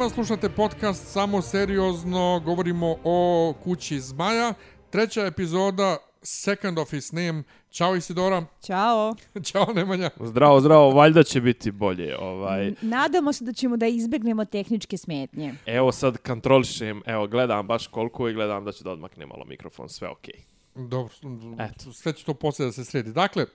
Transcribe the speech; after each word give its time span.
Svima, 0.00 0.10
slušate 0.10 0.48
podcast 0.48 1.12
Samo 1.12 1.42
seriozno, 1.42 2.42
govorimo 2.44 2.96
o 3.04 3.54
kući 3.64 4.00
Zmaja. 4.00 4.54
Treća 4.90 5.26
epizoda, 5.26 5.96
second 6.22 6.78
of 6.78 6.90
his 6.90 7.12
name. 7.12 7.42
Ćao 7.70 7.96
Isidora. 7.96 8.44
Ćao. 8.62 9.14
Ćao 9.52 9.66
Nemanja. 9.74 10.10
Zdravo, 10.20 10.60
zdravo, 10.60 10.90
valjda 10.90 11.22
će 11.22 11.40
biti 11.40 11.70
bolje. 11.70 12.18
Ovaj. 12.18 12.74
Nadamo 12.80 13.32
se 13.32 13.44
da 13.44 13.52
ćemo 13.52 13.76
da 13.76 13.86
izbegnemo 13.86 14.44
tehničke 14.44 14.96
smetnje. 14.96 15.54
Evo 15.66 15.92
sad 15.92 16.18
kontrolišem, 16.18 17.02
evo 17.06 17.26
gledam 17.26 17.66
baš 17.66 17.86
koliko 17.86 18.28
i 18.28 18.34
gledam 18.34 18.64
da 18.64 18.72
će 18.72 18.84
da 18.84 18.90
odmakne 18.90 19.26
malo 19.26 19.44
mikrofon, 19.44 19.88
sve 19.88 20.08
okej. 20.08 20.34
Okay. 20.34 20.50
Dobro, 20.74 21.14
Eto. 21.58 21.92
sve 21.92 22.12
će 22.12 22.24
to 22.24 22.34
poslije 22.34 22.66
da 22.66 22.72
se 22.72 22.84
sredi. 22.84 23.12
Dakle, 23.12 23.46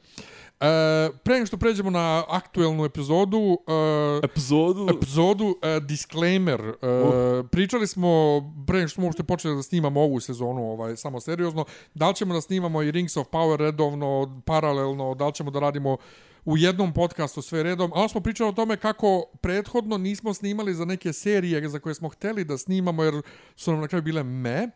E, 0.59 1.09
pre 1.23 1.33
nego 1.33 1.45
što 1.45 1.57
pređemo 1.57 1.89
na 1.89 2.23
aktuelnu 2.29 2.85
epizodu, 2.85 3.37
uh, 3.37 4.23
epizodu, 4.23 4.87
epizodu 4.97 5.45
uh, 5.45 5.83
disclaimer. 5.83 6.61
Uh, 6.61 6.73
uh. 6.73 7.49
Pričali 7.51 7.87
smo 7.87 8.41
pre 8.67 8.77
nego 8.77 8.87
što 8.87 8.95
smo 8.95 9.05
uopšte 9.05 9.23
počeli 9.23 9.55
da 9.55 9.63
snimamo 9.63 10.01
ovu 10.01 10.19
sezonu, 10.19 10.71
ovaj 10.71 10.95
samo 10.95 11.19
seriozno, 11.19 11.65
da 11.93 12.09
li 12.09 12.15
ćemo 12.15 12.33
da 12.33 12.41
snimamo 12.41 12.81
i 12.81 12.91
Rings 12.91 13.17
of 13.17 13.27
Power 13.27 13.57
redovno, 13.57 14.41
paralelno, 14.45 15.15
da 15.15 15.27
li 15.27 15.33
ćemo 15.33 15.51
da 15.51 15.59
radimo 15.59 15.97
u 16.45 16.57
jednom 16.57 16.93
podcastu 16.93 17.41
sve 17.41 17.63
redom, 17.63 17.91
a 17.95 18.07
smo 18.07 18.21
pričali 18.21 18.49
o 18.49 18.53
tome 18.53 18.77
kako 18.77 19.23
prethodno 19.41 19.97
nismo 19.97 20.33
snimali 20.33 20.73
za 20.73 20.85
neke 20.85 21.13
serije 21.13 21.69
za 21.69 21.79
koje 21.79 21.95
smo 21.95 22.09
hteli 22.09 22.43
da 22.43 22.57
snimamo 22.57 23.03
jer 23.03 23.21
su 23.55 23.71
nam 23.71 23.81
na 23.81 23.87
kraju 23.87 24.03
bile 24.03 24.23
me. 24.23 24.69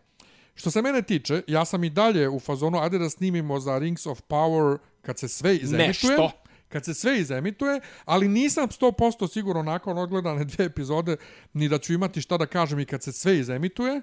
Što 0.55 0.71
se 0.71 0.81
mene 0.81 1.01
tiče, 1.01 1.41
ja 1.47 1.65
sam 1.65 1.83
i 1.83 1.89
dalje 1.89 2.29
u 2.29 2.39
fazonu, 2.39 2.79
ajde 2.79 2.97
da 2.97 3.09
snimimo 3.09 3.59
za 3.59 3.77
Rings 3.77 4.05
of 4.05 4.21
Power 4.29 4.77
kad 5.01 5.19
se 5.19 5.27
sve 5.27 5.55
izemituje. 5.55 5.87
Nešto. 5.87 6.31
Kad 6.69 6.85
se 6.85 6.93
sve 6.93 7.19
izemituje, 7.19 7.79
ali 8.05 8.27
nisam 8.27 8.67
100% 8.67 9.33
sigurno 9.33 9.63
nakon 9.63 9.97
odgledane 9.97 10.45
dve 10.45 10.65
epizode 10.65 11.17
ni 11.53 11.69
da 11.69 11.77
ću 11.77 11.93
imati 11.93 12.21
šta 12.21 12.37
da 12.37 12.45
kažem 12.45 12.79
i 12.79 12.85
kad 12.85 13.03
se 13.03 13.11
sve 13.11 13.39
izemituje, 13.39 14.01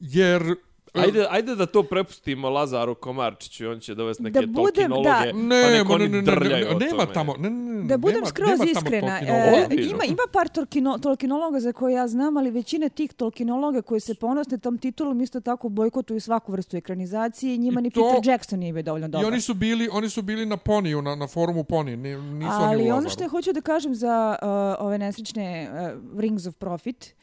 jer 0.00 0.54
Ajde, 0.94 1.26
ajde 1.30 1.54
da 1.54 1.66
to 1.66 1.82
prepustimo 1.82 2.50
Lazaru 2.50 2.94
Komarčiću, 2.94 3.70
on 3.70 3.80
će 3.80 3.94
dovesti 3.94 4.22
neke 4.22 4.40
da 4.40 4.46
budem, 4.46 4.90
tolkinologe, 4.90 5.32
da. 5.32 5.38
ne, 5.38 5.62
pa 5.62 5.70
neko 5.70 5.98
ne, 5.98 6.08
ne, 6.08 6.22
ne, 6.22 6.48
ne, 6.48 6.86
nema 6.86 7.06
tamo, 7.06 7.34
ne, 7.38 7.50
ne, 7.50 7.84
Da 7.84 7.96
budem 7.98 8.14
nema, 8.14 8.26
skroz 8.26 8.48
nema 8.48 8.70
iskrena, 8.70 9.20
e, 9.20 9.66
ima, 9.70 10.04
ima 10.04 10.22
par 10.32 10.48
tolkino, 10.48 10.98
tolkinologa 10.98 11.60
za 11.60 11.72
koje 11.72 11.94
ja 11.94 12.08
znam, 12.08 12.36
ali 12.36 12.50
većina 12.50 12.88
tih 12.88 13.12
tolkinologa 13.12 13.82
koji 13.82 14.00
se 14.00 14.14
ponosne 14.14 14.58
tom 14.58 14.78
titulom 14.78 15.20
isto 15.20 15.40
tako 15.40 15.68
bojkotuju 15.68 16.20
svaku 16.20 16.52
vrstu 16.52 16.76
ekranizacije 16.76 17.54
i 17.54 17.58
njima 17.58 17.80
I 17.80 17.82
ni 17.82 17.90
to, 17.90 18.10
Peter 18.10 18.32
Jackson 18.32 18.58
nije 18.58 18.72
bio 18.72 18.82
dovoljno 18.82 19.08
dobar. 19.08 19.24
I 19.24 19.26
oni 19.26 19.40
su 19.40 19.54
bili, 19.54 19.88
oni 19.92 20.08
su 20.08 20.22
bili 20.22 20.46
na 20.46 20.56
Poniju, 20.56 21.02
na, 21.02 21.14
na 21.14 21.26
forumu 21.26 21.64
Poni, 21.64 21.96
nisu 21.96 22.50
ali 22.50 22.82
oni 22.82 22.92
ono 22.92 23.08
što 23.08 23.24
je 23.24 23.28
hoću 23.28 23.52
da 23.52 23.60
kažem 23.60 23.94
za 23.94 24.36
uh, 24.42 24.86
ove 24.86 24.98
nesrećne 24.98 25.70
uh, 25.70 26.20
Rings 26.20 26.46
of 26.46 26.54
Profit, 26.56 27.14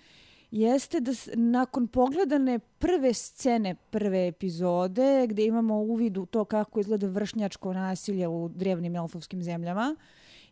jeste 0.52 1.00
da 1.00 1.12
nakon 1.34 1.88
pogledane 1.88 2.60
prve 2.60 3.14
scene 3.14 3.76
prve 3.76 4.28
epizode 4.28 5.28
gdje 5.28 5.45
imamo 5.45 5.76
uvid 5.76 6.17
u 6.17 6.26
to 6.26 6.45
kako 6.45 6.80
izgleda 6.80 7.08
vršnjačko 7.08 7.73
nasilje 7.73 8.28
u 8.28 8.50
drevnim 8.50 8.95
elfovskim 8.95 9.44
zemljama 9.44 9.95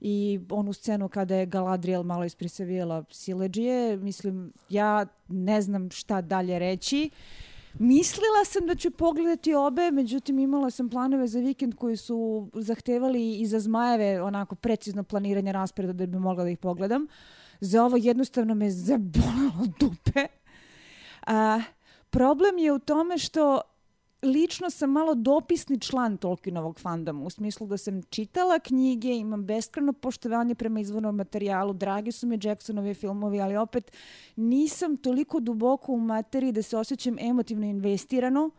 i 0.02 0.40
onu 0.50 0.74
scenu 0.74 1.10
kada 1.10 1.36
je 1.36 1.46
Galadriel 1.46 2.04
malo 2.04 2.26
isprisavijela 2.26 3.04
sileđije, 3.12 3.98
mislim, 3.98 4.54
ja 4.70 5.06
ne 5.28 5.62
znam 5.62 5.90
šta 5.90 6.22
dalje 6.22 6.60
reći. 6.60 7.10
Mislila 7.80 8.46
sam 8.46 8.68
da 8.68 8.76
ću 8.76 8.92
pogledati 8.92 9.54
obe, 9.54 9.92
međutim 9.92 10.40
imala 10.40 10.70
sam 10.70 10.90
planove 10.90 11.28
za 11.28 11.40
vikend 11.40 11.76
koji 11.76 11.98
su 11.98 12.50
zahtevali 12.54 13.40
i 13.40 13.46
za 13.46 13.60
zmajeve 13.60 14.22
onako 14.22 14.56
precizno 14.56 15.04
planiranje 15.04 15.52
rasporeda 15.52 15.94
da 15.94 16.06
bi 16.06 16.20
mogla 16.20 16.44
da 16.44 16.50
ih 16.50 16.58
pogledam. 16.58 17.04
Uh, 17.04 17.10
za 17.60 17.86
ovo 17.86 17.98
jednostavno 17.98 18.56
me 18.56 18.72
zabolalo 18.72 19.68
dupe. 19.80 20.28
A, 21.28 21.62
problem 22.10 22.58
je 22.58 22.72
u 22.72 22.80
tome 22.80 23.18
što 23.18 23.62
lično 24.22 24.70
sam 24.70 24.92
malo 24.92 25.16
dopisni 25.16 25.80
član 25.80 26.18
Tolkienovog 26.18 26.80
fandoma, 26.80 27.26
u 27.26 27.30
smislu 27.30 27.68
da 27.68 27.78
sam 27.78 28.04
čitala 28.04 28.60
knjige, 28.60 29.08
imam 29.08 29.46
beskreno 29.46 29.94
poštovanje 29.94 30.56
prema 30.56 30.80
izvornom 30.80 31.16
materijalu, 31.16 31.74
dragi 31.74 32.12
su 32.12 32.28
mi 32.28 32.40
Jacksonove 32.44 32.94
filmovi, 32.94 33.42
ali 33.42 33.58
opet 33.58 33.92
nisam 34.36 34.98
toliko 34.98 35.40
duboko 35.40 35.92
u 35.92 36.00
materiji 36.00 36.52
da 36.52 36.62
se 36.62 36.78
osjećam 36.78 37.20
emotivno 37.20 37.66
investirano, 37.66 38.50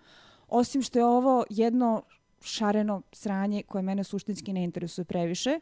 osim 0.48 0.82
što 0.82 0.98
je 0.98 1.04
ovo 1.04 1.44
jedno 1.50 2.02
šareno 2.42 3.02
sranje 3.12 3.62
koje 3.62 3.82
mene 3.82 4.04
suštinski 4.04 4.52
ne 4.52 4.64
interesuje 4.64 5.04
previše. 5.04 5.60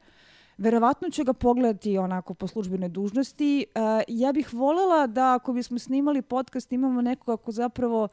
Verovatno 0.58 1.10
ću 1.10 1.24
ga 1.24 1.32
pogledati 1.32 1.98
onako 1.98 2.34
po 2.34 2.46
službenoj 2.46 2.88
dužnosti. 2.88 3.66
Uh, 3.74 3.80
ja 4.08 4.32
bih 4.32 4.54
voljela 4.54 5.06
da 5.06 5.34
ako 5.34 5.52
bismo 5.52 5.78
snimali 5.78 6.22
podcast 6.22 6.72
imamo 6.72 7.02
nekoga 7.02 7.42
ko 7.42 7.52
zapravo 7.52 8.08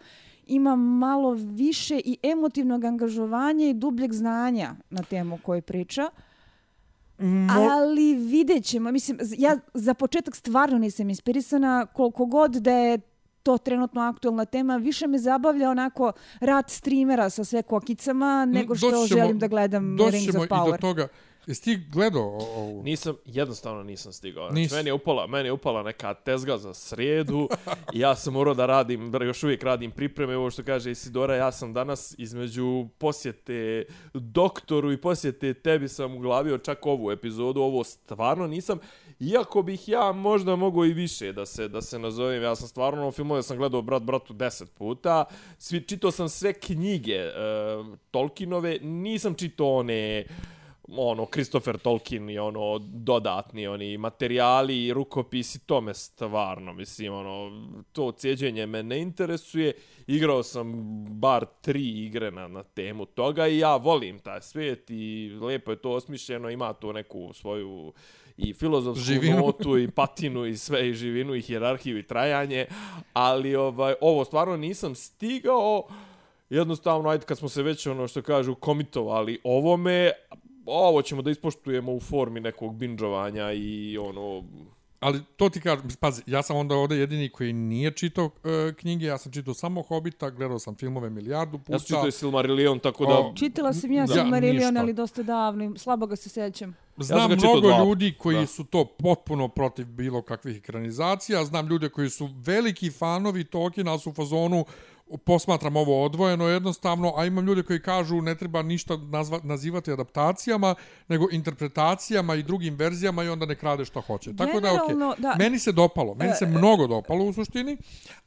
ima 0.47 0.75
malo 0.75 1.31
više 1.31 2.01
i 2.05 2.17
emotivnog 2.23 2.83
angažovanja 2.83 3.67
i 3.67 3.73
dubljeg 3.73 4.13
znanja 4.13 4.75
na 4.89 5.03
temu 5.03 5.39
koju 5.43 5.61
priča. 5.61 6.09
Mo... 7.17 7.53
Ali 7.53 8.15
vidjet 8.15 8.65
ćemo. 8.65 8.91
Mislim, 8.91 9.17
ja 9.37 9.57
za 9.73 9.93
početak 9.93 10.35
stvarno 10.35 10.77
nisam 10.77 11.09
inspirisana 11.09 11.85
koliko 11.85 12.25
god 12.25 12.51
da 12.51 12.71
je 12.71 12.97
to 13.43 13.57
trenutno 13.57 14.01
aktualna 14.01 14.45
tema. 14.45 14.77
Više 14.77 15.07
me 15.07 15.17
zabavlja 15.17 15.69
onako 15.69 16.11
rad 16.39 16.69
streamera 16.69 17.29
sa 17.29 17.43
sve 17.43 17.61
kokicama 17.61 18.45
nego 18.45 18.75
što 18.75 18.89
ćemo, 18.89 19.05
želim 19.05 19.39
da 19.39 19.47
gledam 19.47 19.97
Rings 20.11 20.35
of 20.35 20.35
Power. 20.35 20.37
Doći 20.37 20.49
ćemo 20.49 20.67
i 20.67 20.71
do 20.71 20.77
toga. 20.77 21.07
Jesi 21.47 21.61
ti 21.63 21.81
gledao 21.91 22.37
ovu? 22.37 22.83
Nisam, 22.83 23.15
jednostavno 23.25 23.83
nisam 23.83 24.13
stigao. 24.13 24.49
Nis... 24.49 24.71
Meni, 24.71 24.89
je 24.89 24.93
upala, 24.93 25.27
meni 25.27 25.47
je 25.47 25.51
upala 25.51 25.83
neka 25.83 26.13
tezga 26.13 26.57
za 26.57 26.73
srijedu 26.73 27.49
i 27.93 27.99
ja 27.99 28.15
sam 28.15 28.33
morao 28.33 28.53
da 28.53 28.65
radim, 28.65 29.11
da 29.11 29.23
još 29.23 29.43
uvijek 29.43 29.63
radim 29.63 29.91
pripreme. 29.91 30.37
Ovo 30.37 30.51
što 30.51 30.63
kaže 30.63 30.91
Isidora, 30.91 31.35
ja 31.35 31.51
sam 31.51 31.73
danas 31.73 32.15
između 32.17 32.87
posjete 32.97 33.85
doktoru 34.13 34.91
i 34.91 35.01
posjete 35.01 35.53
tebi 35.53 35.87
sam 35.87 36.15
uglavio 36.15 36.57
čak 36.57 36.85
ovu 36.85 37.11
epizodu. 37.11 37.61
Ovo 37.61 37.83
stvarno 37.83 38.47
nisam, 38.47 38.79
iako 39.19 39.61
bih 39.61 39.89
ja 39.89 40.11
možda 40.11 40.55
mogao 40.55 40.85
i 40.85 40.93
više 40.93 41.31
da 41.31 41.45
se 41.45 41.67
da 41.67 41.81
se 41.81 41.99
nazovem. 41.99 42.43
Ja 42.43 42.55
sam 42.55 42.67
stvarno 42.67 43.11
filmove 43.11 43.43
sam 43.43 43.57
gledao 43.57 43.81
Brat 43.81 44.03
bratu 44.03 44.33
10 44.33 44.65
puta. 44.65 45.25
Svi, 45.57 45.81
čitao 45.81 46.11
sam 46.11 46.29
sve 46.29 46.53
knjige 46.53 47.19
uh, 47.25 47.97
Tolkienove, 48.11 48.79
nisam 48.81 49.33
čitao 49.33 49.75
one 49.75 50.25
ono 50.87 51.25
Christopher 51.25 51.77
Tolkien 51.77 52.29
i 52.29 52.39
ono 52.39 52.79
dodatni 52.79 53.67
oni 53.67 53.97
materijali 53.97 54.85
i 54.85 54.93
rukopisi 54.93 55.59
to 55.59 55.81
me 55.81 55.93
stvarno 55.93 56.73
mislim 56.73 57.13
ono 57.13 57.51
to 57.91 58.11
cijeđenje 58.11 58.65
me 58.65 58.83
ne 58.83 59.01
interesuje 59.01 59.73
igrao 60.07 60.43
sam 60.43 60.73
bar 61.19 61.45
tri 61.61 62.05
igre 62.05 62.31
na, 62.31 62.47
na 62.47 62.63
temu 62.63 63.05
toga 63.05 63.47
i 63.47 63.59
ja 63.59 63.75
volim 63.75 64.19
taj 64.19 64.41
svijet 64.41 64.89
i 64.89 65.29
lepo 65.41 65.71
je 65.71 65.81
to 65.81 65.91
osmišljeno 65.91 66.49
ima 66.49 66.73
to 66.73 66.93
neku 66.93 67.33
svoju 67.33 67.93
i 68.37 68.53
filozofsku 68.53 69.03
živinu. 69.03 69.37
notu 69.37 69.77
i 69.77 69.91
patinu 69.91 70.45
i 70.45 70.57
sve 70.57 70.89
i 70.89 70.93
živinu 70.93 71.35
i 71.35 71.41
hijerarhiju 71.41 71.97
i 71.97 72.07
trajanje 72.07 72.65
ali 73.13 73.55
ovaj 73.55 73.93
ovo 74.01 74.25
stvarno 74.25 74.57
nisam 74.57 74.95
stigao 74.95 75.87
jednostavno 76.49 77.09
ajde 77.09 77.25
kad 77.25 77.37
smo 77.37 77.49
se 77.49 77.63
već 77.63 77.87
ono 77.87 78.07
što 78.07 78.21
kažu 78.21 78.55
komitovali 78.55 79.39
ovome 79.43 80.11
ovo 80.65 81.01
ćemo 81.01 81.21
da 81.21 81.31
ispoštujemo 81.31 81.93
u 81.93 81.99
formi 81.99 82.39
nekog 82.39 82.75
binđovanja 82.75 83.51
i 83.51 83.97
ono... 83.97 84.43
Ali 84.99 85.21
to 85.35 85.49
ti 85.49 85.61
kažem, 85.61 85.89
pazi, 85.99 86.21
ja 86.25 86.41
sam 86.41 86.57
onda 86.57 86.75
ovdje 86.75 86.97
jedini 86.97 87.29
koji 87.29 87.53
nije 87.53 87.91
čitao 87.91 88.25
uh, 88.25 88.31
knjige, 88.77 89.05
ja 89.05 89.17
sam 89.17 89.31
čitao 89.31 89.53
samo 89.53 89.81
Hobita, 89.81 90.29
gledao 90.29 90.59
sam 90.59 90.75
filmove 90.75 91.09
milijardu 91.09 91.57
puta. 91.57 91.73
Ja 91.73 91.79
sam 91.79 91.85
čitao 91.85 92.11
Silmarillion, 92.11 92.79
tako 92.79 93.05
da... 93.05 93.13
O, 93.19 93.33
Čitala 93.35 93.73
sam 93.73 93.91
ja 93.91 94.07
Silmarillion, 94.07 94.77
ali 94.77 94.93
dosta 94.93 95.23
davno, 95.23 95.77
slabo 95.77 96.05
ga 96.05 96.15
se 96.15 96.29
sećam. 96.29 96.75
Znam 96.97 97.31
ja 97.31 97.37
mnogo 97.37 97.59
dva. 97.61 97.79
ljudi 97.79 98.13
koji 98.17 98.37
da. 98.37 98.45
su 98.45 98.63
to 98.63 98.85
potpuno 98.85 99.47
protiv 99.47 99.85
bilo 99.85 100.21
kakvih 100.21 100.57
ekranizacija, 100.57 101.45
znam 101.45 101.67
ljude 101.67 101.89
koji 101.89 102.09
su 102.09 102.29
veliki 102.45 102.91
fanovi 102.91 103.43
Tolkiena, 103.43 103.91
ali 103.91 103.99
su 103.99 104.09
u 104.09 104.13
fazonu, 104.13 104.65
posmatram 105.25 105.75
ovo 105.75 106.03
odvojeno 106.05 106.47
jednostavno, 106.47 107.13
a 107.17 107.25
imam 107.25 107.45
ljude 107.45 107.63
koji 107.63 107.81
kažu 107.81 108.21
ne 108.21 108.35
treba 108.35 108.61
ništa 108.61 108.97
nazva, 108.97 109.39
nazivati 109.43 109.91
adaptacijama, 109.91 110.75
nego 111.07 111.27
interpretacijama 111.31 112.35
i 112.35 112.43
drugim 112.43 112.75
verzijama 112.75 113.23
i 113.23 113.29
onda 113.29 113.45
ne 113.45 113.55
krade 113.55 113.85
što 113.85 114.01
hoće. 114.01 114.35
Tako 114.35 114.59
da, 114.59 114.69
okay. 114.69 115.15
da, 115.17 115.35
meni 115.39 115.59
se 115.59 115.71
dopalo, 115.71 116.15
meni 116.15 116.33
se 116.33 116.45
e, 116.45 116.47
mnogo 116.47 116.87
dopalo 116.87 117.25
u 117.25 117.33
suštini, 117.33 117.77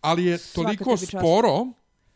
ali 0.01 0.25
je 0.25 0.39
toliko 0.55 0.97
sporo, 0.97 1.67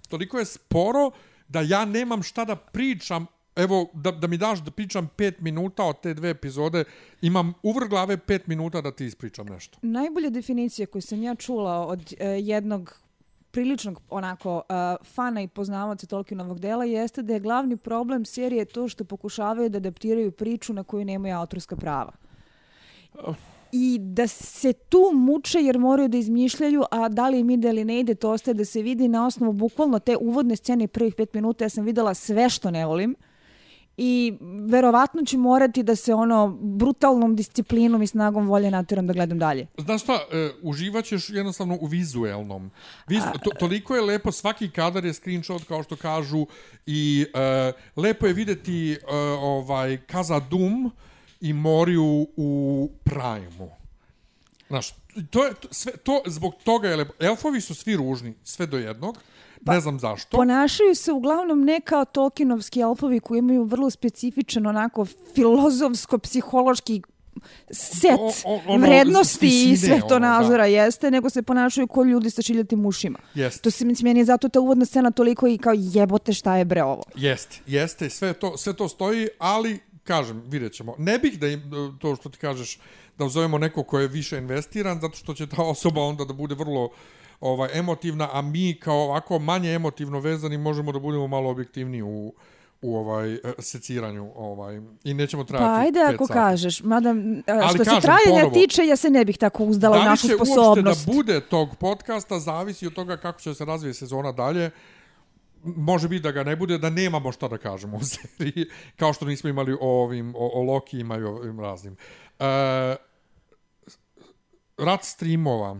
toliko 0.09 0.39
je 0.39 0.45
sporo 0.45 1.11
da 1.49 1.61
ja 1.61 1.85
nemam 1.85 2.23
šta 2.23 2.45
da 2.45 2.57
pričam 2.57 3.27
Evo, 3.57 3.91
da, 3.95 4.11
da 4.11 4.27
mi 4.27 4.37
daš 4.37 4.59
da 4.65 4.71
pričam 4.71 5.09
pet 5.17 5.41
minuta 5.41 5.85
od 5.85 6.01
te 6.01 6.15
dve 6.15 6.31
epizode, 6.31 6.85
imam 7.23 7.53
uvr 7.63 7.89
glave 7.89 8.17
pet 8.17 8.47
minuta 8.47 8.81
da 8.81 8.93
ti 8.93 9.07
ispričam 9.07 9.47
nešto. 9.47 9.79
Najbolja 9.83 10.31
definicija 10.31 10.87
koju 10.87 11.03
sam 11.03 11.23
ja 11.23 11.35
čula 11.35 11.87
od 11.87 12.01
uh, 12.01 12.27
jednog 12.41 13.03
priličnog 13.53 14.03
onako 14.11 14.57
uh, 14.57 15.07
fana 15.07 15.43
i 15.43 15.49
poznavaca 15.49 16.07
Tolkienovog 16.07 16.61
dela 16.61 16.85
jeste 16.85 17.23
da 17.23 17.33
je 17.33 17.41
glavni 17.41 17.77
problem 17.77 18.25
serije 18.25 18.65
to 18.65 18.89
što 18.89 19.05
pokušavaju 19.05 19.69
da 19.69 19.77
adaptiraju 19.77 20.33
priču 20.33 20.73
na 20.73 20.85
koju 20.85 21.05
nemaju 21.05 21.37
autorska 21.37 21.77
prava. 21.77 22.13
i 23.73 23.99
da 24.01 24.27
se 24.27 24.73
tu 24.73 25.11
muče 25.15 25.59
jer 25.59 25.79
moraju 25.79 26.09
da 26.09 26.19
izmišljaju, 26.19 26.85
a 26.91 27.09
da 27.09 27.29
li 27.29 27.41
im 27.41 27.51
ide 27.51 27.69
ili 27.69 27.85
ne 27.85 28.01
ide, 28.01 28.15
to 28.15 28.31
ostaje 28.31 28.55
da 28.55 28.65
se 28.65 28.83
vidi 28.83 29.09
na 29.09 29.27
osnovu 29.27 29.53
bukvalno 29.53 29.99
te 29.99 30.17
uvodne 30.17 30.57
scene 30.57 30.89
prvih 30.89 31.15
pet 31.15 31.35
minuta. 31.35 31.65
Ja 31.65 31.69
sam 31.69 31.85
videla 31.85 32.15
sve 32.15 32.51
što 32.51 32.71
ne 32.71 32.87
volim 32.87 33.17
i 33.97 34.39
verovatno 34.69 35.25
ću 35.25 35.39
morati 35.39 35.83
da 35.83 35.97
se 35.97 36.15
ono 36.15 36.59
brutalnom 36.61 37.37
disciplinom 37.37 38.03
i 38.03 38.07
snagom 38.07 38.49
volje 38.49 38.71
natjeram 38.71 39.07
da 39.07 39.13
gledam 39.13 39.39
dalje. 39.39 39.67
Znaš 39.79 40.03
šta, 40.03 40.13
uh, 40.13 40.19
uživat 40.63 41.05
ćeš 41.05 41.31
jednostavno 41.31 41.79
u 41.81 41.87
vizuelnom. 41.87 42.71
Viz, 43.07 43.23
to, 43.45 43.51
toliko 43.59 43.97
je 43.97 44.03
lepo, 44.03 44.33
svaki 44.33 44.71
kadar 44.71 45.05
je 45.05 45.13
screenshot 45.13 45.65
kao 45.65 45.83
što 45.83 45.97
kažu 45.97 46.47
i 46.87 47.27
uh, 47.35 47.75
lepo 47.97 48.27
je 48.27 48.33
videti 48.33 48.97
uh, 49.03 49.09
ovaj 49.43 49.97
Kaza 49.97 50.41
Doom 50.41 50.91
i 51.41 51.53
Moriju 51.53 52.27
u 52.37 52.91
Prime-u. 53.05 53.69
Znaš, 54.69 54.95
to 55.31 55.45
je, 55.45 55.55
to, 55.55 55.69
sve, 55.71 55.93
to, 55.97 56.23
zbog 56.27 56.55
toga 56.65 56.89
je 56.89 56.97
lepo. 56.97 57.13
Elfovi 57.21 57.61
su 57.61 57.75
svi 57.75 57.97
ružni, 57.97 58.35
sve 58.45 58.67
do 58.67 58.79
jednog. 58.79 59.19
Pa, 59.65 59.75
ne 59.75 59.81
znam 59.81 59.99
zašto. 59.99 60.37
Ponašaju 60.37 60.95
se 60.95 61.13
uglavnom 61.13 61.65
ne 61.65 61.81
kao 61.81 62.05
Tolkienovski 62.05 62.81
elfovi 62.81 63.21
koji 63.21 63.39
imaju 63.39 63.65
vrlo 63.65 63.91
specifičan 63.91 64.67
onako 64.67 65.07
filozofsko-psihološki 65.35 67.03
set 67.71 68.19
o, 68.19 68.33
o, 68.45 68.61
ono, 68.67 68.87
vrednosti 68.87 69.73
i 69.73 69.77
sve 69.77 70.01
to 70.09 70.17
ono, 70.17 70.19
nazora 70.19 70.63
da. 70.63 70.65
jeste, 70.65 71.11
nego 71.11 71.31
se 71.31 71.43
ponašaju 71.43 71.87
kao 71.87 72.05
ljudi 72.05 72.31
sa 72.31 72.43
šiljatim 72.43 72.87
ušima. 72.87 73.19
Jeste. 73.35 73.61
To 73.63 73.71
se 73.71 73.85
meni 74.03 74.21
je 74.21 74.25
zato 74.25 74.49
ta 74.49 74.61
uvodna 74.61 74.85
scena 74.85 75.11
toliko 75.11 75.47
i 75.47 75.59
kao 75.59 75.73
jebote 75.77 76.33
šta 76.33 76.57
je 76.57 76.65
bre 76.65 76.83
ovo. 76.83 77.03
Jeste, 77.17 77.61
jeste, 77.67 78.11
sve 78.11 78.33
to, 78.33 78.57
sve 78.57 78.73
to 78.73 78.89
stoji, 78.89 79.29
ali 79.39 79.81
kažem, 80.05 80.43
vidjet 80.47 80.73
ćemo. 80.73 80.95
Ne 80.99 81.19
bih 81.19 81.39
da 81.39 81.49
im, 81.49 81.63
to 82.01 82.17
što 82.17 82.29
ti 82.29 82.39
kažeš, 82.39 82.79
da 83.19 83.25
uzovemo 83.25 83.59
neko 83.59 83.83
ko 83.83 83.99
je 83.99 84.09
više 84.09 84.39
investiran, 84.39 85.01
zato 85.01 85.17
što 85.17 85.35
će 85.35 85.47
ta 85.47 85.63
osoba 85.63 86.01
onda 86.01 86.25
da 86.25 86.33
bude 86.33 86.55
vrlo 86.55 86.91
ovaj 87.43 87.71
emotivna, 87.79 88.29
a 88.33 88.43
mi 88.43 88.75
kao 88.81 88.97
ovako 88.97 89.39
manje 89.39 89.75
emotivno 89.75 90.21
vezani 90.21 90.59
možemo 90.59 90.93
da 90.93 90.99
budemo 90.99 91.27
malo 91.27 91.51
objektivniji 91.51 92.03
u 92.03 92.33
u 92.83 92.97
ovaj 92.97 93.39
seciranju 93.59 94.33
ovaj 94.37 94.81
i 95.05 95.15
nećemo 95.15 95.45
trajati 95.45 95.67
Pa 95.67 95.75
ajde 95.75 96.15
ako 96.15 96.27
sati. 96.27 96.39
kažeš, 96.39 96.83
mada 96.83 97.09
Ali 97.09 97.69
što 97.69 97.85
kažem, 97.85 97.95
se 97.95 98.01
trajanja 98.01 98.43
ponovo, 98.43 98.55
tiče, 98.55 98.87
ja 98.87 98.97
se 98.97 99.11
ne 99.11 99.25
bih 99.25 99.39
tako 99.39 99.65
uzdala 99.65 100.01
u 100.01 100.05
našu 100.05 100.29
sposobnost. 100.29 101.07
Da 101.07 101.13
bude 101.13 101.41
tog 101.41 101.77
podcasta 101.77 102.39
zavisi 102.39 102.87
od 102.87 102.95
toga 102.95 103.17
kako 103.17 103.41
će 103.41 103.55
se 103.55 103.65
razvije 103.65 103.95
sezona 103.95 104.33
dalje. 104.33 104.71
Može 105.65 106.09
biti 106.09 106.23
da 106.23 106.33
ga 106.33 106.45
ne 106.45 106.57
bude, 106.57 106.79
da 106.79 106.91
nemamo 106.91 107.33
šta 107.33 107.49
da 107.49 107.59
kažemo 107.59 107.97
u 107.97 108.01
seriji, 108.13 108.67
kao 108.97 109.13
što 109.13 109.25
nismo 109.25 109.51
imali 109.51 109.73
o 109.81 110.03
ovim, 110.03 110.35
o, 110.37 110.51
o 110.55 110.63
Loki 110.63 111.01
imaju 111.01 111.29
ovim 111.29 111.61
raznim. 111.61 111.97
Uh, 112.39 112.47
rat 114.79 115.05
streamova. 115.05 115.77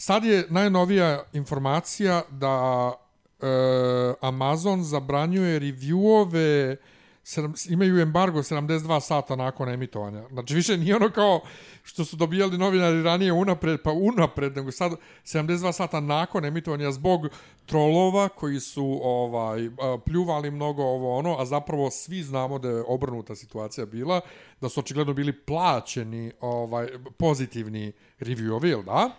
Sad 0.00 0.24
je 0.24 0.46
najnovija 0.48 1.24
informacija 1.32 2.22
da 2.30 2.92
e, 3.40 3.46
Amazon 4.20 4.84
zabranjuje 4.84 5.60
reviewove 5.60 6.76
imaju 7.68 8.00
embargo 8.00 8.38
72 8.38 9.00
sata 9.00 9.36
nakon 9.36 9.68
emitovanja. 9.68 10.28
Znači 10.32 10.54
više 10.54 10.76
nije 10.76 10.96
ono 10.96 11.10
kao 11.10 11.40
što 11.82 12.04
su 12.04 12.16
dobijali 12.16 12.58
novinari 12.58 13.02
ranije 13.02 13.32
unapred, 13.32 13.80
pa 13.84 13.92
unapred, 13.92 14.56
nego 14.56 14.72
sad 14.72 14.92
72 15.24 15.72
sata 15.72 16.00
nakon 16.00 16.44
emitovanja 16.44 16.92
zbog 16.92 17.28
trolova 17.66 18.28
koji 18.28 18.60
su 18.60 19.00
ovaj 19.02 19.70
pljuvali 20.06 20.50
mnogo 20.50 20.82
ovo 20.82 21.18
ono, 21.18 21.36
a 21.38 21.44
zapravo 21.44 21.90
svi 21.90 22.22
znamo 22.22 22.58
da 22.58 22.68
je 22.68 22.84
obrnuta 22.86 23.34
situacija 23.34 23.86
bila, 23.86 24.20
da 24.60 24.68
su 24.68 24.80
očigledno 24.80 25.12
bili 25.12 25.32
plaćeni 25.32 26.32
ovaj 26.40 26.88
pozitivni 27.18 27.92
reviewovi, 28.20 28.84
da? 28.84 29.10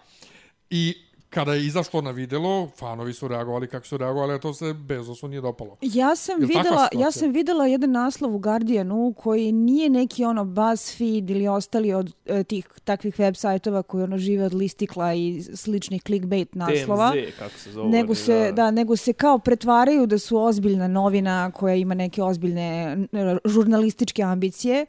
I 0.72 0.96
kada 1.30 1.54
je 1.54 1.66
izašlo 1.66 2.02
na 2.02 2.12
videlo, 2.12 2.70
fanovi 2.78 3.14
su 3.14 3.28
reagovali 3.28 3.68
kako 3.68 3.86
su 3.86 3.98
reagovali, 3.98 4.34
a 4.34 4.40
to 4.40 4.54
se 4.54 4.74
Bezosu 4.74 5.28
nije 5.28 5.42
dopalo. 5.42 5.78
Ja 5.82 6.16
sam, 6.16 6.40
videla, 6.40 6.88
ja 6.94 7.12
sam 7.12 7.32
videla 7.32 7.68
jedan 7.68 7.92
naslov 7.92 8.36
u 8.36 8.40
Guardianu 8.40 9.14
koji 9.18 9.52
nije 9.52 9.90
neki 9.90 10.26
ono 10.26 10.46
BuzzFeed 10.46 11.30
ili 11.30 11.48
ostali 11.48 11.94
od 11.94 12.14
e, 12.26 12.44
tih 12.44 12.68
takvih 12.84 13.20
web 13.20 13.36
sajtova 13.36 13.84
koji 13.84 14.04
ono 14.04 14.18
žive 14.18 14.46
od 14.46 14.54
listikla 14.54 15.14
i 15.14 15.44
sličnih 15.56 16.04
clickbait 16.04 16.56
naslova. 16.56 17.12
TMZ, 17.12 17.38
kako 17.40 17.60
se 17.60 17.72
zove. 17.72 17.90
Nego 17.90 18.16
se, 18.16 18.46
da. 18.46 18.52
da, 18.52 18.72
nego 18.72 18.96
se 18.96 19.14
kao 19.14 19.40
pretvaraju 19.40 20.06
da 20.06 20.18
su 20.18 20.38
ozbiljna 20.38 20.88
novina 20.88 21.52
koja 21.52 21.76
ima 21.76 21.94
neke 21.94 22.24
ozbiljne 22.24 22.98
žurnalističke 23.46 24.24
ambicije 24.24 24.86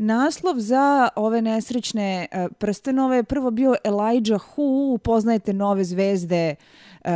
naslov 0.00 0.54
za 0.58 1.08
ove 1.16 1.42
nesrećne 1.42 2.26
uh, 2.32 2.52
prstenove 2.58 3.22
prvo 3.22 3.50
bio 3.50 3.74
Elijah 3.84 4.40
Hu, 4.40 4.92
upoznajete 4.94 5.52
nove 5.52 5.79
halve 5.80 5.84
zvezde 5.84 6.56
uh, 7.04 7.10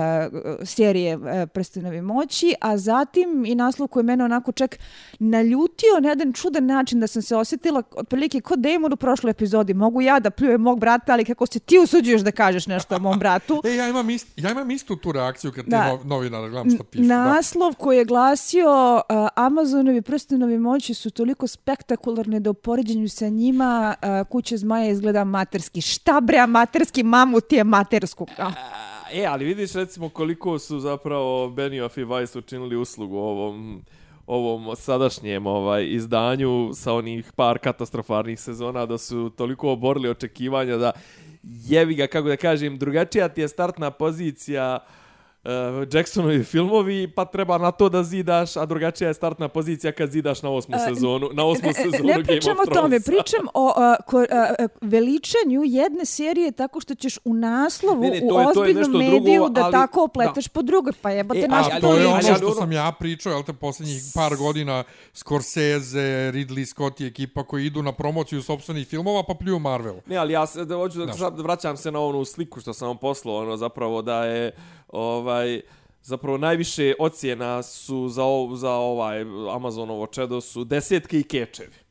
serije 0.64 1.16
uh, 1.16 1.22
Prstenovi 1.52 2.02
moći, 2.02 2.54
a 2.60 2.78
zatim 2.78 3.44
i 3.46 3.54
naslov 3.54 3.88
koji 3.88 4.04
mene 4.04 4.24
onako 4.24 4.52
čak 4.52 4.78
naljutio 5.18 6.00
na 6.00 6.08
jedan 6.08 6.32
čudan 6.32 6.66
način 6.66 7.00
da 7.00 7.06
sam 7.06 7.22
se 7.22 7.36
osjetila 7.36 7.82
otprilike 7.96 8.40
kod 8.40 8.58
Damon 8.58 8.92
u 8.92 8.96
prošloj 8.96 9.30
epizodi. 9.30 9.74
Mogu 9.74 10.00
ja 10.00 10.20
da 10.20 10.30
pljujem 10.30 10.60
mog 10.60 10.80
brata, 10.80 11.12
ali 11.12 11.24
kako 11.24 11.46
se 11.46 11.58
ti 11.58 11.78
usuđuješ 11.78 12.20
da 12.20 12.30
kažeš 12.30 12.66
nešto 12.66 12.96
o 12.96 12.98
mom 12.98 13.18
bratu? 13.18 13.62
e, 13.68 13.74
ja 13.74 13.88
imam, 13.88 14.10
ist, 14.10 14.28
ja 14.36 14.50
imam 14.50 14.70
istu 14.70 14.96
tu 14.96 15.12
reakciju 15.12 15.52
kad 15.52 15.64
da. 15.64 15.98
ti 15.98 16.08
novinar 16.08 16.50
gledam 16.50 16.70
što 16.70 16.84
pišu. 16.84 17.04
Naslov 17.04 17.72
da. 17.72 17.78
koji 17.78 17.98
je 17.98 18.04
glasio 18.04 18.94
uh, 18.94 19.28
Amazonovi 19.34 20.02
prstenovi 20.02 20.58
moći 20.58 20.94
su 20.94 21.10
toliko 21.10 21.46
spektakularne 21.46 22.40
da 22.40 22.50
u 22.50 22.54
poređenju 22.54 23.08
sa 23.08 23.28
njima 23.28 23.94
uh, 24.02 24.28
kuća 24.28 24.56
zmaja 24.56 24.90
izgleda 24.90 25.24
materski. 25.24 25.80
Šta 25.80 26.20
bre, 26.20 26.46
materski 26.46 27.02
mamut 27.02 27.52
je 27.52 27.64
matersku. 27.64 28.26
Uh. 28.38 28.93
E, 29.14 29.26
ali 29.26 29.44
vidiš 29.44 29.72
recimo 29.72 30.08
koliko 30.08 30.58
su 30.58 30.80
zapravo 30.80 31.50
Benioff 31.50 31.96
i 31.96 32.04
Weiss 32.04 32.38
učinili 32.38 32.76
uslugu 32.76 33.16
ovom 33.16 33.82
ovom 34.26 34.76
sadašnjem 34.76 35.46
ovaj 35.46 35.86
izdanju 35.86 36.70
sa 36.74 36.92
onih 36.92 37.32
par 37.36 37.58
katastrofalnih 37.58 38.40
sezona 38.40 38.86
da 38.86 38.98
su 38.98 39.30
toliko 39.36 39.72
oborili 39.72 40.08
očekivanja 40.08 40.76
da 40.76 40.92
jevi 41.42 41.94
ga, 41.94 42.06
kako 42.06 42.28
da 42.28 42.36
kažem, 42.36 42.78
drugačija 42.78 43.28
ti 43.28 43.40
je 43.40 43.48
startna 43.48 43.90
pozicija 43.90 44.78
uh, 44.82 45.03
uh, 45.44 45.88
Jacksonovi 45.92 46.44
filmovi, 46.44 47.08
pa 47.08 47.24
treba 47.24 47.58
na 47.58 47.70
to 47.70 47.88
da 47.88 48.02
zidaš, 48.02 48.56
a 48.56 48.66
drugačija 48.66 49.08
je 49.08 49.14
startna 49.14 49.48
pozicija 49.48 49.92
kad 49.92 50.10
zidaš 50.10 50.42
na 50.42 50.50
osmu 50.50 50.76
uh, 50.76 50.82
sezonu, 50.88 51.28
na 51.32 51.44
osmu 51.44 51.68
ne, 51.68 51.74
sezonu 51.74 52.04
ne 52.04 52.24
pričam 52.24 52.56
o 52.68 52.74
tome, 52.74 53.00
pričam 53.00 53.46
o 53.54 53.66
uh, 53.66 54.06
ko, 54.06 54.18
uh, 54.18 54.26
veličanju 54.80 55.62
jedne 55.64 56.04
serije 56.04 56.52
tako 56.52 56.80
što 56.80 56.94
ćeš 56.94 57.18
u 57.24 57.34
naslovu, 57.34 58.02
ne, 58.02 58.10
ne, 58.10 58.20
to 58.20 58.34
u 58.34 58.40
je, 58.40 58.46
ozbiljnom 58.46 58.92
to 58.92 59.00
je 59.00 59.10
mediju 59.10 59.40
drugo, 59.40 59.48
da 59.48 59.64
ali, 59.64 59.72
tako 59.72 60.04
opleteš 60.04 60.44
da. 60.44 60.52
po 60.52 60.62
drugoj, 60.62 60.92
pa 61.02 61.10
jebate 61.10 61.40
e, 61.40 61.48
naš 61.48 61.66
ali, 61.72 61.80
to 61.80 61.96
je 61.96 62.06
ono 62.06 62.36
što 62.36 62.54
sam 62.54 62.72
ja 62.72 62.92
pričao, 62.98 63.32
jel 63.32 63.42
te, 63.42 63.52
posljednjih 63.52 64.02
par 64.14 64.36
godina 64.36 64.84
Scorsese, 65.12 66.30
Ridley 66.34 66.64
Scott 66.64 67.00
i 67.00 67.06
ekipa 67.06 67.44
koji 67.44 67.66
idu 67.66 67.82
na 67.82 67.92
promociju 67.92 68.42
sobstvenih 68.42 68.86
filmova, 68.86 69.22
pa 69.22 69.34
pljuju 69.34 69.58
Marvel. 69.58 69.94
Ne, 70.06 70.16
ali 70.16 70.32
ja 70.32 70.46
se, 70.46 70.64
da, 70.64 70.74
hoću 70.74 70.98
da, 70.98 71.30
da 71.30 71.42
vraćam 71.42 71.76
se 71.76 71.90
na 71.90 72.00
onu 72.00 72.24
sliku 72.24 72.60
što 72.60 72.72
sam 72.72 72.88
vam 72.88 72.96
poslao, 72.96 73.36
ono, 73.36 73.56
zapravo 73.56 74.02
da 74.02 74.24
je 74.24 74.52
ovaj 74.94 75.60
zapravo 76.02 76.38
najviše 76.38 76.94
ocjena 76.98 77.62
su 77.62 78.08
za 78.08 78.22
za 78.54 78.70
ovaj 78.70 79.20
Amazonovo 79.54 80.06
čedo 80.06 80.40
su 80.40 80.64
desetke 80.64 81.20
i 81.20 81.22
kečevi. 81.22 81.84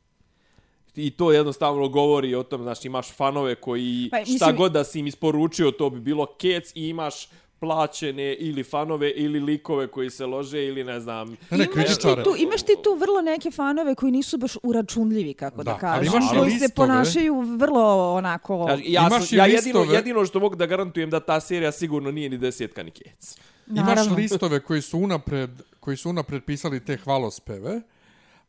I 0.96 1.10
to 1.10 1.32
jednostavno 1.32 1.88
govori 1.88 2.34
o 2.34 2.42
tom, 2.42 2.62
znači 2.62 2.88
imaš 2.88 3.12
fanove 3.12 3.54
koji 3.54 4.08
pa, 4.10 4.18
mislim, 4.18 4.36
šta 4.36 4.52
god 4.52 4.72
da 4.72 4.84
si 4.84 4.98
im 4.98 5.06
isporučio, 5.06 5.70
to 5.70 5.90
bi 5.90 6.00
bilo 6.00 6.26
kec 6.26 6.72
i 6.74 6.88
imaš 6.88 7.28
plaćene 7.64 8.34
ili 8.34 8.64
fanove 8.64 9.10
ili 9.10 9.40
likove 9.40 9.86
koji 9.86 10.10
se 10.10 10.26
lože 10.26 10.66
ili 10.66 10.84
ne 10.84 11.00
znam. 11.00 11.36
Ne, 11.50 11.68
imaš, 11.74 11.98
ti 11.98 12.08
tu, 12.24 12.34
imaš 12.38 12.62
ti 12.62 12.76
tu 12.84 12.94
vrlo 12.94 13.22
neke 13.22 13.50
fanove 13.50 13.94
koji 13.94 14.12
nisu 14.12 14.38
baš 14.38 14.56
uračunljivi, 14.62 15.34
kako 15.34 15.62
da, 15.62 15.72
da 15.72 15.78
kažem. 15.78 16.12
Koji 16.38 16.58
se 16.58 16.68
ponašaju 16.68 17.40
vrlo 17.40 18.14
onako... 18.14 18.66
Ja, 18.68 18.78
ja, 18.84 19.06
imaš 19.06 19.32
ja 19.32 19.46
jedino, 19.46 19.82
jedino 19.92 20.26
što 20.26 20.40
mogu 20.40 20.56
da 20.56 20.66
garantujem 20.66 21.10
da 21.10 21.20
ta 21.20 21.40
serija 21.40 21.72
sigurno 21.72 22.10
nije 22.10 22.30
ni 22.30 22.38
desetka 22.38 22.82
ni 22.82 22.90
kec. 22.90 23.36
Naravno. 23.66 24.02
Imaš 24.02 24.16
listove 24.16 24.60
koji 24.60 24.82
su 24.82 24.98
unapred, 24.98 25.50
koji 25.80 25.96
su 25.96 26.10
unapred 26.10 26.44
pisali 26.44 26.84
te 26.84 26.96
hvalospeve, 26.96 27.80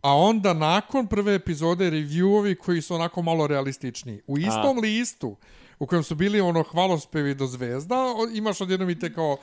a 0.02 0.14
onda 0.14 0.54
nakon 0.54 1.08
prve 1.08 1.36
epizode 1.36 1.92
reviewovi 1.92 2.56
koji 2.56 2.82
su 2.82 2.96
onako 2.96 3.22
malo 3.22 3.48
realistični. 3.48 4.22
U 4.28 4.38
istom 4.38 4.78
a. 4.78 4.82
listu 4.82 5.36
u 5.80 5.86
kojem 5.86 6.04
su 6.04 6.16
bili 6.16 6.42
ono 6.42 6.64
hvalospevi 6.64 7.36
do 7.36 7.48
zvezda, 7.48 7.96
imaš 8.34 8.62
odjednom 8.62 8.90
i 8.90 9.00
te 9.00 9.14
kao 9.14 9.38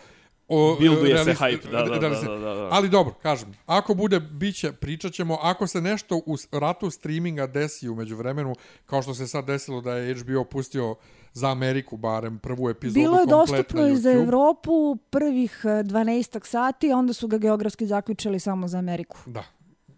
o, 0.49 0.77
Bilduje 0.81 1.25
se 1.25 1.35
hype, 1.35 1.71
da, 1.71 1.83
da, 1.83 1.99
da, 1.99 2.09
da, 2.09 2.55
da, 2.55 2.69
Ali 2.71 2.89
dobro, 2.89 3.15
kažem, 3.23 3.55
ako 3.67 3.95
bude, 3.95 4.21
biće, 4.21 4.73
pričat 4.73 5.13
ćemo, 5.13 5.39
ako 5.43 5.67
se 5.67 5.81
nešto 5.81 6.17
u 6.27 6.37
ratu 6.53 6.91
streaminga 6.91 7.47
desi 7.47 7.89
umeđu 7.89 8.17
vremenu, 8.17 8.55
kao 8.87 9.03
što 9.03 9.15
se 9.15 9.27
sad 9.27 9.45
desilo 9.45 9.81
da 9.81 9.97
je 9.97 10.15
HBO 10.15 10.45
pustio 10.45 10.97
za 11.33 11.51
Ameriku, 11.51 11.97
barem 11.97 12.39
prvu 12.39 12.69
epizodu 12.69 13.01
Bilo 13.01 13.21
je 13.21 13.27
dostupno 13.27 13.89
i 13.89 13.97
za 13.97 14.11
Evropu 14.13 14.97
prvih 15.11 15.61
12 15.65 16.37
eh, 16.37 16.41
sati, 16.45 16.93
onda 16.93 17.13
su 17.13 17.29
ga 17.29 17.39
geografski 17.39 17.87
zaključili 17.87 18.41
samo 18.41 18.69
za 18.69 18.79
Ameriku. 18.79 19.17
Da, 19.27 19.45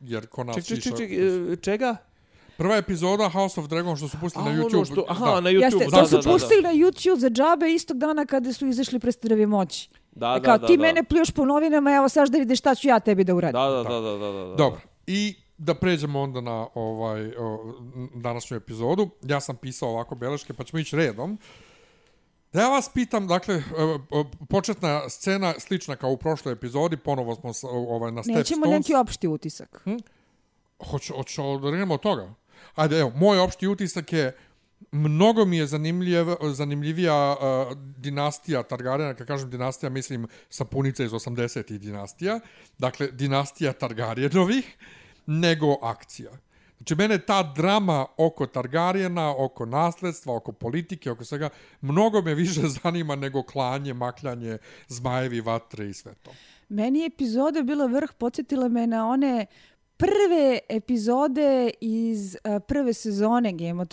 jer 0.01 0.27
ko 0.27 0.45
nas 0.45 0.57
ček, 0.57 0.65
ček, 0.65 0.83
ček, 0.83 0.97
ček, 0.97 1.61
čega? 1.61 1.97
Prva 2.57 2.77
epizoda 2.77 3.29
House 3.29 3.61
of 3.61 3.67
Dragon 3.69 3.97
što 3.97 4.09
su 4.09 4.17
pustili 4.21 4.45
na 4.45 4.51
ono 4.51 4.63
YouTube. 4.63 4.93
Što, 4.93 5.05
aha, 5.09 5.25
da. 5.25 5.41
na 5.41 5.51
YouTube. 5.51 5.63
Jeste, 5.63 5.87
da, 5.91 6.01
to 6.01 6.07
su 6.07 6.17
da, 6.17 6.33
pustili 6.33 6.63
da, 6.63 6.69
da. 6.69 6.75
na 6.75 6.81
YouTube 6.81 7.19
za 7.19 7.31
džabe 7.31 7.73
istog 7.73 7.99
dana 7.99 8.27
kada 8.27 8.53
su 8.53 8.67
izašli 8.67 8.99
predstavi 8.99 9.47
moći. 9.47 9.89
Da, 10.13 10.37
e, 10.39 10.43
kao, 10.43 10.59
da, 10.59 10.67
ti 10.67 10.77
da, 10.77 10.83
mene 10.83 11.03
da. 11.03 11.09
pljuješ 11.09 11.31
po 11.31 11.45
novinama, 11.45 11.95
evo 11.95 12.09
sad 12.09 12.29
da 12.29 12.39
vidiš 12.39 12.59
šta 12.59 12.75
ću 12.75 12.89
ja 12.89 13.01
tebi 13.01 13.25
da 13.25 13.35
uradim. 13.35 13.61
Da, 13.61 13.69
da, 13.69 13.83
da, 13.83 14.01
da, 14.01 14.19
da, 14.19 14.45
da. 14.49 14.55
Dobro. 14.55 14.81
I 15.07 15.35
da 15.59 15.75
pređemo 15.75 16.21
onda 16.21 16.41
na 16.41 16.67
ovaj 16.75 17.37
o, 17.39 17.75
današnju 18.15 18.57
epizodu. 18.57 19.09
Ja 19.23 19.41
sam 19.41 19.57
pisao 19.57 19.89
ovako 19.89 20.15
beleške, 20.15 20.53
pa 20.53 20.65
ćemo 20.65 20.81
ići 20.81 20.97
redom. 20.97 21.39
Da 22.53 22.61
ja 22.61 22.69
vas 22.69 22.91
pitam, 22.95 23.27
dakle, 23.27 23.63
početna 24.49 25.09
scena 25.09 25.55
slična 25.59 25.97
kao 25.97 26.11
u 26.11 26.17
prošloj 26.17 26.53
epizodi, 26.53 26.97
ponovo 26.97 27.35
smo 27.35 27.53
ovaj, 27.71 28.13
na 28.13 28.23
Step 28.23 28.37
Nećemo 28.37 28.67
Stones. 28.67 28.79
neki 28.79 28.95
opšti 28.95 29.29
utisak. 29.29 29.81
Hm? 29.85 29.97
Hoću, 30.91 31.15
hoću 31.15 31.43
da 31.43 31.95
od 31.95 32.01
toga. 32.01 32.35
Ajde, 32.75 32.99
evo, 32.99 33.13
moj 33.17 33.39
opšti 33.39 33.69
utisak 33.69 34.13
je, 34.13 34.37
mnogo 34.93 35.45
mi 35.45 35.57
je 35.57 35.67
zanimljiv, 35.67 36.27
zanimljivija 36.53 37.33
uh, 37.33 37.79
dinastija 37.97 38.63
Targaryena, 38.63 39.15
kad 39.15 39.27
kažem 39.27 39.51
dinastija, 39.51 39.91
mislim 39.91 40.27
sapunica 40.51 41.05
iz 41.05 41.11
80-ih 41.11 41.81
dinastija, 41.81 42.41
dakle, 42.79 43.07
dinastija 43.07 43.73
Targaryenovih, 43.73 44.65
nego 45.27 45.79
akcija. 45.83 46.31
Znači, 46.77 46.95
mene 46.95 47.19
ta 47.19 47.43
drama 47.43 48.07
oko 48.17 48.47
Targaryena, 48.47 49.35
oko 49.39 49.67
nasledstva, 49.67 50.37
oko 50.37 50.53
politike, 50.53 51.11
oko 51.11 51.25
svega, 51.25 51.49
mnogo 51.81 52.23
me 52.23 52.35
više 52.35 52.61
zanima 52.83 53.17
nego 53.17 53.43
klanje, 53.43 53.95
makljanje, 53.95 54.59
zmajevi, 54.89 55.41
vatre 55.41 55.89
i 55.89 55.95
sve 55.95 56.15
to. 56.15 56.31
Meni 56.69 56.99
je 56.99 57.07
epizoda 57.07 57.63
bila 57.63 57.87
vrh, 57.87 58.13
podsjetila 58.19 58.69
me 58.69 58.87
na 58.87 59.09
one 59.09 59.47
prve 59.97 60.59
epizode 60.69 61.71
iz 61.81 62.37
uh, 62.45 62.63
prve 62.69 62.93
sezone 62.93 63.53
Game 63.53 63.83
of 63.83 63.89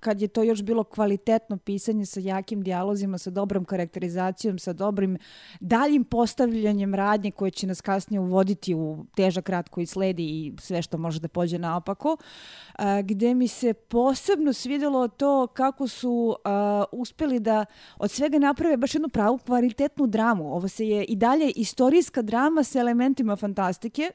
kad 0.00 0.20
je 0.20 0.28
to 0.28 0.42
još 0.42 0.62
bilo 0.62 0.84
kvalitetno 0.84 1.56
pisanje 1.56 2.06
sa 2.06 2.20
jakim 2.20 2.62
dijalozima, 2.62 3.18
sa 3.18 3.30
dobrom 3.30 3.64
karakterizacijom, 3.64 4.58
sa 4.58 4.72
dobrim 4.72 5.18
daljim 5.60 6.04
postavljanjem 6.04 6.94
radnje 6.94 7.30
koje 7.30 7.50
će 7.50 7.66
nas 7.66 7.80
kasnije 7.80 8.20
uvoditi 8.20 8.74
u 8.74 9.04
težak 9.16 9.48
rad 9.48 9.68
koji 9.68 9.86
sledi 9.86 10.22
i 10.22 10.52
sve 10.60 10.82
što 10.82 10.98
može 10.98 11.20
da 11.20 11.28
pođe 11.28 11.58
naopako, 11.58 12.16
uh, 12.78 12.84
gde 13.04 13.34
mi 13.34 13.48
se 13.48 13.72
posebno 13.74 14.52
svidelo 14.52 15.08
to 15.08 15.46
kako 15.46 15.88
su 15.88 16.36
uh, 16.44 17.00
uspeli 17.00 17.40
da 17.40 17.64
od 17.98 18.10
svega 18.10 18.38
naprave 18.38 18.76
baš 18.76 18.94
jednu 18.94 19.08
pravu 19.08 19.38
kvalitetnu 19.38 20.06
dramu. 20.06 20.54
Ovo 20.54 20.68
se 20.68 20.88
je 20.88 21.04
i 21.04 21.16
dalje 21.16 21.50
istorijska 21.50 22.22
drama 22.22 22.64
sa 22.64 22.80
elementima 22.80 23.36
fantastike, 23.36 24.10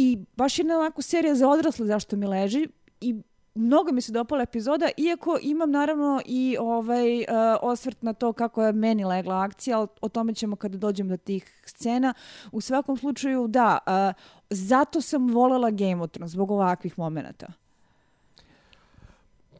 I 0.00 0.18
baš 0.36 0.58
jedna 0.58 0.78
onako 0.78 1.02
serija 1.02 1.34
za 1.34 1.48
odrasle 1.48 1.86
zašto 1.86 2.16
mi 2.16 2.26
leži 2.26 2.68
i 3.00 3.14
mnogo 3.54 3.92
mi 3.92 4.00
se 4.00 4.12
dopala 4.12 4.42
epizoda, 4.42 4.88
iako 4.96 5.38
imam 5.42 5.70
naravno 5.70 6.20
i 6.26 6.56
ovaj 6.60 7.18
uh, 7.18 7.26
osvrt 7.62 8.02
na 8.02 8.12
to 8.12 8.32
kako 8.32 8.64
je 8.64 8.72
meni 8.72 9.04
legla 9.04 9.42
akcija, 9.42 9.78
ali 9.78 9.88
o 10.00 10.08
tome 10.08 10.34
ćemo 10.34 10.56
kada 10.56 10.78
dođem 10.78 11.08
do 11.08 11.16
tih 11.16 11.60
scena. 11.64 12.14
U 12.52 12.60
svakom 12.60 12.96
slučaju, 12.96 13.48
da, 13.48 13.78
uh, 13.86 14.22
zato 14.50 15.00
sam 15.00 15.30
volela 15.30 15.70
Game 15.70 16.02
of 16.02 16.10
Thrones, 16.10 16.32
zbog 16.32 16.50
ovakvih 16.50 16.98
momenta. 16.98 17.46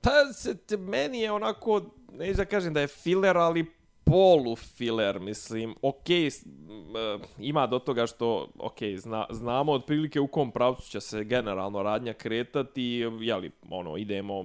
Pa, 0.01 0.33
se, 0.33 0.55
te, 0.55 0.77
meni 0.77 1.21
je 1.21 1.33
onako, 1.33 1.83
ne 2.13 2.33
da 2.33 2.45
kažem 2.45 2.75
da 2.75 2.81
je 2.81 2.87
filler, 2.87 3.37
ali 3.37 3.73
polu 4.11 4.57
filler, 4.57 5.21
mislim, 5.21 5.75
ok, 5.83 6.11
eh, 6.11 6.31
ima 7.39 7.67
do 7.67 7.79
toga 7.79 8.07
što, 8.07 8.49
ok, 8.59 8.79
zna, 8.97 9.27
znamo 9.31 9.73
otprilike 9.73 10.21
u 10.21 10.27
kom 10.27 10.51
pravcu 10.51 10.91
će 10.91 11.01
se 11.01 11.25
generalno 11.25 11.83
radnja 11.83 12.13
kretati, 12.13 12.83
jeli, 13.21 13.51
ono, 13.71 13.97
idemo, 13.97 14.45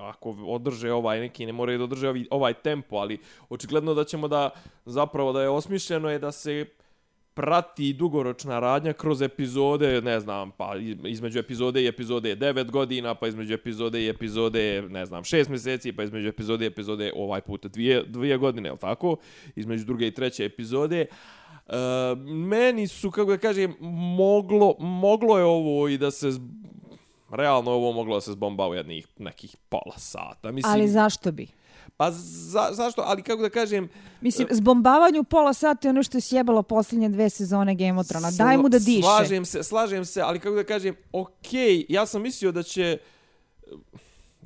ako 0.00 0.36
održe 0.46 0.92
ovaj 0.92 1.20
neki, 1.20 1.46
ne 1.46 1.52
moraju 1.52 1.78
da 1.78 1.84
održe 1.84 2.12
ovaj 2.30 2.54
tempo, 2.54 2.96
ali 2.96 3.18
očigledno 3.48 3.94
da 3.94 4.04
ćemo 4.04 4.28
da, 4.28 4.50
zapravo 4.84 5.32
da 5.32 5.42
je 5.42 5.48
osmišljeno 5.48 6.10
je 6.10 6.18
da 6.18 6.32
se 6.32 6.66
prati 7.36 7.92
dugoročna 7.92 8.58
radnja 8.58 8.92
kroz 8.92 9.22
epizode, 9.22 10.00
ne 10.00 10.20
znam, 10.20 10.50
pa 10.50 10.72
između 11.04 11.38
epizode 11.38 11.82
i 11.82 11.86
epizode 11.86 12.28
je 12.28 12.36
9 12.36 12.70
godina, 12.70 13.14
pa 13.14 13.28
između 13.28 13.54
epizode 13.54 14.02
i 14.02 14.08
epizode 14.08 14.62
je, 14.62 14.82
ne 14.82 15.06
znam, 15.06 15.24
6 15.24 15.48
mjeseci, 15.48 15.92
pa 15.92 16.02
između 16.02 16.28
epizode 16.28 16.64
i 16.64 16.68
epizode 16.68 17.12
ovaj 17.16 17.40
put 17.40 17.66
dvije, 17.66 18.04
dvije 18.06 18.38
godine, 18.38 18.68
je 18.68 18.76
tako? 18.76 19.16
Između 19.56 19.84
druge 19.84 20.06
i 20.06 20.14
treće 20.14 20.44
epizode. 20.44 21.06
Uh, 21.66 21.72
meni 22.26 22.88
su, 22.88 23.10
kako 23.10 23.30
da 23.30 23.38
kažem, 23.38 23.74
moglo, 24.16 24.74
moglo 24.78 25.38
je 25.38 25.44
ovo 25.44 25.88
i 25.88 25.98
da 25.98 26.10
se 26.10 26.30
realno 27.30 27.70
ovo 27.70 27.92
moglo 27.92 28.14
da 28.14 28.20
se 28.20 28.32
zbomba 28.32 28.68
u 28.68 28.74
jednih 28.74 29.06
nekih 29.18 29.56
pola 29.68 29.98
sata. 29.98 30.52
Mislim, 30.52 30.72
Ali 30.72 30.88
zašto 30.88 31.32
bi? 31.32 31.46
Pa 31.96 32.10
za, 32.10 32.68
zašto? 32.72 33.02
Ali 33.06 33.22
kako 33.22 33.42
da 33.42 33.50
kažem... 33.50 33.88
Mislim, 34.20 34.48
zbombavanju 34.50 35.24
pola 35.24 35.52
sata 35.52 35.88
je 35.88 35.90
ono 35.90 36.02
što 36.02 36.16
je 36.16 36.22
sjebalo 36.22 36.62
posljednje 36.62 37.08
dve 37.08 37.30
sezone 37.30 37.74
Game 37.74 38.00
of 38.00 38.06
Thrones. 38.06 38.34
Daj 38.34 38.56
mu 38.56 38.68
da 38.68 38.78
diše. 38.78 39.02
Slažem 39.02 39.44
se, 39.44 39.62
slažem 39.62 40.04
se, 40.04 40.20
ali 40.20 40.38
kako 40.38 40.56
da 40.56 40.64
kažem, 40.64 40.96
okej, 41.12 41.76
okay, 41.76 41.86
ja 41.88 42.06
sam 42.06 42.22
mislio 42.22 42.52
da 42.52 42.62
će... 42.62 42.98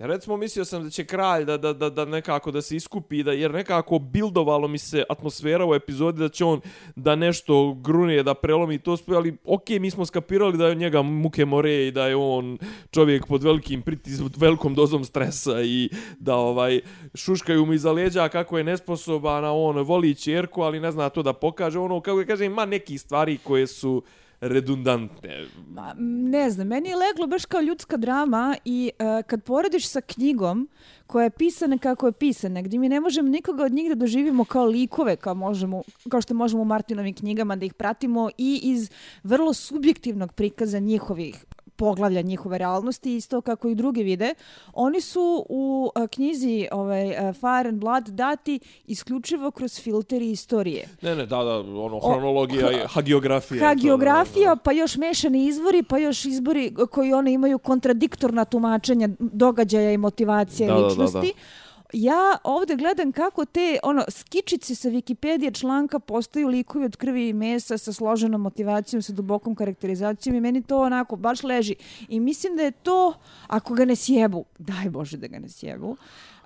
Recimo, 0.02 0.36
mislio 0.36 0.64
sam 0.64 0.84
da 0.84 0.90
će 0.90 1.04
kralj 1.04 1.44
da, 1.44 1.56
da, 1.56 1.72
da, 1.72 1.90
da 1.90 2.04
nekako 2.04 2.50
da 2.50 2.62
se 2.62 2.76
iskupi, 2.76 3.22
da, 3.22 3.32
jer 3.32 3.50
nekako 3.50 3.98
bildovalo 3.98 4.68
mi 4.68 4.78
se 4.78 5.04
atmosfera 5.08 5.66
u 5.66 5.74
epizodi 5.74 6.18
da 6.18 6.28
će 6.28 6.44
on 6.44 6.60
da 6.96 7.16
nešto 7.16 7.74
grunije, 7.74 8.22
da 8.22 8.34
prelomi 8.34 8.78
to 8.78 8.96
sve, 8.96 9.16
ali 9.16 9.36
ok, 9.44 9.68
mi 9.68 9.90
smo 9.90 10.06
skapirali 10.06 10.58
da 10.58 10.66
je 10.66 10.74
njega 10.74 11.02
muke 11.02 11.44
more 11.44 11.86
i 11.86 11.90
da 11.90 12.06
je 12.06 12.16
on 12.16 12.58
čovjek 12.90 13.26
pod 13.26 13.42
velikim 13.42 13.82
pritis, 13.82 14.20
velikom 14.36 14.74
dozom 14.74 15.04
stresa 15.04 15.62
i 15.62 15.90
da 16.18 16.36
ovaj 16.36 16.80
šuškaju 17.14 17.66
mu 17.66 17.72
iza 17.72 17.92
leđa 17.92 18.28
kako 18.28 18.58
je 18.58 18.64
nesposoban, 18.64 19.44
a 19.44 19.52
on 19.52 19.78
voli 19.78 20.14
čerku, 20.14 20.62
ali 20.62 20.80
ne 20.80 20.92
zna 20.92 21.08
to 21.08 21.22
da 21.22 21.32
pokaže. 21.32 21.78
Ono, 21.78 22.00
kako 22.00 22.20
je 22.20 22.26
kažem, 22.26 22.52
ima 22.52 22.66
neki 22.66 22.98
stvari 22.98 23.38
koje 23.44 23.66
su 23.66 24.02
redundantne. 24.40 25.46
Ma, 25.68 25.94
ne 25.98 26.50
znam, 26.50 26.66
meni 26.66 26.88
je 26.88 26.96
leglo 26.96 27.26
baš 27.26 27.44
kao 27.44 27.60
ljudska 27.60 27.96
drama 27.96 28.56
i 28.64 28.90
uh, 28.98 29.26
kad 29.26 29.42
porediš 29.42 29.88
sa 29.88 30.00
knjigom 30.00 30.68
koja 31.06 31.24
je 31.24 31.30
pisana 31.30 31.78
kako 31.78 32.06
je 32.06 32.12
pisana, 32.12 32.62
gdje 32.62 32.78
mi 32.78 32.88
ne 32.88 33.00
možemo 33.00 33.28
nikoga 33.28 33.64
od 33.64 33.72
njih 33.72 33.88
da 33.88 33.94
doživimo 33.94 34.44
kao 34.44 34.64
likove, 34.64 35.16
kao, 35.16 35.34
možemo, 35.34 35.82
kao 36.08 36.20
što 36.20 36.34
možemo 36.34 36.62
u 36.62 36.64
Martinovim 36.64 37.14
knjigama 37.14 37.56
da 37.56 37.64
ih 37.64 37.74
pratimo 37.74 38.30
i 38.38 38.60
iz 38.62 38.90
vrlo 39.22 39.52
subjektivnog 39.54 40.32
prikaza 40.32 40.78
njihovih 40.78 41.44
poglavlja 41.80 42.20
njihove 42.20 42.58
realnosti, 42.58 43.16
isto 43.16 43.40
kako 43.40 43.68
i 43.68 43.74
drugi 43.74 44.02
vide. 44.02 44.34
Oni 44.72 45.00
su 45.00 45.46
u 45.48 45.90
a, 45.94 46.06
knjizi 46.06 46.68
ovaj, 46.72 47.06
Fire 47.32 47.68
and 47.68 47.80
Blood 47.80 48.08
dati 48.08 48.60
isključivo 48.86 49.50
kroz 49.50 49.80
filteri 49.80 50.30
istorije. 50.30 50.88
Ne, 51.02 51.16
ne, 51.16 51.26
da, 51.26 51.36
da, 51.36 51.58
ono, 51.58 52.00
hronologija, 52.00 52.68
o, 52.68 52.88
hagiografija. 52.88 53.68
Hagiografija, 53.68 54.56
pa 54.56 54.72
još 54.72 54.96
mešani 54.96 55.46
izvori, 55.46 55.82
pa 55.82 55.98
još 55.98 56.24
izbori 56.24 56.74
koji 56.90 57.12
one 57.12 57.32
imaju 57.32 57.58
kontradiktorna 57.58 58.44
tumačenja 58.44 59.08
događaja 59.18 59.92
i 59.92 59.96
motivacije 59.96 60.68
da, 60.68 60.76
ličnosti. 60.76 61.14
Da, 61.14 61.20
da, 61.20 61.26
da 61.26 61.69
ja 61.92 62.36
ovdje 62.44 62.76
gledam 62.76 63.12
kako 63.12 63.44
te 63.44 63.78
ono 63.82 64.04
skičice 64.08 64.74
sa 64.74 64.88
Wikipedije 64.88 65.58
članka 65.60 65.98
postaju 65.98 66.48
likovi 66.48 66.84
od 66.84 66.96
krvi 66.96 67.28
i 67.28 67.32
mesa 67.32 67.78
sa 67.78 67.92
složenom 67.92 68.40
motivacijom, 68.40 69.02
sa 69.02 69.12
dubokom 69.12 69.54
karakterizacijom 69.54 70.36
i 70.36 70.40
meni 70.40 70.62
to 70.62 70.82
onako 70.82 71.16
baš 71.16 71.42
leži. 71.42 71.74
I 72.08 72.20
mislim 72.20 72.56
da 72.56 72.62
je 72.62 72.70
to, 72.70 73.14
ako 73.46 73.74
ga 73.74 73.84
ne 73.84 73.96
sjebu, 73.96 74.44
daj 74.58 74.90
Bože 74.90 75.16
da 75.16 75.26
ga 75.26 75.38
ne 75.38 75.48
sjebu, 75.48 75.96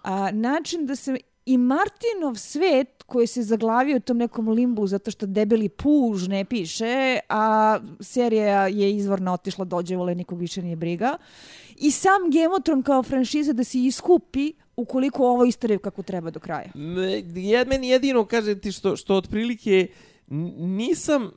a, 0.03 0.31
način 0.31 0.87
da 0.87 0.97
se 0.97 1.17
i 1.47 1.59
Martinov 1.59 2.35
svet 2.35 3.03
koji 3.07 3.27
se 3.27 3.43
zaglavio 3.43 3.97
u 3.97 4.01
tom 4.01 4.17
nekom 4.17 4.49
limbu 4.49 4.87
zato 4.87 5.11
što 5.11 5.27
debeli 5.27 5.69
puž 5.69 6.29
ne 6.29 6.45
piše, 6.45 7.19
a 7.29 7.79
serija 8.01 8.67
je 8.67 8.97
izvorno 8.97 9.33
otišla 9.33 9.65
dođe, 9.65 9.97
vole 9.97 10.15
nikog 10.15 10.39
više 10.39 10.63
nije 10.63 10.77
briga. 10.77 11.17
I 11.77 11.91
sam 11.91 12.31
Gemotron 12.31 12.83
kao 12.83 13.03
franšiza 13.03 13.53
da 13.53 13.65
se 13.65 13.79
iskupi 13.79 14.53
ukoliko 14.77 15.27
ovo 15.27 15.45
istoriju 15.45 15.79
kako 15.79 16.03
treba 16.03 16.31
do 16.31 16.41
kraja. 16.41 16.71
Ja, 17.35 17.65
meni 17.65 17.89
jedino, 17.89 18.25
kaže 18.25 18.59
ti, 18.61 18.73
što, 18.73 18.97
što 18.97 19.15
otprilike 19.15 19.87
nisam 20.59 21.31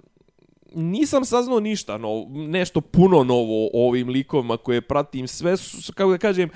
nisam 0.75 1.25
saznao 1.25 1.59
ništa 1.59 1.97
no, 1.97 2.25
nešto 2.29 2.81
puno 2.81 3.23
novo 3.23 3.65
o 3.73 3.87
ovim 3.87 4.09
likovima 4.09 4.57
koje 4.57 4.81
pratim. 4.81 5.27
Sve 5.27 5.57
su, 5.57 5.93
kako 5.93 6.11
da 6.11 6.17
kažem, 6.17 6.49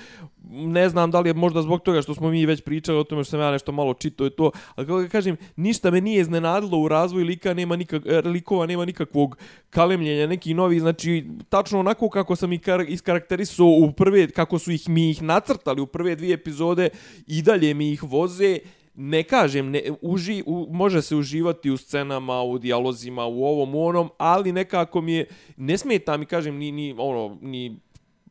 ne 0.49 0.89
znam 0.89 1.11
da 1.11 1.19
li 1.19 1.29
je 1.29 1.33
možda 1.33 1.61
zbog 1.61 1.81
toga 1.81 2.01
što 2.01 2.13
smo 2.13 2.29
mi 2.29 2.45
već 2.45 2.61
pričali 2.61 2.97
o 2.97 3.03
tome 3.03 3.23
što 3.23 3.31
sam 3.31 3.39
ja 3.39 3.51
nešto 3.51 3.71
malo 3.71 3.93
čitao 3.93 4.27
i 4.27 4.29
to, 4.29 4.51
ali 4.75 4.87
kako 4.87 5.01
da 5.01 5.07
kažem, 5.07 5.37
ništa 5.55 5.91
me 5.91 6.01
nije 6.01 6.21
iznenadilo 6.21 6.79
u 6.79 6.87
razvoju 6.87 7.25
lika, 7.25 7.53
nema 7.53 7.75
nikak, 7.75 8.05
e, 8.05 8.21
likova, 8.21 8.65
nema 8.65 8.85
nikakvog 8.85 9.37
kalemljenja, 9.69 10.27
neki 10.27 10.53
novi, 10.53 10.79
znači, 10.79 11.25
tačno 11.49 11.79
onako 11.79 12.09
kako 12.09 12.35
sam 12.35 12.53
ih 12.53 12.61
iskarakterisao 12.87 13.67
u 13.67 13.91
prve, 13.91 14.29
kako 14.29 14.59
su 14.59 14.71
ih 14.71 14.89
mi 14.89 15.09
ih 15.09 15.21
nacrtali 15.21 15.81
u 15.81 15.85
prve 15.85 16.15
dvije 16.15 16.33
epizode, 16.33 16.89
i 17.27 17.41
dalje 17.41 17.73
mi 17.73 17.91
ih 17.91 18.03
voze, 18.03 18.59
ne 19.03 19.23
kažem, 19.23 19.71
ne, 19.71 19.81
uži, 20.01 20.43
u, 20.45 20.67
može 20.71 21.01
se 21.01 21.15
uživati 21.15 21.69
u 21.69 21.77
scenama, 21.77 22.41
u 22.41 22.57
dijalozima, 22.57 23.25
u 23.25 23.45
ovom, 23.45 23.75
u 23.75 23.85
onom, 23.85 24.09
ali 24.17 24.51
nekako 24.51 25.01
mi 25.01 25.13
je, 25.13 25.25
ne 25.57 25.77
smeta 25.77 26.17
mi, 26.17 26.25
kažem, 26.25 26.55
ni, 26.55 26.71
ni, 26.71 26.95
ono, 26.97 27.37
ni 27.41 27.79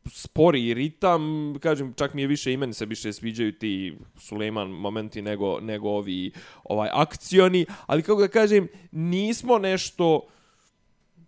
spori 0.06 0.74
ritam, 0.74 1.54
kažem, 1.60 1.94
čak 1.96 2.14
mi 2.14 2.22
je 2.22 2.28
više 2.28 2.52
imeni 2.52 2.74
se 2.74 2.86
više 2.86 3.12
sviđaju 3.12 3.52
ti 3.52 3.96
Suleiman 4.16 4.68
momenti 4.68 5.22
nego, 5.22 5.60
nego 5.60 5.88
ovi 5.88 6.32
ovaj 6.64 6.88
akcioni, 6.92 7.66
ali 7.86 8.02
kako 8.02 8.20
da 8.20 8.28
kažem, 8.28 8.68
nismo 8.92 9.58
nešto 9.58 10.26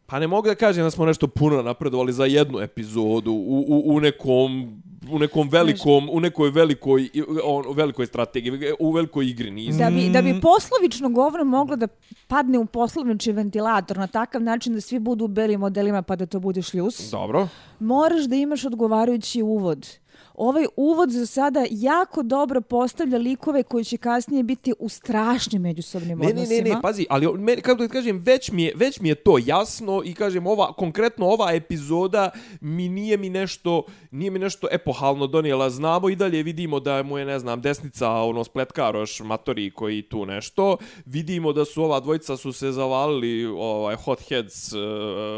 pa 0.07 0.19
ne 0.19 0.27
mogu 0.27 0.49
da 0.49 0.55
kažem 0.55 0.85
da 0.85 0.91
smo 0.91 1.07
nešto 1.07 1.27
puno 1.27 1.63
napredovali 1.63 2.13
za 2.13 2.25
jednu 2.25 2.61
epizodu 2.61 3.33
u, 3.33 3.65
u, 3.69 3.97
u 3.97 4.01
nekom 4.01 4.83
u 5.11 5.19
nekom 5.19 5.49
velikom, 5.49 6.09
u 6.13 6.21
nekoj 6.21 6.51
velikoj, 6.51 7.11
on, 7.45 7.67
u 7.67 7.73
velikoj 7.73 8.07
strategiji, 8.07 8.53
u 8.79 8.93
velikoj 8.93 9.27
igri 9.27 9.51
nisam. 9.51 9.79
Da 9.79 9.91
bi, 9.91 10.09
da 10.09 10.23
bi 10.23 10.41
poslovično 10.41 11.09
govor 11.09 11.45
moglo 11.45 11.77
da 11.77 11.89
padne 12.27 12.59
u 12.59 12.67
poslovniči 12.67 13.33
ventilator 13.33 13.99
na 13.99 14.07
takav 14.07 14.43
način 14.43 14.75
da 14.75 14.81
svi 14.81 14.99
budu 14.99 15.25
u 15.25 15.29
belim 15.29 15.61
modelima 15.61 16.03
pa 16.03 16.17
da 16.17 16.27
to 16.27 16.41
bude 16.41 16.63
šljus. 16.63 17.11
Dobro. 17.11 17.49
Moraš 17.79 18.25
da 18.25 18.37
imaš 18.37 18.65
odgovarajući 18.65 19.43
uvod 19.43 19.89
ovaj 20.35 20.67
uvod 20.77 21.11
za 21.11 21.27
sada 21.27 21.65
jako 21.71 22.23
dobro 22.23 22.61
postavlja 22.61 23.19
likove 23.19 23.63
koji 23.63 23.85
će 23.85 23.97
kasnije 23.97 24.43
biti 24.43 24.73
u 24.79 24.89
strašnim 24.89 25.63
međusobnim 25.63 26.19
ne, 26.19 26.29
odnosima. 26.29 26.57
Ne, 26.57 26.63
ne, 26.63 26.75
ne, 26.75 26.83
pazi, 26.83 27.07
ali 27.11 27.39
me, 27.39 27.61
kako 27.61 27.83
da 27.83 27.89
kažem, 27.89 28.19
već 28.19 28.51
mi, 28.51 28.63
je, 28.63 28.73
već 28.77 29.01
mi 29.01 29.09
je 29.09 29.15
to 29.15 29.39
jasno 29.45 30.03
i 30.05 30.15
kažem, 30.15 30.47
ova, 30.47 30.73
konkretno 30.73 31.27
ova 31.27 31.53
epizoda 31.53 32.31
mi 32.61 32.89
nije 32.89 33.17
mi 33.17 33.31
nešto, 33.31 33.85
nije 34.11 34.31
mi 34.31 34.39
nešto 34.39 34.69
epohalno 34.71 35.27
donijela. 35.27 35.71
Znamo 35.71 36.09
i 36.09 36.17
dalje 36.17 36.43
vidimo 36.43 36.81
da 36.81 37.03
mu 37.03 37.19
je, 37.19 37.25
ne 37.25 37.39
znam, 37.39 37.61
desnica, 37.61 38.11
ono, 38.11 38.45
spletkaroš, 38.45 39.21
matori 39.21 39.71
koji 39.71 40.03
tu 40.03 40.27
nešto. 40.27 40.77
Vidimo 41.05 41.53
da 41.53 41.65
su 41.65 41.83
ova 41.85 42.01
dvojica 42.01 42.37
su 42.37 42.53
se 42.53 42.73
zavalili, 42.73 43.45
ovaj, 43.47 43.97
hotheads, 43.97 44.73
uh, 44.73 44.81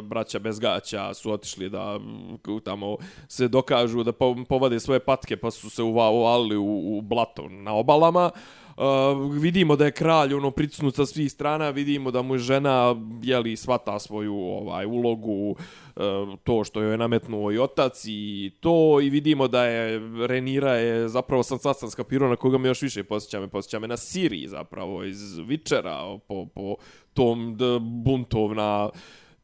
braća 0.04 0.38
bez 0.38 0.58
gaća, 0.58 1.14
su 1.14 1.32
otišli 1.32 1.70
da 1.70 2.00
tamo 2.64 2.96
se 3.28 3.48
dokažu 3.48 4.02
da 4.02 4.12
povade 4.48 4.80
svoje 4.80 4.93
patke 5.00 5.36
pa 5.36 5.50
su 5.50 5.70
se 5.70 5.82
uvalili 5.82 6.56
u, 6.56 6.98
u 6.98 7.00
blato 7.00 7.48
na 7.48 7.74
obalama. 7.74 8.30
Uh, 8.76 9.32
vidimo 9.40 9.76
da 9.76 9.84
je 9.84 9.92
kralj 9.92 10.34
ono 10.34 10.50
pricnut 10.50 10.94
sa 10.94 11.06
svih 11.06 11.32
strana, 11.32 11.70
vidimo 11.70 12.10
da 12.10 12.22
mu 12.22 12.34
je 12.34 12.38
žena 12.38 12.96
jeli 13.22 13.56
svata 13.56 13.98
svoju 13.98 14.34
ovaj 14.34 14.86
ulogu 14.86 15.50
uh, 15.50 15.56
to 16.44 16.64
što 16.64 16.82
joj 16.82 16.90
je 16.90 16.98
nametnuo 16.98 17.52
i 17.52 17.58
otac 17.58 18.04
i 18.04 18.52
to 18.60 19.00
i 19.00 19.10
vidimo 19.10 19.48
da 19.48 19.64
je 19.64 20.00
Renira 20.26 20.72
je 20.72 21.08
zapravo 21.08 21.42
sam 21.42 21.58
sad 21.58 21.78
sam 21.78 21.90
skapirao 21.90 22.28
na 22.28 22.36
koga 22.36 22.58
me 22.58 22.68
još 22.68 22.82
više 22.82 23.04
posjeća 23.04 23.40
me 23.40 23.48
posjeća 23.48 23.78
me 23.78 23.88
na 23.88 23.96
Siri 23.96 24.48
zapravo 24.48 25.04
iz 25.04 25.38
Vičera 25.38 26.18
po, 26.28 26.46
po 26.46 26.76
tom 27.12 27.58
buntovna 27.80 28.90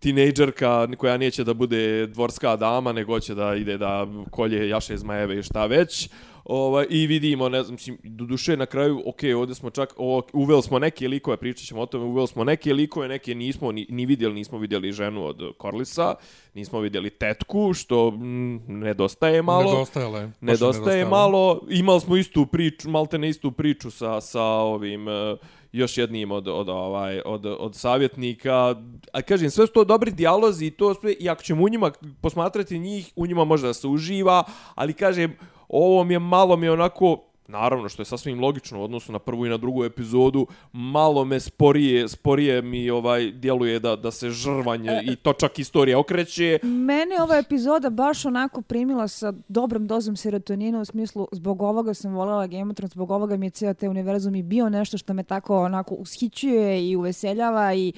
tinejdžerka 0.00 0.88
koja 0.99 1.16
neće 1.16 1.45
da 1.45 1.54
bude 1.54 2.07
dvorska 2.07 2.57
dama, 2.57 2.92
nego 2.92 3.21
će 3.21 3.35
da 3.35 3.54
ide 3.54 3.78
da 3.78 4.07
kolje 4.30 4.69
jaše 4.69 4.97
zmajeve 4.97 5.38
i 5.38 5.42
šta 5.42 5.66
već. 5.66 6.09
Ovaj, 6.45 6.87
I 6.90 7.07
vidimo, 7.07 7.49
ne 7.49 7.62
znam, 7.62 7.76
do 8.04 8.25
duše 8.25 8.56
na 8.56 8.67
kraju, 8.67 9.02
ok, 9.06 9.21
ovdje 9.36 9.54
smo 9.54 9.71
čak, 9.71 9.95
o, 9.97 10.23
uveli 10.32 10.63
smo 10.63 10.78
neke 10.78 11.08
likove, 11.08 11.36
pričat 11.36 11.67
ćemo 11.67 11.80
o 11.80 11.86
tome, 11.86 12.04
uveli 12.04 12.28
smo 12.28 12.45
neke 12.45 12.73
likove, 12.73 13.08
neke 13.08 13.34
nismo 13.34 13.73
ni, 13.73 13.86
ni 13.89 14.06
vidjeli, 14.06 14.34
nismo 14.34 14.58
vidjeli 14.58 14.93
ženu 14.93 15.26
od 15.26 15.56
Korlisa, 15.58 16.15
nismo 16.54 16.80
vidjeli 16.80 17.10
tetku, 17.10 17.75
što 17.75 18.08
m, 18.08 18.60
nedostaje 18.69 19.43
malo. 19.43 19.73
Nedostaje, 19.73 20.06
le. 20.06 20.30
Nedostaje 20.41 21.04
malo. 21.04 21.60
Imali 21.71 22.00
smo 22.00 22.17
istu 22.17 22.47
priču, 22.47 22.91
malte 22.91 23.19
ne 23.19 23.28
istu 23.28 23.52
priču 23.52 23.91
sa, 23.91 24.21
sa 24.21 24.43
ovim... 24.43 25.08
Uh, 25.08 25.39
još 25.73 25.99
jednim 25.99 26.30
od, 26.30 26.49
od, 26.49 26.69
ovaj, 26.69 27.21
od, 27.25 27.47
od 27.47 27.76
savjetnika. 27.76 28.75
A 29.13 29.23
kažem, 29.23 29.50
sve 29.50 29.67
su 29.67 29.73
to 29.73 29.85
dobri 29.85 30.11
dijalozi 30.11 30.67
i 30.67 30.71
to 30.71 30.95
sve, 30.95 31.13
i 31.13 31.28
ako 31.28 31.43
ćemo 31.43 31.65
u 31.65 31.69
njima 31.69 31.91
posmatrati 32.21 32.78
njih, 32.78 33.13
u 33.17 33.26
njima 33.26 33.45
možda 33.45 33.73
se 33.75 33.87
uživa, 33.87 34.45
ali 34.75 34.93
kažem, 34.93 35.37
ovo 35.69 36.04
mi 36.04 36.15
je 36.15 36.19
malo 36.19 36.56
mi 36.56 36.67
je 36.67 36.73
onako, 36.73 37.29
naravno 37.50 37.89
što 37.89 38.02
je 38.02 38.06
sasvim 38.06 38.41
logično 38.41 38.80
u 38.80 38.84
odnosu 38.84 39.13
na 39.13 39.19
prvu 39.19 39.47
i 39.47 39.49
na 39.49 39.56
drugu 39.56 39.84
epizodu, 39.84 40.47
malo 40.73 41.25
me 41.25 41.41
sporije, 41.41 42.08
sporije 42.08 42.63
mi 42.63 42.91
ovaj 42.91 43.32
djeluje 43.32 43.78
da, 43.78 43.97
da 43.97 44.10
se 44.10 44.30
žrvanje 44.30 44.91
e, 44.91 45.02
i 45.13 45.17
to 45.17 45.32
čak 45.32 45.58
istorija 45.58 45.99
okreće. 45.99 46.58
Mene 46.63 47.23
ova 47.23 47.36
epizoda 47.36 47.91
baš 47.91 48.25
onako 48.25 48.63
primila 48.63 49.08
sa 49.08 49.32
dobrom 49.49 49.86
dozom 49.86 50.17
serotonina 50.17 50.80
u 50.80 50.84
smislu 50.84 51.28
zbog 51.32 51.63
ovoga 51.63 51.95
sam 51.95 52.15
voljela 52.15 52.47
Game 52.47 52.71
of 52.71 52.76
Thrones, 52.76 52.93
zbog 52.93 53.10
ovoga 53.10 53.36
mi 53.36 53.47
je 53.47 53.50
cijel 53.50 53.75
te 53.75 53.89
univerzum 53.89 54.34
i 54.34 54.43
bio 54.43 54.69
nešto 54.69 54.99
što 54.99 55.15
me 55.15 55.23
tako 55.23 55.63
onako 55.63 55.95
ushićuje 55.95 56.91
i 56.91 56.97
uveseljava 56.97 57.75
i 57.75 57.93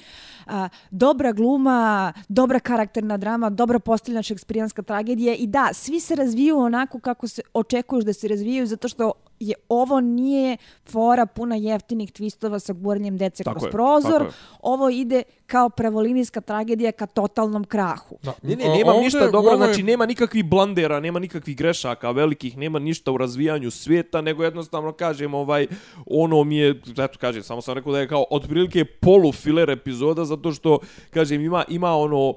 a, 0.47 0.69
dobra 0.91 1.31
gluma, 1.31 2.13
dobra 2.29 2.59
karakterna 2.59 3.17
drama, 3.17 3.49
dobra 3.49 3.79
postavljena 3.79 4.23
šekspirijanska 4.23 4.81
tragedija 4.81 5.35
i 5.35 5.47
da, 5.47 5.69
svi 5.73 5.99
se 5.99 6.15
razviju 6.15 6.57
onako 6.57 6.99
kako 6.99 7.27
se 7.27 7.41
očekuješ 7.53 8.05
da 8.05 8.13
se 8.13 8.27
razvijaju 8.27 8.67
zato 8.67 8.87
što 8.87 9.11
je 9.47 9.55
ovo 9.69 10.01
nije 10.01 10.57
fora 10.85 11.25
puna 11.25 11.55
jeftinih 11.55 12.11
twistova 12.11 12.59
sa 12.59 12.73
gurnjem 12.73 13.17
dece 13.17 13.43
tako 13.43 13.59
kroz 13.59 13.67
je, 13.67 13.71
prozor. 13.71 14.25
Ovo 14.61 14.89
ide 14.89 15.23
kao 15.47 15.69
pravolinijska 15.69 16.41
tragedija 16.41 16.91
ka 16.91 17.05
totalnom 17.05 17.63
krahu. 17.63 18.17
Da. 18.23 18.33
Ne, 18.41 18.55
ne, 18.55 18.69
nema 18.69 18.91
ovdje, 18.91 19.03
ništa 19.03 19.27
dobro, 19.27 19.51
ovdje... 19.51 19.67
znači 19.67 19.83
nema 19.83 20.05
nikakvih 20.05 20.45
blandera, 20.45 20.99
nema 20.99 21.19
nikakvih 21.19 21.57
grešaka 21.57 22.11
velikih, 22.11 22.57
nema 22.57 22.79
ništa 22.79 23.11
u 23.11 23.17
razvijanju 23.17 23.71
svijeta, 23.71 24.21
nego 24.21 24.43
jednostavno 24.43 24.91
kažem, 24.91 25.33
ovaj, 25.33 25.67
ono 26.05 26.43
mi 26.43 26.57
je, 26.57 26.81
eto 26.97 27.19
kažem, 27.19 27.43
samo 27.43 27.61
sam 27.61 27.73
rekao 27.73 27.91
da 27.91 27.99
je 27.99 28.07
kao 28.07 28.25
otprilike 28.29 28.85
polu 28.85 29.31
filler 29.31 29.69
epizoda, 29.69 30.25
zato 30.25 30.51
što, 30.51 30.79
kažem, 31.09 31.41
ima, 31.41 31.63
ima 31.67 31.95
ono, 31.95 32.33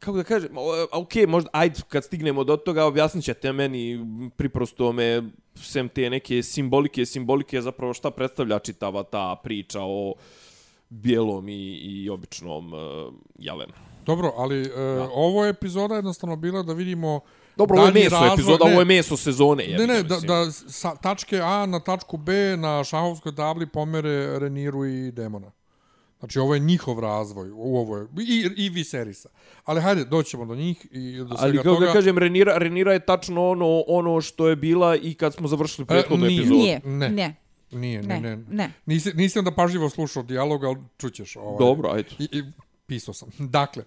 kako 0.00 0.16
da 0.16 0.24
kažem, 0.24 0.50
ok, 0.92 1.14
možda, 1.28 1.50
ajde, 1.52 1.80
kad 1.88 2.04
stignemo 2.04 2.44
do 2.44 2.56
toga, 2.56 2.84
objasnit 2.84 3.24
ćete 3.24 3.52
meni 3.52 4.06
priprosto 4.36 4.92
me, 4.92 5.22
sem 5.54 5.88
te 5.88 6.10
neke 6.10 6.42
simbolike, 6.42 7.06
simbolike, 7.06 7.60
zapravo 7.62 7.94
šta 7.94 8.10
predstavlja 8.10 8.58
čitava 8.58 9.02
ta 9.02 9.40
priča 9.42 9.80
o 9.82 10.14
bijelom 10.88 11.48
i, 11.48 11.76
i 11.76 12.10
običnom 12.10 12.72
uh, 12.72 12.80
jelenu. 13.38 13.72
Dobro, 14.06 14.32
ali 14.36 14.60
uh, 14.60 14.68
ovo 15.14 15.44
je 15.44 15.50
epizoda 15.50 15.94
jednostavno 15.94 16.36
bila 16.36 16.62
da 16.62 16.72
vidimo 16.72 17.20
Dobro, 17.56 17.78
ovo 17.78 17.86
je 17.86 17.92
meso 17.92 18.16
razvoj, 18.16 18.34
epizoda, 18.34 18.64
ne, 18.64 18.70
ovo 18.70 18.80
je 18.80 18.84
meso 18.84 19.16
sezone. 19.16 19.66
Ne, 19.78 19.86
ne, 19.86 20.02
da, 20.02 20.20
da 20.20 20.50
sa 20.50 20.96
tačke 20.96 21.40
A 21.40 21.66
na 21.66 21.80
tačku 21.80 22.16
B 22.16 22.56
na 22.56 22.84
šahovskoj 22.84 23.34
tabli 23.34 23.66
pomere 23.66 24.38
Reniru 24.38 24.86
i 24.86 25.12
Demona. 25.12 25.50
Znači, 26.20 26.38
ovo 26.38 26.54
je 26.54 26.60
njihov 26.60 27.00
razvoj, 27.00 27.50
u 27.50 27.76
ovo 27.76 27.96
je, 27.96 28.06
i, 28.20 28.50
i 28.56 28.68
Viserisa. 28.68 29.28
Ali 29.64 29.80
hajde, 29.80 30.04
doćemo 30.04 30.44
do 30.44 30.54
njih 30.54 30.86
i 30.90 31.16
do 31.16 31.36
svega 31.36 31.38
Ali 31.40 31.56
kako 31.56 31.80
da 31.80 31.92
kažem, 31.92 32.18
Renira, 32.18 32.58
Renira 32.58 32.92
je 32.92 33.00
tačno 33.00 33.48
ono, 33.48 33.84
ono 33.86 34.20
što 34.20 34.48
je 34.48 34.56
bila 34.56 34.96
i 34.96 35.14
kad 35.14 35.34
smo 35.34 35.48
završili 35.48 35.86
prethodnu 35.86 36.26
e, 36.26 36.28
epizodu. 36.28 36.54
Nije, 36.54 36.80
ne. 36.84 37.08
ne. 37.08 37.36
Nije, 37.70 38.02
ne, 38.02 38.20
ne. 38.20 38.36
ne. 38.36 38.72
Nisi, 38.86 39.12
nisam 39.14 39.44
da 39.44 39.54
pažljivo 39.54 39.90
slušao 39.90 40.22
dijalog, 40.22 40.64
ali 40.64 40.76
čućeš. 40.98 41.36
Ovaj, 41.36 41.58
Dobro, 41.58 41.90
ajde. 41.90 42.08
I, 42.18 42.28
i, 42.32 42.42
pisao 42.86 43.14
sam. 43.14 43.28
Dakle, 43.58 43.84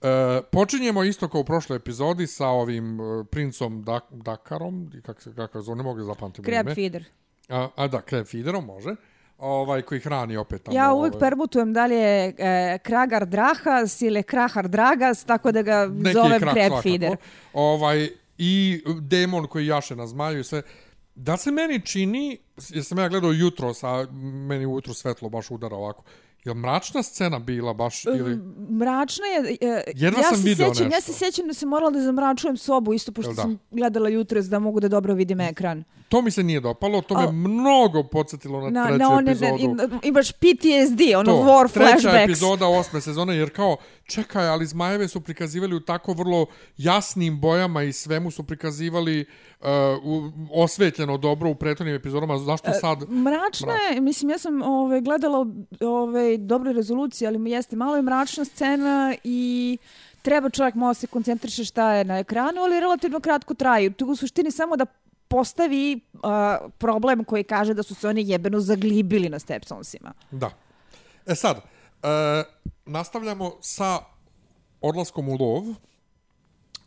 uh, 0.00 0.08
počinjemo 0.52 1.04
isto 1.04 1.28
kao 1.28 1.40
u 1.40 1.44
prošloj 1.44 1.76
epizodi 1.76 2.26
sa 2.26 2.46
ovim 2.46 3.00
uh, 3.00 3.26
princom 3.30 3.82
Dak 3.82 4.04
Dakarom, 4.10 4.92
kako 5.02 5.22
se 5.22 5.34
kako 5.34 5.60
zove, 5.60 5.76
ne 5.76 5.82
mogu 5.82 6.02
zapamtiti. 6.02 6.50
Crab 6.50 6.74
feeder. 6.74 7.04
A, 7.48 7.68
a 7.76 7.88
da, 7.88 8.00
crab 8.08 8.26
feederom 8.26 8.64
može 8.64 8.94
ovaj 9.38 9.82
koji 9.82 10.00
hrani 10.00 10.36
opet 10.36 10.62
tamo. 10.62 10.76
Ja 10.76 10.92
uvijek 10.92 11.14
ovaj. 11.14 11.30
permutujem 11.30 11.72
da 11.72 11.86
li 11.86 11.94
je 11.94 12.34
e, 12.38 12.78
Kragar 12.82 13.26
Drahas 13.26 14.02
ili 14.02 14.22
Krahar 14.22 14.68
Dragas, 14.68 15.24
tako 15.24 15.52
da 15.52 15.62
ga 15.62 15.88
Neki 15.92 16.12
zovem 16.12 16.40
Crab 16.40 16.82
Feeder. 16.82 17.16
Ovaj, 17.52 18.08
I 18.38 18.82
demon 19.00 19.46
koji 19.46 19.66
jaše 19.66 19.96
na 19.96 20.06
zmaju 20.06 20.40
i 20.40 20.44
sve. 20.44 20.62
Da 21.14 21.36
se 21.36 21.50
meni 21.50 21.86
čini, 21.86 22.38
jer 22.68 22.84
sam 22.84 22.98
ja 22.98 23.08
gledao 23.08 23.32
jutro, 23.32 23.74
sa 23.74 24.06
meni 24.48 24.66
ujutro 24.66 24.94
svetlo 24.94 25.28
baš 25.28 25.50
udara 25.50 25.76
ovako, 25.76 26.02
Je 26.44 26.54
mračna 26.54 27.02
scena 27.02 27.38
bila 27.38 27.74
baš 27.74 28.04
ili 28.04 28.38
Mračna 28.70 29.26
je 29.26 29.56
Jedna 29.94 30.18
ja 30.18 30.24
sam 30.24 30.36
se 30.36 30.42
sjećam, 30.42 30.68
nešto. 30.68 30.84
ja 30.84 31.00
se 31.00 31.12
sjećam 31.12 31.46
da 31.46 31.54
se 31.54 31.66
morala 31.66 31.90
da 31.90 32.00
zamračujem 32.00 32.56
sobu 32.56 32.94
isto 32.94 33.12
pošto 33.12 33.34
sam 33.34 33.58
gledala 33.70 34.08
jutros 34.08 34.46
da 34.46 34.58
mogu 34.58 34.80
da 34.80 34.88
dobro 34.88 35.14
vidim 35.14 35.40
ekran. 35.40 35.84
To 36.08 36.22
mi 36.22 36.30
se 36.30 36.42
nije 36.42 36.60
dopalo, 36.60 37.00
to 37.00 37.14
me 37.14 37.32
mnogo 37.32 38.02
podsjetilo 38.02 38.60
na, 38.60 38.70
na 38.70 38.86
treću 38.86 38.98
na 38.98 39.10
one, 39.10 39.32
epizodu. 39.32 39.74
Ne, 39.74 39.98
imaš 40.02 40.32
PTSD, 40.32 41.00
ono 41.16 41.32
to, 41.32 41.38
war 41.38 41.72
flashbacks. 41.72 42.02
Treća 42.02 42.20
epizoda 42.22 42.66
osme 42.66 43.00
sezone, 43.00 43.36
jer 43.36 43.50
kao, 43.50 43.76
čekaj, 44.04 44.48
ali 44.48 44.66
Zmajeve 44.66 45.08
su 45.08 45.20
prikazivali 45.20 45.76
u 45.76 45.80
tako 45.80 46.12
vrlo 46.12 46.46
jasnim 46.76 47.40
bojama 47.40 47.82
i 47.82 47.92
svemu 47.92 48.30
su 48.30 48.42
prikazivali 48.42 49.24
uh, 49.60 49.66
osvetljeno 50.52 51.16
dobro 51.16 51.50
u 51.50 51.54
prethodnim 51.54 51.96
epizodama. 51.96 52.38
Zašto 52.38 52.70
e, 52.70 52.74
sad? 52.74 53.02
Uh, 53.02 53.08
mračna 53.08 53.72
je, 53.72 54.00
mislim, 54.00 54.30
ja 54.30 54.38
sam 54.38 54.62
ove, 54.62 55.00
gledala 55.00 55.46
ove, 55.80 56.27
dobra 56.36 56.72
rezolucija, 56.72 57.30
ali 57.30 57.50
jeste 57.50 57.76
malo 57.76 57.96
je 57.96 58.02
mračna 58.02 58.44
scena 58.44 59.14
i 59.24 59.78
treba 60.22 60.50
čovjek 60.50 60.74
malo 60.74 60.94
se 60.94 61.06
koncentriše 61.06 61.64
šta 61.64 61.92
je 61.92 62.04
na 62.04 62.18
ekranu, 62.18 62.60
ali 62.60 62.80
relativno 62.80 63.20
kratko 63.20 63.54
traju. 63.54 63.92
Tu 63.92 64.06
u 64.06 64.16
suštini 64.16 64.50
samo 64.50 64.76
da 64.76 64.86
postavi 65.28 66.00
uh, 66.12 66.20
problem 66.78 67.24
koji 67.24 67.44
kaže 67.44 67.74
da 67.74 67.82
su 67.82 67.94
se 67.94 68.08
oni 68.08 68.28
jebeno 68.28 68.60
zaglibili 68.60 69.28
na 69.28 69.38
Stepsonsima. 69.38 70.12
Da. 70.30 70.50
E 71.26 71.34
sad, 71.34 71.56
e, 71.56 71.62
nastavljamo 72.86 73.52
sa 73.60 73.98
odlaskom 74.80 75.28
u 75.28 75.36
lov. 75.40 75.64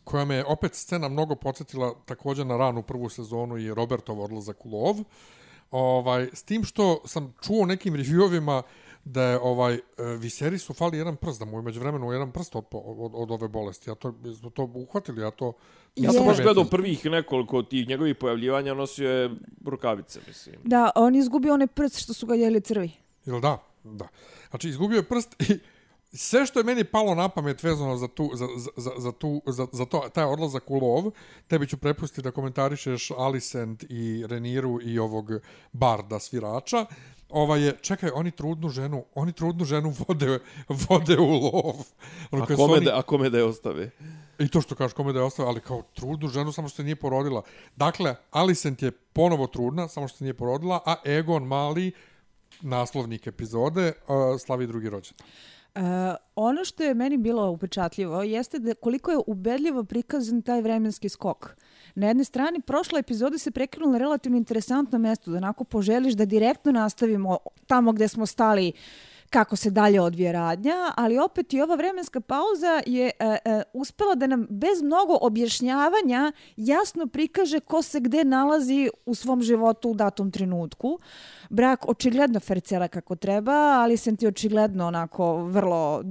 koja 0.04 0.24
me 0.24 0.44
opet 0.44 0.74
scena 0.74 1.08
mnogo 1.08 1.34
podsjetila 1.34 1.94
također 2.06 2.46
na 2.46 2.56
ranu 2.56 2.82
prvu 2.82 3.08
sezonu 3.08 3.58
i 3.58 3.74
Robertov 3.74 4.20
odlazak 4.20 4.66
u 4.66 4.70
lov. 4.70 4.96
Ovaj, 5.70 6.28
s 6.32 6.42
tim 6.42 6.64
što 6.64 7.00
sam 7.06 7.34
čuo 7.42 7.66
nekim 7.66 7.94
reviewovima 7.94 8.62
da 9.04 9.22
je 9.22 9.38
ovaj 9.38 9.74
e, 9.74 10.58
su 10.58 10.74
fali 10.74 10.98
jedan 10.98 11.16
prst, 11.16 11.38
da 11.38 11.44
mu 11.44 11.58
je 11.58 11.62
među 11.62 11.80
vremenu 11.80 12.12
jedan 12.12 12.32
prst 12.32 12.56
od, 12.56 12.64
od, 12.72 13.12
od, 13.14 13.30
ove 13.30 13.48
bolesti. 13.48 13.90
Ja 13.90 13.94
to, 13.94 14.14
to 14.54 14.70
uhvatili, 14.74 15.22
ja 15.22 15.30
to... 15.30 15.52
Ja 15.96 16.12
sam 16.12 16.26
baš 16.26 16.40
gledao 16.42 16.64
prvih 16.64 17.04
nekoliko 17.04 17.62
tih 17.62 17.88
njegovih 17.88 18.16
pojavljivanja, 18.16 18.74
nosio 18.74 19.10
je 19.10 19.30
rukavice, 19.64 20.20
mislim. 20.26 20.56
Da, 20.64 20.90
on 20.94 21.14
izgubio 21.14 21.54
one 21.54 21.66
prst 21.66 21.98
što 21.98 22.14
su 22.14 22.26
ga 22.26 22.34
jeli 22.34 22.60
crvi. 22.60 22.90
Jel 23.24 23.40
da? 23.40 23.58
Da. 23.84 24.08
Znači, 24.50 24.68
izgubio 24.68 24.96
je 24.96 25.08
prst 25.08 25.42
i 25.42 25.58
sve 26.12 26.46
što 26.46 26.60
je 26.60 26.64
meni 26.64 26.84
palo 26.84 27.14
na 27.14 27.28
pamet 27.28 27.62
vezano 27.62 27.96
za, 27.96 28.08
tu, 28.08 28.30
za, 28.34 28.46
za, 28.76 28.90
za, 28.98 29.12
tu, 29.12 29.42
za, 29.46 29.66
za 29.72 29.84
to, 29.84 30.08
taj 30.14 30.24
odlazak 30.24 30.70
u 30.70 30.78
lov, 30.78 31.10
tebi 31.46 31.66
ću 31.66 31.76
prepustiti 31.76 32.22
da 32.22 32.30
komentarišeš 32.30 33.10
Alicent 33.10 33.84
i 33.88 34.24
Reniru 34.26 34.78
i 34.82 34.98
ovog 34.98 35.30
Barda 35.72 36.18
svirača. 36.18 36.86
Ova 37.32 37.56
je, 37.56 37.72
čekaj, 37.80 38.10
oni 38.14 38.30
trudnu 38.30 38.68
ženu, 38.68 39.04
oni 39.14 39.32
trudnu 39.32 39.64
ženu 39.64 39.94
vode, 39.98 40.38
vode 40.68 41.18
u 41.18 41.30
lov. 41.30 41.80
Ono, 42.30 42.44
a, 42.44 42.46
kome 42.46 42.74
oni... 42.74 42.84
da, 42.84 42.98
a 42.98 43.02
kome 43.02 43.30
da 43.30 43.38
je 43.38 43.44
ostave? 43.44 43.90
I 44.38 44.48
to 44.48 44.60
što 44.60 44.74
kažeš 44.74 44.92
kome 44.92 45.12
da 45.12 45.18
je 45.18 45.24
ostave, 45.24 45.48
ali 45.48 45.60
kao 45.60 45.82
trudnu 45.94 46.28
ženu 46.28 46.52
samo 46.52 46.68
što 46.68 46.82
je 46.82 46.84
nije 46.84 46.96
porodila. 46.96 47.42
Dakle, 47.76 48.14
Alicent 48.30 48.82
je 48.82 48.90
ponovo 48.90 49.46
trudna, 49.46 49.88
samo 49.88 50.08
što 50.08 50.24
je 50.24 50.26
nije 50.26 50.34
porodila, 50.34 50.82
a 50.86 50.96
Egon 51.04 51.46
Mali, 51.46 51.92
naslovnik 52.60 53.26
epizode, 53.26 53.92
uh, 54.08 54.40
slavi 54.40 54.66
drugi 54.66 54.88
rođendan. 54.88 55.26
Uh, 55.74 55.82
ono 56.34 56.64
što 56.64 56.82
je 56.82 56.94
meni 56.94 57.16
bilo 57.16 57.50
upečatljivo 57.50 58.22
jeste 58.22 58.58
da 58.58 58.74
koliko 58.74 59.10
je 59.10 59.18
ubedljivo 59.26 59.84
prikazan 59.84 60.42
taj 60.42 60.60
vremenski 60.62 61.08
skok. 61.08 61.56
Na 61.94 62.06
jednoj 62.06 62.24
strani, 62.24 62.60
prošla 62.60 62.98
epizoda 62.98 63.38
se 63.38 63.50
prekinula 63.50 63.98
relativno 63.98 64.38
interesantno 64.38 64.98
mjesto, 64.98 65.30
da 65.30 65.36
onako 65.36 65.64
poželiš 65.64 66.14
da 66.14 66.24
direktno 66.24 66.72
nastavimo 66.72 67.38
tamo 67.66 67.92
gdje 67.92 68.08
smo 68.08 68.26
stali 68.26 68.72
kako 69.32 69.56
se 69.56 69.70
dalje 69.70 70.00
odvije 70.00 70.32
radnja, 70.32 70.92
ali 70.96 71.18
opet 71.18 71.52
i 71.52 71.60
ova 71.60 71.74
vremenska 71.74 72.20
pauza 72.20 72.82
je 72.86 73.10
e, 73.18 73.38
e, 73.44 73.62
uspela 73.72 74.14
da 74.14 74.26
nam 74.26 74.46
bez 74.50 74.82
mnogo 74.82 75.18
objašnjavanja 75.20 76.32
jasno 76.56 77.06
prikaže 77.06 77.60
ko 77.60 77.82
se 77.82 78.00
gde 78.00 78.24
nalazi 78.24 78.90
u 79.06 79.14
svom 79.14 79.42
životu 79.42 79.90
u 79.90 79.94
datom 79.94 80.30
trenutku. 80.30 80.98
Brak 81.50 81.88
očigledno 81.88 82.40
fercela 82.40 82.88
kako 82.88 83.16
treba, 83.16 83.52
ali 83.52 83.96
sam 83.96 84.16
ti 84.16 84.26
očigledno 84.26 84.86
onako 84.86 85.36
vrlo 85.36 86.04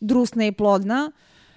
drusna 0.00 0.46
i 0.46 0.52
plodna 0.52 1.12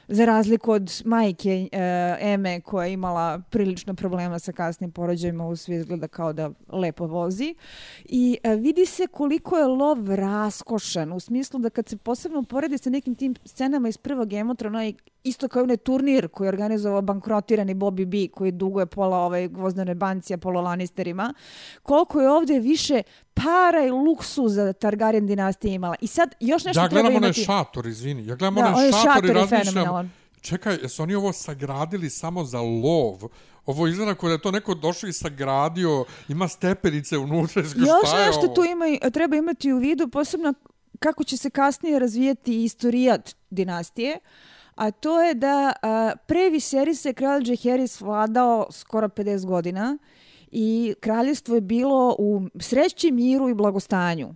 za 0.07 0.25
razliku 0.25 0.71
od 0.71 1.01
majke 1.05 1.69
uh, 1.73 1.79
Eme 2.19 2.61
koja 2.61 2.85
je 2.85 2.93
imala 2.93 3.41
prilično 3.49 3.93
problema 3.93 4.39
sa 4.39 4.51
kasnim 4.51 4.91
porođajima 4.91 5.47
u 5.47 5.55
svi 5.55 5.75
izgleda 5.75 6.07
kao 6.07 6.33
da 6.33 6.49
lepo 6.69 7.05
vozi. 7.05 7.55
I 8.05 8.37
uh, 8.43 8.61
vidi 8.61 8.85
se 8.85 9.07
koliko 9.07 9.57
je 9.57 9.65
lov 9.65 10.15
raskošan 10.15 11.13
u 11.13 11.19
smislu 11.19 11.59
da 11.59 11.69
kad 11.69 11.89
se 11.89 11.97
posebno 11.97 12.43
poredi 12.43 12.77
sa 12.77 12.89
nekim 12.89 13.15
tim 13.15 13.35
scenama 13.45 13.89
iz 13.89 13.97
prvog 13.97 14.33
emotrona 14.33 14.85
i 14.85 14.95
isto 15.23 15.47
kao 15.47 15.63
onaj 15.63 15.77
turnir 15.77 16.27
koji 16.27 16.45
je 16.45 16.49
organizovao 16.49 17.01
bankrotirani 17.01 17.75
Bobby 17.75 18.05
B 18.05 18.33
koji 18.33 18.51
duguje 18.51 18.85
pola 18.85 19.17
ovaj 19.17 19.47
gvozdane 19.47 19.95
bancije, 19.95 20.37
pola 20.37 20.61
Lannisterima, 20.61 21.33
koliko 21.83 22.21
je 22.21 22.29
ovdje 22.29 22.59
više 22.59 23.01
para 23.33 23.85
i 23.85 23.89
luksuza 23.89 24.73
Targaryen 24.73 25.27
dinastija 25.27 25.73
imala. 25.73 25.95
I 26.01 26.07
sad 26.07 26.35
još 26.39 26.65
nešto 26.65 26.81
ja 26.81 26.89
treba 26.89 27.09
imati. 27.09 27.13
Ja 27.13 27.19
gledam 27.19 27.23
onaj 27.23 27.63
šator, 27.65 27.87
izvini. 27.87 28.27
Ja 28.27 28.35
gledam 28.35 28.55
da, 28.55 28.61
onaj 28.61 28.91
šator, 28.91 29.13
šator 29.13 29.25
i 29.25 29.33
razmišljam. 29.33 30.13
Čekaj, 30.41 30.77
jesu 30.81 31.03
oni 31.03 31.15
ovo 31.15 31.33
sagradili 31.33 32.09
samo 32.09 32.43
za 32.43 32.59
lov? 32.59 33.29
Ovo 33.65 33.87
izgleda 33.87 34.15
kao 34.15 34.29
da 34.29 34.33
je 34.33 34.41
to 34.41 34.51
neko 34.51 34.75
došao 34.75 35.07
i 35.07 35.13
sagradio, 35.13 36.05
ima 36.27 36.47
stepenice 36.47 37.17
unutra. 37.17 37.61
Još 37.61 38.13
nešto 38.27 38.47
tu 38.47 38.63
ima, 38.63 39.09
treba 39.09 39.35
imati 39.35 39.73
u 39.73 39.77
vidu, 39.77 40.07
posebno 40.07 40.53
kako 40.99 41.23
će 41.23 41.37
se 41.37 41.49
kasnije 41.49 41.99
razvijeti 41.99 42.63
istorijat 42.63 43.35
dinastije 43.49 44.19
a 44.75 44.91
to 44.91 45.21
je 45.21 45.33
da 45.33 45.73
a, 45.81 46.11
pre 46.27 46.49
Viserys 46.49 47.05
je 47.05 47.13
kralj 47.13 47.43
Jaehaerys 47.43 48.01
vladao 48.01 48.67
skoro 48.71 49.07
50 49.07 49.45
godina 49.45 49.97
i 50.51 50.95
kraljestvo 50.99 51.55
je 51.55 51.61
bilo 51.61 52.15
u 52.19 52.41
sreći, 52.59 53.11
miru 53.11 53.49
i 53.49 53.53
blagostanju. 53.53 54.35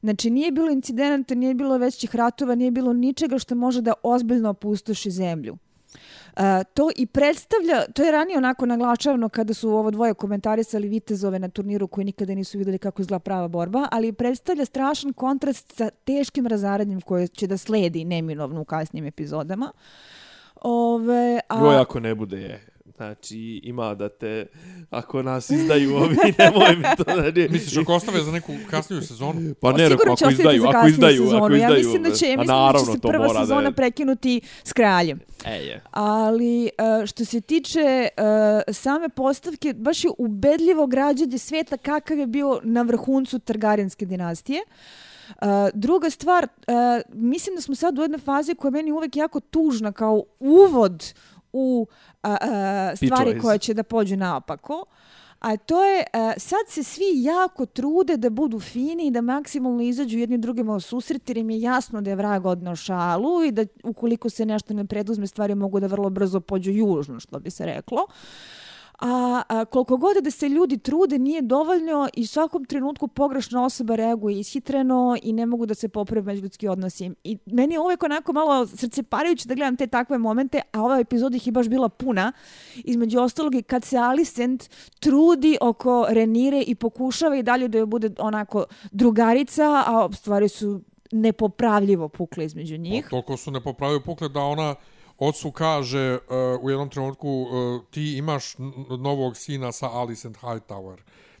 Znači, 0.00 0.30
nije 0.30 0.52
bilo 0.52 0.70
incidenta, 0.70 1.34
nije 1.34 1.54
bilo 1.54 1.78
većih 1.78 2.16
ratova, 2.16 2.54
nije 2.54 2.70
bilo 2.70 2.92
ničega 2.92 3.38
što 3.38 3.54
može 3.54 3.82
da 3.82 3.92
ozbiljno 4.02 4.50
opustoši 4.50 5.10
zemlju 5.10 5.58
e, 6.36 6.64
to 6.74 6.90
i 6.96 7.06
predstavlja, 7.06 7.84
to 7.94 8.02
je 8.02 8.12
ranije 8.12 8.38
onako 8.38 8.66
naglačavno 8.66 9.28
kada 9.28 9.54
su 9.54 9.70
ovo 9.70 9.90
dvoje 9.90 10.14
komentarisali 10.14 10.88
vitezove 10.88 11.38
na 11.38 11.48
turniru 11.48 11.88
koji 11.88 12.04
nikada 12.04 12.34
nisu 12.34 12.58
videli 12.58 12.78
kako 12.78 13.02
izgleda 13.02 13.18
prava 13.18 13.48
borba, 13.48 13.88
ali 13.90 14.12
predstavlja 14.12 14.64
strašan 14.64 15.12
kontrast 15.12 15.72
sa 15.72 15.90
teškim 15.90 16.46
razaradnjem 16.46 17.00
koje 17.00 17.28
će 17.28 17.46
da 17.46 17.56
sledi 17.56 18.04
neminovno 18.04 18.60
u 18.60 18.64
kasnijim 18.64 19.06
epizodama. 19.06 19.72
Ove, 20.62 21.40
a... 21.48 21.64
Joj, 21.64 21.76
ako 21.76 22.00
ne 22.00 22.14
bude 22.14 22.40
je. 22.40 22.77
Znači, 22.98 23.60
ima 23.64 23.94
da 23.94 24.08
te, 24.08 24.46
ako 24.90 25.22
nas 25.22 25.50
izdaju 25.50 25.96
ovi, 25.96 26.16
nemoj 26.38 26.76
mi 26.76 26.84
to 26.96 27.04
da 27.04 27.22
ne... 27.22 27.48
Misliš, 27.48 27.76
ako 27.76 27.94
ostave 27.94 28.22
za 28.22 28.32
neku 28.32 28.52
kasniju 28.70 29.02
sezonu? 29.02 29.54
Pa 29.60 29.72
ne, 29.72 29.86
ako, 29.86 30.12
ako 30.12 30.30
izdaju, 30.30 30.64
ako 30.66 30.88
izdaju, 30.88 31.22
sezonu. 31.22 31.44
ako 31.44 31.54
izdaju. 31.54 31.72
Ja 31.72 31.78
mislim 31.78 32.02
da 32.02 32.10
će, 32.10 32.26
mislim 32.26 32.46
naravno, 32.46 32.86
da 32.86 32.86
će 32.86 32.92
se 32.92 33.08
prva 33.08 33.40
sezona 33.40 33.60
da 33.60 33.68
je... 33.68 33.72
prekinuti 33.72 34.40
s 34.64 34.72
kraljem. 34.72 35.20
E, 35.44 35.54
je. 35.54 35.82
Ali, 35.90 36.64
e, 36.66 36.70
što 37.06 37.24
se 37.24 37.40
tiče 37.40 37.80
e, 37.80 38.08
same 38.72 39.08
postavke, 39.08 39.74
baš 39.74 40.04
je 40.04 40.10
ubedljivo 40.18 40.86
građanje 40.86 41.38
sveta 41.38 41.76
kakav 41.76 42.18
je 42.18 42.26
bio 42.26 42.60
na 42.64 42.82
vrhuncu 42.82 43.38
Targaryenske 43.38 44.04
dinastije. 44.04 44.60
Uh, 45.28 45.46
druga 45.74 46.10
stvar, 46.10 46.44
uh, 46.44 46.74
mislim 47.14 47.56
da 47.56 47.62
smo 47.62 47.74
sad 47.74 47.98
u 47.98 48.02
jednoj 48.02 48.20
fazi 48.20 48.54
koja 48.54 48.68
je 48.68 48.72
meni 48.72 48.92
uvek 48.92 49.16
jako 49.16 49.40
tužna 49.40 49.92
kao 49.92 50.22
uvod 50.40 51.14
u 51.58 51.86
a, 52.22 52.36
a, 52.40 52.96
stvari 52.96 53.40
koje 53.40 53.58
će 53.58 53.74
da 53.74 53.82
pođu 53.82 54.16
naopako. 54.16 54.84
A 55.38 55.56
to 55.56 55.84
je, 55.84 56.04
a, 56.12 56.32
sad 56.36 56.68
se 56.68 56.82
svi 56.82 57.04
jako 57.14 57.66
trude 57.66 58.16
da 58.16 58.30
budu 58.30 58.60
fini 58.60 59.06
i 59.06 59.10
da 59.10 59.20
maksimalno 59.20 59.82
izađu 59.82 60.18
jedni 60.18 60.38
drugima 60.38 60.74
u 60.74 60.80
susret, 60.80 61.28
jer 61.28 61.38
im 61.38 61.50
je 61.50 61.60
jasno 61.60 62.00
da 62.00 62.10
je 62.10 62.16
vrag 62.16 62.46
odnao 62.46 62.76
šalu 62.76 63.44
i 63.44 63.52
da 63.52 63.64
ukoliko 63.84 64.30
se 64.30 64.46
nešto 64.46 64.74
ne 64.74 64.84
preduzme, 64.84 65.26
stvari 65.26 65.54
mogu 65.54 65.80
da 65.80 65.86
vrlo 65.86 66.10
brzo 66.10 66.40
pođu 66.40 66.70
južno, 66.70 67.20
što 67.20 67.38
bi 67.38 67.50
se 67.50 67.66
reklo. 67.66 68.06
A, 68.98 69.42
a 69.48 69.64
koliko 69.64 69.96
god 69.96 70.16
da 70.22 70.30
se 70.30 70.48
ljudi 70.48 70.78
trude 70.78 71.18
nije 71.18 71.42
dovoljno 71.42 72.08
i 72.14 72.22
u 72.22 72.26
svakom 72.26 72.64
trenutku 72.64 73.08
pogrešna 73.08 73.64
osoba 73.64 73.94
reaguje 73.94 74.38
ishitreno 74.38 75.16
i 75.22 75.32
ne 75.32 75.46
mogu 75.46 75.66
da 75.66 75.74
se 75.74 75.88
poprave 75.88 76.22
međuljudski 76.22 76.68
odnosi. 76.68 77.10
I 77.24 77.38
meni 77.46 77.74
je 77.74 77.80
uvek 77.80 78.02
onako 78.02 78.32
malo 78.32 78.66
srce 78.66 79.02
parajuće 79.02 79.48
da 79.48 79.54
gledam 79.54 79.76
te 79.76 79.86
takve 79.86 80.18
momente, 80.18 80.60
a 80.72 80.82
ova 80.82 80.98
epizoda 80.98 81.36
ih 81.36 81.46
je 81.46 81.52
baš 81.52 81.68
bila 81.68 81.88
puna. 81.88 82.32
Između 82.76 83.20
ostalog 83.20 83.54
i 83.54 83.62
kad 83.62 83.84
se 83.84 83.96
Alicent 83.96 84.70
trudi 85.00 85.56
oko 85.60 86.06
Renire 86.08 86.62
i 86.66 86.74
pokušava 86.74 87.36
i 87.36 87.42
dalje 87.42 87.68
da 87.68 87.78
joj 87.78 87.86
bude 87.86 88.10
onako 88.18 88.64
drugarica, 88.92 89.84
a 89.86 90.08
stvari 90.12 90.48
su 90.48 90.80
nepopravljivo 91.12 92.08
pukle 92.08 92.44
između 92.44 92.76
njih. 92.76 93.04
Pa, 93.04 93.10
toliko 93.10 93.36
su 93.36 93.50
nepopravljivo 93.50 94.02
pukle 94.04 94.28
da 94.28 94.40
ona 94.40 94.74
ocu 95.18 95.52
kaže 95.52 96.14
uh, 96.14 96.64
u 96.64 96.70
jednom 96.70 96.90
trenutku 96.90 97.28
uh, 97.28 97.84
ti 97.90 98.16
imaš 98.16 98.54
novog 98.98 99.36
sina 99.36 99.72
sa 99.72 99.90
Alicent 99.90 100.36
Hightower. 100.36 100.96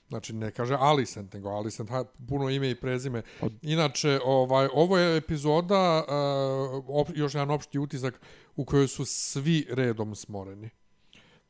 Znači 0.08 0.32
ne 0.32 0.50
kaže 0.50 0.76
Alicent, 0.80 1.32
nego 1.32 1.48
Alicent 1.48 1.90
puno 2.28 2.50
ime 2.50 2.70
i 2.70 2.74
prezime. 2.74 3.22
Inače, 3.62 4.20
ovaj 4.24 4.68
ovo 4.74 4.98
je 4.98 5.16
epizoda 5.16 6.04
uh, 6.04 6.84
op, 6.88 7.08
još 7.14 7.34
jedan 7.34 7.50
opšti 7.50 7.78
utisak 7.78 8.20
u 8.56 8.64
kojoj 8.64 8.88
su 8.88 9.04
svi 9.04 9.66
redom 9.70 10.14
smoreni. 10.14 10.70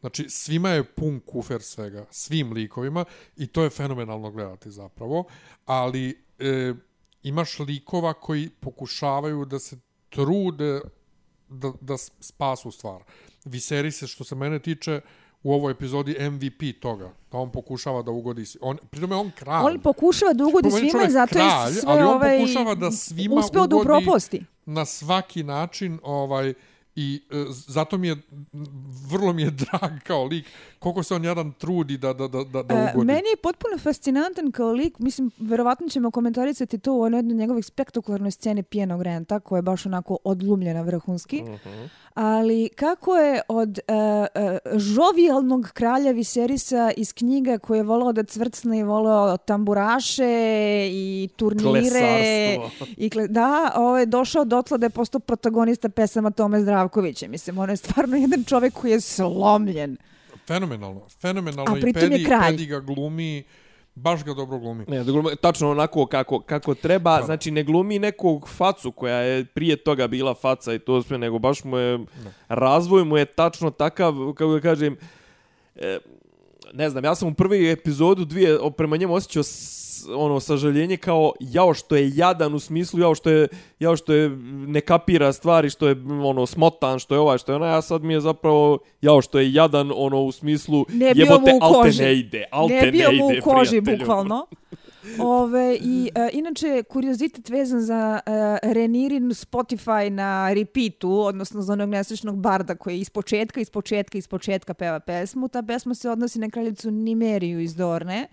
Znači, 0.01 0.27
svima 0.29 0.71
je 0.71 0.85
pun 0.85 1.21
kufer 1.21 1.63
svega, 1.63 2.07
svim 2.11 2.53
likovima 2.53 3.05
i 3.37 3.47
to 3.47 3.63
je 3.63 3.71
fenomenalno 3.71 4.31
gledati 4.31 4.71
zapravo, 4.71 5.25
ali 5.65 6.25
e, 6.39 6.75
imaš 7.23 7.59
likova 7.59 8.13
koji 8.13 8.51
pokušavaju 8.51 9.45
da 9.45 9.59
se 9.59 9.79
trude 10.09 10.81
da, 11.49 11.73
da 11.81 11.97
spasu 12.21 12.71
stvar. 12.71 13.03
Viseri 13.45 13.93
se, 13.93 14.07
što 14.07 14.25
se 14.25 14.35
mene 14.35 14.59
tiče, 14.59 15.01
u 15.43 15.53
ovoj 15.53 15.73
epizodi 15.73 16.17
MVP 16.31 16.81
toga. 16.81 17.11
Da 17.33 17.39
on 17.39 17.53
pokušava 17.53 18.03
da 18.03 18.11
ugodi... 18.11 18.45
On, 18.61 18.79
pritome 18.91 19.17
on 19.17 19.31
kralj. 19.39 19.67
On 19.67 19.81
pokušava 19.81 20.33
da 20.33 20.47
ugodi 20.47 20.71
svima, 20.71 21.09
zato 21.09 21.35
kralj, 21.35 21.73
sve 21.73 21.83
ali 21.87 22.03
on 22.03 22.15
ovaj, 22.15 22.39
pokušava 22.39 22.75
da 22.75 22.91
svima 22.91 23.35
ugodi 23.35 24.45
na 24.67 24.85
svaki 24.85 25.43
način 25.43 25.99
ovaj, 26.03 26.55
I 27.01 27.23
e, 27.31 27.45
zato 27.51 27.99
mi 27.99 28.09
je, 28.09 28.17
vrlo 29.11 29.33
mi 29.33 29.43
je 29.43 29.51
drag 29.65 29.93
kao 30.07 30.25
lik, 30.25 30.47
koliko 30.79 31.03
se 31.03 31.15
on 31.15 31.25
jedan 31.25 31.53
trudi 31.53 31.99
da, 31.99 32.13
da, 32.13 32.29
da, 32.29 32.45
da, 32.45 32.59
e, 32.59 32.91
ugodi. 32.95 33.13
E, 33.13 33.15
meni 33.15 33.29
je 33.29 33.37
potpuno 33.43 33.79
fascinantan 33.79 34.53
kao 34.53 34.73
lik, 34.73 34.99
mislim, 34.99 35.31
verovatno 35.39 35.89
ćemo 35.89 36.11
komentarisati 36.11 36.79
to 36.79 36.93
u 36.93 37.05
jednoj 37.05 37.37
njegovih 37.37 37.65
spektakularnoj 37.65 38.31
scene 38.31 38.63
pijenog 38.63 39.03
renta, 39.03 39.41
koja 39.41 39.59
je 39.59 39.63
baš 39.63 39.87
onako 39.87 40.19
odlumljena 40.25 40.83
vrhunski. 40.83 41.43
Uh 41.43 41.49
mhm. 41.49 41.69
-huh. 41.69 41.89
Ali 42.21 42.69
kako 42.69 43.17
je 43.17 43.41
od 43.49 43.79
uh, 43.89 43.95
uh, 43.95 44.79
žovijalnog 44.81 45.71
kralja 45.73 46.13
Viserisa 46.13 46.91
iz 46.97 47.13
knjiga 47.13 47.59
koje 47.59 47.79
je 47.79 47.83
volao 47.83 48.13
da 48.13 48.25
cvrcne 48.25 48.79
i 48.79 48.83
volao 48.83 49.37
tamburaše 49.37 50.89
i 50.91 51.29
turnire. 51.37 52.59
I 52.97 53.11
kle, 53.11 53.29
da, 53.29 53.73
ovo 53.77 53.99
je 53.99 54.07
došao 54.07 54.45
dotle 54.45 54.79
da 54.79 54.87
je 54.87 54.91
postao 54.91 55.21
protagonista 55.21 55.89
pesama 55.89 56.31
Tome 56.31 56.61
Zdravkovića. 56.61 57.29
Mislim, 57.29 57.59
on 57.59 57.71
je 57.71 57.77
stvarno 57.77 58.17
jedan 58.17 58.45
čovjek 58.45 58.75
koji 58.75 58.91
je 58.91 59.01
slomljen. 59.01 59.97
Fenomenalno, 60.47 61.01
fenomenalno. 61.21 61.77
I 61.79 61.93
pedi. 61.93 62.27
Pedi 62.49 62.67
ga 62.67 62.81
glumi 62.81 63.45
baš 63.99 64.25
ga 64.25 64.35
dobro 64.35 64.59
glumi. 64.59 64.85
Ne, 64.89 65.05
da 65.05 65.13
glumi 65.13 65.37
tačno 65.37 65.71
onako 65.71 66.07
kako, 66.07 66.41
kako 66.41 66.75
treba, 66.75 67.15
Pravo. 67.15 67.27
znači 67.27 67.51
ne 67.51 67.65
glumi 67.65 67.99
nekog 67.99 68.49
facu 68.49 68.93
koja 68.93 69.17
je 69.17 69.45
prije 69.45 69.77
toga 69.77 70.07
bila 70.07 70.35
faca 70.35 70.75
i 70.75 70.79
to 70.79 71.03
sve, 71.03 71.19
nego 71.19 71.39
baš 71.39 71.65
mu 71.65 71.79
je, 71.79 71.99
ne. 71.99 72.07
razvoj 72.49 73.05
mu 73.05 73.17
je 73.17 73.25
tačno 73.25 73.71
takav, 73.71 74.15
kako 74.35 74.53
da 74.53 74.61
kažem, 74.61 74.97
e, 75.77 75.99
ne 76.75 76.91
znam, 76.91 77.05
ja 77.05 77.15
sam 77.15 77.29
u 77.29 77.35
prvi 77.35 77.71
epizodu 77.71 78.25
dvije 78.25 78.59
prema 78.77 78.97
njemu 78.97 79.15
osjećao 79.15 79.43
ono 80.17 80.41
sažaljenje 80.41 80.97
kao 80.97 81.33
jao 81.41 81.75
što 81.75 81.97
je 81.97 82.11
jadan 82.15 82.55
u 82.55 82.59
smislu 82.59 83.01
jao 83.01 83.15
što 83.15 83.31
je 83.31 83.49
jao 83.79 83.97
što 83.97 84.13
je 84.13 84.29
ne 84.67 84.81
kapira 84.81 85.33
stvari 85.33 85.71
što 85.71 85.89
je 85.89 85.97
ono 86.25 86.47
smotan 86.47 86.99
što 86.99 87.15
je 87.15 87.19
ovaj 87.19 87.39
što 87.39 87.53
je 87.53 87.57
ona 87.57 87.67
ja 87.67 87.83
sad 87.83 88.03
mi 88.03 88.13
je 88.13 88.21
zapravo 88.21 88.79
jao 89.03 89.23
što 89.23 89.39
je 89.39 89.53
jadan 89.53 89.93
ono 89.95 90.23
u 90.23 90.33
smislu 90.33 90.87
ne 90.89 91.13
jebote 91.15 91.59
alte 91.61 92.03
ne 92.03 92.15
ide 92.15 92.45
alte 92.51 92.75
ne, 92.75 92.83
ne 92.83 92.93
bio 92.93 93.13
mu 93.13 93.27
u 93.27 93.43
koži 93.43 93.81
bukvalno 93.81 94.47
Ove, 95.19 95.77
i, 95.81 96.11
uh, 96.17 96.29
inače, 96.33 96.83
kuriozitet 96.83 97.49
vezan 97.49 97.81
za 97.81 98.21
uh, 98.27 98.33
Renirin 98.73 99.31
Spotify 99.31 100.11
na 100.11 100.53
repeatu, 100.53 101.21
odnosno 101.21 101.63
za 101.63 101.73
onog 101.73 101.89
nesrećnog 101.89 102.41
barda 102.41 102.75
koji 102.75 102.95
je 102.95 103.01
iz 103.01 103.11
početka, 103.11 103.61
iz 103.61 103.71
početka, 103.71 104.19
iz 104.19 104.29
početka 104.29 104.75
peva 104.75 105.01
pesmu. 105.01 105.49
Ta 105.49 105.63
pesma 105.63 105.95
se 105.95 106.11
odnosi 106.11 106.39
na 106.39 106.51
kraljicu 106.51 106.91
Nimeriju 106.91 107.61
iz 107.61 107.75
Dorne 107.75 108.29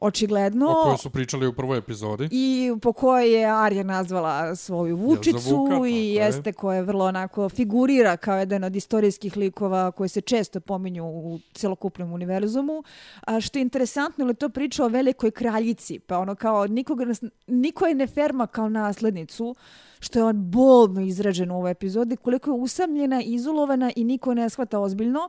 očigledno. 0.00 0.70
O 0.70 0.82
kojoj 0.82 0.98
su 0.98 1.10
pričali 1.10 1.46
u 1.46 1.52
prvoj 1.52 1.78
epizodi. 1.78 2.28
I 2.30 2.72
po 2.82 2.92
kojoj 2.92 3.32
je 3.32 3.46
Arja 3.46 3.82
nazvala 3.82 4.56
svoju 4.56 4.96
vučicu 4.96 5.56
Vuka, 5.56 5.88
i 5.88 6.14
jeste 6.14 6.52
koja 6.52 6.76
je 6.76 6.82
vrlo 6.82 7.04
onako 7.04 7.48
figurira 7.48 8.16
kao 8.16 8.38
jedan 8.38 8.64
od 8.64 8.76
istorijskih 8.76 9.36
likova 9.36 9.90
koji 9.90 10.08
se 10.08 10.20
često 10.20 10.60
pominju 10.60 11.04
u 11.04 11.38
celokupnom 11.54 12.12
univerzumu. 12.12 12.82
A 13.26 13.40
što 13.40 13.58
je 13.58 13.62
interesantno, 13.62 14.26
je 14.26 14.34
to 14.34 14.48
priča 14.48 14.84
o 14.84 14.88
velikoj 14.88 15.30
kraljici, 15.30 15.98
pa 15.98 16.18
ono 16.18 16.34
kao 16.34 16.66
nikoga, 16.66 17.04
niko 17.46 17.86
je 17.86 17.94
ne 17.94 18.06
ferma 18.06 18.46
kao 18.46 18.68
naslednicu, 18.68 19.54
što 20.00 20.18
je 20.18 20.24
on 20.24 20.50
bolno 20.50 21.00
izrađen 21.00 21.50
u 21.50 21.56
ovoj 21.56 21.70
epizodi, 21.70 22.16
koliko 22.16 22.50
je 22.50 22.54
usamljena, 22.54 23.22
izolovana 23.22 23.92
i 23.96 24.04
niko 24.04 24.34
ne 24.34 24.50
shvata 24.50 24.78
ozbiljno. 24.78 25.28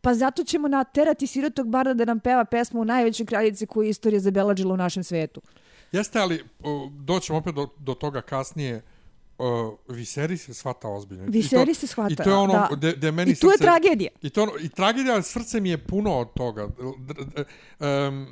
Pa 0.00 0.14
zato 0.14 0.44
ćemo 0.44 0.68
naterati 0.68 1.26
sirotog 1.26 1.68
barda 1.68 1.94
da 1.94 2.04
nam 2.04 2.20
peva 2.20 2.44
pesmu 2.44 2.80
u 2.80 2.84
najvećoj 2.84 3.26
kraljici 3.26 3.66
koju 3.66 3.84
je 3.84 3.90
istorija 3.90 4.20
zabelađila 4.20 4.74
u 4.74 4.76
našem 4.76 5.04
svetu. 5.04 5.40
Jeste, 5.92 6.18
ali 6.18 6.44
doćemo 6.90 7.38
opet 7.38 7.54
do, 7.54 7.68
do 7.78 7.94
toga 7.94 8.22
kasnije. 8.22 8.82
Uh, 9.38 9.96
Viseri 9.96 10.36
se 10.36 10.54
shvata 10.54 10.88
ozbiljno. 10.88 11.24
Viseri 11.28 11.74
se 11.74 11.86
shvata, 11.86 12.12
I 12.12 12.16
to 12.16 12.30
je 12.30 12.36
ono 12.36 12.52
da. 12.52 12.76
De, 12.76 12.92
de 12.92 13.12
meni 13.12 13.30
I 13.30 13.34
tu 13.34 13.50
srce, 13.50 13.64
je 13.64 13.66
tragedija. 13.66 14.10
I, 14.22 14.30
to 14.30 14.42
ono, 14.42 14.52
I 14.60 14.68
tragedija, 14.68 15.14
ali 15.14 15.22
srce 15.22 15.60
mi 15.60 15.70
je 15.70 15.78
puno 15.86 16.18
od 16.18 16.28
toga. 16.34 16.64
Um, 16.64 18.26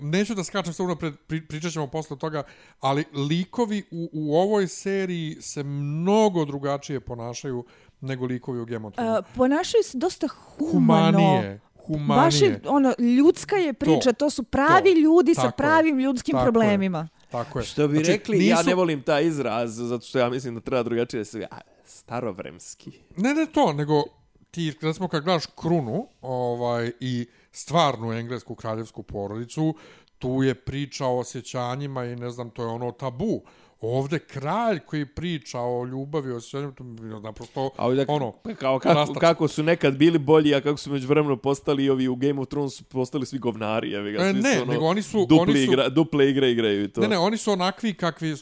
neću 0.00 0.34
da 0.34 0.44
skačem 0.44 0.72
sve 0.72 0.84
unapred, 0.84 1.14
pri, 1.26 1.46
pričat 1.46 1.72
ćemo 1.72 1.86
posle 1.86 2.18
toga, 2.18 2.42
ali 2.80 3.04
likovi 3.30 3.82
u, 3.90 4.08
u 4.12 4.36
ovoj 4.36 4.68
seriji 4.68 5.36
se 5.40 5.62
mnogo 5.62 6.44
drugačije 6.44 7.00
ponašaju 7.00 7.64
nego 8.00 8.26
likovi 8.26 8.60
u 8.60 8.64
Game 8.64 8.86
of 8.86 8.92
Thrones. 8.94 9.18
Uh, 9.18 9.24
ponašaju 9.36 9.82
se 9.84 9.98
dosta 9.98 10.28
humano. 10.28 11.18
Humanije. 11.18 11.60
Humanije. 11.86 12.24
Baš 12.24 12.42
je, 12.42 12.60
ono, 12.66 12.94
ljudska 12.98 13.56
je 13.56 13.72
priča, 13.72 14.12
to, 14.12 14.18
to 14.18 14.30
su 14.30 14.42
pravi 14.42 14.94
to, 14.94 15.00
ljudi 15.00 15.34
sa 15.34 15.50
pravim 15.50 15.98
je, 16.00 16.04
ljudskim 16.04 16.32
tako 16.32 16.44
problemima. 16.44 16.98
Je, 16.98 17.30
tako 17.30 17.58
je. 17.58 17.64
Što 17.64 17.88
bi 17.88 17.94
znači, 17.94 18.10
rekli, 18.10 18.38
nisu... 18.38 18.50
ja 18.50 18.62
ne 18.62 18.74
volim 18.74 19.02
taj 19.02 19.24
izraz, 19.24 19.74
zato 19.74 20.06
što 20.06 20.18
ja 20.18 20.30
mislim 20.30 20.54
da 20.54 20.60
treba 20.60 20.82
drugačije 20.82 21.24
se... 21.24 21.46
Starovremski. 21.84 22.90
Ne, 23.16 23.34
ne 23.34 23.46
to, 23.46 23.72
nego 23.72 24.02
ti, 24.50 24.74
recimo, 24.82 25.08
kad 25.08 25.24
gledaš 25.24 25.46
krunu 25.46 26.06
ovaj, 26.22 26.92
i 27.00 27.26
stvarnu 27.52 28.12
englesku 28.12 28.54
kraljevsku 28.54 29.02
porodicu, 29.02 29.74
tu 30.18 30.42
je 30.42 30.54
priča 30.54 31.06
o 31.06 31.18
osjećanjima 31.18 32.04
i 32.04 32.16
ne 32.16 32.30
znam, 32.30 32.50
to 32.50 32.62
je 32.62 32.68
ono 32.68 32.92
tabu 32.92 33.42
ovde 33.80 34.18
kralj 34.18 34.78
koji 34.78 35.06
priča 35.06 35.60
o 35.60 35.84
ljubavi, 35.84 36.32
o 36.32 36.40
svemu, 36.40 36.72
to 36.72 36.84
je 36.84 37.20
naprosto 37.20 37.70
a 37.76 37.86
ovdje, 37.86 38.04
ono, 38.08 38.32
kao, 38.58 38.78
kako, 38.78 39.14
kako 39.14 39.48
su 39.48 39.62
nekad 39.62 39.96
bili 39.96 40.18
bolji, 40.18 40.54
a 40.54 40.60
kako 40.60 40.78
su 40.78 40.90
među 40.92 41.08
vremenu 41.08 41.36
postali 41.36 41.90
ovi 41.90 42.08
u 42.08 42.16
Game 42.16 42.40
of 42.40 42.48
Thrones 42.48 42.82
postali 42.82 43.26
svi 43.26 43.38
govnari, 43.38 43.90
jevi 43.90 44.12
ga, 44.12 44.24
e, 44.24 44.32
svi 44.32 44.42
ne, 44.42 44.54
su, 44.54 44.62
ono, 44.62 44.72
nego 44.72 44.84
oni 44.84 45.02
su, 45.02 45.26
dupli, 45.28 45.38
oni 45.38 45.52
su, 45.52 45.72
igra, 45.72 45.88
duple 45.88 46.30
igre 46.30 46.50
igraju 46.50 46.84
i 46.84 46.88
to. 46.88 47.00
Ne, 47.00 47.08
ne, 47.08 47.18
oni 47.18 47.36
su 47.36 47.52
onakvi 47.52 47.94
kakvi, 47.94 48.34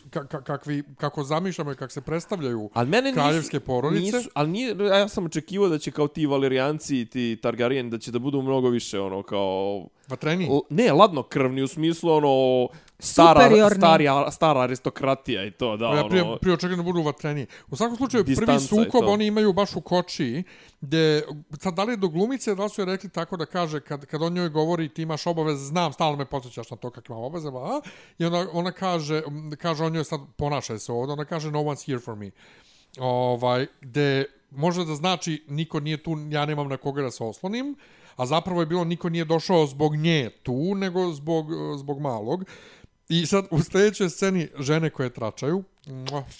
kakvi, 0.44 0.82
kako 0.96 1.24
zamišljamo 1.24 1.72
i 1.72 1.74
kako 1.74 1.92
se 1.92 2.00
predstavljaju 2.00 2.70
al 2.74 2.86
mene 2.86 3.12
kraljevske 3.12 3.56
nisu, 3.56 3.66
porodice. 3.66 4.16
Nisu, 4.16 4.30
ali 4.34 4.48
nije, 4.48 4.76
ja 4.78 5.08
sam 5.08 5.24
očekivao 5.24 5.68
da 5.68 5.78
će 5.78 5.90
kao 5.90 6.08
ti 6.08 6.26
Valerijanci 6.26 7.00
i 7.00 7.06
ti 7.06 7.38
Targaryen, 7.42 7.90
da 7.90 7.98
će 7.98 8.10
da 8.10 8.18
budu 8.18 8.42
mnogo 8.42 8.68
više, 8.68 9.00
ono, 9.00 9.22
kao... 9.22 9.86
Vatreni? 10.08 10.48
Ne, 10.70 10.92
ladno 10.92 11.22
krvni, 11.22 11.62
u 11.62 11.68
smislu, 11.68 12.10
ono, 12.10 12.68
stara, 12.98 13.70
stari, 13.70 14.04
stara 14.30 14.60
aristokratija 14.60 15.44
i 15.44 15.50
to, 15.50 15.76
da, 15.76 15.84
ja, 15.84 15.90
ono... 15.90 16.08
Prije, 16.08 16.24
prije 16.40 16.54
očekam 16.54 16.76
da 16.76 16.82
budu 16.82 17.02
vatreni. 17.02 17.46
U 17.70 17.76
svakom 17.76 17.96
slučaju, 17.96 18.24
prvi 18.24 18.60
sukob 18.60 19.04
oni 19.06 19.26
imaju 19.26 19.52
baš 19.52 19.76
u 19.76 19.80
koči, 19.80 20.42
gde, 20.80 21.22
sad 21.60 21.74
da 21.74 21.84
li 21.84 21.92
je 21.92 21.96
do 21.96 22.08
glumice, 22.08 22.54
da 22.54 22.64
li 22.64 22.70
su 22.70 22.80
je 22.80 22.84
rekli 22.84 23.10
tako 23.10 23.36
da 23.36 23.46
kaže, 23.46 23.80
kad, 23.80 24.06
kad 24.06 24.22
on 24.22 24.32
njoj 24.32 24.48
govori, 24.48 24.88
ti 24.88 25.02
imaš 25.02 25.26
obaveze, 25.26 25.64
znam, 25.64 25.92
stalno 25.92 26.16
me 26.16 26.24
podsjećaš 26.24 26.70
na 26.70 26.76
to 26.76 26.90
kak 26.90 27.08
imam 27.08 27.22
obaveze, 27.22 27.48
a? 27.48 27.80
i 28.18 28.24
ona, 28.24 28.46
ona 28.52 28.72
kaže, 28.72 29.22
kaže 29.58 29.84
on 29.84 29.92
njoj 29.92 30.04
sad, 30.04 30.20
ponašaj 30.36 30.78
se 30.78 30.92
ovdje, 30.92 31.12
ona 31.12 31.24
kaže, 31.24 31.50
no 31.50 31.58
one's 31.58 31.86
here 31.86 31.98
for 31.98 32.16
me. 32.16 32.30
Ovaj, 32.98 33.66
gde 33.80 34.24
može 34.50 34.84
da 34.84 34.94
znači, 34.94 35.44
niko 35.48 35.80
nije 35.80 36.02
tu, 36.02 36.16
ja 36.30 36.46
nemam 36.46 36.68
na 36.68 36.76
koga 36.76 37.02
da 37.02 37.10
se 37.10 37.24
oslonim, 37.24 37.76
a 38.16 38.26
zapravo 38.26 38.60
je 38.60 38.66
bilo, 38.66 38.84
niko 38.84 39.08
nije 39.08 39.24
došao 39.24 39.66
zbog 39.66 39.96
nje 39.96 40.30
tu, 40.42 40.74
nego 40.74 41.12
zbog, 41.12 41.46
zbog 41.76 42.00
malog. 42.00 42.44
I 43.08 43.26
sad 43.26 43.44
u 43.50 43.62
sljedećoj 43.62 44.10
sceni 44.10 44.48
žene 44.58 44.90
koje 44.90 45.10
tračaju. 45.10 45.64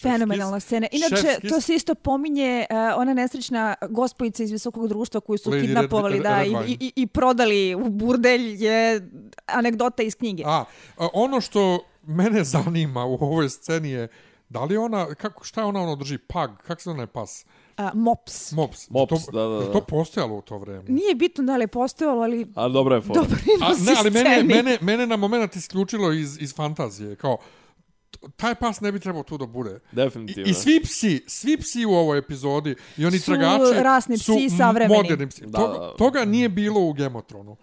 Fenomenalna 0.02 0.60
scena. 0.60 0.86
Inače, 0.92 1.16
šefskis. 1.16 1.50
to 1.50 1.60
se 1.60 1.74
isto 1.74 1.94
pominje 1.94 2.66
uh, 2.70 2.76
ona 2.96 3.14
nesrećna 3.14 3.74
gospodica 3.90 4.42
iz 4.42 4.50
visokog 4.50 4.88
društva 4.88 5.20
koju 5.20 5.38
su 5.38 5.50
Lady 5.50 5.60
kidnapovali 5.60 6.14
Red, 6.14 6.22
da, 6.22 6.38
Red, 6.38 6.68
i, 6.68 6.76
i, 6.80 6.92
i 6.96 7.06
prodali 7.06 7.74
u 7.74 7.88
burdelj 7.90 8.64
je 8.64 9.08
anegdota 9.46 10.02
iz 10.02 10.14
knjige. 10.14 10.42
A, 10.46 10.64
ono 11.12 11.40
što 11.40 11.84
mene 12.02 12.44
zanima 12.44 13.04
u 13.04 13.14
ovoj 13.14 13.48
sceni 13.48 13.90
je 13.90 14.08
da 14.48 14.64
li 14.64 14.76
ona, 14.76 15.14
kako, 15.14 15.44
šta 15.44 15.60
je 15.60 15.64
ona 15.64 15.82
ono 15.82 15.96
drži? 15.96 16.18
Pag, 16.18 16.50
kako 16.66 16.80
se 16.80 16.90
ona 16.90 17.02
je 17.02 17.06
pas? 17.06 17.44
A, 17.76 17.90
mops. 17.94 18.52
Mops. 18.52 18.90
Mops, 18.90 19.26
to, 19.26 19.32
da, 19.32 19.48
da, 19.48 19.66
da. 19.66 19.72
to 19.72 19.80
postojalo 19.80 20.34
u 20.36 20.42
to 20.42 20.58
vrijeme? 20.58 20.84
Nije 20.88 21.14
bitno 21.14 21.44
da 21.44 21.56
li 21.56 21.62
je 21.62 21.68
postojalo, 21.68 22.22
ali... 22.22 22.46
A 22.54 22.68
dobro 22.68 22.94
je 22.94 23.00
fora. 23.00 23.20
Dobro 23.20 23.36
je 23.46 23.58
ne, 23.84 23.94
ali 23.98 24.10
mene, 24.10 24.42
mene, 24.42 24.78
mene 24.80 25.06
na 25.06 25.16
moment 25.16 25.56
isključilo 25.56 26.12
iz, 26.12 26.38
iz 26.40 26.54
fantazije. 26.54 27.16
Kao, 27.16 27.36
taj 28.36 28.54
pas 28.54 28.80
ne 28.80 28.92
bi 28.92 29.00
trebao 29.00 29.22
tu 29.22 29.38
da 29.38 29.46
bude. 29.46 29.80
Definitivno. 29.92 30.48
I, 30.48 30.50
i 30.50 30.54
svi 30.54 30.80
psi, 30.82 31.24
svi 31.26 31.56
psi 31.56 31.84
u 31.84 31.90
ovoj 31.90 32.18
epizodi 32.18 32.74
i 32.96 33.06
oni 33.06 33.18
su 33.18 33.32
tragači 33.32 33.82
rasni 33.82 34.16
psi, 34.16 34.24
su 34.24 34.56
savremeni. 34.56 35.02
moderni 35.02 35.28
psi. 35.28 35.46
Da, 35.46 35.58
toga, 35.58 35.96
toga 35.98 36.24
nije 36.24 36.48
bilo 36.48 36.80
u 36.80 36.92
Gemotronu. 36.92 37.56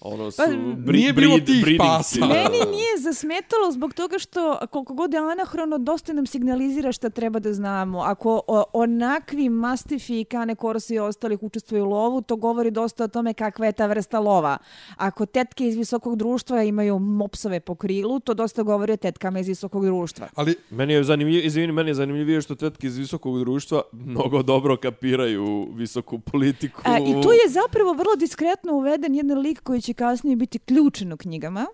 Ono 0.00 0.24
pa, 0.24 0.30
su 0.30 0.42
pa, 0.42 0.74
bri, 0.76 0.98
nije 0.98 1.12
bilo 1.12 1.38
tih 1.38 1.66
pasa. 1.78 2.20
Meni 2.20 2.58
nije 2.70 2.98
zasmetalo 2.98 3.72
zbog 3.72 3.94
toga 3.94 4.18
što 4.18 4.58
koliko 4.70 4.94
god 4.94 5.12
je 5.12 5.18
anahrono, 5.18 5.78
dosta 5.78 6.12
nam 6.12 6.26
signalizira 6.26 6.92
šta 6.92 7.10
treba 7.10 7.38
da 7.38 7.52
znamo. 7.52 7.98
Ako 8.00 8.40
o, 8.46 8.64
onakvi 8.72 9.48
mastifi 9.48 10.20
i 10.20 10.24
kane 10.24 10.54
korosi 10.54 10.94
i 10.94 10.98
ostalih 10.98 11.42
učestvuju 11.42 11.84
u 11.84 11.88
lovu, 11.88 12.22
to 12.22 12.36
govori 12.36 12.70
dosta 12.70 13.04
o 13.04 13.08
tome 13.08 13.34
kakva 13.34 13.66
je 13.66 13.72
ta 13.72 13.86
vrsta 13.86 14.18
lova. 14.20 14.58
Ako 14.96 15.26
tetke 15.26 15.66
iz 15.66 15.76
visokog 15.76 16.16
društva 16.16 16.62
imaju 16.62 16.98
mopsove 16.98 17.60
po 17.60 17.74
krilu, 17.74 18.20
to 18.20 18.34
dosta 18.34 18.62
govori 18.62 18.92
o 18.92 18.96
tetkama 18.96 19.40
iz 19.40 19.48
visokog 19.48 19.84
društva. 19.84 20.28
Ali 20.34 20.56
meni 20.70 20.92
je 20.92 21.04
zanimljivo, 21.04 21.46
izvini, 21.46 21.72
meni 21.72 21.90
je 21.90 21.94
zanimljivije 21.94 22.40
što 22.40 22.54
tetke 22.54 22.86
iz 22.86 22.96
visokog 22.96 23.38
društva 23.38 23.82
mnogo 23.92 24.42
dobro 24.42 24.76
kapiraju 24.76 25.68
visoku 25.74 26.18
politiku. 26.18 26.82
A, 26.84 26.98
I 26.98 27.22
tu 27.22 27.32
je 27.32 27.48
zapravo 27.48 27.92
vrlo 27.92 28.16
diskretno 28.16 28.72
uveden 28.72 29.14
jedan 29.14 29.38
lik 29.38 29.60
koji 29.62 29.87
će 29.88 29.94
kasnije 29.94 30.36
biti 30.36 30.58
ključen 30.58 31.12
u 31.12 31.16
knjigama 31.16 31.66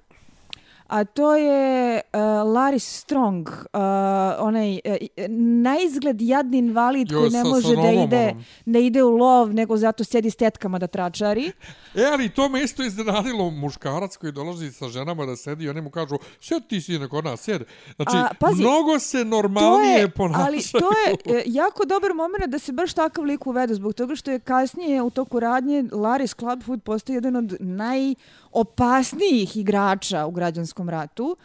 a 0.87 1.05
to 1.05 1.35
je 1.37 2.01
uh, 2.13 2.21
Laris 2.55 2.99
Strong, 2.99 3.49
uh, 3.49 3.81
onaj 4.39 4.75
uh, 4.85 4.97
na 5.29 5.79
izgled 5.81 6.23
jadni 6.23 6.59
invalid 6.59 7.11
jo, 7.11 7.19
koji 7.19 7.31
ne 7.31 7.43
sa, 7.43 7.49
može 7.49 7.75
sa 7.75 7.83
da 7.83 7.91
ide 7.91 8.35
ne 8.65 8.87
ide 8.87 9.03
u 9.03 9.17
lov, 9.17 9.55
nego 9.55 9.77
zato 9.77 10.05
sjedi 10.05 10.31
s 10.31 10.37
tetkama 10.37 10.79
da 10.79 10.87
tračari. 10.87 11.53
E, 11.95 12.05
ali 12.13 12.29
to 12.29 12.49
me 12.49 12.63
isto 12.63 12.83
iznenadilo 12.83 13.51
muškarac 13.51 14.17
koji 14.17 14.33
dolazi 14.33 14.73
sa 14.73 14.89
ženama 14.89 15.27
da 15.27 15.37
sedi 15.37 15.65
i 15.65 15.69
oni 15.69 15.81
mu 15.81 15.91
kažu, 15.91 16.17
sjed 16.41 16.67
ti 16.67 16.81
si 16.81 16.99
neko 16.99 17.23
nas, 17.23 17.41
sjed. 17.41 17.63
Znači, 17.97 18.17
a, 18.17 18.29
pazi, 18.41 18.63
mnogo 18.63 18.99
se 18.99 19.25
normalnije 19.25 19.99
je, 19.99 20.11
ponašaju. 20.11 20.47
Ali 20.47 20.63
to 20.63 20.91
je 20.91 21.39
e, 21.39 21.43
jako 21.47 21.85
dobar 21.85 22.15
moment 22.15 22.47
da 22.47 22.59
se 22.59 22.73
baš 22.73 22.95
takav 22.95 23.25
lik 23.25 23.47
uvede, 23.47 23.75
zbog 23.75 23.95
toga 23.95 24.17
što 24.17 24.31
je 24.31 24.39
kasnije 24.39 25.03
u 25.03 25.11
toku 25.11 25.41
radnje 25.41 25.85
Laris 25.93 26.35
Clubfoot 26.35 26.83
postao 26.85 27.15
jedan 27.15 27.37
od 27.37 27.57
najopasnijih 28.55 29.57
igrača 29.57 30.27
u 30.27 30.31
građanskom 30.31 30.89
ratu. 30.89 31.37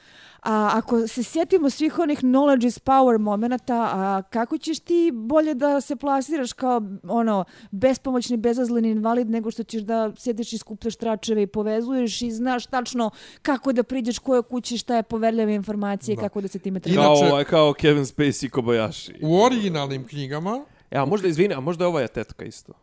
A 0.43 0.69
ako 0.73 1.07
se 1.07 1.23
sjetimo 1.23 1.69
svih 1.69 1.99
onih 1.99 2.19
knowledge 2.19 2.67
is 2.67 2.79
power 2.79 3.17
momenta, 3.17 3.89
a 3.93 4.21
kako 4.29 4.57
ćeš 4.57 4.79
ti 4.79 5.11
bolje 5.13 5.53
da 5.53 5.81
se 5.81 5.95
plasiraš 5.95 6.53
kao 6.53 6.81
ono 7.03 7.45
bespomoćni, 7.71 8.37
bezazleni 8.37 8.89
invalid 8.89 9.29
nego 9.29 9.51
što 9.51 9.63
ćeš 9.63 9.81
da 9.81 10.11
sjediš 10.17 10.53
i 10.53 10.57
skupljaš 10.57 10.95
tračeve 10.95 11.41
i 11.41 11.47
povezuješ 11.47 12.21
i 12.21 12.31
znaš 12.31 12.65
tačno 12.65 13.09
kako 13.41 13.73
da 13.73 13.83
priđeš 13.83 14.19
koje 14.19 14.41
kući, 14.41 14.77
šta 14.77 14.95
je 14.95 15.03
poverljive 15.03 15.55
informacije, 15.55 16.15
da. 16.15 16.21
kako 16.21 16.41
da 16.41 16.47
se 16.47 16.59
time 16.59 16.79
treba. 16.79 17.01
Kao, 17.01 17.13
ovaj, 17.13 17.43
kao 17.43 17.73
Kevin 17.73 18.05
Spacey 18.05 18.45
i 18.45 18.49
Kobayashi. 18.49 19.13
U 19.21 19.43
originalnim 19.43 20.07
knjigama... 20.07 20.65
Ja, 20.91 21.05
možda 21.05 21.27
izvini, 21.27 21.53
a 21.53 21.59
možda 21.59 21.83
je 21.83 21.87
ova 21.87 22.01
je 22.01 22.07
tetka 22.07 22.45
isto. 22.45 22.73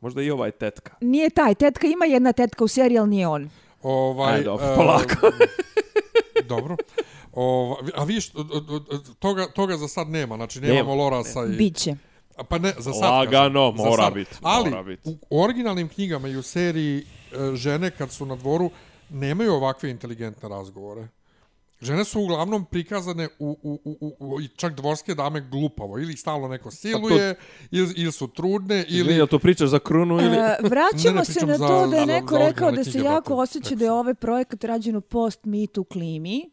Možda 0.00 0.22
i 0.22 0.30
ova 0.30 0.46
je 0.46 0.52
tetka. 0.52 0.94
Nije 1.00 1.30
taj, 1.30 1.54
tetka 1.54 1.86
ima 1.86 2.04
jedna 2.04 2.32
tetka 2.32 2.64
u 2.64 2.68
seriji, 2.68 2.98
ali 2.98 3.10
nije 3.10 3.28
on. 3.28 3.50
Ovaj, 3.82 4.34
Ajde, 4.34 4.50
uh, 4.50 4.60
polako. 4.76 5.14
dobro. 6.54 6.76
O, 7.32 7.76
a 7.94 8.04
viš, 8.04 8.32
toga, 9.18 9.46
toga 9.46 9.76
za 9.76 9.88
sad 9.88 10.08
nema, 10.08 10.36
znači 10.36 10.60
nemamo 10.60 10.78
nema. 10.78 10.94
Lorasa 10.94 11.44
i... 11.44 11.56
Biće. 11.56 11.94
Pa 12.48 12.58
ne, 12.58 12.72
za 12.78 12.92
sad. 12.92 13.10
Lagano, 13.10 13.72
kažem, 13.72 13.90
mora 13.90 14.10
biti. 14.10 14.36
Ali, 14.42 14.84
bit. 14.84 15.00
u 15.30 15.42
originalnim 15.42 15.88
knjigama 15.88 16.28
i 16.28 16.36
u 16.36 16.42
seriji 16.42 16.98
e, 16.98 17.04
žene 17.54 17.90
kad 17.90 18.10
su 18.10 18.26
na 18.26 18.36
dvoru 18.36 18.70
nemaju 19.10 19.52
ovakve 19.52 19.90
inteligentne 19.90 20.48
razgovore. 20.48 21.08
Žene 21.80 22.04
su 22.04 22.20
uglavnom 22.20 22.64
prikazane 22.64 23.28
u, 23.38 23.56
u, 23.62 23.80
u, 23.84 24.16
u, 24.18 24.40
i 24.40 24.48
čak 24.48 24.74
dvorske 24.74 25.14
dame 25.14 25.40
glupavo. 25.40 25.98
Ili 25.98 26.16
stalno 26.16 26.48
neko 26.48 26.70
siluje, 26.70 27.34
to... 27.34 27.40
ili, 27.70 27.94
ili 27.96 28.12
su 28.12 28.28
trudne, 28.28 28.84
ili... 28.88 29.16
Ili 29.16 29.28
to 29.28 29.38
pričaš 29.38 29.68
za 29.68 29.78
krunu, 29.78 30.14
ili... 30.14 30.36
E, 30.36 30.56
vraćamo 30.62 31.14
ne, 31.14 31.18
ne 31.18 31.24
se 31.24 31.46
na 31.46 31.58
to 31.58 31.86
da 31.86 31.96
je 31.96 32.06
neko 32.06 32.38
rekao 32.38 32.70
da 32.72 32.84
se 32.84 32.98
jako 32.98 33.34
osjeća 33.34 33.74
da 33.74 33.84
je 33.84 33.92
ovaj 33.92 34.14
projekat 34.14 34.64
rađen 34.64 34.96
u 34.96 35.00
post-mitu 35.00 35.84
klimi 35.84 36.50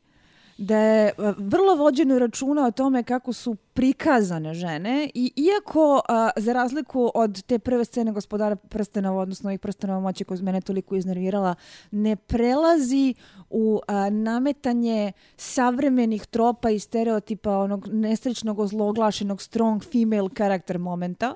da 0.58 0.78
je 0.78 1.14
vrlo 1.38 1.76
vođeno 1.76 2.20
računa 2.20 2.66
o 2.66 2.72
tome 2.72 3.04
kako 3.04 3.34
su 3.34 3.56
prikazane 3.74 4.54
žene 4.54 5.10
i 5.14 5.32
iako 5.36 6.02
a, 6.10 6.30
za 6.38 6.54
razliku 6.54 7.12
od 7.16 7.44
te 7.44 7.60
prve 7.60 7.86
scene 7.86 8.12
gospodara 8.12 8.56
prstenova, 8.56 9.22
odnosno 9.22 9.50
ovih 9.50 9.60
prstenova 9.60 10.00
moće 10.00 10.24
koja 10.24 10.42
mene 10.42 10.62
toliko 10.62 10.96
iznervirala, 10.96 11.56
ne 11.92 12.16
prelazi 12.16 13.14
u 13.50 13.80
a, 13.88 14.10
nametanje 14.10 15.12
savremenih 15.38 16.26
tropa 16.26 16.70
i 16.70 16.80
stereotipa 16.80 17.58
onog 17.58 17.88
nesrećnog, 17.88 18.60
ozloglašenog 18.60 19.42
strong 19.42 19.84
female 19.84 20.30
character 20.38 20.78
momenta. 20.80 21.36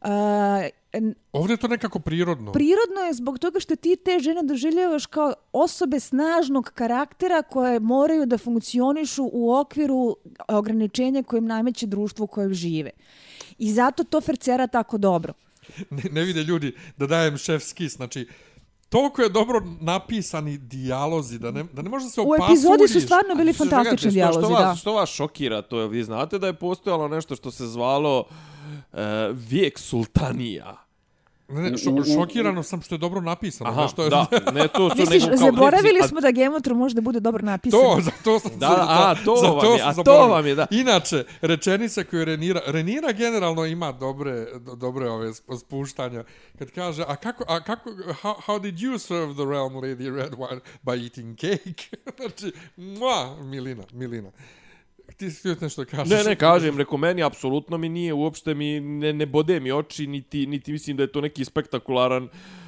Uh, 0.00 0.08
Ovdje 1.32 1.54
je 1.54 1.56
to 1.56 1.68
nekako 1.68 1.98
prirodno. 1.98 2.52
Prirodno 2.52 3.00
je 3.06 3.12
zbog 3.12 3.38
toga 3.38 3.60
što 3.60 3.76
ti 3.76 3.96
te 4.04 4.18
žene 4.18 4.42
doživljavaš 4.42 5.06
kao 5.06 5.34
osobe 5.52 6.00
snažnog 6.00 6.70
karaktera 6.74 7.42
koje 7.42 7.80
moraju 7.80 8.26
da 8.26 8.38
funkcionišu 8.38 9.30
u 9.32 9.54
okviru 9.54 10.16
ograničenja 10.48 11.22
kojim 11.22 11.46
najmeće 11.46 11.86
društvo 11.86 12.24
u 12.24 12.26
kojem 12.26 12.54
žive. 12.54 12.90
I 13.58 13.72
zato 13.72 14.04
to 14.04 14.20
Fercera 14.20 14.66
tako 14.66 14.98
dobro. 14.98 15.32
Ne, 15.90 16.02
ne 16.10 16.22
vide 16.22 16.42
ljudi 16.42 16.74
da 16.96 17.06
dajem 17.06 17.36
šef 17.36 17.62
skis, 17.62 17.96
znači 17.96 18.28
toliko 18.92 19.22
je 19.22 19.28
dobro 19.28 19.62
napisani 19.80 20.58
dijalozi 20.58 21.38
da 21.38 21.50
ne, 21.50 21.64
da 21.72 21.82
ne 21.82 21.90
može 21.90 22.08
se 22.08 22.20
opasuriš. 22.20 22.48
U 22.48 22.52
epizodi 22.52 22.88
su 22.88 23.00
stvarno 23.00 23.34
bili 23.34 23.52
fantastični 23.52 24.10
dijalozi, 24.10 24.38
što, 24.38 24.46
što 24.46 24.54
vas, 24.54 24.64
da. 24.64 24.76
Što 24.76 24.92
vas 24.92 25.10
šokira 25.10 25.62
to? 25.62 25.86
Vi 25.86 26.04
znate 26.04 26.38
da 26.38 26.46
je 26.46 26.52
postojalo 26.52 27.08
nešto 27.08 27.36
što 27.36 27.50
se 27.50 27.66
zvalo 27.66 28.20
uh, 28.20 28.98
vijek 29.32 29.78
sultanija. 29.78 30.81
Ne, 31.48 31.70
ne, 31.70 31.78
šo, 31.78 32.04
šokirano 32.14 32.62
sam 32.62 32.82
što 32.82 32.94
je 32.94 32.98
dobro 32.98 33.20
napisano. 33.20 33.70
Aha, 33.70 33.88
što 33.88 34.02
je... 34.04 34.10
da, 34.10 34.26
ne 34.52 34.68
to, 34.68 34.88
to 34.88 34.94
Misliš, 34.96 35.24
kao 35.24 35.36
zaboravili 35.36 36.00
smo 36.08 36.20
da 36.20 36.30
Game 36.30 36.56
of 36.56 36.62
Thrones 36.62 36.78
može 36.78 36.94
da 36.94 37.00
bude 37.00 37.20
dobro 37.20 37.44
napisano. 37.44 37.82
To, 37.82 38.00
za 38.00 38.10
to 38.24 38.38
sam 38.38 38.50
da, 38.58 38.66
za, 38.66 38.86
a, 38.88 39.14
to, 39.24 39.36
za 39.36 39.46
to 39.46 39.54
vam 39.54 39.76
je, 39.76 39.82
a 39.82 39.94
to 39.94 40.28
vam 40.28 40.46
je, 40.46 40.54
da. 40.54 40.66
Inače, 40.70 41.24
rečenica 41.40 42.04
koju 42.04 42.24
Renira, 42.24 42.60
Renira 42.66 43.12
generalno 43.12 43.64
ima 43.64 43.92
dobre, 43.92 44.46
dobre 44.76 45.10
ove 45.10 45.32
spuštanja. 45.60 46.24
Kad 46.58 46.70
kaže, 46.70 47.04
a 47.08 47.16
kako, 47.16 47.44
a 47.48 47.60
kako, 47.60 47.90
how, 48.22 48.34
how 48.46 48.62
did 48.62 48.74
you 48.74 48.98
serve 48.98 49.34
the 49.34 49.44
realm, 49.44 49.74
Lady 49.74 50.16
Red 50.16 50.32
Wine? 50.32 50.60
By 50.82 51.04
eating 51.04 51.38
cake. 51.38 51.96
znači, 52.16 52.52
mua, 52.76 53.36
Milina, 53.40 53.82
Milina 53.92 54.30
ti 55.22 55.30
si 55.30 55.38
htio 55.38 55.56
nešto 55.60 55.84
kažeš. 55.84 56.10
Ne, 56.10 56.24
ne, 56.24 56.36
kažem, 56.36 56.78
reko 56.78 56.96
meni, 56.96 57.22
apsolutno 57.22 57.78
mi 57.78 57.88
nije, 57.88 58.12
uopšte 58.12 58.54
mi 58.54 58.80
ne, 58.80 59.12
ne 59.12 59.26
bode 59.26 59.60
mi 59.60 59.72
oči, 59.72 60.06
niti, 60.06 60.46
niti 60.46 60.72
mislim 60.72 60.96
da 60.96 61.02
je 61.02 61.12
to 61.12 61.20
neki 61.20 61.44
spektakularan 61.44 62.24
uh, 62.24 62.61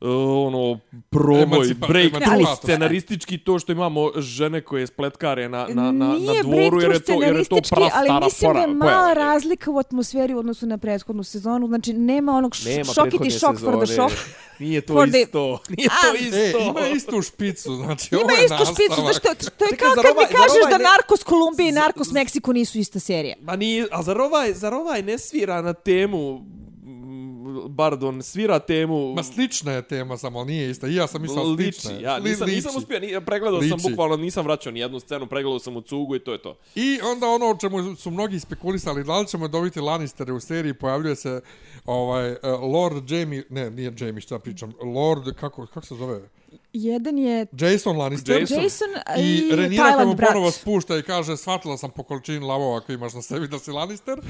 ono 0.00 0.78
proboj 1.10 1.42
Emancipa, 1.42 1.86
break 1.86 2.12
through 2.12 2.58
scenaristički 2.62 3.38
to 3.38 3.58
što 3.58 3.72
imamo 3.72 4.10
žene 4.16 4.60
koje 4.60 4.86
spletkare 4.86 5.48
na 5.48 5.66
na 5.68 5.92
na 5.92 6.06
na 6.06 6.32
dvoru 6.42 6.80
jer 6.80 6.90
je 6.92 7.00
to 7.00 7.22
jer 7.22 7.36
je 7.36 7.44
to 7.44 7.56
prastara 7.56 7.90
ali 7.94 8.24
mislim 8.24 8.52
da 8.52 8.60
je 8.60 8.66
mala 8.66 9.14
razlika 9.14 9.70
u 9.70 9.78
atmosferi 9.78 10.34
u 10.34 10.38
odnosu 10.38 10.66
na 10.66 10.78
prethodnu 10.78 11.22
sezonu. 11.22 11.66
Znači 11.66 11.92
nema 11.92 12.32
onog 12.32 12.54
šokiti 12.94 13.30
šok 13.30 13.60
for 13.60 13.86
the 13.86 13.94
shock. 13.94 14.14
Nije 14.58 14.80
to 14.80 15.04
isto. 15.04 15.58
The... 15.64 15.74
Nije 15.76 15.88
to 15.88 16.24
isto. 16.24 16.58
E, 16.58 16.70
ima 16.70 16.88
istu 16.96 17.22
špicu, 17.22 17.74
znači 17.74 18.08
ima 18.14 18.20
ovo 18.22 18.30
je 18.30 18.44
istu 18.44 18.74
špicu, 18.74 19.00
znači 19.00 19.20
to, 19.20 19.50
to 19.50 19.64
je 19.64 19.76
kao 19.76 19.94
kad 19.94 20.16
mi 20.18 20.36
kažeš 20.36 20.70
da 20.70 20.78
Narcos 20.78 21.24
Kolumbije 21.24 21.68
i 21.68 21.72
Narcos 21.72 22.10
Meksiko 22.10 22.52
nisu 22.52 22.78
ista 22.78 23.00
serija. 23.00 23.36
Ma 23.40 23.56
nije, 23.56 23.86
a 23.90 24.02
zar 24.02 24.20
ovaj, 24.20 24.52
zar 24.52 24.74
ovaj 24.74 25.02
ne 25.02 25.18
svira 25.18 25.62
na 25.62 25.72
temu 25.72 26.44
Bardon 27.68 28.22
svira 28.22 28.58
temu... 28.58 29.14
Ma 29.14 29.22
slična 29.22 29.72
je 29.72 29.82
tema, 29.82 30.16
samo 30.16 30.44
nije 30.44 30.70
ista. 30.70 30.88
I 30.88 30.94
ja 30.94 31.06
sam 31.06 31.22
mislio 31.22 31.56
slična. 31.56 31.90
Liči, 31.90 32.02
ja 32.02 32.18
nisam, 32.18 32.48
nisam 32.48 32.76
uspio, 32.76 33.00
ni, 33.00 33.24
pregledao 33.26 33.60
liči. 33.60 33.68
sam 33.68 33.90
bukvalno, 33.90 34.16
nisam 34.16 34.44
vraćao 34.44 34.72
ni 34.72 34.80
jednu 34.80 35.00
scenu, 35.00 35.26
pregledao 35.26 35.58
sam 35.58 35.76
u 35.76 35.80
cugu 35.80 36.16
i 36.16 36.18
to 36.18 36.32
je 36.32 36.42
to. 36.42 36.58
I 36.74 36.98
onda 37.02 37.26
ono 37.26 37.50
o 37.50 37.56
čemu 37.60 37.96
su 37.96 38.10
mnogi 38.10 38.40
spekulisali, 38.40 39.04
da 39.04 39.18
li 39.18 39.26
ćemo 39.26 39.48
dobiti 39.48 39.80
Lannistere 39.80 40.32
u 40.32 40.40
seriji, 40.40 40.74
pojavljuje 40.74 41.16
se 41.16 41.40
ovaj, 41.84 42.30
uh, 42.30 42.38
Lord 42.72 43.10
Jamie, 43.10 43.44
ne, 43.50 43.70
nije 43.70 43.92
Jamie, 43.98 44.20
šta 44.20 44.38
pričam, 44.38 44.72
Lord, 44.82 45.34
kako, 45.40 45.66
kako 45.66 45.86
se 45.86 45.94
zove? 45.94 46.20
Jedan 46.72 47.18
je... 47.18 47.46
Jason 47.52 47.96
Lannister. 47.96 48.40
Jason, 48.40 48.62
Jason 48.62 48.88
i, 49.18 49.48
i 49.52 49.56
Renira 49.56 49.92
koji 49.94 50.06
mu 50.06 50.16
ponovo 50.16 50.50
spušta 50.50 50.98
i 50.98 51.02
kaže 51.02 51.36
shvatila 51.36 51.76
sam 51.76 51.90
po 51.90 52.02
količini 52.02 52.38
lavova 52.38 52.80
koji 52.80 52.94
imaš 52.94 53.14
na 53.14 53.22
sebi 53.22 53.48
da 53.48 53.58
si 53.58 53.70
Lannister. 53.70 54.20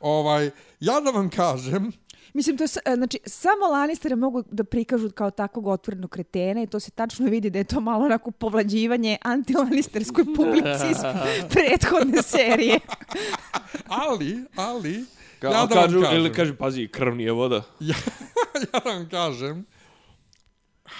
Ovaj, 0.00 0.50
ja 0.80 1.00
da 1.00 1.10
vam 1.10 1.30
kažem, 1.30 1.92
Mislim, 2.34 2.56
to 2.56 2.64
je, 2.64 2.68
znači, 2.96 3.18
samo 3.26 3.66
Lannistere 3.66 4.16
mogu 4.16 4.42
da 4.50 4.64
prikažu 4.64 5.10
kao 5.10 5.30
takvog 5.30 5.66
otvorenog 5.66 6.10
kretena 6.10 6.62
i 6.62 6.66
to 6.66 6.80
se 6.80 6.90
tačno 6.90 7.26
vidi 7.26 7.50
da 7.50 7.58
je 7.58 7.64
to 7.64 7.80
malo 7.80 8.04
onako 8.04 8.30
povlađivanje 8.30 9.18
anti-Lannisterskoj 9.24 10.24
publici 10.36 10.86
iz 10.90 10.98
prethodne 11.52 12.22
serije. 12.22 12.80
ali, 14.08 14.44
ali, 14.56 15.04
Ka, 15.38 15.48
ja 15.48 15.66
da 15.66 15.74
kažu, 15.74 15.96
vam 15.96 16.04
kažem. 16.04 16.20
Ili 16.20 16.32
kaže, 16.32 16.56
pazi, 16.56 16.88
krv 16.88 17.14
nije 17.14 17.32
voda. 17.32 17.62
ja, 17.80 17.96
ja 18.54 18.60
da 18.72 18.90
vam 18.90 19.08
kažem, 19.08 19.66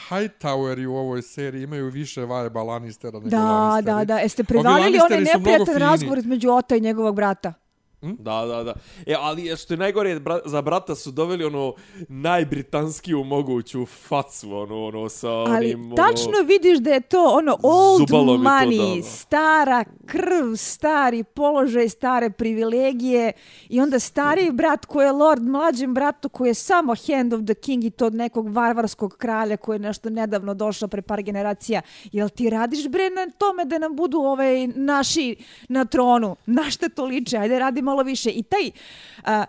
Hightoweri 0.08 0.86
u 0.86 0.94
ovoj 0.94 1.22
seriji 1.22 1.62
imaju 1.62 1.90
više 1.90 2.24
vajeba 2.24 2.62
Lannistera 2.62 3.18
nego 3.18 3.30
da, 3.30 3.44
Lannisteri. 3.44 3.94
Da, 3.94 3.98
da, 3.98 4.04
da. 4.04 4.18
Jeste 4.18 4.44
prevalili 4.44 4.98
onaj 5.06 5.20
neprijatan 5.20 5.76
razgovor 5.76 6.18
između 6.18 6.50
Ota 6.50 6.76
i 6.76 6.80
njegovog 6.80 7.16
brata? 7.16 7.54
Hm? 8.00 8.12
Da, 8.18 8.44
da, 8.46 8.62
da. 8.64 8.74
E, 9.06 9.14
ali 9.18 9.56
što 9.56 9.74
je 9.74 9.78
najgore, 9.78 10.20
bra, 10.20 10.38
za 10.44 10.62
brata 10.62 10.94
su 10.94 11.10
doveli 11.10 11.44
ono 11.44 11.74
najbritanskiju 12.08 13.24
moguću 13.24 13.86
facu, 13.86 14.52
ono, 14.52 14.84
ono, 14.84 15.08
sa 15.08 15.32
onim, 15.32 15.54
Ali 15.54 15.74
ono, 15.74 15.96
tačno 15.96 16.42
vidiš 16.46 16.78
da 16.78 16.90
je 16.90 17.00
to 17.00 17.24
ono 17.24 17.58
old 17.62 18.08
money, 18.08 18.94
to, 18.94 18.96
da, 18.96 19.02
stara 19.02 19.84
krv, 20.06 20.56
stari 20.56 21.24
položaj, 21.24 21.88
stare 21.88 22.30
privilegije 22.30 23.32
i 23.68 23.80
onda 23.80 23.98
stari 23.98 24.50
brat 24.52 24.86
koji 24.86 25.06
je 25.06 25.12
lord 25.12 25.42
mlađem 25.42 25.94
bratu 25.94 26.28
koji 26.28 26.48
je 26.48 26.54
samo 26.54 26.94
hand 27.06 27.32
of 27.32 27.40
the 27.44 27.54
king 27.54 27.84
i 27.84 27.90
to 27.90 28.06
od 28.06 28.14
nekog 28.14 28.48
varvarskog 28.48 29.16
kralja 29.16 29.56
koji 29.56 29.74
je 29.74 29.80
nešto 29.80 30.10
nedavno 30.10 30.54
došao 30.54 30.88
pre 30.88 31.02
par 31.02 31.22
generacija. 31.22 31.82
Jel 32.12 32.28
ti 32.28 32.50
radiš 32.50 32.88
bre 32.88 33.10
na 33.10 33.30
tome 33.38 33.64
da 33.64 33.78
nam 33.78 33.96
budu 33.96 34.18
ovaj 34.18 34.66
naši 34.66 35.36
na 35.68 35.84
tronu? 35.84 36.36
Na 36.46 36.70
šta 36.70 36.88
to 36.88 37.04
liče? 37.04 37.36
Ajde 37.36 37.58
radimo 37.58 37.87
malo 37.88 38.02
više. 38.02 38.30
I 38.30 38.42
taj, 38.42 38.66
uh, 38.66 39.44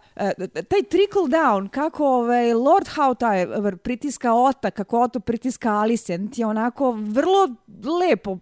taj 0.54 0.84
trickle 0.90 1.28
down, 1.28 1.70
kako 1.70 2.08
ovaj, 2.08 2.54
Lord 2.54 2.88
Howtire 2.96 3.76
pritiska 3.78 4.34
Ota, 4.34 4.72
kako 4.72 5.02
Otto 5.02 5.20
pritiska 5.20 5.72
Alicent, 5.72 6.38
je 6.38 6.46
onako 6.46 6.92
vrlo 6.92 7.50
lepo 8.00 8.38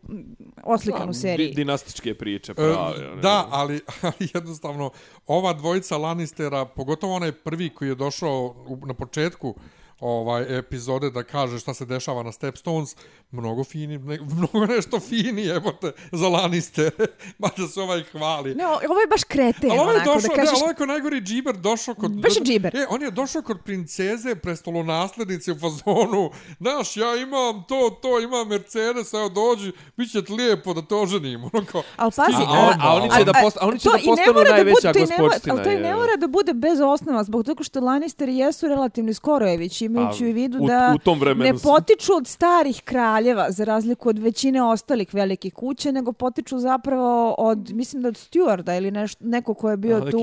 oslikan 0.63 1.03
da, 1.03 1.09
u 1.09 1.13
seriji. 1.13 1.53
Dinastičke 1.53 2.13
priče, 2.13 2.53
prave. 2.53 2.71
Uh, 2.71 3.21
da, 3.21 3.47
ali, 3.49 3.81
ali 4.01 4.29
jednostavno, 4.33 4.91
ova 5.27 5.53
dvojica 5.53 5.97
Lannistera, 5.97 6.65
pogotovo 6.65 7.13
onaj 7.13 7.31
prvi 7.31 7.69
koji 7.69 7.89
je 7.89 7.95
došao 7.95 8.55
na 8.85 8.93
početku, 8.93 9.55
ovaj 9.99 10.59
epizode 10.59 11.09
da 11.09 11.23
kaže 11.23 11.59
šta 11.59 11.73
se 11.73 11.85
dešava 11.85 12.23
na 12.23 12.31
Stepstones, 12.31 12.95
mnogo 13.31 13.63
fini, 13.63 13.97
ne, 13.97 14.19
mnogo 14.37 14.65
nešto 14.65 14.99
fini, 14.99 15.41
jebote, 15.41 15.91
za 16.11 16.27
Lannister. 16.27 16.91
Ma 17.39 17.49
da 17.57 17.67
se 17.67 17.81
ovaj 17.81 18.03
hvali. 18.03 18.55
Ne, 18.55 18.67
ovo 18.67 18.99
je 18.99 19.07
baš 19.07 19.23
kreten, 19.23 19.71
ali 19.71 19.79
ovaj 19.79 19.95
onako, 19.95 20.13
došao, 20.13 20.29
da 20.29 20.35
kažeš... 20.35 20.59
Ne, 20.59 20.63
ovaj 20.63 20.75
ko 20.75 20.85
najgori 20.85 21.21
džiber 21.21 21.57
došao 21.57 21.95
kod... 21.95 22.11
Baš 22.11 22.35
je 22.35 22.41
džiber. 22.43 22.75
E, 22.75 22.85
on 22.89 23.01
je 23.01 23.11
došao 23.11 23.41
kod 23.41 23.57
princeze, 23.65 24.35
prestolonaslednice 24.35 25.51
u 25.51 25.55
fazonu. 25.59 26.31
Znaš, 26.59 26.97
ja 26.97 27.15
imam 27.15 27.63
to, 27.67 27.99
to, 28.01 28.19
imam 28.19 28.47
Mercedes, 28.47 29.13
evo 29.13 29.29
dođi, 29.29 29.71
bit 29.97 30.11
će 30.11 30.33
lijepo 30.33 30.73
da 30.73 30.81
te 30.81 30.95
oženim. 30.95 31.43
Ono 31.43 31.65
kao, 31.71 31.83
ali 31.95 32.11
pazi, 32.15 32.43
a, 32.47 32.53
a, 32.53 32.75
a, 32.79 32.95
oni 32.95 33.09
će 33.17 33.23
da, 33.23 33.33
post, 33.41 33.57
a 33.61 33.67
oni 33.67 33.79
će 33.79 33.89
da 33.89 33.97
postanu 34.05 34.43
najveća 34.49 34.93
gospodština. 34.93 35.55
Ali 35.55 35.63
to 35.63 35.71
i 35.71 35.75
ne 35.75 35.95
mora 35.95 36.15
da 36.17 36.27
bude 36.27 36.53
bez 36.53 36.79
osnova, 36.79 37.23
zbog 37.23 37.45
toga 37.45 37.63
što 37.63 37.79
Lannister 37.79 38.29
jesu 38.29 38.67
relativno 38.67 39.13
skorojevići, 39.13 39.86
imajući 39.87 40.27
u 40.27 40.33
vidu 40.33 40.59
da 40.59 40.93
u, 40.95 40.97
tom 40.97 41.19
ne 41.19 41.53
potiču 41.63 42.13
od 42.13 42.27
starih 42.27 42.81
kraljeva, 42.81 43.51
za 43.51 43.63
razliku 43.63 44.09
od 44.09 44.19
većine 44.19 44.63
ostalih 44.63 45.13
velikih 45.13 45.53
kuće, 45.53 45.91
nego 45.91 46.11
potiču 46.11 46.59
zapravo 46.59 47.35
od, 47.37 47.71
mislim 47.73 48.01
da 48.01 48.07
od 48.07 48.15
Stewarda 48.15 48.77
ili 48.77 48.91
neš, 48.91 49.13
neko 49.19 49.53
ko 49.53 49.69
je 49.69 49.77
bio 49.77 49.97
A, 49.97 50.11
tu 50.11 50.21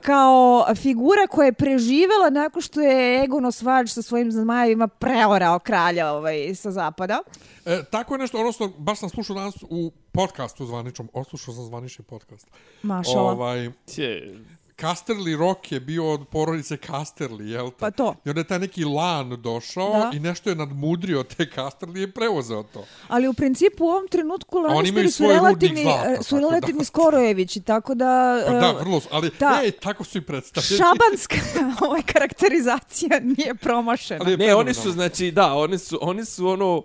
kao 0.02 0.64
figura 0.74 1.26
koja 1.30 1.46
je 1.46 1.52
preživela 1.52 2.30
nakon 2.30 2.62
što 2.62 2.80
je 2.80 3.24
Egon 3.24 3.44
Osvađ 3.44 3.90
sa 3.90 4.02
svojim 4.02 4.32
zmajevima 4.32 4.88
preorao 4.88 5.58
kralja 5.58 6.12
ovaj, 6.12 6.54
sa 6.54 6.70
zapada. 6.70 7.18
E, 7.66 7.82
tako 7.90 8.14
je 8.14 8.18
nešto, 8.18 8.38
odnosno, 8.38 8.72
baš 8.78 8.98
sam 8.98 9.08
slušao 9.08 9.36
danas 9.36 9.54
u 9.70 9.90
podcastu 10.12 10.66
zvaničnom, 10.66 11.08
oslušao 11.12 11.54
sam 11.54 11.64
zvanični 11.64 12.04
podcast. 12.04 12.46
Mašala. 12.82 13.32
Ovaj, 13.32 13.70
Casterly 14.80 15.38
Rock 15.38 15.72
je 15.72 15.80
bio 15.80 16.12
od 16.12 16.28
porodice 16.28 16.76
Casterly, 16.76 17.42
jel? 17.42 17.70
Pa 17.70 17.90
to. 17.90 18.14
I 18.24 18.28
onda 18.28 18.40
je 18.40 18.44
taj 18.44 18.58
neki 18.58 18.84
lan 18.84 19.42
došao 19.42 19.92
da. 19.92 20.10
i 20.14 20.20
nešto 20.20 20.50
je 20.50 20.56
nadmudrio 20.56 21.22
te 21.22 21.46
Casterly 21.56 21.98
i 21.98 22.00
je 22.00 22.12
preuzeo 22.12 22.62
to. 22.62 22.84
Ali 23.08 23.28
u 23.28 23.32
principu 23.34 23.84
u 23.84 23.88
ovom 23.88 24.08
trenutku 24.08 24.58
Lannisteri 24.58 25.10
su 25.10 25.22
relativni, 25.22 25.82
zlata, 25.82 26.22
su 26.22 26.38
relativni 26.38 26.84
skorojevići, 26.84 27.60
tako 27.60 27.94
da... 27.94 28.42
Pa 28.46 28.52
da, 28.52 28.72
vrlo 28.72 29.00
su, 29.00 29.08
ali 29.12 29.30
ta, 29.30 29.60
ej, 29.64 29.70
tako 29.70 30.04
su 30.04 30.18
i 30.18 30.20
predstavljeni. 30.20 30.76
Šabanska 30.76 31.36
ovaj, 31.86 32.02
karakterizacija 32.02 33.20
nije 33.22 33.54
promašena. 33.54 34.20
Ali 34.24 34.36
ne, 34.36 34.54
oni 34.54 34.74
su, 34.74 34.92
znači, 34.92 35.30
da, 35.30 35.54
oni 35.54 35.78
su, 35.78 35.98
oni 36.02 36.24
su 36.24 36.48
ono 36.48 36.82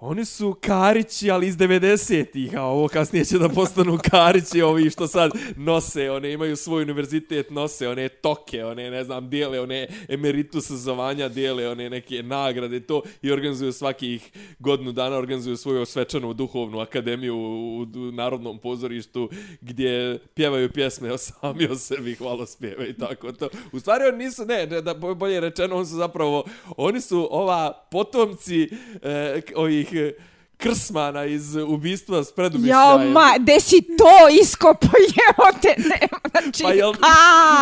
Oni 0.00 0.24
su 0.24 0.56
Karići, 0.60 1.30
ali 1.30 1.46
iz 1.46 1.56
90-ih, 1.56 2.56
a 2.56 2.62
ovo 2.62 2.88
kasnije 2.88 3.24
će 3.24 3.38
da 3.38 3.48
postanu 3.48 3.98
Karići, 4.10 4.62
ovi 4.62 4.90
što 4.90 5.06
sad 5.06 5.30
nose, 5.56 6.10
one 6.10 6.32
imaju 6.32 6.56
svoj 6.56 6.82
univerzitet, 6.82 7.50
nose 7.50 7.88
one 7.88 8.08
toke, 8.08 8.64
one, 8.64 8.90
ne 8.90 9.04
znam, 9.04 9.28
dijele 9.30 9.60
one 9.60 9.88
emeritus 10.08 10.70
zvanja, 10.70 11.28
dijele 11.28 11.68
one 11.68 11.90
neke 11.90 12.22
nagrade, 12.22 12.80
to, 12.80 13.02
i 13.22 13.32
organizuju 13.32 13.72
svakih 13.72 14.30
godinu 14.58 14.92
dana, 14.92 15.16
organizuju 15.16 15.56
svoju 15.56 15.86
svečanu 15.86 16.32
duhovnu 16.32 16.80
akademiju 16.80 17.36
u, 17.36 17.80
u 17.80 18.12
Narodnom 18.12 18.58
pozorištu, 18.58 19.30
gdje 19.60 20.18
pjevaju 20.34 20.72
pjesme 20.72 21.12
o 21.12 21.18
sami 21.18 21.66
o 21.66 21.74
sebi, 21.74 22.14
hvala 22.14 22.46
spjeve 22.46 22.88
i 22.90 22.94
tako 22.94 23.32
to. 23.32 23.48
U 23.72 23.80
stvari 23.80 24.04
oni 24.04 24.24
nisu, 24.24 24.44
ne, 24.44 24.66
da 24.66 24.94
bolje 24.94 25.40
rečeno, 25.40 25.76
oni 25.76 25.86
su 25.86 25.94
zapravo, 25.94 26.44
oni 26.76 27.00
su 27.00 27.28
ova 27.30 27.88
potomci 27.90 28.70
eh, 29.02 29.40
ovih 29.54 29.87
eh, 29.92 30.16
krsmana 30.58 31.24
iz 31.24 31.56
ubistva 31.56 32.24
s 32.24 32.32
predumišljajem. 32.32 33.02
Jo, 33.02 33.10
ma, 33.10 33.34
gde 33.38 33.60
si 33.60 33.82
to 33.82 34.40
iskopo, 34.42 34.86
jevo 35.18 35.58
te, 35.62 35.74
nema, 35.82 36.20
znači, 36.30 36.62
pa, 36.62 36.72
jel, 36.72 36.92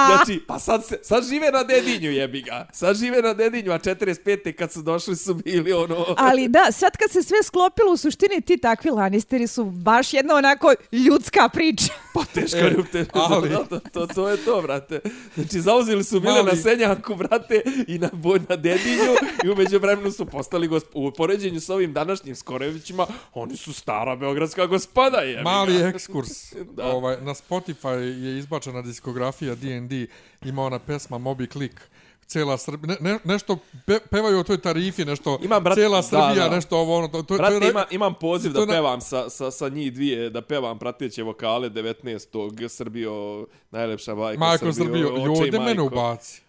znači, 0.07 0.44
pa 0.47 0.59
sad, 0.59 0.86
se, 0.86 0.99
sad 1.03 1.28
žive 1.28 1.51
na 1.51 1.62
dedinju, 1.62 2.11
jebi 2.11 2.42
ga. 2.42 2.68
Sad 2.72 2.97
žive 2.97 3.22
na 3.22 3.34
dedinju, 3.34 3.72
a 3.72 3.78
45. 3.78 4.53
kad 4.53 4.72
su 4.72 4.82
došli 4.82 5.16
su 5.16 5.34
bili 5.34 5.72
ono... 5.72 6.07
Ali 6.16 6.49
da, 6.49 6.72
sad 6.72 6.97
kad 6.97 7.11
se 7.11 7.22
sve 7.22 7.42
sklopilo, 7.42 7.92
u 7.92 7.97
suštini 7.97 8.40
ti 8.40 8.57
takvi 8.57 8.90
Lannisteri 8.90 9.47
su 9.47 9.64
baš 9.64 10.12
jedna 10.12 10.34
onako 10.34 10.74
ljudska 10.92 11.49
priča. 11.49 11.92
Pa 12.14 12.24
teško 12.24 12.59
e, 12.59 12.70
ljubte, 12.70 13.07
ali... 13.12 13.51
to, 13.68 13.80
to, 13.92 14.07
to 14.07 14.28
je 14.28 14.36
to, 14.36 14.62
brate. 14.62 15.01
Znači, 15.34 15.61
zauzili 15.61 16.05
su 16.05 16.20
bile 16.20 16.42
na 16.42 16.57
senjaku, 16.57 17.14
brate, 17.14 17.62
i 17.86 17.99
na, 17.99 18.11
na 18.49 18.57
dedinju, 18.57 19.14
i 19.44 19.49
umeđu 19.49 19.78
vremenu 19.78 20.11
su 20.11 20.26
postali 20.26 20.68
gosp... 20.68 20.86
u 20.94 21.11
poređenju 21.11 21.61
s 21.61 21.70
ovim 21.70 21.92
današnjim 21.92 22.36
Skorević 22.36 22.86
Beograđićima, 22.95 23.07
oni 23.34 23.57
su 23.57 23.72
stara 23.72 24.16
beogradska 24.16 24.66
gospoda. 24.66 25.16
Je, 25.16 25.43
Mali 25.43 25.76
ekskurs. 25.76 26.53
ovaj, 26.95 27.16
na 27.20 27.34
Spotify 27.34 27.99
je 27.99 28.39
izbačena 28.39 28.82
diskografija 28.82 29.55
D&D, 29.55 30.07
ima 30.45 30.62
ona 30.62 30.78
pesma 30.78 31.18
Moby 31.18 31.53
Click 31.53 31.80
cela 32.26 32.59
Srbija, 32.59 32.97
ne, 33.01 33.11
ne, 33.11 33.18
nešto 33.24 33.59
pe, 33.87 33.99
pevaju 34.11 34.39
o 34.39 34.43
toj 34.43 34.59
tarifi, 34.59 35.05
nešto, 35.05 35.39
imam, 35.43 35.62
brat, 35.64 35.78
cela 35.78 36.03
Srbija, 36.03 36.34
da, 36.34 36.49
da. 36.49 36.57
nešto 36.57 36.78
ovo, 36.78 36.99
ono, 36.99 37.09
to, 37.09 37.22
to, 37.22 37.37
Brate, 37.37 37.61
to, 37.61 37.68
ima, 37.68 37.84
imam 37.91 38.14
poziv 38.14 38.53
da 38.53 38.66
pevam 38.66 39.01
sa, 39.01 39.30
sa, 39.30 39.51
sa 39.51 39.68
njih 39.68 39.93
dvije, 39.93 40.30
da 40.30 40.43
pevam 40.43 40.78
prateće 40.78 41.22
vokale 41.22 41.70
19. 41.70 42.68
Srbio, 42.68 43.47
najlepša 43.70 44.14
bajka 44.14 44.41
Majko 44.41 44.72
Srbio, 44.72 45.09
Srbio 45.09 45.45
jode 45.45 45.59
mene 45.59 45.82
ubaci. 45.82 46.45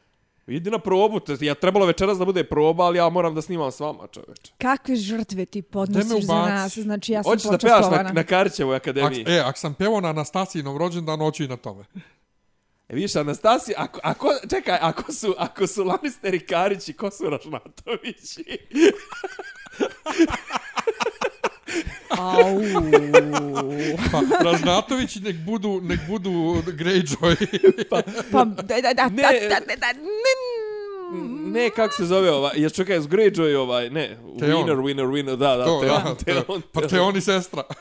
Idi 0.47 0.71
na 0.71 0.79
probu, 0.79 1.19
te, 1.19 1.37
ja 1.41 1.55
trebalo 1.55 1.85
večeras 1.85 2.17
da 2.17 2.25
bude 2.25 2.43
proba, 2.43 2.83
ali 2.83 2.97
ja 2.97 3.09
moram 3.09 3.35
da 3.35 3.41
snimam 3.41 3.71
s 3.71 3.79
vama, 3.79 4.07
čoveče. 4.07 4.51
Kakve 4.57 4.95
žrtve 4.95 5.45
ti 5.45 5.61
podnosiš 5.61 6.25
za 6.25 6.35
nas? 6.35 6.77
Znači, 6.77 7.11
ja 7.11 7.23
sam 7.23 7.31
Hoćeš 7.31 7.51
da 7.51 7.57
pevaš 7.57 7.85
na, 7.91 8.11
na 8.13 8.23
Karićevoj 8.23 8.75
akademiji? 8.75 9.21
Ak, 9.21 9.27
e, 9.29 9.39
ako 9.39 9.59
sam 9.59 9.73
pevao 9.73 10.01
na 10.01 10.09
Anastasijinom 10.09 10.77
rođendan, 10.77 11.19
hoću 11.19 11.43
i 11.43 11.47
na 11.47 11.57
tome. 11.57 11.85
E, 12.89 12.95
vidiš, 12.95 13.15
Anastasija, 13.15 13.75
ako, 13.79 13.99
ako, 14.03 14.27
čekaj, 14.49 14.77
ako 14.81 15.11
su, 15.11 15.35
ako 15.37 15.67
su 15.67 15.83
Lannisteri 15.83 16.39
Karići, 16.39 16.93
ko 16.93 17.11
su 17.11 17.29
Rašmatovići? 17.29 18.43
Au. 22.09 22.61
pa, 24.11 24.21
Ražnatović 24.43 25.15
nek 25.15 25.35
budu, 25.35 25.81
nek 25.83 25.99
budu 26.07 26.63
Greyjoy. 26.67 27.35
pa, 27.89 28.01
pa, 28.31 28.45
da, 28.45 28.81
da, 28.81 28.93
da, 28.93 29.09
ne, 29.09 29.21
da, 29.21 29.59
da, 29.59 29.75
da, 29.75 29.93
ne, 29.93 30.33
ne, 31.53 31.69
kako 31.69 31.93
se 31.93 32.05
zove 32.05 32.31
ovaj, 32.31 32.51
ja 32.55 32.69
čekaj, 32.69 32.99
s 32.99 33.07
Greyjoy 33.07 33.55
ovaj, 33.55 33.89
ne, 33.89 34.17
Teon. 34.39 34.65
winner, 34.65 34.75
winner, 34.75 35.05
winner, 35.05 35.35
da, 35.35 35.57
da, 35.57 35.65
to, 35.65 35.81
Teon, 35.81 36.03
da, 36.03 36.15
Teon, 36.15 36.61
Pa 36.71 36.81
Teon 36.81 37.17
i 37.17 37.21
sestra. 37.21 37.63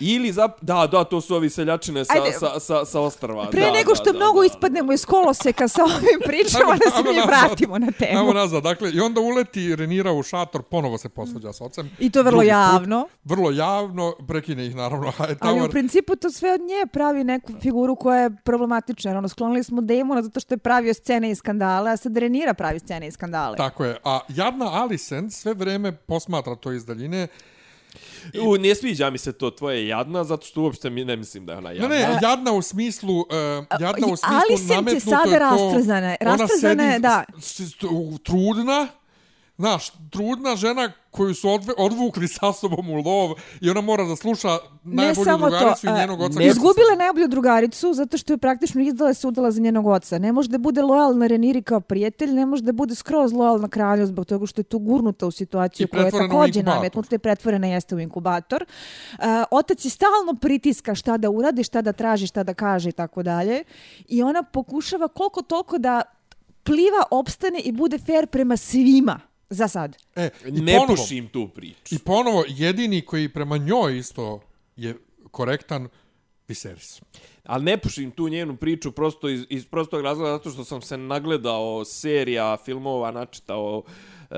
Ili, 0.00 0.32
za, 0.32 0.48
da, 0.60 0.86
da, 0.86 1.04
to 1.04 1.20
su 1.20 1.34
ovi 1.34 1.50
seljačine 1.50 2.04
sa, 2.04 2.12
Ajde, 2.12 2.32
sa, 2.32 2.60
sa, 2.60 2.84
sa 2.84 3.00
ostrava. 3.00 3.48
Pre 3.50 3.60
da, 3.60 3.72
nego 3.72 3.94
što 3.94 4.12
da, 4.12 4.18
mnogo 4.18 4.40
da, 4.40 4.46
ispadnemo 4.46 4.92
iz 4.92 5.04
koloseka 5.04 5.68
sa 5.68 5.84
ovim 5.84 6.20
pričama, 6.28 6.76
da 6.84 6.90
se 6.96 7.02
mi 7.02 7.20
vratimo 7.26 7.78
na 7.78 7.92
temu. 7.92 8.20
Evo 8.20 8.32
nazad, 8.32 8.62
dakle, 8.62 8.90
i 8.90 9.00
onda 9.00 9.20
uleti 9.20 9.76
Renira 9.76 10.12
u 10.12 10.22
šator, 10.22 10.62
ponovo 10.62 10.98
se 10.98 11.08
posvađa 11.08 11.52
s 11.52 11.60
ocem. 11.60 11.90
I 11.98 12.10
to 12.10 12.22
vrlo 12.22 12.42
javno. 12.42 13.02
Put, 13.02 13.12
vrlo 13.24 13.50
javno, 13.50 14.14
prekine 14.28 14.66
ih 14.66 14.74
naravno. 14.76 15.12
Ali 15.40 15.62
u 15.62 15.68
principu 15.68 16.16
to 16.16 16.30
sve 16.30 16.52
od 16.52 16.60
nje 16.60 16.86
pravi 16.92 17.24
neku 17.24 17.52
figuru 17.62 17.96
koja 17.96 18.20
je 18.20 18.30
problematična. 18.44 19.18
Ono, 19.18 19.28
sklonili 19.28 19.64
smo 19.64 19.80
Demona 19.80 20.22
zato 20.22 20.40
što 20.40 20.54
je 20.54 20.58
pravio 20.58 20.94
scene 20.94 21.30
i 21.30 21.34
skandale, 21.34 21.90
a 21.90 21.96
sad 21.96 22.16
Renira 22.16 22.45
pravi 22.54 22.78
scene 22.78 23.06
i 23.06 23.10
skandale. 23.10 23.56
Tako 23.56 23.84
je. 23.84 23.96
A 24.04 24.20
jadna 24.28 24.82
Alicent 24.82 25.32
sve 25.32 25.54
vreme 25.54 25.92
posmatra 25.92 26.54
to 26.56 26.72
iz 26.72 26.86
daljine. 26.86 27.28
I... 28.32 28.40
U, 28.40 28.56
ne 28.56 28.74
sviđa 28.74 29.10
mi 29.10 29.18
se 29.18 29.32
to 29.32 29.50
tvoje 29.50 29.88
jadna, 29.88 30.24
zato 30.24 30.46
što 30.46 30.62
uopšte 30.62 30.90
mi 30.90 31.04
ne 31.04 31.16
mislim 31.16 31.46
da 31.46 31.52
je 31.52 31.58
ona 31.58 31.70
jadna. 31.70 31.88
Ne, 31.88 31.98
ne, 31.98 32.18
jadna 32.22 32.52
u 32.52 32.62
smislu, 32.62 33.20
uh, 33.20 33.26
jadna 33.80 34.06
u 34.06 34.16
smislu 34.16 34.36
Alicent 34.36 34.70
nametnuto 34.70 34.94
je 34.94 35.00
to. 35.00 35.16
Alicent 35.16 35.32
je 35.32 35.34
sada 35.34 35.38
rastrezana. 35.38 36.16
Rastrezana 36.20 36.84
je, 36.84 36.98
da. 36.98 37.24
Trudna, 38.22 38.88
znaš, 39.58 39.92
trudna 40.10 40.56
žena 40.56 40.92
koju 41.10 41.34
su 41.34 41.50
odve, 41.50 41.72
odvukli 41.78 42.28
sa 42.28 42.52
sobom 42.52 42.90
u 42.90 42.94
lov 42.94 43.30
i 43.60 43.70
ona 43.70 43.80
mora 43.80 44.04
da 44.04 44.16
sluša 44.16 44.58
najbolju 44.84 45.36
drugaricu 45.38 45.86
to, 45.86 45.92
i 45.92 45.98
njenog 45.98 46.20
oca. 46.20 46.38
Ne 46.38 46.46
izgubila 46.46 46.90
je 46.90 46.96
najbolju 46.96 47.28
drugaricu 47.28 47.92
zato 47.94 48.18
što 48.18 48.32
je 48.32 48.38
praktično 48.38 48.82
izdala 48.82 49.14
se 49.14 49.26
udala 49.26 49.50
za 49.50 49.60
njenog 49.60 49.86
oca. 49.86 50.18
Ne 50.18 50.32
može 50.32 50.48
da 50.48 50.58
bude 50.58 50.82
lojalna 50.82 51.26
Reniri 51.26 51.62
kao 51.62 51.80
prijatelj, 51.80 52.32
ne 52.32 52.46
može 52.46 52.62
da 52.62 52.72
bude 52.72 52.94
skroz 52.94 53.32
lojalna 53.32 53.68
kralju 53.68 54.06
zbog 54.06 54.26
toga 54.26 54.46
što 54.46 54.60
je 54.60 54.64
tu 54.64 54.78
gurnuta 54.78 55.26
u 55.26 55.30
situaciju 55.30 55.88
koja 55.88 56.04
je 56.04 56.10
također 56.10 56.64
nametnuta 56.64 57.14
i 57.14 57.18
pretvorena 57.18 57.66
jeste 57.66 57.94
u 57.94 58.00
inkubator. 58.00 58.64
Uh, 59.12 59.24
otac 59.50 59.84
je 59.84 59.90
stalno 59.90 60.34
pritiska 60.40 60.94
šta 60.94 61.16
da 61.16 61.30
uradi, 61.30 61.64
šta 61.64 61.82
da 61.82 61.92
traži, 61.92 62.26
šta 62.26 62.42
da 62.42 62.54
kaže 62.54 62.88
i 62.88 62.92
tako 62.92 63.22
dalje. 63.22 63.64
I 64.08 64.22
ona 64.22 64.42
pokušava 64.42 65.08
koliko 65.08 65.42
toliko 65.42 65.78
da 65.78 66.02
pliva, 66.62 67.02
opstane 67.10 67.60
i 67.60 67.72
bude 67.72 67.98
fair 67.98 68.26
prema 68.26 68.56
svima. 68.56 69.20
Za 69.50 69.68
sad. 69.68 69.96
E, 70.16 70.30
ne 70.44 70.72
ponovo, 70.72 70.96
pušim 70.96 71.28
tu 71.28 71.48
priču. 71.48 71.94
I 71.94 71.98
ponovo, 71.98 72.44
jedini 72.48 73.02
koji 73.02 73.28
prema 73.28 73.56
njoj 73.56 73.98
isto 73.98 74.40
je 74.76 74.94
korektan, 75.30 75.88
Viserys. 76.48 77.02
Ali 77.44 77.64
ne 77.64 77.78
pušim 77.78 78.10
tu 78.10 78.28
njenu 78.28 78.56
priču 78.56 78.92
prosto 78.92 79.28
iz, 79.28 79.44
iz 79.48 79.66
prostog 79.66 80.00
razloga 80.00 80.30
zato 80.30 80.50
što 80.50 80.64
sam 80.64 80.82
se 80.82 80.96
nagledao 80.96 81.84
serija, 81.84 82.56
filmova, 82.64 83.10
načitao 83.10 83.82
e, 84.30 84.34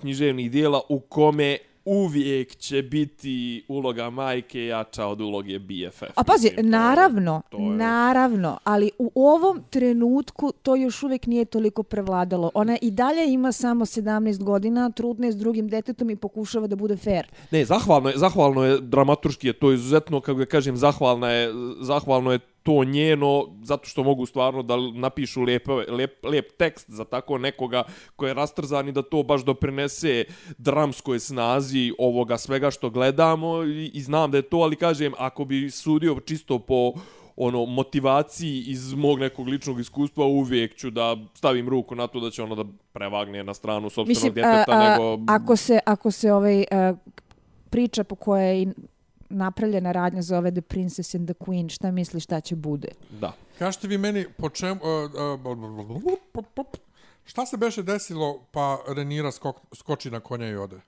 književnih 0.00 0.50
dijela 0.50 0.80
u 0.88 1.00
kome 1.00 1.58
uvijek 1.88 2.56
će 2.56 2.82
biti 2.82 3.64
uloga 3.68 4.10
majke 4.10 4.64
jača 4.64 5.06
od 5.06 5.20
uloge 5.20 5.58
BFF. 5.58 6.02
A 6.14 6.24
pazi, 6.24 6.48
Mislim, 6.48 6.70
naravno, 6.70 7.42
to 7.50 7.58
je... 7.58 7.70
naravno, 7.70 8.58
ali 8.64 8.90
u 8.98 9.10
ovom 9.14 9.62
trenutku 9.70 10.52
to 10.62 10.76
još 10.76 11.02
uvijek 11.02 11.26
nije 11.26 11.44
toliko 11.44 11.82
prevladalo. 11.82 12.50
Ona 12.54 12.78
i 12.82 12.90
dalje 12.90 13.32
ima 13.32 13.52
samo 13.52 13.86
17 13.86 14.42
godina, 14.44 14.90
trudna 14.90 15.26
je 15.26 15.32
s 15.32 15.36
drugim 15.36 15.68
detetom 15.68 16.10
i 16.10 16.16
pokušava 16.16 16.66
da 16.66 16.76
bude 16.76 16.96
fair. 16.96 17.26
Ne, 17.50 17.64
zahvalno 17.64 18.08
je, 18.08 18.18
zahvalno 18.18 18.64
je 18.64 18.80
dramaturški, 18.80 19.46
je 19.46 19.52
to 19.52 19.72
izuzetno, 19.72 20.20
kako 20.20 20.38
ga 20.38 20.46
kažem, 20.46 20.76
zahvalno 20.76 21.30
je, 21.30 21.52
zahvalno 21.80 22.32
je 22.32 22.38
to 22.62 22.84
njeno, 22.84 23.46
zato 23.62 23.88
što 23.88 24.02
mogu 24.02 24.26
stvarno 24.26 24.62
da 24.62 24.76
napišu 24.94 25.42
lijep, 25.42 25.68
lijep, 25.88 26.24
lijep 26.24 26.56
tekst 26.56 26.90
za 26.90 27.04
tako 27.04 27.38
nekoga 27.38 27.82
koji 28.16 28.30
je 28.30 28.34
rastrzan 28.34 28.88
i 28.88 28.92
da 28.92 29.02
to 29.02 29.22
baš 29.22 29.44
doprinese 29.44 30.24
dramskoj 30.58 31.18
snazi 31.18 31.92
ovoga 31.98 32.38
svega 32.38 32.70
što 32.70 32.90
gledamo 32.90 33.64
i, 33.64 33.90
i 33.94 34.00
znam 34.00 34.30
da 34.30 34.38
je 34.38 34.42
to, 34.42 34.56
ali 34.56 34.76
kažem, 34.76 35.12
ako 35.18 35.44
bi 35.44 35.70
sudio 35.70 36.20
čisto 36.26 36.58
po 36.58 36.92
ono 37.40 37.66
motivaciji 37.66 38.64
iz 38.66 38.94
mog 38.94 39.18
nekog 39.18 39.48
ličnog 39.48 39.80
iskustva 39.80 40.26
uvijek 40.26 40.76
ću 40.76 40.90
da 40.90 41.16
stavim 41.34 41.68
ruku 41.68 41.94
na 41.94 42.06
to 42.06 42.20
da 42.20 42.30
će 42.30 42.42
ono 42.42 42.54
da 42.54 42.64
prevagne 42.92 43.44
na 43.44 43.54
stranu 43.54 43.90
sopstvenog 43.90 44.34
djeteta 44.34 44.64
a, 44.68 44.74
a, 44.74 44.90
nego 44.90 45.32
ako 45.32 45.56
se 45.56 45.78
ako 45.86 46.10
se 46.10 46.32
ovaj 46.32 46.64
a, 46.70 46.94
priča 47.70 48.04
po 48.04 48.14
kojoj 48.14 48.66
napravljena 49.28 49.92
radnja 49.92 50.22
zove 50.22 50.50
The 50.50 50.60
Princess 50.60 51.14
and 51.14 51.28
the 51.28 51.34
Queen, 51.34 51.68
šta 51.68 51.90
misliš 51.90 52.24
šta 52.24 52.40
će 52.40 52.56
bude? 52.56 52.88
Da. 53.20 53.32
Kažete 53.58 53.88
vi 53.88 53.98
meni 53.98 54.26
po 54.38 54.48
čemu... 54.48 54.80
Uh, 54.82 55.10
uh, 56.56 56.66
šta 57.24 57.46
se 57.46 57.56
beše 57.56 57.82
desilo 57.82 58.46
pa 58.50 58.78
Renira 58.96 59.32
skok, 59.32 59.56
skoči 59.74 60.10
na 60.10 60.20
konja 60.20 60.48
i 60.48 60.56
ode? 60.56 60.80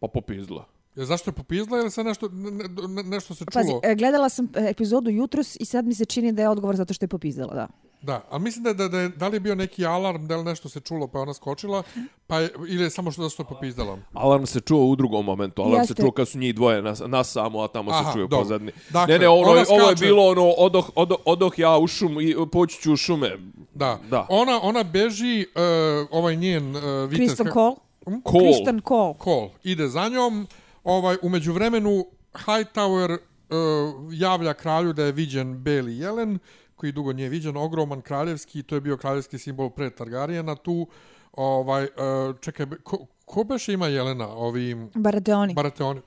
Pa 0.00 0.08
popizdla. 0.08 0.64
Je 0.96 1.06
zašto 1.06 1.30
je 1.30 1.34
popizdla 1.34 1.78
ili 1.78 1.90
se 1.90 2.04
nešto, 2.04 2.28
ne, 2.28 2.50
ne, 2.88 3.02
nešto 3.02 3.34
se 3.34 3.44
čulo? 3.52 3.80
Pazi, 3.80 3.92
e, 3.92 3.94
gledala 3.94 4.28
sam 4.28 4.48
e, 4.54 4.70
epizodu 4.70 5.10
jutros 5.10 5.56
i 5.60 5.64
sad 5.64 5.86
mi 5.86 5.94
se 5.94 6.04
čini 6.04 6.32
da 6.32 6.42
je 6.42 6.48
odgovor 6.48 6.76
zato 6.76 6.94
što 6.94 7.04
je 7.04 7.08
popizdala, 7.08 7.54
da. 7.54 7.68
Da, 8.04 8.24
ali 8.30 8.42
mislim 8.42 8.64
da, 8.64 8.72
da, 8.72 8.88
da, 8.88 9.08
da 9.08 9.28
li 9.28 9.36
je 9.36 9.40
bio 9.40 9.54
neki 9.54 9.86
alarm, 9.86 10.26
da 10.26 10.36
li 10.36 10.44
nešto 10.44 10.68
se 10.68 10.80
čulo 10.80 11.06
pa 11.06 11.18
je 11.18 11.22
ona 11.22 11.34
skočila, 11.34 11.82
pa 12.26 12.38
je, 12.38 12.50
ili 12.68 12.84
je 12.84 12.90
samo 12.90 13.10
što 13.10 13.22
da 13.22 13.30
se 13.30 13.36
to 13.36 13.44
popizdala? 13.44 13.98
Alarm 14.12 14.44
se 14.44 14.60
čuo 14.60 14.86
u 14.86 14.96
drugom 14.96 15.24
momentu, 15.24 15.62
alarm 15.62 15.80
Jeste. 15.80 15.94
se 15.94 16.02
čuo 16.02 16.10
kad 16.10 16.28
su 16.28 16.38
njih 16.38 16.54
dvoje 16.54 16.82
na, 16.82 16.94
na 17.06 17.24
samo, 17.24 17.62
a 17.62 17.68
tamo 17.68 17.90
Aha, 17.90 18.04
se 18.04 18.12
čuje 18.12 18.28
pozadni. 18.28 18.72
Dakle, 18.90 19.14
ne, 19.14 19.18
ne, 19.18 19.28
ono, 19.28 19.64
ovo 19.68 19.88
je 19.88 19.96
bilo 20.00 20.26
ono, 20.26 20.50
odoh, 20.50 20.90
odoh, 20.94 21.18
odoh 21.24 21.58
ja 21.58 21.78
u 21.78 21.86
šum 21.86 22.20
i 22.20 22.36
poći 22.52 22.82
ću 22.82 22.92
u 22.92 22.96
šume. 22.96 23.38
Da, 23.74 23.98
da. 24.10 24.26
Ona, 24.28 24.60
ona 24.62 24.82
beži, 24.82 25.46
uh, 25.54 26.08
ovaj 26.10 26.36
njen 26.36 26.76
uh, 26.76 26.82
vitez... 27.10 27.26
Kristen 27.26 27.52
Cole? 27.52 27.74
Hm? 28.04 28.30
Cole. 28.30 28.44
Kristen 28.44 28.80
Cole. 28.88 29.14
Cole. 29.24 29.50
Ide 29.62 29.88
za 29.88 30.08
njom, 30.08 30.46
ovaj, 30.84 31.16
umeđu 31.22 31.52
vremenu 31.52 32.06
Hightower 32.34 33.12
uh, 33.12 34.14
javlja 34.14 34.54
kralju 34.54 34.92
da 34.92 35.04
je 35.04 35.12
viđen 35.12 35.58
Beli 35.62 35.98
Jelen, 35.98 36.38
koji 36.84 36.92
dugo 36.92 37.12
nije 37.12 37.28
viđen, 37.28 37.56
ogroman 37.56 38.00
kraljevski, 38.02 38.62
to 38.62 38.74
je 38.74 38.80
bio 38.80 38.96
kraljevski 38.96 39.38
simbol 39.38 39.70
pre 39.70 39.90
Targarijena 39.90 40.54
tu. 40.54 40.86
Ovaj, 41.32 41.84
uh, 41.84 42.40
čekaj, 42.40 42.66
ko, 42.82 43.06
ko 43.24 43.44
beše 43.44 43.72
ima 43.72 43.86
Jelena? 43.86 44.28
Ovi... 44.28 44.76
Barateoni. 44.94 45.54
Barateoni, 45.54 46.00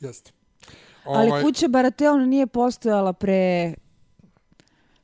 jeste. 0.00 0.32
Ovaj... 1.04 1.30
Ali 1.30 1.42
kuća 1.42 1.68
Barateon 1.68 2.28
nije 2.28 2.46
postojala 2.46 3.12
pre 3.12 3.74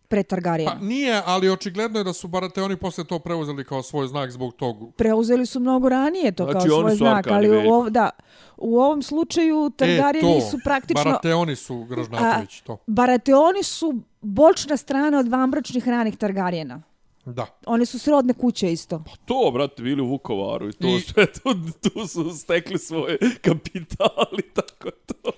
pre 0.08 0.22
Targaryen. 0.22 0.66
Pa 0.66 0.74
nije, 0.74 1.22
ali 1.26 1.50
očigledno 1.50 2.00
je 2.00 2.04
da 2.04 2.12
su 2.12 2.28
Barateoni 2.28 2.76
posle 2.76 3.04
to 3.04 3.18
preuzeli 3.18 3.64
kao 3.64 3.82
svoj 3.82 4.06
znak 4.06 4.30
zbog 4.30 4.54
tog. 4.54 4.94
Preuzeli 4.96 5.46
su 5.46 5.60
mnogo 5.60 5.88
ranije 5.88 6.32
to 6.32 6.44
znači, 6.44 6.68
kao 6.68 6.80
svoj 6.80 6.96
znak, 6.96 7.26
ali 7.26 7.68
u, 7.68 7.72
ov, 7.72 7.90
da, 7.90 8.10
u 8.58 8.78
ovom 8.78 9.02
slučaju 9.02 9.70
Targaryeni 9.76 10.38
e, 10.38 10.50
su 10.50 10.58
praktično... 10.64 11.04
Barateoni 11.04 11.56
su 11.56 11.84
Gražnatović, 11.84 12.60
to. 12.60 12.78
Barateoni 12.86 13.62
su 13.62 13.94
bočna 14.20 14.76
strana 14.76 15.18
od 15.18 15.28
vambračnih 15.28 15.88
ranih 15.88 16.16
Targaryena. 16.16 16.80
Da. 17.24 17.46
Oni 17.66 17.86
su 17.86 17.98
srodne 17.98 18.34
kuće 18.34 18.72
isto. 18.72 19.02
Pa 19.04 19.10
to, 19.24 19.50
brate, 19.54 19.82
bili 19.82 20.02
u 20.02 20.06
Vukovaru 20.06 20.68
i 20.68 20.72
to 20.72 20.96
I... 20.96 21.00
sve, 21.00 21.26
tu, 21.26 21.54
tu 21.82 22.06
su 22.06 22.30
stekli 22.30 22.78
svoje 22.78 23.18
kapitali, 23.40 24.42
tako 24.54 24.90
to 24.90 25.30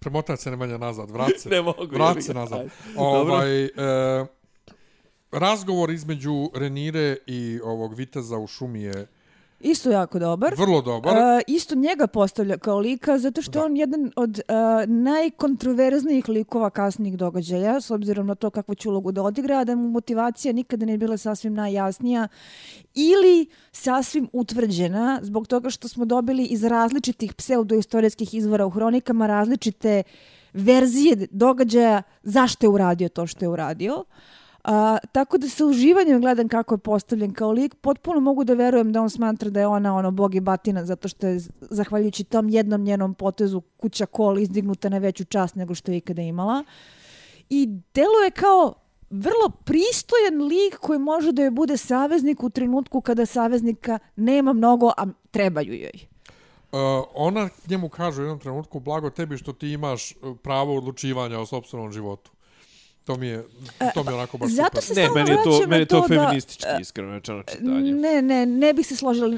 premotat 0.00 0.40
se 0.40 0.50
Nemanja 0.50 0.78
nazad, 0.78 1.10
vrat 1.10 1.38
se, 1.38 1.48
ne 1.54 1.62
mogu, 1.62 1.86
vrat 1.92 2.22
se 2.22 2.34
nazad. 2.34 2.68
Ovaj, 2.96 3.64
e, 3.64 3.70
razgovor 5.30 5.90
između 5.90 6.50
Renire 6.54 7.16
i 7.26 7.60
ovog 7.64 7.94
Viteza 7.94 8.38
u 8.38 8.46
šumi 8.46 8.82
je 8.82 9.06
Isto 9.60 9.90
jako 9.90 10.18
dobar. 10.18 10.54
Vrlo 10.58 10.82
dobar. 10.82 11.16
Uh, 11.16 11.40
isto 11.46 11.74
njega 11.74 12.06
postavlja 12.06 12.58
kao 12.58 12.78
lika, 12.78 13.18
zato 13.18 13.42
što 13.42 13.58
da. 13.58 13.64
on 13.64 13.76
jedan 13.76 14.12
od 14.16 14.40
uh, 14.48 14.54
najkontroverznijih 14.88 16.28
likova 16.28 16.70
kasnijih 16.70 17.16
događaja, 17.16 17.80
s 17.80 17.90
obzirom 17.90 18.26
na 18.26 18.34
to 18.34 18.50
kakvu 18.50 18.74
će 18.74 18.88
ulogu 18.88 19.12
da 19.12 19.22
odigra, 19.22 19.64
da 19.64 19.74
mu 19.74 19.88
motivacija 19.88 20.52
nikada 20.52 20.86
ne 20.86 20.98
bila 20.98 21.16
sasvim 21.16 21.54
najjasnija 21.54 22.28
ili 22.94 23.46
sasvim 23.72 24.28
utvrđena, 24.32 25.20
zbog 25.22 25.46
toga 25.46 25.70
što 25.70 25.88
smo 25.88 26.04
dobili 26.04 26.44
iz 26.44 26.64
različitih 26.64 27.34
pseudoistorijskih 27.34 28.34
izvora 28.34 28.66
u 28.66 28.70
hronikama 28.70 29.26
različite 29.26 30.02
verzije 30.52 31.26
događaja 31.30 32.02
zašto 32.22 32.66
je 32.66 32.70
uradio 32.70 33.08
to 33.08 33.26
što 33.26 33.44
je 33.44 33.48
uradio. 33.48 33.94
Uh, 33.94 34.37
A, 34.68 34.98
tako 35.12 35.38
da 35.38 35.48
sa 35.48 35.64
uživanjem 35.64 36.20
gledam 36.20 36.48
kako 36.48 36.74
je 36.74 36.78
postavljen 36.78 37.32
kao 37.32 37.52
lik. 37.52 37.74
Potpuno 37.74 38.20
mogu 38.20 38.44
da 38.44 38.54
verujem 38.54 38.92
da 38.92 39.02
on 39.02 39.10
smatra 39.10 39.50
da 39.50 39.60
je 39.60 39.66
ona 39.66 39.96
ono 39.96 40.10
bog 40.10 40.34
i 40.34 40.40
batina 40.40 40.84
zato 40.84 41.08
što 41.08 41.26
je 41.26 41.40
zahvaljujući 41.60 42.24
tom 42.24 42.48
jednom 42.48 42.82
njenom 42.82 43.14
potezu 43.14 43.60
kuća 43.60 44.06
kol 44.06 44.38
izdignuta 44.38 44.88
na 44.88 44.98
veću 44.98 45.24
čast 45.24 45.54
nego 45.54 45.74
što 45.74 45.92
je 45.92 45.98
ikada 45.98 46.22
imala. 46.22 46.64
I 47.50 47.66
delo 47.94 48.18
je 48.24 48.30
kao 48.30 48.74
vrlo 49.10 49.48
pristojan 49.64 50.48
lik 50.48 50.76
koji 50.80 50.98
može 50.98 51.32
da 51.32 51.42
joj 51.42 51.50
bude 51.50 51.76
saveznik 51.76 52.42
u 52.42 52.50
trenutku 52.50 53.00
kada 53.00 53.26
saveznika 53.26 53.98
nema 54.16 54.52
mnogo, 54.52 54.92
a 54.96 55.06
trebaju 55.30 55.72
joj. 55.72 55.92
Uh, 56.72 56.78
ona 57.14 57.48
njemu 57.68 57.88
kaže 57.88 58.20
u 58.20 58.24
jednom 58.24 58.38
trenutku, 58.38 58.80
blago 58.80 59.10
tebi 59.10 59.36
što 59.36 59.52
ti 59.52 59.68
imaš 59.68 60.12
e, 60.12 60.14
pravo 60.42 60.76
odlučivanja 60.76 61.38
o 61.38 61.46
sobstvenom 61.46 61.92
životu. 61.92 62.30
To 63.08 63.16
mi 63.16 63.26
je, 63.26 63.44
to 63.94 64.04
mi 64.04 64.10
je 64.10 64.14
onako 64.14 64.38
baš 64.38 64.50
Zato 64.50 64.80
super. 64.80 64.94
se 64.94 65.00
ne, 65.00 65.08
meni 65.14 65.30
je 65.30 65.36
to, 65.44 65.66
meni 65.68 65.82
je 65.82 65.86
to, 65.86 66.00
to 66.00 66.08
feministički, 66.08 66.64
da, 66.72 66.78
iskreno 66.80 67.12
rečeno 67.12 67.42
čitanje. 67.42 67.92
Ne, 67.92 68.22
ne, 68.22 68.46
ne 68.46 68.72
bih 68.72 68.86
se 68.86 68.96
složila. 68.96 69.28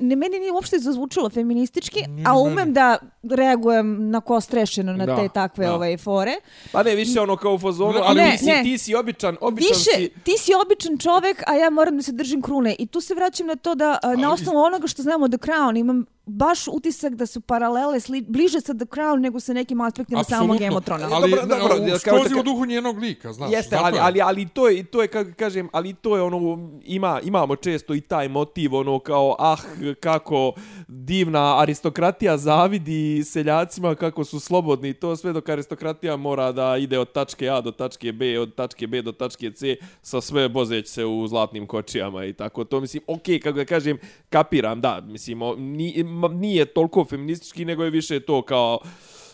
Ne, 0.00 0.16
meni 0.16 0.38
nije 0.38 0.52
uopšte 0.52 0.78
zazvučilo 0.78 1.30
feministički, 1.30 2.04
a 2.26 2.38
umem 2.38 2.54
meni. 2.54 2.72
da 2.72 2.98
reagujem 3.22 4.10
na 4.10 4.20
ko 4.20 4.40
strešeno 4.40 4.92
na 4.92 5.06
da, 5.06 5.16
te 5.16 5.28
takve 5.28 5.66
da. 5.66 5.74
ovaj 5.74 5.96
fore. 5.96 6.34
Pa 6.72 6.82
ne, 6.82 6.94
više 6.94 7.20
ono 7.20 7.36
kao 7.36 7.54
u 7.54 7.58
fazonu, 7.58 7.98
ali 8.02 8.20
ne, 8.20 8.30
mislim, 8.32 8.56
ne. 8.56 8.62
ti 8.62 8.78
si 8.78 8.94
običan, 8.94 9.36
običan 9.40 9.68
više, 9.68 9.90
si... 9.96 10.10
ti 10.24 10.38
si 10.38 10.52
običan 10.54 10.98
čovek, 10.98 11.42
a 11.46 11.54
ja 11.54 11.70
moram 11.70 11.96
da 11.96 12.02
se 12.02 12.12
držim 12.12 12.42
krune. 12.42 12.76
I 12.78 12.86
tu 12.86 13.00
se 13.00 13.14
vraćam 13.14 13.46
na 13.46 13.56
to 13.56 13.74
da 13.74 13.98
ali, 14.02 14.16
na 14.16 14.32
osnovu 14.32 14.58
onoga 14.58 14.86
što 14.86 15.02
znamo 15.02 15.28
The 15.28 15.38
Crown 15.38 15.80
imam 15.80 16.04
baš 16.26 16.68
utisak 16.68 17.14
da 17.14 17.26
su 17.26 17.40
paralele 17.40 18.00
sli, 18.00 18.24
bliže 18.28 18.60
sa 18.60 18.74
The 18.74 18.84
Crown 18.84 19.20
nego 19.20 19.40
sa 19.40 19.52
nekim 19.52 19.80
aspektima 19.80 20.20
Absolutno. 20.20 20.46
samog 20.46 20.62
Emotrona. 20.62 21.08
Ali 21.12 21.30
dobro, 21.30 21.46
dobro, 21.46 21.78
dobro, 21.78 21.98
skrozi 21.98 22.34
u 22.40 22.42
duhu 22.42 22.64
njenog 22.64 22.98
lika, 22.98 23.32
znaš. 23.32 23.52
Jeste, 23.52 23.76
ali, 23.80 23.98
ali, 24.00 24.20
ali 24.20 24.48
to 24.48 24.68
je, 24.68 24.84
to 24.84 25.02
je, 25.02 25.08
kako 25.08 25.30
kažem, 25.36 25.68
ali 25.72 25.94
to 25.94 26.16
je 26.16 26.22
ono, 26.22 26.70
ima, 26.84 27.20
imamo 27.24 27.56
često 27.56 27.94
i 27.94 28.00
taj 28.00 28.28
motiv, 28.28 28.74
ono, 28.74 28.98
kao, 28.98 29.36
ah, 29.38 29.56
kako 30.00 30.52
divna 30.88 31.60
aristokratija 31.60 32.36
zavidi 32.36 33.24
seljacima 33.24 33.94
kako 33.94 34.24
su 34.24 34.40
slobodni 34.40 34.94
to 34.94 35.16
sve 35.16 35.32
dok 35.32 35.48
aristokratija 35.48 36.16
mora 36.16 36.52
da 36.52 36.76
ide 36.76 36.98
od 36.98 37.12
tačke 37.12 37.48
A 37.48 37.60
do 37.60 37.70
tačke 37.70 38.12
B, 38.12 38.40
od 38.40 38.54
tačke 38.54 38.86
B 38.86 39.02
do 39.02 39.12
tačke 39.12 39.50
C 39.50 39.76
sa 40.02 40.20
sve 40.20 40.48
bozeć 40.48 40.88
se 40.88 41.04
u 41.04 41.26
zlatnim 41.26 41.66
kočijama 41.66 42.24
i 42.24 42.32
tako. 42.32 42.64
To 42.64 42.80
mislim, 42.80 43.02
ok, 43.06 43.22
kako 43.42 43.58
da 43.58 43.64
kažem, 43.64 43.98
kapiram, 44.30 44.80
da, 44.80 45.00
mislim, 45.00 45.38
nije, 45.58 46.04
nije 46.32 46.64
toliko 46.64 47.04
feministički, 47.04 47.64
nego 47.64 47.84
je 47.84 47.90
više 47.90 48.20
to 48.20 48.42
kao 48.42 48.78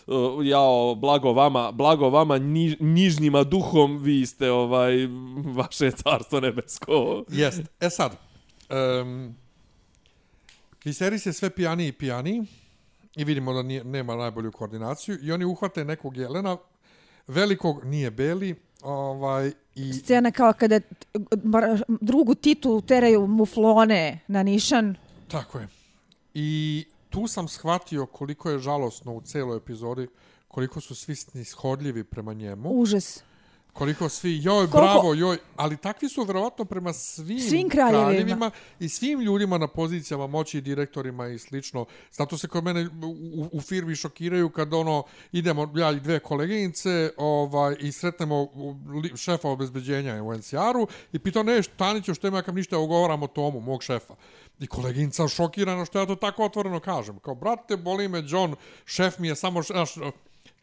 uh, 0.07 0.47
jao, 0.47 0.95
blago 0.95 1.33
vama, 1.33 1.71
blago 1.71 2.09
vama 2.09 2.37
niž, 2.37 2.75
nižnjima 2.79 3.43
duhom, 3.43 3.97
vi 3.97 4.25
ste 4.25 4.51
ovaj, 4.51 4.93
vaše 5.45 5.91
carstvo 5.91 6.39
nebesko. 6.39 7.23
Jest. 7.29 7.61
E 7.79 7.89
sad, 7.89 8.17
um, 9.01 9.35
Viserys 10.85 11.25
je 11.27 11.33
sve 11.33 11.49
pijani 11.49 11.87
i 11.87 11.91
pijani 11.91 12.45
i 13.15 13.23
vidimo 13.23 13.53
da 13.53 13.61
nije, 13.61 13.83
nema 13.83 14.15
najbolju 14.15 14.51
koordinaciju 14.51 15.17
i 15.21 15.31
oni 15.31 15.45
uhvate 15.45 15.85
nekog 15.85 16.17
jelena, 16.17 16.57
velikog 17.27 17.85
nije 17.85 18.11
beli, 18.11 18.55
ovaj, 18.81 19.51
i... 19.75 19.93
Scena 19.93 20.31
kao 20.31 20.53
kada 20.53 20.79
drugu 22.01 22.35
titu 22.35 22.81
teraju 22.81 23.27
muflone 23.27 24.19
na 24.27 24.43
nišan. 24.43 24.95
Tako 25.27 25.59
je. 25.59 25.67
I 26.33 26.85
tu 27.09 27.27
sam 27.27 27.47
shvatio 27.47 28.05
koliko 28.05 28.49
je 28.49 28.59
žalosno 28.59 29.13
u 29.13 29.21
celoj 29.21 29.57
epizodi 29.57 30.07
koliko 30.47 30.81
su 30.81 30.95
svi 30.95 31.15
snishodljivi 31.15 32.03
prema 32.03 32.33
njemu. 32.33 32.69
Užas. 32.69 33.23
Koliko 33.79 34.09
svi, 34.09 34.39
joj, 34.43 34.43
Koliko... 34.43 34.77
bravo, 34.77 35.13
joj, 35.13 35.37
ali 35.55 35.77
takvi 35.77 36.09
su 36.09 36.23
vjerovatno 36.23 36.65
prema 36.65 36.93
svim, 36.93 37.39
svim 37.39 37.69
kraljevima. 37.69 38.05
kraljevima 38.05 38.51
i 38.79 38.89
svim 38.89 39.19
ljudima 39.21 39.57
na 39.57 39.67
pozicijama 39.67 40.27
moći 40.27 40.57
i 40.57 40.61
direktorima 40.61 41.27
i 41.27 41.39
slično. 41.39 41.85
Zato 42.11 42.37
se 42.37 42.47
kod 42.47 42.63
mene 42.63 42.89
u, 43.33 43.49
u 43.51 43.61
firmi 43.61 43.95
šokiraju 43.95 44.49
kad 44.49 44.73
ono, 44.73 45.03
idemo, 45.31 45.71
ja 45.75 45.91
i 45.91 45.99
dve 45.99 46.19
koleginice 46.19 47.11
ovaj, 47.17 47.75
i 47.79 47.91
sretnemo 47.91 48.47
šefa 49.15 49.49
obezbeđenja 49.49 50.23
u 50.23 50.33
NCR-u 50.33 50.87
i 51.11 51.19
pitao, 51.19 51.43
ne, 51.43 51.61
Taniću, 51.77 52.13
što 52.13 52.27
ima 52.27 52.41
kam 52.41 52.55
ništa 52.55 52.77
ugovaramo 52.77 53.27
tomu, 53.27 53.59
mog 53.59 53.83
šefa. 53.83 54.15
I 54.59 54.67
koleginica 54.67 55.27
šokirana 55.27 55.85
što 55.85 55.99
ja 55.99 56.05
to 56.05 56.15
tako 56.15 56.45
otvoreno 56.45 56.79
kažem. 56.79 57.19
Kao, 57.19 57.35
brate, 57.35 57.77
boli 57.77 58.07
me 58.07 58.23
John, 58.27 58.55
šef 58.85 59.19
mi 59.19 59.27
je 59.27 59.35
samo, 59.35 59.63
šef, 59.63 59.89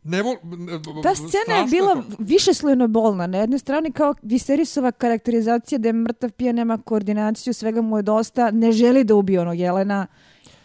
ne 0.06 0.22
vol, 0.22 0.34
ne, 0.42 0.72
Ta 1.02 1.14
scena 1.14 1.56
je 1.58 1.66
bila 1.66 1.94
to. 1.94 2.02
više 2.18 2.54
slojno 2.54 2.88
bolna. 2.88 3.26
Na 3.26 3.38
jednoj 3.38 3.58
strani 3.58 3.92
kao 3.92 4.14
Viserisova 4.22 4.92
karakterizacija 4.92 5.78
da 5.78 5.88
je 5.88 5.92
mrtav 5.92 6.30
pija, 6.30 6.52
nema 6.52 6.78
koordinaciju, 6.78 7.54
svega 7.54 7.80
mu 7.82 7.96
je 7.98 8.02
dosta, 8.02 8.50
ne 8.50 8.72
želi 8.72 9.04
da 9.04 9.14
ubije 9.14 9.40
onog 9.40 9.58
Jelena, 9.58 10.06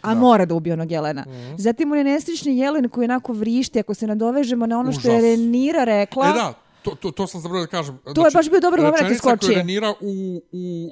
a 0.02 0.14
da. 0.14 0.20
mora 0.20 0.44
da 0.44 0.54
ubije 0.54 0.72
onog 0.72 0.90
Jelena. 0.92 1.24
Mm 1.26 1.30
-hmm. 1.30 1.58
Zatim 1.58 1.92
on 1.92 1.98
je 1.98 2.04
neslični 2.04 2.58
Jelen 2.58 2.88
koji 2.88 3.04
onako 3.04 3.32
vrišti, 3.32 3.80
ako 3.80 3.94
se 3.94 4.06
nadovežemo 4.06 4.66
na 4.66 4.78
ono 4.78 4.88
Užas. 4.88 5.00
što 5.00 5.10
je 5.12 5.20
Renira 5.20 5.84
rekla. 5.84 6.26
E 6.26 6.32
da, 6.32 6.54
to, 6.82 6.90
to, 6.90 7.10
to 7.10 7.26
sam 7.26 7.40
zaboravio 7.40 7.66
da 7.66 7.70
kažem. 7.70 7.98
To 8.04 8.12
znači, 8.12 8.28
je 8.28 8.38
baš 8.38 8.50
bio 8.50 8.60
dobar 8.60 8.80
moment 8.80 9.02
da 9.08 9.14
skoči. 9.14 9.14
Rečenica 9.14 9.46
koju 9.46 9.56
Renira 9.56 9.94
u, 10.00 10.42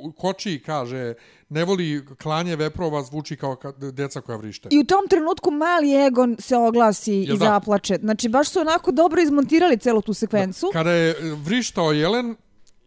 u 0.09 0.13
koči 0.13 0.63
kaže 0.67 1.15
ne 1.49 1.65
voli 1.65 2.07
klanje 2.23 2.57
veprova, 2.57 3.03
zvuči 3.03 3.37
kao 3.37 3.57
deca 3.93 4.21
koja 4.21 4.37
vrište. 4.39 4.69
I 4.73 4.79
u 4.79 4.85
tom 4.85 5.09
trenutku 5.09 5.51
mali 5.51 6.07
Egon 6.07 6.37
se 6.39 6.57
oglasi 6.57 7.13
Jel 7.13 7.37
i 7.37 7.39
da? 7.39 7.45
zaplače. 7.45 7.99
Znači, 8.01 8.29
baš 8.29 8.49
su 8.49 8.61
onako 8.61 8.93
dobro 8.93 9.23
izmontirali 9.23 9.79
celu 9.79 10.03
tu 10.03 10.15
sekvencu. 10.15 10.67
Da. 10.67 10.79
Kada 10.79 10.91
je 10.91 11.17
vrištao 11.45 11.93
Jelen, 11.93 12.37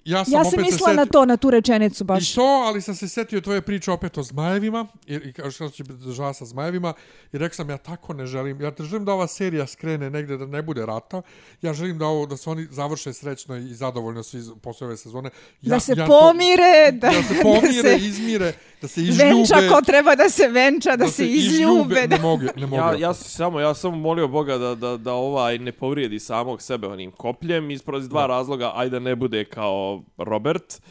Ja 0.05 0.25
sam, 0.25 0.33
ja 0.33 0.43
sam 0.43 0.61
mislila 0.61 0.89
se 0.89 0.95
na 0.95 1.05
to, 1.05 1.25
na 1.25 1.37
tu 1.37 1.49
rečenicu 1.49 2.03
baš. 2.03 2.31
I 2.31 2.35
to, 2.35 2.41
ali 2.41 2.81
sam 2.81 2.95
se 2.95 3.07
setio 3.07 3.41
tvoje 3.41 3.61
priče 3.61 3.91
opet 3.91 4.17
o 4.17 4.23
zmajevima, 4.23 4.87
i, 5.07 5.15
i 5.15 5.33
kao 5.33 5.51
što 5.51 5.69
će 5.69 5.83
biti 5.83 6.11
žala 6.11 6.33
sa 6.33 6.45
zmajevima, 6.45 6.93
i 7.33 7.37
rekao 7.37 7.55
sam, 7.55 7.69
ja 7.69 7.77
tako 7.77 8.13
ne 8.13 8.25
želim, 8.25 8.61
ja 8.61 8.71
želim 8.79 9.05
da 9.05 9.13
ova 9.13 9.27
serija 9.27 9.67
skrene 9.67 10.09
negde 10.09 10.37
da 10.37 10.45
ne 10.45 10.61
bude 10.61 10.85
rata, 10.85 11.21
ja 11.61 11.73
želim 11.73 11.97
da 11.97 12.05
ovo, 12.05 12.25
da 12.25 12.37
se 12.37 12.49
oni 12.49 12.67
završe 12.71 13.13
srećno 13.13 13.55
i 13.55 13.73
zadovoljno 13.73 14.23
svi 14.23 14.41
posle 14.61 14.87
ove 14.87 14.97
sezone. 14.97 15.29
Ja, 15.61 15.69
da 15.69 15.79
se 15.79 15.93
ja 15.97 16.05
pomire, 16.05 16.91
to, 16.91 16.97
da, 17.01 17.07
da 17.07 17.23
se 17.23 17.41
pomire, 17.41 17.83
da 17.83 17.99
se, 17.99 18.05
izmire, 18.05 18.53
da 18.83 18.87
se 18.87 19.01
izljube. 19.01 19.23
Venča 19.23 19.55
ko 19.69 19.81
treba 19.81 20.15
da 20.15 20.29
se 20.29 20.47
venča, 20.47 20.89
da, 20.89 20.97
da 20.97 21.07
se, 21.07 21.13
se 21.13 21.27
izljube. 21.27 22.07
Da. 22.07 22.15
Ne 22.15 22.21
mogu, 22.21 22.45
ne 22.55 22.65
mogu. 22.65 22.75
Ja, 22.75 22.95
ja, 22.99 23.13
samo, 23.13 23.59
ja 23.59 23.73
sam 23.73 23.99
molio 23.99 24.27
Boga 24.27 24.57
da, 24.57 24.75
da, 24.75 24.97
da 24.97 25.13
ovaj 25.13 25.57
ne 25.57 25.71
povrijedi 25.71 26.19
samog 26.19 26.61
sebe 26.61 26.87
onim 26.87 27.11
kopljem, 27.11 27.71
iz 27.71 27.81
dva 28.09 28.21
da. 28.21 28.27
razloga, 28.27 28.71
ajde 28.75 28.99
ne 28.99 29.15
bude 29.15 29.45
kao 29.45 30.03
Robert, 30.17 30.81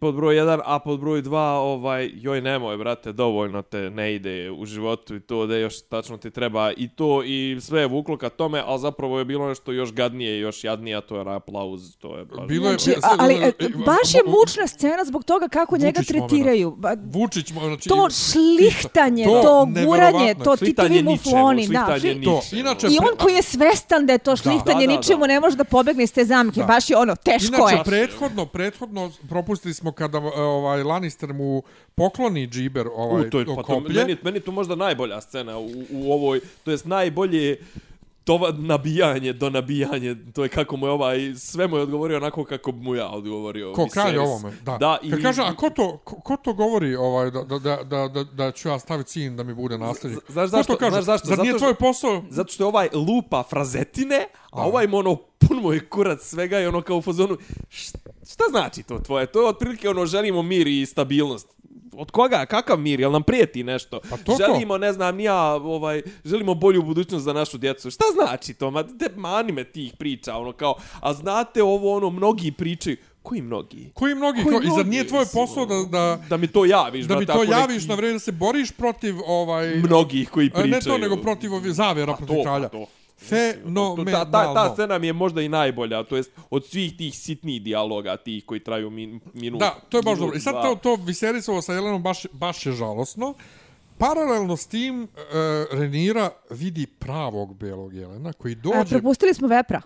pod 0.00 0.14
broj 0.14 0.34
1, 0.34 0.60
a 0.64 0.78
pod 0.78 1.00
broj 1.00 1.22
2, 1.22 1.36
ovaj, 1.56 2.10
joj 2.14 2.40
nemoj, 2.40 2.76
brate, 2.76 3.12
dovoljno 3.12 3.62
te 3.62 3.90
ne 3.90 4.14
ide 4.14 4.50
u 4.50 4.66
životu 4.66 5.16
i 5.16 5.20
to 5.20 5.46
da 5.46 5.56
još 5.56 5.82
tačno 5.88 6.16
ti 6.16 6.30
treba 6.30 6.72
i 6.76 6.88
to 6.88 7.22
i 7.22 7.58
sve 7.60 7.80
je 7.80 7.86
vuklo 7.86 8.16
ka 8.16 8.28
tome, 8.28 8.62
ali 8.66 8.80
zapravo 8.80 9.18
je 9.18 9.24
bilo 9.24 9.48
nešto 9.48 9.72
još 9.72 9.92
gadnije 9.92 10.36
i 10.36 10.40
još 10.40 10.64
jadnije, 10.64 10.96
a 10.96 11.00
to 11.00 11.16
je 11.16 11.34
aplauz, 11.34 11.96
to 11.98 12.18
je 12.18 12.24
baš... 12.24 12.48
Bilo 12.48 12.70
je, 12.70 12.78
znači, 12.78 13.00
ali, 13.18 13.34
e, 13.34 13.52
baš 13.86 14.14
je 14.14 14.20
mučna 14.26 14.66
scena 14.66 15.04
zbog 15.04 15.24
toga 15.24 15.48
kako 15.48 15.74
Vučić 15.74 15.84
njega 15.84 16.02
tretiraju. 16.02 16.78
Vučić, 17.12 17.52
znači... 17.52 17.88
To 17.88 18.08
šlihtanje, 18.10 19.24
to, 19.24 19.42
to 19.42 19.68
guranje, 19.84 20.34
to 20.44 20.56
titovi 20.56 21.02
mufloni, 21.02 21.68
da. 21.68 21.86
To, 22.24 22.56
inače, 22.56 22.86
I 22.86 22.98
on 22.98 23.16
koji 23.18 23.34
je 23.34 23.42
svestan 23.42 24.06
da 24.06 24.12
je 24.12 24.18
to 24.18 24.36
šlihtanje, 24.36 24.86
da, 24.86 24.92
da, 24.92 24.92
da, 24.92 24.98
ničemu 24.98 25.26
ne 25.26 25.40
može 25.40 25.56
da 25.56 25.64
pobegne 25.64 26.04
iz 26.04 26.12
te 26.12 26.24
zamke, 26.24 26.60
da. 26.60 26.66
baš 26.66 26.90
je 26.90 26.96
ono, 26.96 27.16
teško 27.16 27.56
inače, 27.56 27.62
je. 27.62 27.74
Inače, 27.74 27.90
prethodno, 27.90 28.46
prethodno 28.46 29.10
propustili 29.28 29.65
mislili 29.66 29.74
smo 29.74 29.92
kada 29.92 30.18
e, 30.18 30.40
ovaj 30.40 30.82
Lannister 30.82 31.32
mu 31.32 31.62
pokloni 31.94 32.46
džiber 32.46 32.86
ovaj 32.94 33.26
u, 33.26 33.30
to 33.30 33.38
je, 33.38 33.46
pa 33.46 33.62
to, 33.62 33.80
meni, 33.80 34.16
meni 34.22 34.40
to 34.40 34.52
možda 34.52 34.74
najbolja 34.74 35.20
scena 35.20 35.58
u, 35.58 35.68
u 35.90 36.12
ovoj, 36.12 36.40
to 36.64 36.70
jest 36.70 36.84
najbolje 36.84 37.58
to 38.24 38.52
nabijanje 38.58 39.32
do 39.32 39.50
nabijanje, 39.50 40.16
to 40.34 40.42
je 40.42 40.48
kako 40.48 40.76
mu 40.76 40.86
je 40.86 40.90
ovaj, 40.90 41.34
sve 41.36 41.66
mu 41.66 41.76
je 41.76 41.82
odgovorio 41.82 42.16
onako 42.16 42.44
kako 42.44 42.72
mu 42.72 42.94
ja 42.94 43.08
odgovorio. 43.08 43.72
Ko 43.72 43.86
kralj 43.92 44.18
ovome, 44.18 44.52
da. 44.62 44.76
da 44.78 44.98
i... 45.02 45.10
Kad 45.10 45.22
kaže, 45.22 45.42
a 45.42 45.54
ko 45.54 45.70
to, 45.70 45.98
ko, 46.04 46.20
ko 46.20 46.36
to 46.36 46.52
govori 46.52 46.96
ovaj, 46.96 47.30
da, 47.30 47.42
da, 47.42 47.58
da, 47.58 47.76
da, 47.84 48.08
da, 48.08 48.24
da 48.24 48.52
ću 48.52 48.68
ja 48.68 48.78
staviti 48.78 49.10
sin 49.10 49.36
da 49.36 49.42
mi 49.42 49.54
bude 49.54 49.78
nasljednik? 49.78 50.20
Znaš 50.28 50.50
zašto? 50.50 50.76
Kaže? 50.76 50.90
Znaš 50.90 51.04
zašto? 51.04 51.28
Zar 51.28 51.38
nije 51.38 51.58
tvoj 51.58 51.74
posao? 51.74 52.22
Zato 52.30 52.52
što 52.52 52.62
je 52.64 52.68
ovaj 52.68 52.88
lupa 52.92 53.42
frazetine, 53.50 54.26
a, 54.50 54.62
a. 54.62 54.66
ovaj 54.66 54.84
ima 54.84 54.96
ono 54.96 55.16
pun 55.16 55.62
moj 55.62 55.88
kurac 55.88 56.22
svega 56.22 56.60
i 56.60 56.66
ono 56.66 56.82
kao 56.82 56.96
u 56.96 57.02
fazonu, 57.02 57.36
šta 57.68 57.98
znači 58.50 58.82
to 58.82 58.98
tvoje? 58.98 59.26
To 59.26 59.40
je 59.40 59.48
otprilike 59.48 59.88
ono, 59.88 60.06
želimo 60.06 60.42
mir 60.42 60.66
i 60.66 60.86
stabilnost 60.86 61.56
od 61.98 62.10
koga, 62.10 62.46
kakav 62.46 62.78
mir, 62.78 63.00
jel 63.00 63.12
nam 63.12 63.22
prijeti 63.22 63.64
nešto? 63.64 64.00
Pa 64.10 64.16
to 64.16 64.36
želimo, 64.46 64.78
ne 64.78 64.92
znam, 64.92 65.16
nija, 65.16 65.54
ovaj, 65.54 66.02
želimo 66.24 66.54
bolju 66.54 66.82
budućnost 66.82 67.24
za 67.24 67.32
našu 67.32 67.58
djecu. 67.58 67.90
Šta 67.90 68.04
znači 68.14 68.54
to? 68.54 68.70
Ma, 68.70 68.82
te 68.82 69.08
mani 69.16 69.52
me 69.52 69.64
tih 69.64 69.92
priča, 69.98 70.36
ono 70.36 70.52
kao, 70.52 70.74
a 71.00 71.14
znate 71.14 71.62
ovo, 71.62 71.96
ono, 71.96 72.10
mnogi 72.10 72.52
pričaju, 72.52 72.96
Koji 73.26 73.42
mnogi? 73.42 73.90
Koji 73.94 74.14
mnogi? 74.14 74.42
Koji 74.42 74.52
mnogi? 74.52 74.66
I 74.66 74.70
zar 74.76 74.86
nije 74.86 75.06
tvoj 75.06 75.24
posao 75.32 75.66
da, 75.66 75.84
da... 75.90 76.22
Da 76.28 76.36
mi 76.36 76.46
to 76.46 76.64
javiš. 76.64 77.06
Da 77.06 77.18
mi 77.18 77.26
to 77.26 77.42
javiš 77.42 77.76
neki... 77.76 77.88
na 77.88 77.94
vrijeme 77.94 78.14
da 78.14 78.18
se 78.18 78.32
boriš 78.32 78.70
protiv 78.70 79.14
ovaj... 79.26 79.76
Mnogih 79.76 80.30
koji 80.30 80.50
pričaju. 80.50 80.70
Ne 80.70 80.80
to, 80.80 80.98
nego 80.98 81.16
protiv 81.16 81.54
ovih 81.54 81.72
zavjera 81.72 82.12
pa 82.12 82.16
protiv 82.16 82.42
kralja. 82.42 82.68
Pa 82.68 82.78
to. 82.78 82.86
Fenomenalno. 83.18 84.04
Ta, 84.04 84.24
ta, 84.30 84.54
ta 84.54 84.72
scena 84.72 84.98
mi 84.98 85.06
je 85.06 85.12
možda 85.12 85.42
i 85.42 85.48
najbolja, 85.48 86.02
to 86.04 86.16
jest 86.16 86.30
od 86.50 86.66
svih 86.66 86.96
tih 86.96 87.18
sitnih 87.18 87.62
dijaloga, 87.62 88.16
tih 88.16 88.44
koji 88.44 88.60
traju 88.60 88.90
min, 88.90 89.20
minut. 89.34 89.60
Da, 89.60 89.74
to 89.88 89.98
je 89.98 90.02
baš 90.02 90.18
dobro. 90.18 90.36
I 90.36 90.40
sad 90.40 90.62
to, 90.62 90.74
to 90.82 90.96
Viserisovo 91.04 91.62
sa 91.62 91.72
Jelenom 91.72 92.02
baš, 92.02 92.26
baš 92.32 92.66
je 92.66 92.72
žalosno. 92.72 93.34
Paralelno 93.98 94.56
s 94.56 94.66
tim, 94.66 95.02
uh, 95.02 95.08
Renira 95.78 96.30
vidi 96.50 96.86
pravog 96.86 97.54
belog 97.54 97.94
Jelena 97.94 98.32
koji 98.32 98.54
dođe... 98.54 98.78
A, 98.78 98.84
prepustili 98.84 99.34
smo 99.34 99.48
Vepra. 99.48 99.82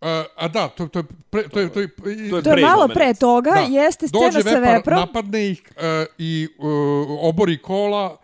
Uh, 0.00 0.08
a 0.36 0.48
da, 0.48 0.68
to, 0.68 0.88
to, 0.88 0.98
je, 0.98 1.04
pre, 1.30 1.48
to, 1.48 1.60
je, 1.60 1.72
to, 1.72 1.80
je, 1.80 1.88
to, 1.96 2.08
je, 2.36 2.42
to 2.42 2.56
je 2.56 2.66
malo 2.66 2.88
pre 2.88 3.14
toga, 3.14 3.50
da. 3.50 3.60
jeste 3.60 4.08
scena 4.08 4.24
Dođe 4.24 4.42
sa 4.42 4.58
Veprom. 4.58 5.00
napadne 5.00 5.50
ih 5.50 5.62
uh, 5.76 5.82
i 6.18 6.48
uh, 6.58 6.66
obori 7.20 7.58
kola, 7.58 8.16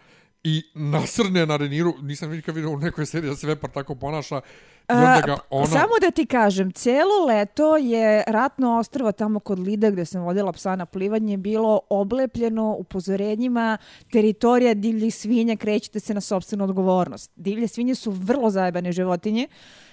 i 0.45 0.63
nasrne 0.75 1.47
na 1.47 1.57
Reniru, 1.57 1.95
nisam 2.03 2.31
nikad 2.31 2.55
vidio 2.55 2.71
u 2.71 2.79
nekoj 2.79 3.07
seriji 3.07 3.31
da 3.31 3.37
se 3.37 3.47
Vepar 3.47 3.71
tako 3.71 3.95
ponaša, 3.95 4.41
i 4.89 4.93
onda 4.93 5.23
ga 5.27 5.37
ona... 5.51 5.67
Samo 5.67 5.93
da 6.01 6.11
ti 6.11 6.27
kažem, 6.27 6.73
cijelo 6.73 7.27
leto 7.27 7.77
je 7.77 8.25
ratno 8.27 8.79
ostrvo 8.79 9.13
tamo 9.13 9.41
kod 9.41 9.59
Lida 9.59 9.91
gdje 9.91 10.05
sam 10.05 10.23
vodila 10.23 10.53
psa 10.53 10.77
na 10.77 10.87
plivanje 10.87 11.37
bilo 11.37 11.81
oblepljeno 11.91 12.77
upozorenjima 12.79 13.79
teritorija 14.13 14.75
divljih 14.75 15.15
svinja, 15.15 15.57
krećete 15.57 16.01
se 16.01 16.15
na 16.15 16.21
sobstvenu 16.21 16.65
odgovornost. 16.65 17.31
Divlje 17.37 17.69
svinje 17.69 17.95
su 17.95 18.11
vrlo 18.11 18.51
zajebane 18.51 18.93
životinje. 18.93 19.49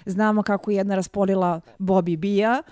Znamo 0.06 0.44
kako 0.44 0.72
jedna 0.72 0.96
raspolila 0.96 1.62
Bobby 1.80 2.18
Bija. 2.18 2.64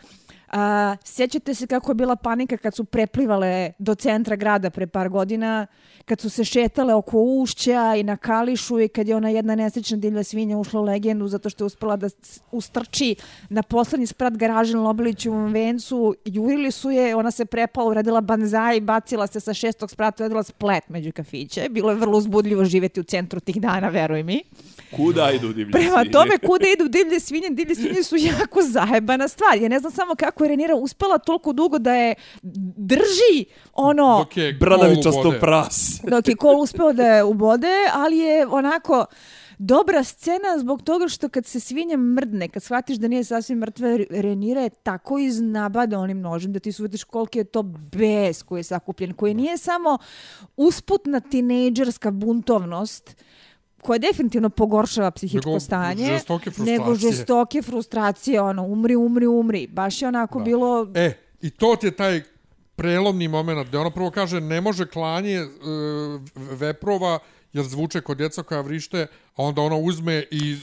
A, 0.57 0.95
sjećate 1.03 1.53
se 1.53 1.67
kako 1.67 1.91
je 1.91 1.95
bila 1.95 2.15
panika 2.15 2.57
kad 2.57 2.75
su 2.75 2.83
preplivale 2.83 3.71
do 3.79 3.95
centra 3.95 4.35
grada 4.35 4.69
pre 4.69 4.87
par 4.87 5.09
godina, 5.09 5.67
kad 6.05 6.21
su 6.21 6.29
se 6.29 6.43
šetale 6.43 6.93
oko 6.93 7.21
ušća 7.21 7.95
i 7.97 8.03
na 8.03 8.17
kališu 8.17 8.79
i 8.79 8.87
kad 8.87 9.07
je 9.07 9.15
ona 9.15 9.29
jedna 9.29 9.55
nesrećna 9.55 9.97
divlja 9.97 10.23
svinja 10.23 10.57
ušla 10.57 10.81
u 10.81 10.83
legendu 10.83 11.27
zato 11.27 11.49
što 11.49 11.63
je 11.63 11.65
uspela 11.65 11.95
da 11.95 12.07
ustrči 12.51 13.15
na 13.49 13.63
poslednji 13.63 14.07
sprat 14.07 14.33
garaže 14.33 14.77
na 14.77 14.81
Lobilićevom 14.81 15.53
vencu. 15.53 16.15
Jurili 16.25 16.71
su 16.71 16.91
je, 16.91 17.15
ona 17.15 17.31
se 17.31 17.45
prepala, 17.45 17.89
uradila 17.89 18.21
banzaj, 18.21 18.81
bacila 18.81 19.27
se 19.27 19.39
sa 19.39 19.53
šestog 19.53 19.91
sprata, 19.91 20.23
uradila 20.23 20.43
splet 20.43 20.89
među 20.89 21.11
kafiće. 21.11 21.69
Bilo 21.69 21.91
je 21.91 21.95
vrlo 21.95 22.17
uzbudljivo 22.17 22.65
živjeti 22.65 22.99
u 22.99 23.03
centru 23.03 23.39
tih 23.39 23.61
dana, 23.61 23.89
veruj 23.89 24.23
mi. 24.23 24.43
Kuda 24.95 25.31
idu 25.31 25.53
divlje 25.53 25.71
Prema 25.71 25.89
svinje? 25.89 26.11
Prema 26.11 26.11
tome, 26.11 26.37
kuda 26.37 26.65
idu 26.73 26.87
divlje 26.87 27.19
svinje? 27.19 27.49
Divlje 27.49 27.75
svinje 27.75 28.03
su 28.03 28.15
jako 28.15 28.61
zajebana 28.61 29.27
stvar. 29.27 29.61
Ja 29.61 29.69
ne 29.69 29.79
znam 29.79 29.91
samo 29.91 30.15
kako 30.15 30.44
je 30.45 30.49
Renira 30.49 30.75
uspela 30.75 31.17
toliko 31.17 31.53
dugo 31.53 31.79
da 31.79 31.93
je 31.93 32.15
drži 32.77 33.45
ono... 33.73 34.17
Dok 34.19 34.37
je 34.37 34.53
Bradavičasto 34.53 35.33
pras. 35.39 36.01
Dok 36.09 36.27
je 36.27 36.35
kol 36.35 36.61
uspeo 36.61 36.93
da 36.93 37.03
je 37.03 37.23
ubode, 37.23 37.73
ali 37.93 38.17
je 38.17 38.47
onako 38.47 39.05
dobra 39.57 40.03
scena 40.03 40.57
zbog 40.59 40.81
toga 40.81 41.07
što 41.07 41.29
kad 41.29 41.45
se 41.45 41.59
svinja 41.59 41.97
mrdne, 41.97 42.47
kad 42.47 42.63
shvatiš 42.63 42.97
da 42.97 43.07
nije 43.07 43.23
sasvim 43.23 43.57
mrtva, 43.57 43.87
Renira 44.09 44.61
je 44.61 44.69
tako 44.69 45.17
iznabada 45.17 45.99
onim 45.99 46.21
nožem 46.21 46.53
da 46.53 46.59
ti 46.59 46.71
shvatiš 46.71 47.03
koliko 47.03 47.37
je 47.37 47.43
to 47.43 47.63
bes 47.63 48.43
koji 48.43 48.59
je 48.59 48.63
sakupljen, 48.63 49.13
koji 49.13 49.33
nije 49.33 49.57
samo 49.57 49.97
usputna 50.57 51.19
tinejdžerska 51.19 52.11
buntovnost, 52.11 53.15
koja 53.85 53.97
definitivno 53.97 54.49
pogoršava 54.49 55.11
psihičko 55.11 55.49
nego 55.49 55.59
stanje, 55.59 56.05
žestoke 56.05 56.51
nego 56.57 56.95
žestoke 56.95 57.61
frustracije, 57.61 58.41
ono, 58.41 58.63
umri, 58.63 58.95
umri, 58.95 59.27
umri. 59.27 59.67
Baš 59.67 60.01
je 60.01 60.07
onako 60.07 60.39
da. 60.39 60.45
bilo... 60.45 60.87
E, 60.95 61.13
i 61.41 61.49
to 61.49 61.75
ti 61.75 61.87
je 61.87 61.91
taj 61.91 62.21
prelomni 62.75 63.27
moment 63.27 63.67
gdje 63.67 63.79
ona 63.79 63.91
prvo 63.91 64.11
kaže 64.11 64.41
ne 64.41 64.61
može 64.61 64.87
klanje 64.87 65.41
uh, 65.41 65.49
veprova 66.59 67.19
jer 67.55 67.65
zvuče 67.65 68.01
kod 68.01 68.17
djeca 68.17 68.43
koja 68.43 68.61
vrište, 68.61 69.07
a 69.35 69.43
onda 69.43 69.61
ona 69.61 69.75
uzme 69.75 70.23
i 70.31 70.57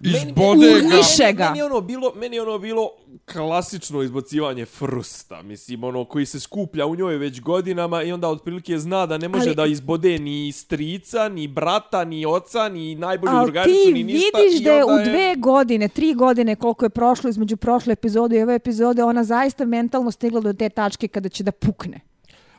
izbode 0.00 0.66
meni, 0.66 1.34
ga. 1.36 1.44
Meni, 1.44 1.50
meni, 1.50 1.62
ono 1.62 1.80
bilo, 1.80 2.12
meni 2.16 2.40
ono 2.40 2.58
bilo 2.58 2.90
klasično 3.32 4.02
izbacivanje 4.02 4.64
frusta, 4.64 5.42
mislim, 5.42 5.84
ono 5.84 6.04
koji 6.04 6.26
se 6.26 6.40
skuplja 6.40 6.86
u 6.86 6.96
njoj 6.96 7.16
već 7.16 7.40
godinama 7.40 8.02
i 8.02 8.12
onda 8.12 8.28
otprilike 8.28 8.78
zna 8.78 9.06
da 9.06 9.18
ne 9.18 9.28
može 9.28 9.48
Ali, 9.48 9.56
da 9.56 9.66
izbode 9.66 10.18
ni 10.18 10.52
strica, 10.52 11.28
ni 11.28 11.48
brata, 11.48 12.04
ni 12.04 12.26
oca, 12.26 12.68
ni 12.68 12.94
najbolju 12.94 13.32
drugaricu, 13.44 13.90
ni 13.92 14.04
ništa. 14.04 14.30
Ali 14.34 14.44
ti 14.44 14.48
vidiš 14.48 14.64
da 14.64 14.72
je 14.72 14.84
u 14.84 15.04
dve 15.04 15.34
godine, 15.38 15.88
tri 15.88 16.14
godine 16.14 16.56
koliko 16.56 16.84
je 16.84 16.90
prošlo 16.90 17.30
između 17.30 17.56
prošle 17.56 17.92
epizode 17.92 18.38
i 18.38 18.42
ove 18.42 18.54
epizode, 18.54 19.04
ona 19.04 19.24
zaista 19.24 19.64
mentalno 19.64 20.10
stigla 20.10 20.40
do 20.40 20.52
te 20.52 20.68
tačke 20.68 21.08
kada 21.08 21.28
će 21.28 21.44
da 21.44 21.52
pukne. 21.52 22.11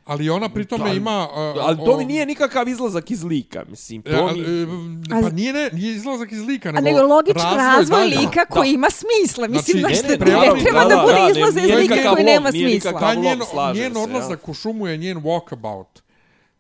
Ali 0.06 0.30
ona 0.30 0.50
pri 0.50 0.66
tome 0.66 0.90
da, 0.90 0.96
ima... 0.96 1.28
Uh, 1.32 1.64
ali 1.64 1.78
to 1.86 1.98
mi 1.98 2.06
nije 2.06 2.26
nikakav 2.26 2.68
izlazak 2.68 3.12
iz 3.12 3.24
lika, 3.24 3.64
mislim. 3.70 4.02
To 4.02 4.32
mi... 4.34 4.42
E, 4.42 5.22
pa 5.22 5.30
nije, 5.30 5.54
ne, 5.54 5.70
nije 5.74 5.96
izlazak 5.96 6.32
iz 6.32 6.42
lika, 6.48 6.72
nego, 6.72 6.86
nego 6.86 7.02
logičan 7.02 7.56
razvoj, 7.56 8.00
razvoj 8.00 8.06
lika 8.06 8.46
koji 8.46 8.70
da. 8.70 8.74
ima 8.74 8.88
smisla. 8.90 9.48
Mislim, 9.48 9.80
znači, 9.80 9.96
ne, 9.96 10.18
ne, 10.18 10.18
ne, 10.18 10.54
ne, 10.56 10.64
treba 10.64 10.84
da, 10.84 10.96
da, 10.96 11.02
bude 11.02 11.14
da, 11.14 11.30
izlaze 11.30 11.60
iz 11.60 11.76
lika 11.76 12.14
koji 12.14 12.24
nema 12.24 12.52
smisla. 12.52 13.00
Ta 13.00 13.16
njen, 13.16 13.40
njen 13.76 13.98
odlazak 13.98 14.50
u 14.50 14.54
šumu 14.54 14.88
je 14.88 14.98
njen 14.98 15.18
walkabout. 15.18 16.03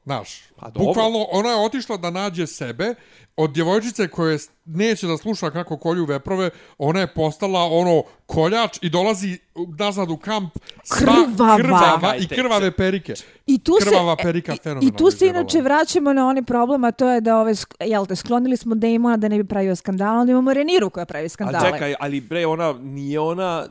Znaš, 0.05 0.41
pa 0.55 0.69
bukvalno 0.69 1.27
ona 1.31 1.49
je 1.49 1.65
otišla 1.65 1.97
da 1.97 2.09
nađe 2.09 2.47
sebe 2.47 2.95
od 3.37 3.51
djevojčice 3.51 4.07
koje 4.07 4.37
neće 4.65 5.07
da 5.07 5.17
sluša 5.17 5.51
kako 5.51 5.77
kolju 5.77 6.05
veprove, 6.05 6.49
ona 6.77 6.99
je 6.99 7.13
postala 7.13 7.59
ono 7.71 8.03
koljač 8.25 8.77
i 8.81 8.89
dolazi 8.89 9.37
nazad 9.79 10.11
u 10.11 10.17
kamp 10.17 10.53
sva 10.83 10.97
krvava, 10.97 11.57
krvava 11.57 12.15
i 12.15 12.27
krvave 12.27 12.71
perike. 12.71 13.13
I 13.47 13.63
tu 13.63 13.73
Krvava 13.81 14.15
se, 14.19 14.23
perika 14.23 14.53
I, 14.53 14.87
I 14.87 14.91
tu 14.91 15.11
se 15.11 15.27
inače 15.27 15.61
vraćamo 15.61 16.13
na 16.13 16.27
one 16.27 16.43
problem, 16.43 16.83
a 16.83 16.91
to 16.91 17.09
je 17.09 17.21
da 17.21 17.37
ove, 17.37 17.53
jel 17.79 18.05
te, 18.05 18.15
sklonili 18.15 18.57
smo 18.57 18.75
Damona 18.75 19.17
da 19.17 19.27
ne 19.27 19.37
bi 19.37 19.47
pravio 19.47 19.75
skandal, 19.75 20.19
onda 20.19 20.31
imamo 20.31 20.53
Reniru 20.53 20.89
koja 20.89 21.05
pravi 21.05 21.29
skandale. 21.29 21.67
A 21.67 21.71
čekaj, 21.71 21.95
ali 21.99 22.21
bre, 22.21 22.45
ona 22.45 22.73
nije 22.73 23.19
ona, 23.19 23.67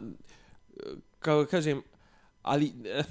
kako 1.19 1.51
kažem, 1.51 1.83
ali... 2.43 2.73
Eh, 2.85 3.05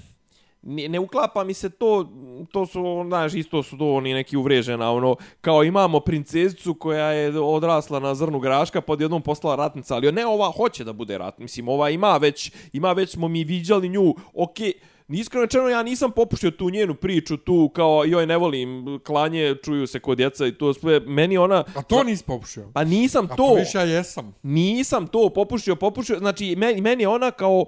ne, 0.63 0.99
uklapa 0.99 1.43
mi 1.43 1.53
se 1.53 1.69
to, 1.69 2.11
to 2.51 2.65
su, 2.65 3.03
znaš, 3.07 3.33
isto 3.33 3.63
su 3.63 3.77
to 3.77 3.93
oni 3.93 4.13
neki 4.13 4.37
uvrežena, 4.37 4.91
ono, 4.91 5.15
kao 5.41 5.63
imamo 5.63 5.99
princezicu 5.99 6.73
koja 6.73 7.05
je 7.05 7.39
odrasla 7.39 7.99
na 7.99 8.15
zrnu 8.15 8.39
graška, 8.39 8.81
pa 8.81 8.85
pod 8.85 9.01
jednom 9.01 9.21
poslala 9.21 9.55
ratnica, 9.55 9.95
ali 9.95 10.11
ne, 10.11 10.25
ova 10.25 10.51
hoće 10.51 10.83
da 10.83 10.93
bude 10.93 11.17
rat, 11.17 11.37
mislim, 11.37 11.67
ova 11.67 11.89
ima 11.89 12.17
već, 12.17 12.51
ima 12.73 12.93
već 12.93 13.09
smo 13.09 13.27
mi 13.27 13.43
viđali 13.43 13.89
nju, 13.89 14.15
okej, 14.33 14.67
okay, 14.67 14.90
Iskreno 15.13 15.45
rečeno, 15.45 15.69
ja 15.69 15.83
nisam 15.83 16.11
popuštio 16.11 16.51
tu 16.51 16.69
njenu 16.69 16.95
priču, 16.95 17.37
tu 17.37 17.69
kao, 17.75 18.03
joj, 18.05 18.25
ne 18.25 18.37
volim 18.37 18.99
klanje, 19.05 19.55
čuju 19.63 19.87
se 19.87 19.99
kod 19.99 20.17
djeca 20.17 20.47
i 20.47 20.51
to 20.51 20.73
sve. 20.73 20.99
Meni 20.99 21.37
ona... 21.37 21.63
A 21.75 21.81
to 21.81 22.03
nisi 22.03 22.23
popuštio? 22.23 22.71
Pa 22.73 22.83
nisam 22.83 23.27
A 23.31 23.35
to. 23.35 23.55
A 23.57 23.59
više 23.59 23.77
ja 23.77 23.83
jesam. 23.83 24.35
Nisam 24.43 25.07
to 25.07 25.29
popuštio, 25.29 25.75
popuštio. 25.75 26.19
Znači, 26.19 26.55
meni, 26.55 26.81
meni 26.81 27.05
ona 27.05 27.31
kao, 27.31 27.65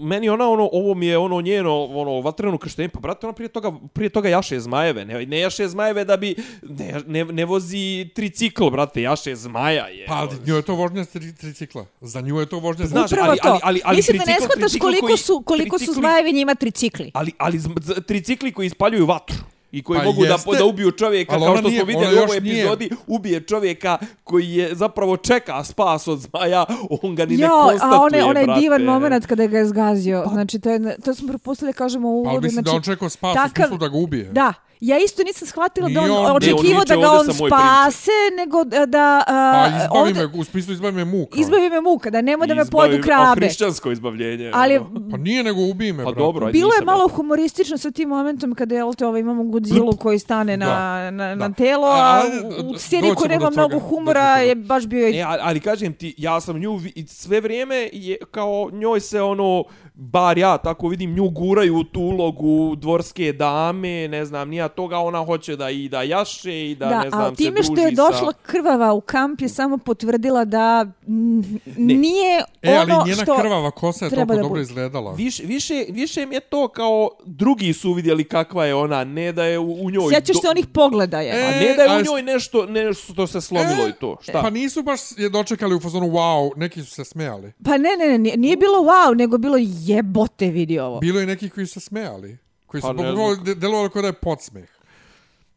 meni 0.00 0.28
ona 0.28 0.48
ono, 0.48 0.68
ovo 0.72 0.94
mi 0.94 1.06
je 1.06 1.18
ono 1.18 1.40
njeno, 1.40 1.84
ono, 1.84 2.20
vatreno 2.20 2.58
krštenje. 2.58 2.88
Pa, 2.88 3.00
brate, 3.00 3.26
ona 3.26 3.34
prije 3.34 3.48
toga, 3.48 3.72
prije 3.92 4.08
toga 4.08 4.28
jaše 4.28 4.60
zmajeve. 4.60 5.04
Ne, 5.04 5.26
ne 5.26 5.40
jaše 5.40 5.68
zmajeve 5.68 6.04
da 6.04 6.16
bi, 6.16 6.34
ne, 6.62 7.00
ne, 7.06 7.24
ne 7.24 7.44
vozi 7.44 8.08
tricikl, 8.14 8.68
brate, 8.70 9.02
jaše 9.02 9.36
zmaja 9.36 9.86
je. 9.86 10.06
Pa, 10.06 10.14
ali 10.14 10.36
nju 10.46 10.56
je 10.56 10.62
to 10.62 10.74
vožnja 10.74 11.04
tri, 11.04 11.34
tricikla. 11.34 11.86
Za 12.00 12.20
nju 12.20 12.40
je 12.40 12.46
to 12.46 12.58
vožnja 12.58 12.86
zmaja. 12.86 13.06
Znaš, 13.06 13.20
ali, 13.22 13.38
ali, 13.42 13.60
ali, 13.62 13.80
ali, 13.84 13.96
Mislim 13.96 14.18
da 14.18 14.24
ne 14.24 14.36
shvataš 14.40 14.72
koliko 14.80 15.16
su, 15.16 15.42
koliko 15.46 15.78
su 15.78 15.92
zmajevi 15.92 16.32
njima 16.32 16.54
tricikli. 16.80 17.10
Ali, 17.14 17.32
ali 17.38 17.60
tricikli 18.06 18.52
koji 18.52 18.66
ispaljuju 18.66 19.06
vatru 19.06 19.36
i 19.72 19.82
koji 19.82 19.98
pa 19.98 20.04
mogu 20.04 20.24
jeste, 20.24 20.50
da, 20.50 20.58
da 20.58 20.64
ubiju 20.64 20.90
čovjeka, 20.90 21.38
kao 21.38 21.56
što 21.56 21.68
nije, 21.68 21.80
smo 21.80 21.86
vidjeli 21.86 22.18
u 22.18 22.22
ovoj 22.22 22.36
epizodi, 22.36 22.84
nije. 22.84 22.96
ubije 23.06 23.40
čovjeka 23.40 23.98
koji 24.24 24.50
je 24.50 24.74
zapravo 24.74 25.16
čeka 25.16 25.64
spas 25.64 26.08
od 26.08 26.18
zmaja, 26.18 26.64
on 27.02 27.14
ga 27.14 27.26
ni 27.26 27.34
jo, 27.34 27.40
ne 27.40 27.48
konstatuje, 27.48 27.98
a 27.98 28.00
one, 28.00 28.24
onaj 28.24 28.44
brate. 28.44 28.60
divan 28.60 28.82
moment 28.82 29.26
kada 29.26 29.46
ga 29.46 29.58
je 29.58 29.66
zgazio, 29.66 30.22
pa, 30.24 30.30
znači 30.30 30.58
to, 30.58 30.70
je, 30.70 30.96
to 31.04 31.14
smo 31.14 31.28
propustili, 31.28 31.72
kažemo 31.72 32.08
u 32.08 32.12
uvodu. 32.12 32.30
Ali 32.30 32.40
mislim 32.40 32.52
znači, 32.52 32.64
da 32.64 32.76
on 32.76 32.82
čekao 32.82 33.08
spas 33.08 33.34
takav, 33.34 33.64
u 33.64 33.68
smislu 33.68 33.78
da 33.78 33.88
ga 33.88 33.96
ubije. 33.96 34.24
Da, 34.24 34.54
Ja 34.80 34.98
isto 34.98 35.22
nisam 35.22 35.48
shvatila 35.48 35.88
da 35.88 36.00
on, 36.00 36.10
on 36.10 36.36
očekivao 36.36 36.84
da 36.84 36.96
ga 36.96 37.10
on 37.10 37.24
spase, 37.34 38.10
nego 38.38 38.64
da... 38.86 39.24
Uh, 39.26 40.02
pa 40.02 40.08
izbavi 40.08 40.28
me, 40.28 40.40
u 40.40 40.44
smislu 40.44 40.72
izbavi 40.72 40.94
me 40.94 41.04
muka. 41.04 41.40
Izbavi 41.40 41.70
me 41.70 41.80
muka, 41.80 42.10
da 42.10 42.20
nema 42.20 42.46
da 42.46 42.54
me 42.54 42.64
pojedu 42.64 43.02
krabe. 43.02 43.40
Hrišćansko 43.40 43.90
izbavljenje. 43.90 44.50
Ali, 44.54 44.80
pa 45.10 45.16
nije 45.16 45.42
nego 45.42 45.60
ubij 45.60 45.92
me, 45.92 46.04
pa 46.04 46.12
dobro, 46.12 46.52
Bilo 46.52 46.70
je 46.80 46.84
malo 46.84 47.08
humoristično 47.08 47.78
sa 47.78 47.90
tim 47.90 48.08
momentom 48.08 48.54
kada 48.54 48.74
je, 48.74 48.84
ovaj, 48.84 49.20
imamo 49.20 49.44
Godzilla 49.60 49.96
koji 49.96 50.18
stane 50.18 50.56
na, 50.56 50.66
da, 50.66 51.10
na, 51.10 51.34
na 51.34 51.52
telo, 51.52 51.86
a, 51.86 51.98
a 51.98 52.22
u 52.64 52.78
seriji 52.78 53.14
koji 53.14 53.28
nema 53.28 53.50
mnogo 53.50 53.78
humora 53.78 54.36
je 54.36 54.54
baš 54.54 54.86
bio... 54.86 55.08
E, 55.08 55.24
ali 55.40 55.60
kažem 55.60 55.92
ti, 55.92 56.14
ja 56.18 56.40
sam 56.40 56.58
nju 56.58 56.80
sve 57.06 57.40
vrijeme 57.40 57.90
je 57.92 58.16
kao 58.30 58.70
njoj 58.72 59.00
se 59.00 59.22
ono 59.22 59.64
bar 60.00 60.38
ja 60.38 60.58
tako 60.58 60.88
vidim 60.88 61.14
nju 61.14 61.28
guraju 61.28 61.76
u 61.76 61.84
tu 61.84 62.00
ulogu 62.00 62.76
dvorske 62.76 63.32
dame, 63.32 64.08
ne 64.08 64.24
znam, 64.24 64.48
nija 64.48 64.68
toga 64.68 64.98
ona 64.98 65.24
hoće 65.24 65.56
da 65.56 65.70
i 65.70 65.88
da 65.88 66.02
jaše 66.02 66.70
i 66.70 66.74
da, 66.74 66.86
da 66.86 67.02
ne 67.02 67.10
znam, 67.10 67.36
se 67.36 67.50
druži 67.50 67.52
sa... 67.52 67.52
Da, 67.52 67.52
a 67.52 67.52
time 67.52 67.62
što 67.62 67.86
je 67.86 67.90
došla 67.90 68.32
krvava 68.42 68.92
u 68.92 69.00
kamp 69.00 69.40
je 69.40 69.48
samo 69.48 69.78
potvrdila 69.78 70.44
da 70.44 70.86
ne. 71.06 71.94
nije 71.94 72.42
e, 72.62 72.76
ali 72.76 72.92
ono 72.92 73.04
njena 73.06 73.22
što 73.22 73.36
krvava 73.36 73.70
kosa 73.70 74.04
je 74.04 74.10
toliko 74.10 74.36
dobro 74.36 74.60
izgledala. 74.60 75.12
Viš, 75.12 75.38
više, 75.38 75.84
više 75.88 76.26
mi 76.26 76.34
je 76.34 76.40
to 76.40 76.68
kao 76.68 77.10
drugi 77.24 77.72
su 77.72 77.92
vidjeli 77.92 78.24
kakva 78.24 78.66
je 78.66 78.74
ona, 78.74 79.04
ne 79.04 79.32
da 79.32 79.44
je 79.44 79.58
u, 79.58 79.84
u 79.84 79.90
njoj... 79.90 80.12
Sjećaš 80.14 80.36
do... 80.36 80.40
se 80.40 80.48
onih 80.48 80.66
pogleda 80.66 81.20
je. 81.20 81.30
E, 81.30 81.44
a 81.44 81.50
ne 81.50 81.74
da 81.76 81.82
je 81.82 82.00
u 82.00 82.04
njoj 82.04 82.22
nešto, 82.22 82.66
nešto 82.66 83.12
što 83.12 83.26
se 83.26 83.40
slomilo 83.40 83.86
e, 83.86 83.88
i 83.88 83.92
to. 83.92 84.16
Šta? 84.20 84.42
Pa 84.42 84.50
nisu 84.50 84.82
baš 84.82 85.00
je 85.16 85.28
dočekali 85.28 85.74
u 85.74 85.80
fazonu 85.80 86.06
wow, 86.06 86.50
neki 86.56 86.82
su 86.82 86.90
se 86.90 87.04
smejali. 87.04 87.52
Pa 87.64 87.78
ne, 87.78 87.90
ne, 87.98 88.18
ne, 88.18 88.36
nije 88.36 88.56
bilo 88.56 88.78
wow, 88.78 89.16
nego 89.16 89.38
bilo 89.38 89.56
jebote 89.90 90.50
vidi 90.50 90.78
ovo. 90.78 91.00
Bilo 91.00 91.20
je 91.20 91.26
neki 91.26 91.50
koji 91.50 91.66
su 91.66 91.72
se 91.72 91.80
smejali. 91.80 92.38
Koji 92.66 92.80
su 92.80 92.86
pa 92.86 93.54
delovali 93.54 93.90
kao 93.90 94.02
da 94.02 94.08
je 94.08 94.12
podsmeh. 94.12 94.68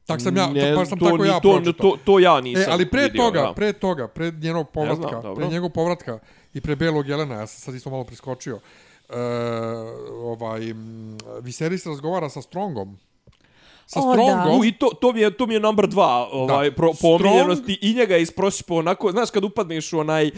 Tak 0.05 0.21
sam 0.21 0.37
ja, 0.37 0.47
ne, 0.47 0.71
to, 0.71 0.79
pa 0.79 0.85
sam 0.85 0.99
to, 0.99 1.05
tako 1.05 1.25
ja 1.25 1.39
to, 1.39 1.61
to, 1.77 1.97
to, 2.05 2.19
ja 2.19 2.41
nisam 2.41 2.63
e, 2.63 2.73
ali 2.73 2.89
pre 2.89 3.03
vidio, 3.03 3.23
toga, 3.23 3.39
ja. 3.39 3.53
pre 3.53 3.73
toga, 3.73 4.07
pre 4.07 4.31
njenog 4.31 4.69
povratka, 4.69 5.21
znam, 5.21 5.35
pre 5.35 5.47
njegovog 5.47 5.73
povratka 5.73 6.19
i 6.53 6.61
pre 6.61 6.75
Belog 6.75 7.07
Jelena, 7.07 7.35
ja 7.35 7.47
sam 7.47 7.61
sad 7.61 7.75
isto 7.75 7.89
malo 7.89 8.03
preskočio, 8.03 8.55
uh, 8.55 9.15
ovaj, 10.23 10.59
Viserys 11.41 11.87
razgovara 11.87 12.29
sa 12.29 12.41
Strongom. 12.41 12.97
Sa 13.85 13.99
o, 13.99 14.13
Strongom. 14.13 14.59
U, 14.59 14.65
I 14.65 14.71
to, 14.71 14.89
to, 15.01 15.13
mi 15.13 15.19
je, 15.19 15.37
to 15.37 15.45
mi 15.45 15.53
je 15.53 15.59
number 15.59 15.87
dva 15.87 16.29
ovaj, 16.31 16.71
pro, 16.71 16.91
po 17.01 17.07
omiljenosti. 17.07 17.79
I 17.81 17.93
njega 17.93 18.17
isprosipo 18.17 18.75
onako, 18.75 19.11
znaš 19.11 19.31
kad 19.31 19.43
upadneš 19.43 19.93
u 19.93 19.99
onaj 19.99 20.31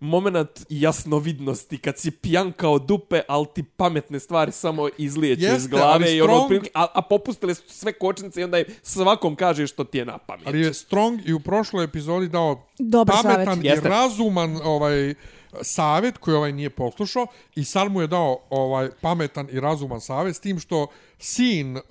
moment 0.00 0.66
jasnovidnosti, 0.68 1.78
kad 1.78 1.98
si 1.98 2.10
pijan 2.10 2.52
kao 2.52 2.78
dupe, 2.78 3.20
ali 3.28 3.46
ti 3.54 3.62
pametne 3.62 4.20
stvari 4.20 4.52
samo 4.52 4.88
izlijeću 4.98 5.56
iz 5.56 5.66
glave 5.66 6.16
i 6.16 6.20
ono, 6.20 6.44
strong... 6.44 6.66
a, 6.74 6.86
a 6.94 7.02
popustile 7.02 7.54
su 7.54 7.62
sve 7.66 7.92
kočnice 7.92 8.40
i 8.40 8.44
onda 8.44 8.58
je 8.58 8.64
svakom 8.82 9.36
kaže 9.36 9.66
što 9.66 9.84
ti 9.84 9.98
je 9.98 10.04
na 10.04 10.18
pamet. 10.18 10.46
Ali 10.46 10.60
je 10.60 10.74
Strong 10.74 11.20
i 11.24 11.32
u 11.32 11.40
prošloj 11.40 11.84
epizodi 11.84 12.28
dao 12.28 12.66
Dobar 12.78 13.16
pametan 13.22 13.46
savjet. 13.46 13.64
i 13.64 13.66
Jeste. 13.66 13.88
razuman 13.88 14.60
ovaj, 14.64 15.14
savjet 15.62 16.18
koji 16.18 16.36
ovaj 16.36 16.52
nije 16.52 16.70
poslušao 16.70 17.26
i 17.54 17.64
sad 17.64 17.92
mu 17.92 18.00
je 18.00 18.06
dao 18.06 18.38
ovaj 18.50 18.90
pametan 19.00 19.48
i 19.52 19.60
razuman 19.60 20.00
savjet 20.00 20.36
s 20.36 20.40
tim 20.40 20.58
što 20.58 20.86
sin 21.18 21.76
uh, 21.76 21.82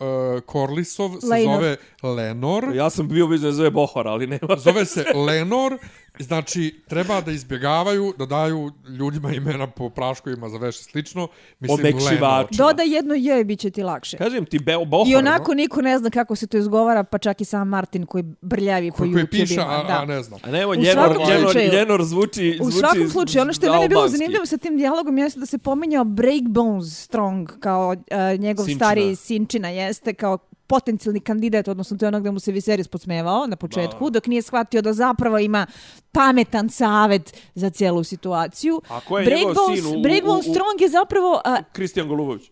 Korlisov 0.45 1.09
se 1.19 1.27
Lenor. 1.27 1.55
zove 1.55 1.77
Lenor. 2.03 2.75
Ja 2.75 2.89
sam 2.89 3.07
bio 3.07 3.27
biznes 3.27 3.55
zove 3.55 3.69
Bohor, 3.71 4.07
ali 4.07 4.27
nema. 4.27 4.57
Zove 4.57 4.85
se 4.85 5.05
Lenor 5.15 5.77
Znači, 6.19 6.81
treba 6.87 7.21
da 7.21 7.31
izbjegavaju, 7.31 8.13
da 8.17 8.25
daju 8.25 8.71
ljudima 8.99 9.33
imena 9.33 9.67
po 9.67 9.89
praškovima 9.89 10.49
za 10.49 10.57
veše 10.57 10.83
slično. 10.83 11.27
Mislim, 11.59 11.79
Omekšivačima. 11.79 12.67
Doda 12.67 12.83
jedno 12.83 13.13
je 13.13 13.41
i 13.41 13.43
bit 13.43 13.59
će 13.59 13.69
ti 13.69 13.83
lakše. 13.83 14.17
Kažem 14.17 14.45
ti, 14.45 14.59
Beo 14.59 14.85
Bohor. 14.85 15.07
I 15.11 15.15
onako 15.15 15.51
no? 15.51 15.55
niko 15.55 15.81
ne 15.81 15.97
zna 15.97 16.09
kako 16.09 16.35
se 16.35 16.47
to 16.47 16.57
izgovara, 16.57 17.03
pa 17.03 17.17
čak 17.17 17.41
i 17.41 17.45
sam 17.45 17.67
Martin 17.67 18.05
koji 18.05 18.23
brljavi 18.41 18.91
po 18.91 19.03
YouTube. 19.03 19.13
Koji 19.13 19.27
piša, 19.27 19.61
a, 19.61 19.83
da. 19.83 20.01
a 20.01 20.05
ne 20.05 20.23
znam. 20.23 20.39
A 20.43 20.51
nema, 20.51 20.75
Ljenor, 20.75 21.17
Ljenor, 21.29 21.55
Ljenor 21.73 22.03
zvuči, 22.03 22.53
zvuči 22.57 22.77
U 22.77 22.79
svakom 22.79 23.09
slučaju, 23.09 23.41
ono 23.41 23.53
što 23.53 23.65
je 23.65 23.71
mene 23.71 23.89
bilo 23.89 24.07
zanimljivo 24.07 24.45
sa 24.45 24.57
tim 24.57 24.77
dijalogom 24.77 25.17
jeste 25.17 25.39
da 25.39 25.45
se 25.45 25.57
pominjao 25.57 26.03
Breakbones 26.03 27.03
Strong 27.03 27.59
kao 27.59 27.89
uh, 27.89 28.39
njegov 28.39 28.65
Sinčina. 28.65 28.85
stari 28.85 29.15
Sinčina 29.15 29.69
jeste 29.69 30.13
kao 30.13 30.37
potencijalni 30.67 31.19
kandidat, 31.19 31.67
odnosno 31.67 31.97
to 31.97 32.05
je 32.05 32.07
ono 32.07 32.19
gde 32.19 32.31
mu 32.31 32.39
se 32.39 32.51
Viserys 32.51 32.87
podsmevao 32.87 33.47
na 33.47 33.55
početku, 33.55 34.03
ba. 34.03 34.09
dok 34.09 34.27
nije 34.27 34.41
shvatio 34.41 34.81
da 34.81 34.93
zapravo 34.93 35.39
ima 35.39 35.65
pametan 36.11 36.69
savet 36.69 37.37
za 37.55 37.69
cijelu 37.69 38.03
situaciju. 38.03 38.81
A 38.89 38.99
ko 38.99 39.19
je 39.19 39.25
Breakbone, 39.25 39.49
njegov 39.49 39.75
sin 39.75 39.99
u, 39.99 40.01
Breakbone 40.01 40.43
Strong 40.43 40.81
je 40.81 40.89
zapravo... 40.89 41.41
Kristijan 41.71 42.07
Golubović. 42.07 42.51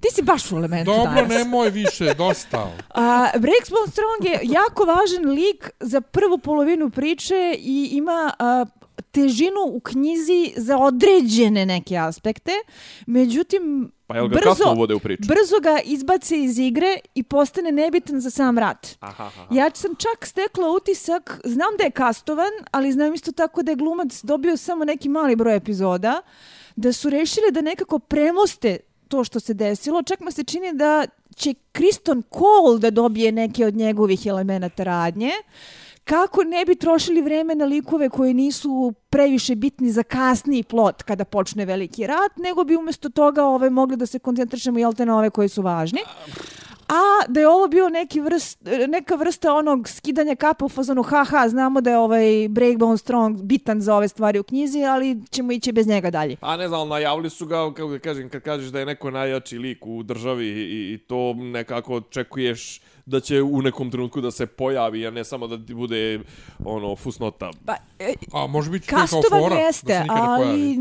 Ti 0.00 0.08
si 0.14 0.22
baš 0.22 0.52
u 0.52 0.56
elementu 0.56 0.90
Dobro, 0.90 1.04
danas. 1.04 1.20
Dobro, 1.20 1.38
nemoj 1.38 1.70
više, 1.70 2.14
dosta. 2.14 2.70
A, 2.94 3.28
Breakbone 3.32 3.88
Strong 3.90 4.24
je 4.24 4.40
jako 4.42 4.84
važan 4.84 5.34
lik 5.34 5.70
za 5.80 6.00
prvu 6.00 6.38
polovinu 6.38 6.90
priče 6.90 7.56
i 7.58 7.88
ima 7.92 8.32
a, 8.38 8.64
težinu 9.10 9.60
u 9.66 9.80
knjizi 9.80 10.52
za 10.56 10.78
određene 10.78 11.66
neke 11.66 11.96
aspekte. 11.96 12.52
Međutim, 13.06 13.92
Pa 14.14 14.18
jel 14.18 14.28
ga 14.28 14.36
brzo, 14.36 14.72
uvode 14.72 14.94
u 14.94 14.98
priču? 14.98 15.22
Brzo 15.28 15.60
ga 15.62 15.80
izbace 15.84 16.38
iz 16.38 16.58
igre 16.58 16.98
i 17.14 17.22
postane 17.22 17.72
nebitan 17.72 18.20
za 18.20 18.30
sam 18.30 18.58
rat. 18.58 18.96
Aha, 19.00 19.24
aha. 19.24 19.46
Ja 19.50 19.70
sam 19.74 19.94
čak 19.94 20.26
stekla 20.26 20.70
utisak, 20.70 21.40
znam 21.44 21.76
da 21.78 21.84
je 21.84 21.90
kastovan, 21.90 22.52
ali 22.70 22.92
znam 22.92 23.14
isto 23.14 23.32
tako 23.32 23.62
da 23.62 23.72
je 23.72 23.76
glumac 23.76 24.20
dobio 24.22 24.56
samo 24.56 24.84
neki 24.84 25.08
mali 25.08 25.36
broj 25.36 25.56
epizoda, 25.56 26.22
da 26.76 26.92
su 26.92 27.10
rešili 27.10 27.52
da 27.52 27.60
nekako 27.60 27.98
premoste 27.98 28.78
to 29.08 29.24
što 29.24 29.40
se 29.40 29.54
desilo. 29.54 30.02
Čak 30.02 30.20
mi 30.20 30.32
se 30.32 30.44
čini 30.44 30.72
da 30.72 31.06
će 31.36 31.54
Kriston 31.72 32.22
Cole 32.32 32.78
da 32.78 32.90
dobije 32.90 33.32
neke 33.32 33.66
od 33.66 33.74
njegovih 33.74 34.26
elemenata 34.26 34.82
radnje. 34.84 35.30
Kako 36.04 36.44
ne 36.44 36.64
bi 36.64 36.74
trošili 36.74 37.22
vreme 37.22 37.54
na 37.54 37.64
likove 37.64 38.08
koji 38.08 38.34
nisu 38.34 38.92
previše 39.10 39.54
bitni 39.54 39.90
za 39.92 40.02
kasniji 40.02 40.62
plot 40.62 41.02
kada 41.02 41.24
počne 41.24 41.64
veliki 41.64 42.06
rat, 42.06 42.36
nego 42.36 42.64
bi 42.64 42.76
umjesto 42.76 43.08
toga 43.08 43.44
ovaj, 43.44 43.70
mogli 43.70 43.96
da 43.96 44.06
se 44.06 44.18
koncentrišemo 44.18 44.78
jel 44.78 44.92
te 44.92 45.06
na 45.06 45.18
ove 45.18 45.30
koji 45.30 45.48
su 45.48 45.62
važni. 45.62 46.00
A 46.88 47.26
da 47.28 47.40
je 47.40 47.48
ovo 47.48 47.68
bio 47.68 47.88
neki 47.88 48.20
vrst, 48.20 48.58
neka 48.88 49.14
vrsta 49.14 49.54
onog 49.54 49.88
skidanja 49.88 50.34
kapa 50.34 50.64
u 50.64 50.68
fazonu 50.68 51.02
haha, 51.02 51.48
znamo 51.48 51.80
da 51.80 51.90
je 51.90 51.98
ovaj 51.98 52.48
Breakbone 52.48 52.98
Strong 52.98 53.42
bitan 53.42 53.80
za 53.80 53.94
ove 53.96 54.08
stvari 54.08 54.38
u 54.38 54.42
knjizi, 54.42 54.84
ali 54.84 55.22
ćemo 55.30 55.52
ići 55.52 55.72
bez 55.72 55.86
njega 55.86 56.10
dalje. 56.10 56.36
A 56.40 56.56
ne 56.56 56.68
znam, 56.68 56.88
najavili 56.88 57.30
su 57.30 57.46
ga, 57.46 57.74
kako 57.74 57.88
da 57.88 57.98
kažem, 57.98 58.28
kad 58.28 58.42
kažeš 58.42 58.68
da 58.68 58.78
je 58.78 58.86
neko 58.86 59.10
najjači 59.10 59.58
lik 59.58 59.86
u 59.86 60.02
državi 60.02 60.46
i, 60.46 60.94
i 60.94 60.98
to 60.98 61.34
nekako 61.34 61.94
očekuješ 61.94 62.80
da 63.06 63.20
će 63.20 63.42
u 63.42 63.62
nekom 63.62 63.90
trenutku 63.90 64.20
da 64.20 64.30
se 64.30 64.46
pojavi, 64.46 65.06
a 65.06 65.10
ne 65.10 65.24
samo 65.24 65.46
da 65.46 65.66
ti 65.66 65.74
bude 65.74 66.20
ono 66.64 66.96
fusnota. 66.96 67.50
Pa, 67.64 67.76
e, 67.98 68.14
a 68.32 68.46
može 68.46 68.70
biti 68.70 68.86
kao 68.86 69.06
fora, 69.06 69.56
jeste, 69.56 69.86
da 69.86 70.02
se 70.02 70.06
ali 70.08 70.78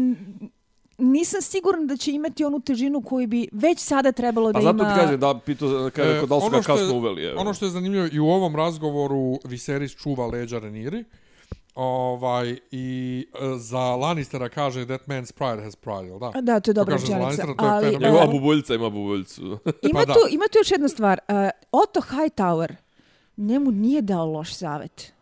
nisam 0.98 1.42
siguran 1.42 1.88
da 1.88 1.98
će 1.98 2.12
imati 2.12 2.44
onu 2.44 2.60
težinu 2.60 3.02
koju 3.02 3.28
bi 3.28 3.48
već 3.52 3.80
sada 3.80 4.12
trebalo 4.12 4.52
da 4.52 4.60
ima. 4.60 4.70
A 4.70 4.74
zato 4.74 4.84
ti 4.84 5.00
kaže 5.00 5.18
da 5.18 5.40
pito 5.46 5.90
kaže 5.96 6.18
e, 6.18 6.26
da 6.28 6.40
su 6.42 6.50
ga 6.50 6.62
kasno 6.62 6.96
uveli. 6.96 7.24
Evo. 7.24 7.42
Ono 7.42 7.54
što 7.54 7.66
je 7.66 7.72
zanimljivo 7.72 8.08
i 8.12 8.20
u 8.20 8.28
ovom 8.28 8.56
razgovoru 8.56 9.40
Viserys 9.44 9.98
čuva 10.04 10.28
leđa 10.28 10.60
Reniri. 10.60 11.04
Ovaj 11.76 12.58
i 12.72 13.26
uh, 13.34 13.60
za 13.60 13.80
Lannistera 13.80 14.50
kaže 14.50 14.86
that 14.86 15.02
man's 15.08 15.32
pride 15.32 15.64
has 15.64 15.76
pride, 15.76 16.20
da? 16.20 16.42
Da, 16.42 16.60
to 16.60 16.72
je 16.72 16.74
dobra 16.74 16.96
rečenica. 16.96 17.48
Ali 17.58 17.94
ima 17.94 18.26
bubuljca, 18.32 18.76
ima 18.76 18.90
bubuljcu. 18.90 19.42
ima 19.92 20.04
pa 20.08 20.14
tu 20.14 20.20
ima 20.30 20.46
tu 20.52 20.58
još 20.60 20.72
jedna 20.72 20.88
stvar. 20.88 21.20
Uh, 21.28 21.36
Otto 21.72 22.02
Hightower 22.02 22.76
njemu 23.38 23.72
nije 23.72 24.02
dao 24.02 24.26
loš 24.26 24.54
savjet. 24.54 25.14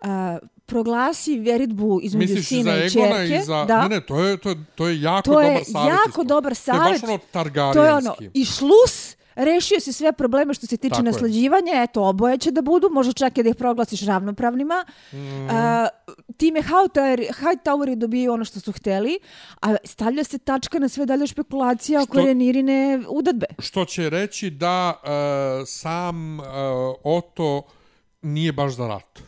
Uh, 0.00 0.08
proglasi 0.66 1.38
veritbu 1.38 2.00
između 2.02 2.34
Misliš 2.34 2.48
sina 2.48 2.76
i 2.76 2.90
čerke. 2.90 3.08
Misliš 3.08 3.28
za 3.28 3.28
Egona 3.32 3.40
i 3.40 3.44
za... 3.44 3.64
Da. 3.64 3.82
Ne, 3.82 3.88
ne, 3.88 4.06
to 4.06 4.20
je, 4.20 4.36
to 4.36 4.48
je, 4.48 4.56
to 4.74 4.88
je 4.88 5.02
jako 5.02 5.22
to 5.22 5.32
dobar 5.32 5.64
savjet. 5.64 5.72
To 5.72 5.84
je 5.84 5.94
jako 6.06 6.24
dobar 6.24 6.54
savjet. 6.54 6.82
To 6.82 6.88
je 6.88 6.92
baš 6.92 7.02
ono 7.02 7.18
targarijanski. 7.32 7.78
To 7.78 7.84
je 7.84 7.94
ono, 7.94 8.14
i 8.34 8.44
šlus, 8.44 9.16
rešio 9.34 9.80
se 9.80 9.92
sve 9.92 10.12
probleme 10.12 10.54
što 10.54 10.66
se 10.66 10.76
tiče 10.76 10.90
Tako 10.90 11.02
naslađivanja, 11.02 11.72
je. 11.72 11.82
eto, 11.82 12.04
oboje 12.04 12.38
će 12.38 12.50
da 12.50 12.62
budu, 12.62 12.88
može 12.90 13.12
čak 13.12 13.38
i 13.38 13.42
da 13.42 13.48
ih 13.48 13.56
proglasiš 13.56 14.06
ravnopravnima. 14.06 14.84
Mm. 15.12 15.16
Uh, 15.16 15.52
time 16.36 16.62
Hightower, 16.62 17.18
Hightower 17.40 17.88
je 17.88 17.96
dobio 17.96 18.34
ono 18.34 18.44
što 18.44 18.60
su 18.60 18.72
hteli, 18.72 19.18
a 19.62 19.76
stavlja 19.84 20.24
se 20.24 20.38
tačka 20.38 20.78
na 20.78 20.88
sve 20.88 21.06
dalje 21.06 21.26
špekulacija 21.26 22.02
oko 22.02 22.18
Renirine 22.18 23.02
udadbe. 23.08 23.46
Što 23.58 23.84
će 23.84 24.10
reći 24.10 24.50
da 24.50 25.00
uh, 25.02 25.08
sam 25.66 26.40
uh, 26.40 26.46
Oto 27.04 27.62
nije 28.22 28.52
baš 28.52 28.72
za 28.72 28.88
rat. 28.88 29.22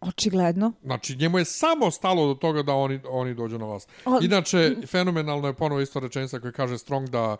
Očigledno. 0.00 0.72
Znači, 0.82 1.16
njemu 1.16 1.38
je 1.38 1.44
samo 1.44 1.90
stalo 1.90 2.26
do 2.26 2.34
toga 2.34 2.62
da 2.62 2.74
oni, 2.74 3.00
oni 3.08 3.34
dođu 3.34 3.58
na 3.58 3.66
vas. 3.66 3.86
O... 4.04 4.18
Inače, 4.22 4.76
fenomenalno 4.86 5.48
je 5.48 5.54
ponovo 5.54 5.80
isto 5.80 6.00
rečenica 6.00 6.40
koja 6.40 6.52
kaže 6.52 6.78
Strong 6.78 7.08
da 7.08 7.36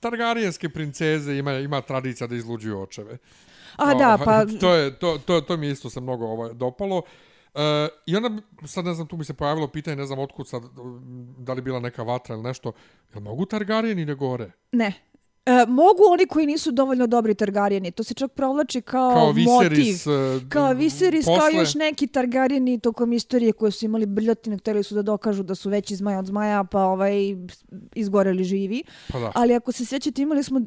Targarijenske 0.00 0.68
princeze 0.68 1.36
ima, 1.36 1.52
ima 1.52 1.80
tradicija 1.80 2.26
da 2.26 2.34
izluđuju 2.34 2.80
očeve. 2.80 3.18
A, 3.76 3.92
o, 3.94 3.98
da, 3.98 4.18
pa... 4.24 4.46
To, 4.60 4.74
je, 4.74 4.98
to, 4.98 5.18
to, 5.26 5.40
to 5.40 5.56
mi 5.56 5.68
isto 5.68 5.90
se 5.90 6.00
mnogo 6.00 6.26
ovaj, 6.26 6.54
dopalo. 6.54 6.96
Uh, 7.54 7.62
I 8.06 8.16
onda, 8.16 8.42
sad 8.66 8.84
ne 8.84 8.94
znam, 8.94 9.06
tu 9.06 9.16
mi 9.16 9.24
se 9.24 9.34
pojavilo 9.34 9.68
pitanje, 9.68 9.96
ne 9.96 10.06
znam 10.06 10.18
otkud 10.18 10.48
sad, 10.48 10.62
da 11.38 11.52
li 11.52 11.62
bila 11.62 11.80
neka 11.80 12.02
vatra 12.02 12.34
ili 12.34 12.44
nešto. 12.44 12.72
Jel 13.14 13.22
mogu 13.22 13.46
Targarijeni 13.46 14.04
ne 14.04 14.14
gore? 14.14 14.50
Ne, 14.72 14.92
E, 15.46 15.66
mogu 15.68 16.02
oni 16.10 16.26
koji 16.26 16.46
nisu 16.46 16.72
dovoljno 16.72 17.06
dobri 17.06 17.34
Targarijeni. 17.34 17.90
To 17.90 18.02
se 18.02 18.14
čak 18.14 18.32
provlači 18.32 18.80
kao, 18.80 19.14
kao 19.14 19.32
Viserys, 19.32 20.06
motiv. 20.06 20.42
Uh, 20.42 20.48
kao 20.48 20.74
Viserys, 20.74 21.24
posle... 21.24 21.38
kao 21.38 21.60
još 21.60 21.74
neki 21.74 22.06
Targarijeni 22.06 22.80
tokom 22.80 23.12
istorije 23.12 23.52
koje 23.52 23.70
su 23.70 23.84
imali 23.84 24.06
brljotine, 24.06 24.58
htjeli 24.58 24.82
su 24.82 24.94
da 24.94 25.02
dokažu 25.02 25.42
da 25.42 25.54
su 25.54 25.70
veći 25.70 25.96
zmaja 25.96 26.18
od 26.18 26.26
zmaja, 26.26 26.64
pa 26.64 26.84
ovaj, 26.84 27.36
izgoreli 27.94 28.44
živi. 28.44 28.82
Pa 29.12 29.18
da. 29.18 29.32
Ali 29.34 29.54
ako 29.54 29.72
se 29.72 29.84
sjećate, 29.84 30.22
imali 30.22 30.42
smo 30.42 30.58
uh, 30.58 30.64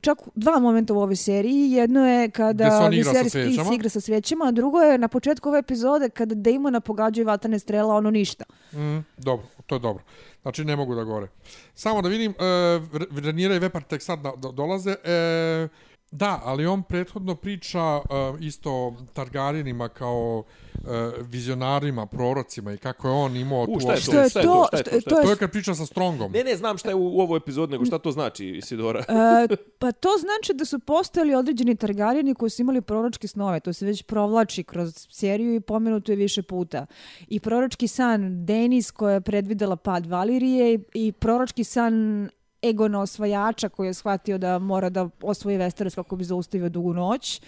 čak 0.00 0.18
dva 0.34 0.58
momenta 0.58 0.94
u 0.94 1.00
ovoj 1.00 1.16
seriji. 1.16 1.72
Jedno 1.72 2.08
je 2.08 2.30
kada 2.30 2.88
Viserys 2.92 3.74
igra 3.74 3.88
sa 3.88 4.00
svećama, 4.00 4.44
a 4.44 4.50
drugo 4.50 4.80
je 4.80 4.98
na 4.98 5.08
početku 5.08 5.48
ove 5.48 5.58
epizode 5.58 6.08
kada 6.08 6.34
Daemona 6.34 6.80
pogađaju 6.80 7.26
vatane 7.26 7.58
strela, 7.58 7.94
ono 7.94 8.10
ništa. 8.10 8.44
Mm, 8.72 8.98
dobro, 9.16 9.46
to 9.66 9.74
je 9.74 9.78
dobro. 9.78 10.04
Znači, 10.42 10.64
ne 10.64 10.76
mogu 10.76 10.94
da 10.94 11.04
gore. 11.04 11.28
Samo 11.74 12.02
da 12.02 12.08
vidim, 12.08 12.30
e, 12.30 12.80
Renira 13.20 13.54
i 13.54 13.58
Vepar 13.58 13.82
tek 13.82 14.02
sad 14.02 14.18
dolaze. 14.52 14.96
E, 15.04 15.68
da, 16.10 16.40
ali 16.44 16.66
on 16.66 16.82
prethodno 16.82 17.34
priča 17.34 17.96
uh, 17.96 18.40
isto 18.40 18.94
Targaryenima 19.14 19.88
kao 19.88 20.44
uh, 20.74 20.88
vizionarima, 21.20 22.06
prorocima 22.06 22.72
i 22.72 22.78
kako 22.78 23.08
je 23.08 23.14
on 23.14 23.36
imao 23.36 23.66
tu... 23.66 23.80
Šta 23.80 23.92
je 23.92 24.00
to? 24.00 24.28
Šta 24.28 24.40
je 24.40 24.46
to? 24.46 24.68
Šta 24.68 24.94
je 24.94 25.00
to? 25.00 25.22
To 25.22 25.30
je 25.30 25.36
kad 25.36 25.50
priča 25.50 25.74
sa 25.74 25.86
Strongom. 25.86 26.32
Ne, 26.32 26.44
ne, 26.44 26.56
znam 26.56 26.78
šta 26.78 26.88
je 26.88 26.94
u, 26.94 27.16
u 27.16 27.20
ovoj 27.20 27.36
epizodi, 27.36 27.72
nego 27.72 27.84
šta 27.84 27.98
to 27.98 28.12
znači, 28.12 28.46
Isidora? 28.48 28.98
uh, 28.98 29.56
pa 29.78 29.92
to 29.92 30.08
znači 30.20 30.54
da 30.54 30.64
su 30.64 30.78
postojali 30.78 31.34
određeni 31.34 31.76
Targaryeni 31.76 32.34
koji 32.34 32.50
su 32.50 32.62
imali 32.62 32.80
proročke 32.80 33.28
snove. 33.28 33.60
To 33.60 33.72
se 33.72 33.86
već 33.86 34.02
provlači 34.02 34.64
kroz 34.64 35.06
seriju 35.10 35.54
i 35.54 35.60
pomenuto 35.60 36.12
je 36.12 36.16
više 36.16 36.42
puta. 36.42 36.86
I 37.28 37.40
proročki 37.40 37.88
san 37.88 38.46
Denis 38.46 38.90
koja 38.90 39.14
je 39.14 39.20
predvidela 39.20 39.76
pad 39.76 40.06
Valirije 40.06 40.78
i 40.94 41.12
proročki 41.12 41.64
san 41.64 42.28
Egona 42.62 43.00
osvajača 43.00 43.68
koji 43.68 43.86
je 43.86 43.94
shvatio 43.94 44.38
da 44.38 44.58
mora 44.58 44.90
da 44.90 45.08
osvoji 45.22 45.58
Westeros 45.58 45.94
kako 45.94 46.16
bi 46.16 46.24
zaustavio 46.24 46.68
dugu 46.68 46.92
noć. 46.92 47.40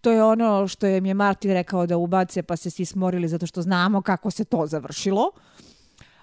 To 0.00 0.10
je 0.10 0.24
ono 0.24 0.68
što 0.68 0.86
je 0.86 1.00
mi 1.00 1.08
je 1.08 1.14
Martin 1.14 1.52
rekao 1.52 1.86
da 1.86 1.96
ubace 1.96 2.42
pa 2.42 2.56
se 2.56 2.70
svi 2.70 2.84
smorili 2.84 3.28
zato 3.28 3.46
što 3.46 3.62
znamo 3.62 4.02
kako 4.02 4.30
se 4.30 4.44
to 4.44 4.66
završilo. 4.66 5.30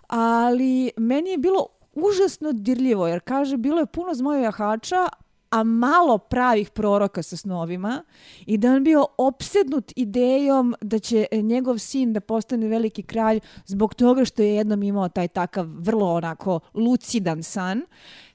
Ali 0.07 0.91
meni 0.97 1.29
je 1.29 1.37
bilo 1.37 1.67
užasno 1.93 2.51
dirljivo 2.51 3.07
jer 3.07 3.19
kaže 3.19 3.57
bilo 3.57 3.79
je 3.79 3.85
puno 3.85 4.13
zmoja 4.13 4.39
jahača, 4.39 5.07
a 5.53 5.63
malo 5.63 6.17
pravih 6.17 6.69
proroka 6.69 7.23
sa 7.23 7.37
snovima 7.37 8.03
i 8.45 8.57
da 8.57 8.71
on 8.71 8.83
bio 8.83 9.05
opsednut 9.17 9.91
idejom 9.95 10.75
da 10.81 10.99
će 10.99 11.25
e, 11.31 11.41
njegov 11.41 11.77
sin 11.77 12.13
da 12.13 12.19
postane 12.19 12.67
veliki 12.67 13.03
kralj 13.03 13.39
zbog 13.65 13.93
toga 13.93 14.25
što 14.25 14.41
je 14.41 14.55
jednom 14.55 14.83
imao 14.83 15.09
taj 15.09 15.27
takav 15.27 15.65
vrlo 15.77 16.13
onako 16.13 16.59
lucidan 16.73 17.43
san 17.43 17.81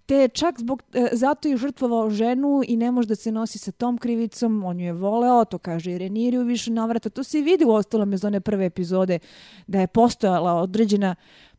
te 0.06 0.28
čak 0.28 0.60
zbog, 0.60 0.82
e, 0.94 1.08
zato 1.12 1.48
je 1.48 1.56
žrtvovao 1.56 2.10
ženu 2.10 2.62
i 2.66 2.76
ne 2.76 2.90
može 2.90 3.08
da 3.08 3.14
se 3.14 3.32
nosi 3.32 3.58
sa 3.58 3.72
tom 3.72 3.98
krivicom, 3.98 4.64
on 4.64 4.80
ju 4.80 4.86
je 4.86 4.92
voleo, 4.92 5.44
to 5.44 5.58
kaže 5.58 5.92
i 5.92 5.98
Reniri 5.98 6.38
u 6.38 6.42
više 6.42 6.70
navrata, 6.70 7.10
to 7.10 7.24
se 7.24 7.40
vidi 7.40 7.64
u 7.64 7.70
ostalom 7.70 8.12
iz 8.12 8.24
one 8.24 8.40
prve 8.40 8.66
epizode, 8.66 9.18
da 9.66 9.80
je 9.80 9.86
postojala 9.86 10.54
određena 10.54 11.14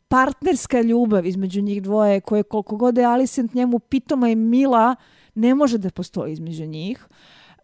partnerska 0.07 0.81
ljubav 0.81 1.25
između 1.25 1.61
njih 1.61 1.83
dvoje, 1.83 2.21
koje 2.21 2.43
koliko 2.43 2.77
god 2.77 2.97
je 2.97 3.05
Alicent 3.05 3.53
njemu 3.53 3.79
pitoma 3.79 4.29
i 4.29 4.35
mila, 4.35 4.95
ne 5.39 5.55
može 5.55 5.77
da 5.77 5.89
postoji 5.89 6.33
između 6.33 6.65
njih. 6.65 7.05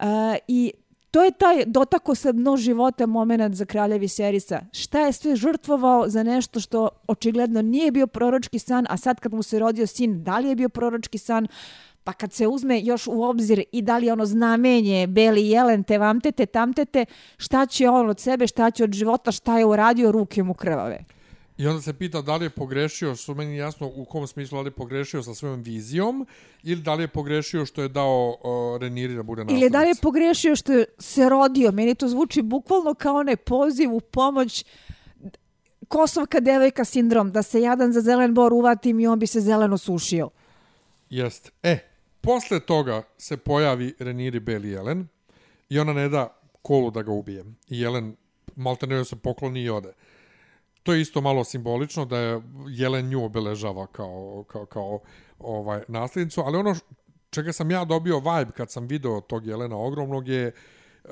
Uh, 0.00 0.06
I 0.48 0.72
to 1.10 1.22
je 1.24 1.30
taj 1.30 1.64
dotako 1.66 2.14
se 2.14 2.32
dno 2.32 2.56
života 2.56 3.06
moment 3.06 3.54
za 3.54 3.64
kralja 3.64 3.96
Viserisa. 3.96 4.60
Šta 4.72 5.00
je 5.00 5.12
sve 5.12 5.36
žrtvovao 5.36 6.08
za 6.08 6.22
nešto 6.22 6.60
što 6.60 6.88
očigledno 7.08 7.62
nije 7.62 7.90
bio 7.90 8.06
proročki 8.06 8.58
san, 8.58 8.86
a 8.90 8.96
sad 8.96 9.20
kad 9.20 9.34
mu 9.34 9.42
se 9.42 9.58
rodio 9.58 9.86
sin, 9.86 10.24
da 10.24 10.38
li 10.38 10.48
je 10.48 10.56
bio 10.56 10.68
proročki 10.68 11.18
san? 11.18 11.46
Pa 12.04 12.12
kad 12.12 12.32
se 12.32 12.46
uzme 12.46 12.80
još 12.82 13.06
u 13.06 13.22
obzir 13.22 13.64
i 13.72 13.82
da 13.82 13.98
li 13.98 14.06
je 14.06 14.12
ono 14.12 14.26
znamenje, 14.26 15.06
beli 15.06 15.48
jelen, 15.48 15.84
te 15.84 15.98
vamtete, 15.98 16.46
tamtete, 16.46 17.04
šta 17.36 17.66
će 17.66 17.88
on 17.88 18.08
od 18.08 18.20
sebe, 18.20 18.46
šta 18.46 18.70
će 18.70 18.84
od 18.84 18.92
života, 18.92 19.32
šta 19.32 19.58
je 19.58 19.64
uradio, 19.64 20.12
ruke 20.12 20.42
mu 20.42 20.54
krvave. 20.54 21.15
I 21.58 21.66
onda 21.66 21.82
se 21.82 21.92
pita 21.92 22.22
da 22.22 22.36
li 22.36 22.44
je 22.44 22.50
pogrešio, 22.50 23.16
što 23.16 23.34
meni 23.34 23.56
jasno 23.56 23.90
u 23.94 24.04
kom 24.04 24.26
smislu, 24.26 24.56
da 24.56 24.62
li 24.62 24.66
je 24.66 24.70
pogrešio 24.70 25.22
sa 25.22 25.34
svojom 25.34 25.62
vizijom 25.62 26.26
ili 26.62 26.82
da 26.82 26.94
li 26.94 27.02
je 27.02 27.08
pogrešio 27.08 27.66
što 27.66 27.82
je 27.82 27.88
dao 27.88 28.28
uh, 28.28 28.80
Reniri 28.80 29.14
da 29.14 29.22
bude 29.22 29.44
nastavnic. 29.44 29.62
Ili 29.62 29.70
da 29.70 29.82
li 29.82 29.88
je 29.88 29.94
pogrešio 30.02 30.56
što 30.56 30.72
je 30.72 30.84
se 30.98 31.28
rodio. 31.28 31.72
Meni 31.72 31.94
to 31.94 32.08
zvuči 32.08 32.42
bukvalno 32.42 32.94
kao 32.94 33.16
onaj 33.16 33.36
poziv 33.36 33.94
u 33.94 34.00
pomoć 34.00 34.64
Kosovka 35.88 36.40
devojka 36.40 36.84
sindrom, 36.84 37.32
da 37.32 37.42
se 37.42 37.60
jadan 37.60 37.92
za 37.92 38.00
zelen 38.00 38.34
bor 38.34 38.52
uvatim 38.52 39.00
i 39.00 39.06
on 39.06 39.18
bi 39.18 39.26
se 39.26 39.40
zeleno 39.40 39.78
sušio. 39.78 40.30
Jest. 41.10 41.52
E, 41.62 41.78
posle 42.20 42.60
toga 42.60 43.02
se 43.18 43.36
pojavi 43.36 43.94
Reniri 43.98 44.40
Beli 44.40 44.68
Jelen 44.68 45.08
i 45.68 45.78
ona 45.78 45.92
ne 45.92 46.08
da 46.08 46.40
kolu 46.62 46.90
da 46.90 47.02
ga 47.02 47.12
ubije. 47.12 47.44
I 47.68 47.80
Jelen 47.80 48.16
malte 48.56 49.04
se 49.04 49.16
pokloni 49.16 49.62
i 49.62 49.70
ode 49.70 49.92
to 50.86 50.92
je 50.92 51.00
isto 51.00 51.20
malo 51.20 51.44
simbolično 51.44 52.04
da 52.04 52.18
je 52.18 52.42
Jelen 52.68 53.08
nju 53.08 53.24
obeležava 53.24 53.86
kao, 53.86 54.44
kao, 54.48 54.66
kao 54.66 55.00
ovaj 55.38 55.82
nasljednicu, 55.88 56.40
ali 56.40 56.56
ono 56.56 56.74
čega 57.30 57.52
sam 57.52 57.70
ja 57.70 57.84
dobio 57.84 58.18
vibe 58.18 58.52
kad 58.56 58.70
sam 58.70 58.86
video 58.86 59.20
tog 59.20 59.46
Jelena 59.46 59.76
ogromnog 59.76 60.28
je 60.28 60.52
uh, 61.04 61.10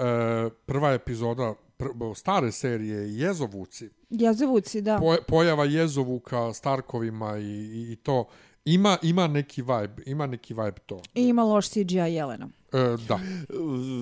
prva 0.66 0.93
epizoda 0.93 1.55
pr 1.77 1.87
stare 2.14 2.53
serije 2.53 3.18
Jezovuci. 3.18 3.91
Jezovuci, 4.11 4.81
da. 4.81 4.99
Po, 4.99 5.16
pojava 5.27 5.64
Jezovuka 5.64 6.53
Starkovima 6.53 7.39
i, 7.39 7.43
i, 7.45 7.93
i 7.93 7.97
to 7.97 8.29
ima 8.64 8.99
ima 9.03 9.27
neki 9.27 9.62
vibe, 9.62 10.03
ima 10.07 10.27
neki 10.27 10.55
vibe 10.55 10.79
to. 10.87 11.01
I 11.14 11.29
ima 11.29 11.43
loš 11.43 11.70
CGI 11.70 11.95
Jelena. 11.95 12.49
E, 12.75 12.97
da. 13.09 13.18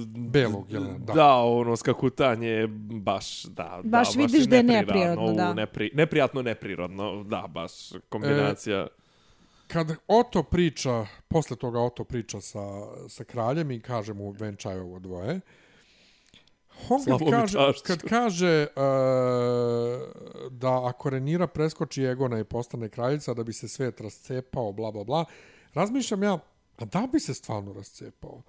Belog 0.07 0.73
Jelena, 0.73 0.99
da. 0.99 1.13
Da, 1.13 1.35
ono 1.35 1.77
skakutanje 1.77 2.67
baš, 3.03 3.43
da. 3.43 3.81
Baš 3.85 4.15
da, 4.15 4.19
vidiš 4.19 4.41
baš 4.41 4.49
da 4.49 4.57
je 4.57 4.63
neprirodno, 4.63 5.33
da. 5.33 5.55
Nepri, 5.55 5.91
neprijatno, 5.95 6.43
neprirodno, 6.43 7.25
da, 7.25 7.45
baš 7.49 7.73
kombinacija. 8.09 8.79
E, 8.79 8.87
kad 9.67 9.93
Oto 10.09 10.43
priča, 10.43 11.07
posle 11.29 11.57
toga 11.57 11.81
Oto 11.81 12.05
priča 12.05 12.41
sa, 12.41 12.61
sa 13.09 13.25
kraljem 13.25 13.71
i 13.71 13.81
kaže 13.81 14.15
mu 14.15 14.31
venčaj 14.31 14.79
ovo 14.79 14.99
dvoje, 14.99 15.41
on 16.89 17.05
kad 17.05 17.31
kaže, 17.31 17.59
kad 17.87 18.03
kaže 18.03 18.67
uh, 18.77 18.83
da 20.51 20.87
ako 20.87 21.11
Renira 21.11 21.47
preskoči 21.47 22.03
Egona 22.03 22.39
i 22.39 22.45
postane 22.45 22.89
kraljica 22.89 23.35
da 23.35 23.45
bi 23.45 23.53
se 23.53 23.69
svet 23.69 24.01
rascepao, 24.01 24.73
bla, 24.73 24.91
bla, 24.91 25.05
bla, 25.05 25.25
razmišljam 25.75 26.23
ja, 26.23 26.39
a 26.79 26.85
da 26.85 27.09
bi 27.13 27.21
se 27.21 27.35
stvarno 27.35 27.73
rascepao? 27.73 28.43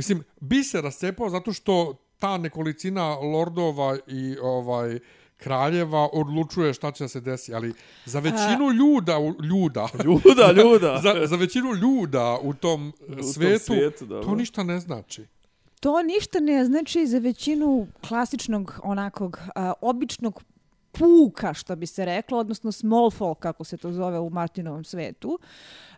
Mislim, 0.00 0.24
bi 0.40 0.64
se 0.64 0.80
rascepao 0.80 1.30
zato 1.30 1.52
što 1.52 1.94
ta 2.18 2.38
nekolicina 2.38 3.14
lordova 3.14 3.98
i 4.06 4.36
ovaj 4.42 4.98
kraljeva 5.36 6.08
odlučuje 6.12 6.74
šta 6.74 6.92
će 6.92 7.08
se 7.08 7.20
desi, 7.20 7.54
ali 7.54 7.72
za 8.04 8.20
većinu 8.20 8.70
ljuda, 8.72 9.18
ljuda, 9.50 9.88
ljuda, 10.04 10.52
ljuda. 10.52 11.00
za, 11.04 11.26
za 11.26 11.36
većinu 11.36 11.74
ljuda 11.74 12.38
u 12.42 12.54
tom 12.54 12.92
u 13.08 13.22
svetu, 13.22 13.66
tom 13.66 13.76
svijetu 13.76 14.06
to 14.06 14.34
ništa 14.34 14.62
ne 14.62 14.80
znači. 14.80 15.26
To 15.80 16.02
ništa 16.02 16.40
ne 16.40 16.64
znači 16.64 17.06
za 17.06 17.18
većinu 17.18 17.86
klasičnog, 18.08 18.80
onakog, 18.82 19.38
a, 19.54 19.72
običnog 19.80 20.42
puka, 20.92 21.54
što 21.54 21.76
bi 21.76 21.86
se 21.86 22.04
reklo, 22.04 22.38
odnosno 22.38 22.72
small 22.72 23.10
folk, 23.10 23.38
kako 23.38 23.64
se 23.64 23.76
to 23.76 23.92
zove 23.92 24.18
u 24.18 24.30
Martinovom 24.30 24.84
svetu. 24.84 25.38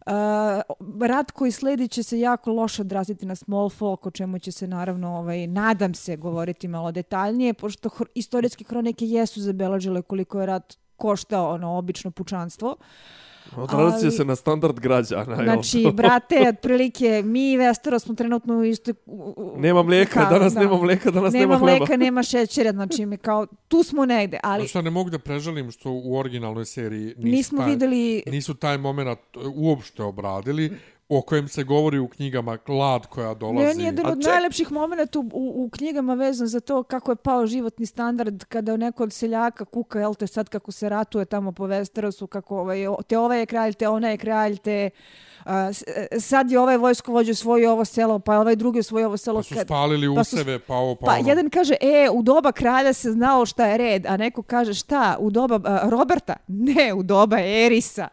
E, 0.06 0.10
uh, 0.12 1.08
rad 1.08 1.30
koji 1.30 1.52
sledi 1.52 1.88
će 1.88 2.02
se 2.02 2.20
jako 2.20 2.52
loše 2.52 2.82
odraziti 2.82 3.26
na 3.26 3.34
small 3.34 3.70
folk, 3.70 4.06
o 4.06 4.10
čemu 4.10 4.38
će 4.38 4.52
se 4.52 4.66
naravno, 4.66 5.16
ovaj, 5.16 5.46
nadam 5.46 5.94
se, 5.94 6.16
govoriti 6.16 6.68
malo 6.68 6.92
detaljnije, 6.92 7.54
pošto 7.54 7.88
hr 7.88 8.04
istorijske 8.14 8.64
hronike 8.64 9.06
jesu 9.06 9.40
zabeležile 9.40 10.02
koliko 10.02 10.40
je 10.40 10.46
rad 10.46 10.76
koštao 10.96 11.54
ono 11.54 11.78
obično 11.78 12.10
pučanstvo. 12.10 12.68
Uh, 12.68 12.86
Odrazit 13.56 14.10
će 14.10 14.16
se 14.16 14.24
na 14.24 14.36
standard 14.36 14.80
građana. 14.80 15.36
Znači, 15.36 15.86
brate, 15.94 16.48
otprilike, 16.48 17.22
mi 17.24 17.52
i 17.52 17.56
Vestero 17.56 17.98
smo 17.98 18.14
trenutno 18.14 18.54
u 18.54 18.64
istoj... 18.64 18.94
Nema 19.56 19.82
mlijeka, 19.82 20.24
ka, 20.24 20.30
danas 20.30 20.54
da. 20.54 20.60
nema 20.60 20.76
mlijeka, 20.76 21.10
danas 21.10 21.32
nema, 21.32 21.42
nema 21.42 21.58
hleba. 21.58 21.72
Nema 21.72 21.78
mlijeka, 21.78 21.96
nema 21.96 22.22
šećera, 22.22 22.72
znači 22.72 23.06
mi 23.06 23.16
kao, 23.16 23.46
tu 23.68 23.82
smo 23.82 24.06
negde, 24.06 24.38
ali... 24.42 24.60
Znači, 24.60 24.70
šta 24.70 24.82
ne 24.82 24.90
mogu 24.90 25.10
da 25.10 25.18
prežalim 25.18 25.70
što 25.70 25.90
u 25.90 26.18
originalnoj 26.18 26.64
seriji 26.64 27.04
nisu, 27.04 27.20
nismo 27.22 27.58
taj, 27.58 27.70
videli... 27.70 28.22
nisu 28.26 28.54
taj 28.54 28.78
moment 28.78 29.18
uopšte 29.54 30.02
obradili, 30.02 30.72
o 31.08 31.22
kojem 31.22 31.48
se 31.48 31.64
govori 31.64 31.98
u 31.98 32.08
knjigama 32.08 32.58
Glad 32.66 33.06
koja 33.06 33.34
dolazi. 33.34 33.66
Meni 33.66 33.82
je 33.82 33.86
jedan 33.86 34.06
od 34.06 34.18
najlepših 34.18 34.72
momenta 34.72 35.18
u, 35.18 35.22
u, 35.32 35.64
u 35.64 35.70
knjigama 35.70 36.14
vezan 36.14 36.46
za 36.46 36.60
to 36.60 36.82
kako 36.82 37.12
je 37.12 37.16
pao 37.16 37.46
životni 37.46 37.86
standard 37.86 38.44
kada 38.44 38.76
neko 38.76 39.02
od 39.02 39.12
seljaka 39.12 39.64
kuka, 39.64 40.00
jel 40.00 40.14
te 40.14 40.26
sad 40.26 40.48
kako 40.48 40.72
se 40.72 40.88
ratuje 40.88 41.24
tamo 41.24 41.52
po 41.52 41.64
Westerosu, 41.64 42.26
kako 42.26 42.58
ovaj, 42.58 42.78
te 43.06 43.18
ovaj 43.18 43.38
je 43.38 43.46
kralj, 43.46 43.72
te 43.72 43.88
ona 43.88 44.08
je 44.08 44.16
kralj, 44.16 44.56
te... 44.56 44.90
Uh, 45.44 45.52
sad 46.20 46.50
je 46.50 46.60
ovaj 46.60 46.76
vojsko 46.76 47.12
vođu 47.12 47.34
svoje 47.34 47.70
ovo 47.70 47.84
selo, 47.84 48.18
pa 48.18 48.38
ovaj 48.38 48.56
drugi 48.56 48.82
svoje 48.82 49.06
ovo 49.06 49.16
selo. 49.16 49.38
Pa 49.38 49.42
su 49.42 49.54
spalili 49.64 50.16
pa 50.16 50.24
su, 50.24 50.36
useve, 50.36 50.58
pa 50.58 50.74
ovo, 50.74 50.94
pa, 50.94 51.06
pa 51.06 51.12
ono. 51.12 51.28
jedan 51.28 51.50
kaže, 51.50 51.74
e, 51.80 52.08
u 52.12 52.22
doba 52.22 52.52
kralja 52.52 52.92
se 52.92 53.12
znao 53.12 53.46
šta 53.46 53.66
je 53.66 53.78
red, 53.78 54.06
a 54.06 54.16
neko 54.16 54.42
kaže, 54.42 54.74
šta, 54.74 55.16
u 55.20 55.30
doba 55.30 55.56
uh, 55.56 55.90
Roberta? 55.90 56.36
Ne, 56.48 56.94
u 56.94 57.02
doba 57.02 57.40
Erisa. 57.40 58.08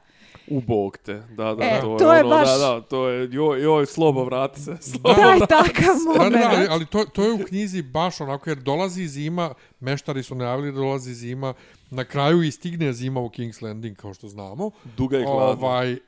U 0.52 0.62
bog 0.62 0.98
te. 0.98 1.14
Da, 1.14 1.56
da, 1.56 1.64
e, 1.64 1.82
to, 1.82 1.98
to 2.00 2.14
je, 2.14 2.24
ono, 2.24 2.30
baš... 2.30 2.48
da, 2.48 2.58
da, 2.58 2.82
to 2.82 3.08
je, 3.08 3.30
joj, 3.32 3.64
joj, 3.64 3.86
slobo, 3.86 4.24
vrati 4.24 4.62
se. 4.62 4.78
Slobo, 4.92 5.22
da, 5.22 5.32
je 5.32 5.40
takav 5.40 5.96
moment. 6.06 6.34
Da, 6.34 6.50
ali, 6.54 6.68
ali 6.70 6.86
to, 6.86 7.06
to 7.06 7.24
je 7.24 7.32
u 7.32 7.46
knjizi 7.48 7.82
baš 7.82 8.22
onako, 8.22 8.50
jer 8.50 8.58
dolazi 8.58 9.08
zima, 9.08 9.54
meštari 9.80 10.24
su 10.24 10.36
najavili 10.36 10.72
da 10.72 10.80
dolazi 10.80 11.14
zima, 11.14 11.54
na 11.90 12.04
kraju 12.04 12.44
i 12.44 12.52
stigne 12.52 12.94
zima 12.94 13.20
u 13.20 13.30
King's 13.30 13.64
Landing, 13.64 13.98
kao 13.98 14.14
što 14.14 14.28
znamo. 14.28 14.72
Duga 14.98 15.20
i 15.20 15.24
hladna. 15.24 15.68
Ovaj, 15.68 15.94
uh, 15.94 16.00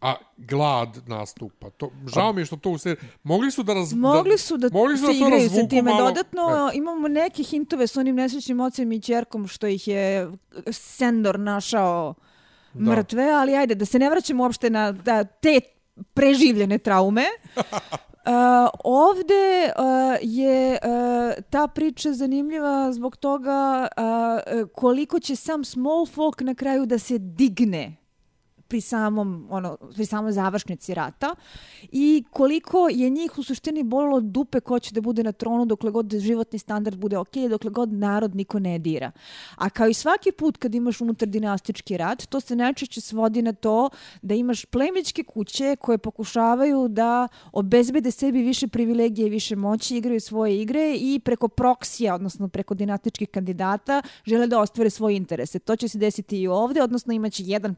a 0.00 0.14
glad 0.36 0.88
nastupa. 1.06 1.70
To, 1.70 1.90
žao 2.14 2.32
mi 2.32 2.40
je 2.40 2.44
što 2.44 2.56
to 2.56 2.70
u 2.70 2.78
seriji... 2.78 3.08
Mogli 3.22 3.50
su 3.50 3.62
da 3.62 3.74
raz... 3.74 3.92
Mogli 3.92 4.38
su 4.38 4.56
da, 4.56 4.68
mogli 4.72 4.96
su 4.96 5.06
da 5.06 5.12
se 5.12 5.18
igraju 5.18 5.50
sa 5.50 5.68
time. 5.68 5.90
Malo... 5.90 6.08
Dodatno 6.08 6.70
e. 6.72 6.76
imamo 6.76 7.08
neke 7.08 7.42
hintove 7.42 7.86
s 7.86 7.96
onim 7.96 8.16
nesrećnim 8.16 8.60
ocem 8.60 8.92
i 8.92 9.00
čerkom 9.00 9.48
što 9.48 9.66
ih 9.66 9.88
je 9.88 10.30
Sendor 10.70 11.40
našao 11.40 12.14
da. 12.74 12.90
mrtve, 12.90 13.30
ali 13.30 13.56
ajde, 13.56 13.74
da 13.74 13.84
se 13.84 13.98
ne 13.98 14.10
vraćamo 14.10 14.42
uopšte 14.42 14.70
na 14.70 14.92
da, 14.92 15.24
te 15.24 15.60
preživljene 16.14 16.78
traume. 16.78 17.24
Uh, 17.56 17.62
ovde 18.84 19.72
uh, 19.76 20.16
je 20.22 20.70
uh, 20.72 21.44
ta 21.50 21.66
priča 21.66 22.12
zanimljiva 22.12 22.92
zbog 22.92 23.16
toga 23.16 23.88
uh, 23.96 24.68
koliko 24.74 25.20
će 25.20 25.36
sam 25.36 25.64
small 25.64 26.06
folk 26.06 26.40
na 26.40 26.54
kraju 26.54 26.86
da 26.86 26.98
se 26.98 27.18
digne 27.18 27.96
pri 28.68 28.80
samom 28.80 29.46
ono 29.50 29.76
pri 29.94 30.06
samoj 30.06 30.32
završnici 30.32 30.94
rata 30.94 31.34
i 31.92 32.24
koliko 32.30 32.88
je 32.88 33.10
njih 33.10 33.38
u 33.38 33.42
suštini 33.42 33.82
bolilo 33.82 34.20
dupe 34.20 34.60
ko 34.60 34.78
će 34.78 34.94
da 34.94 35.00
bude 35.00 35.22
na 35.22 35.32
tronu 35.32 35.64
dokle 35.64 35.90
god 35.90 36.14
životni 36.18 36.58
standard 36.58 36.98
bude 36.98 37.18
ok, 37.18 37.36
dokle 37.50 37.70
god 37.70 37.92
narod 37.92 38.34
niko 38.34 38.58
ne 38.58 38.78
dira. 38.78 39.10
A 39.56 39.70
kao 39.70 39.88
i 39.88 39.94
svaki 39.94 40.32
put 40.32 40.56
kad 40.56 40.74
imaš 40.74 41.00
unutar 41.00 41.28
dinastički 41.28 41.96
rat, 41.96 42.26
to 42.26 42.40
se 42.40 42.56
najčešće 42.56 43.00
svodi 43.00 43.42
na 43.42 43.52
to 43.52 43.90
da 44.22 44.34
imaš 44.34 44.64
plemičke 44.64 45.22
kuće 45.22 45.76
koje 45.80 45.98
pokušavaju 45.98 46.88
da 46.88 47.28
obezbede 47.52 48.10
sebi 48.10 48.42
više 48.42 48.68
privilegije 48.68 49.26
i 49.26 49.30
više 49.30 49.56
moći, 49.56 49.96
igraju 49.96 50.20
svoje 50.20 50.60
igre 50.60 50.94
i 50.96 51.20
preko 51.24 51.48
proksija, 51.48 52.14
odnosno 52.14 52.48
preko 52.48 52.74
dinastičkih 52.74 53.28
kandidata, 53.28 54.02
žele 54.24 54.46
da 54.46 54.60
ostvare 54.60 54.90
svoje 54.90 55.16
interese. 55.16 55.58
To 55.58 55.76
će 55.76 55.88
se 55.88 55.98
desiti 55.98 56.40
i 56.40 56.48
ovde, 56.48 56.82
odnosno 56.82 57.12
imaće 57.12 57.42
jedan 57.46 57.74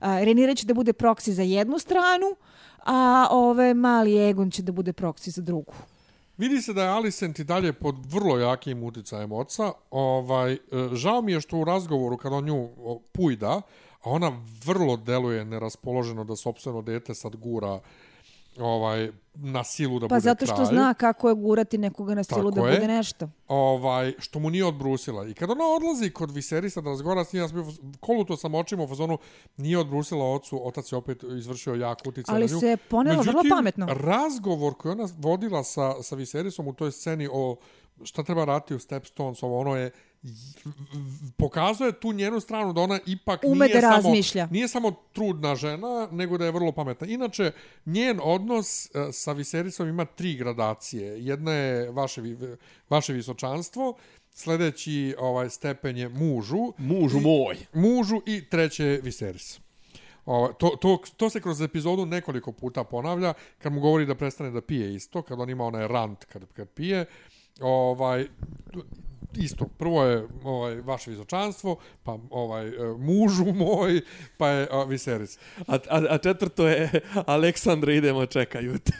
a, 0.00 0.20
Rhaenyra 0.34 0.54
će 0.54 0.66
da 0.66 0.74
bude 0.74 0.92
proksi 0.92 1.32
za 1.32 1.42
jednu 1.42 1.78
stranu, 1.78 2.36
a 2.86 3.26
ove 3.30 3.74
mali 3.74 4.28
Egon 4.28 4.50
će 4.50 4.62
da 4.62 4.72
bude 4.72 4.92
proksi 4.92 5.30
za 5.30 5.42
drugu. 5.42 5.72
Vidi 6.36 6.62
se 6.62 6.72
da 6.72 6.82
je 6.82 6.88
Alicent 6.88 7.38
i 7.38 7.44
dalje 7.44 7.72
pod 7.72 7.94
vrlo 8.10 8.38
jakim 8.38 8.82
uticajem 8.82 9.32
oca. 9.32 9.72
Ovaj, 9.90 10.52
e, 10.52 10.58
žao 10.92 11.22
mi 11.22 11.32
je 11.32 11.40
što 11.40 11.58
u 11.58 11.64
razgovoru 11.64 12.16
kad 12.16 12.32
on 12.32 12.44
nju 12.44 12.68
pujda, 13.12 13.62
a 14.02 14.10
ona 14.10 14.32
vrlo 14.64 14.96
deluje 14.96 15.44
neraspoloženo 15.44 16.24
da 16.24 16.36
sobstveno 16.36 16.82
dete 16.82 17.14
sad 17.14 17.36
gura 17.36 17.80
ovaj 18.58 19.10
na 19.34 19.64
silu 19.64 19.98
da 19.98 20.08
pa 20.08 20.14
bude 20.14 20.20
zato 20.20 20.46
što 20.46 20.54
kralj. 20.54 20.66
zna 20.66 20.94
kako 20.94 21.28
je 21.28 21.34
gurati 21.34 21.78
nekoga 21.78 22.14
na 22.14 22.24
silu 22.24 22.38
Tako 22.40 22.60
da 22.60 22.68
je. 22.68 22.74
bude 22.74 22.88
nešto. 22.88 23.28
Ovaj 23.48 24.12
što 24.18 24.38
mu 24.38 24.50
nije 24.50 24.64
odbrusila. 24.64 25.28
I 25.28 25.34
kad 25.34 25.50
ona 25.50 25.64
odlazi 25.66 26.10
kod 26.10 26.30
Viserisa 26.30 26.80
da 26.80 26.90
razgovara 26.90 27.24
s 27.24 27.32
njim, 27.32 27.42
ja 27.42 27.48
sam 27.48 27.56
bio 27.56 27.72
koluto 28.00 28.36
sam 28.36 28.54
očima 28.54 28.84
u 28.84 28.88
fazonu 28.88 29.18
nije 29.56 29.78
odbrusila 29.78 30.32
ocu, 30.32 30.66
otac 30.68 30.92
je 30.92 30.96
opet 30.96 31.22
izvršio 31.38 31.74
jak 31.74 31.98
Ali 32.26 32.46
na 32.46 32.54
nju. 32.54 32.60
se 32.60 32.76
ponela 32.90 33.22
vrlo 33.22 33.42
pametno. 33.50 33.86
razgovor 33.90 34.74
koji 34.74 34.92
ona 34.92 35.08
vodila 35.18 35.64
sa 35.64 36.02
sa 36.02 36.16
Viserisom 36.16 36.68
u 36.68 36.72
toj 36.72 36.92
sceni 36.92 37.28
o 37.32 37.56
šta 38.04 38.22
treba 38.22 38.44
raditi 38.44 38.74
u 38.74 38.78
Stepstones, 38.78 39.42
ovo 39.42 39.58
ono 39.58 39.76
je 39.76 39.90
pokazuje 41.36 41.92
tu 41.92 42.12
njenu 42.12 42.40
stranu 42.40 42.72
da 42.72 42.80
ona 42.80 42.98
ipak 43.06 43.40
Ume 43.44 43.66
nije 43.66 43.74
da 43.74 43.80
samo 43.80 43.94
razmišlja. 43.96 44.48
nije 44.50 44.68
samo 44.68 44.90
trudna 45.12 45.54
žena, 45.54 46.08
nego 46.12 46.38
da 46.38 46.44
je 46.44 46.50
vrlo 46.50 46.72
pametna. 46.72 47.06
Inače, 47.06 47.52
njen 47.86 48.20
odnos 48.22 48.86
e, 48.86 49.12
sa 49.12 49.32
Viserisom 49.32 49.88
ima 49.88 50.04
tri 50.04 50.34
gradacije. 50.34 51.24
Jedna 51.24 51.52
je 51.52 51.90
vaše, 51.90 52.22
vaše 52.90 53.12
visočanstvo, 53.12 53.94
sljedeći 54.34 55.14
ovaj 55.18 55.50
stepen 55.50 55.96
je 55.96 56.08
mužu. 56.08 56.72
Mužu 56.78 57.18
i, 57.18 57.20
moj. 57.20 57.56
Mužu 57.72 58.20
i 58.26 58.48
treće 58.48 58.84
je 58.84 59.00
Viseris. 59.00 59.60
O, 60.26 60.52
to, 60.58 60.68
to, 60.80 60.98
to 61.16 61.30
se 61.30 61.40
kroz 61.40 61.60
epizodu 61.60 62.06
nekoliko 62.06 62.52
puta 62.52 62.84
ponavlja, 62.84 63.34
kad 63.58 63.72
mu 63.72 63.80
govori 63.80 64.06
da 64.06 64.14
prestane 64.14 64.50
da 64.50 64.60
pije 64.60 64.94
isto, 64.94 65.22
kad 65.22 65.40
on 65.40 65.50
ima 65.50 65.64
onaj 65.64 65.88
rant 65.88 66.24
kad, 66.24 66.52
kad 66.52 66.68
pije. 66.68 67.06
Ovaj, 67.60 68.26
isto, 69.36 69.64
prvo 69.68 70.04
je 70.04 70.28
ovaj 70.44 70.74
vaše 70.74 71.10
visočanstvo, 71.10 71.76
pa 72.02 72.18
ovaj 72.30 72.68
e, 72.68 72.72
mužu 72.98 73.44
moj, 73.64 74.00
pa 74.36 74.48
je 74.48 74.68
a, 74.70 74.76
Viserys. 74.76 75.38
A, 75.66 75.74
a, 75.90 76.02
a 76.10 76.18
četvrto 76.18 76.66
je 76.66 76.90
Aleksandra 77.26 77.92
idemo 77.92 78.26
čekaju 78.26 78.78
te. 78.78 78.92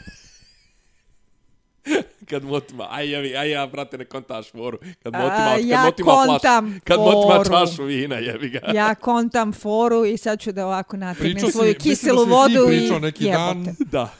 kad 2.29 2.43
motima, 2.43 2.87
aj 2.89 3.09
jevi, 3.09 3.37
aj 3.37 3.51
ja, 3.51 3.67
brate, 3.67 3.97
ne 3.97 4.05
kontaš 4.05 4.51
foru. 4.51 4.77
Kad 5.03 5.13
motima, 5.13 5.29
A, 5.45 5.55
kad 5.55 5.65
ja 5.65 5.83
motima 5.83 6.11
kontam 6.11 6.71
flaš, 6.71 6.81
kad 6.83 6.99
motima 6.99 7.35
foru. 7.35 7.49
čašu 7.49 7.83
vina, 7.83 8.15
jevi 8.15 8.49
ga. 8.49 8.59
Ja 8.73 8.95
kontam 8.95 9.53
foru 9.53 10.05
i 10.05 10.17
sad 10.17 10.39
ću 10.39 10.51
da 10.51 10.65
ovako 10.65 10.97
si- 11.41 11.51
svoju 11.51 11.75
kiselu 11.75 12.25
vodu 12.25 12.63
i 12.63 12.67
pričao 12.67 12.99
neki 12.99 13.23
dan. 13.25 13.57
jebote. 13.59 13.83
Da. 13.85 14.13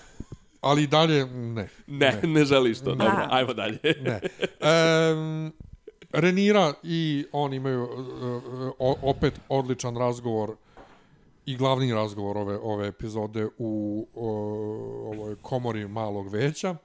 Ali 0.65 0.83
i 0.83 0.87
dalje, 0.87 1.25
ne. 1.25 1.67
Ne, 1.87 2.19
ne, 2.23 2.45
želiš 2.45 2.79
to. 2.79 2.95
Dobro, 2.95 3.05
A. 3.07 3.27
ajmo 3.31 3.53
dalje. 3.53 3.79
Ne. 4.01 4.19
Um, 4.65 5.53
Renira 6.11 6.73
i 6.83 7.25
on 7.31 7.53
imaju 7.53 7.83
uh, 8.79 8.95
opet 9.01 9.33
odličan 9.49 9.97
razgovor 9.97 10.55
i 11.45 11.57
glavni 11.57 11.93
razgovor 11.93 12.37
ove 12.37 12.57
ove 12.57 12.87
epizode 12.87 13.47
u 13.57 14.07
uh, 14.13 14.23
ovoj 15.13 15.35
komori 15.41 15.87
malog 15.87 16.29
veća 16.29 16.75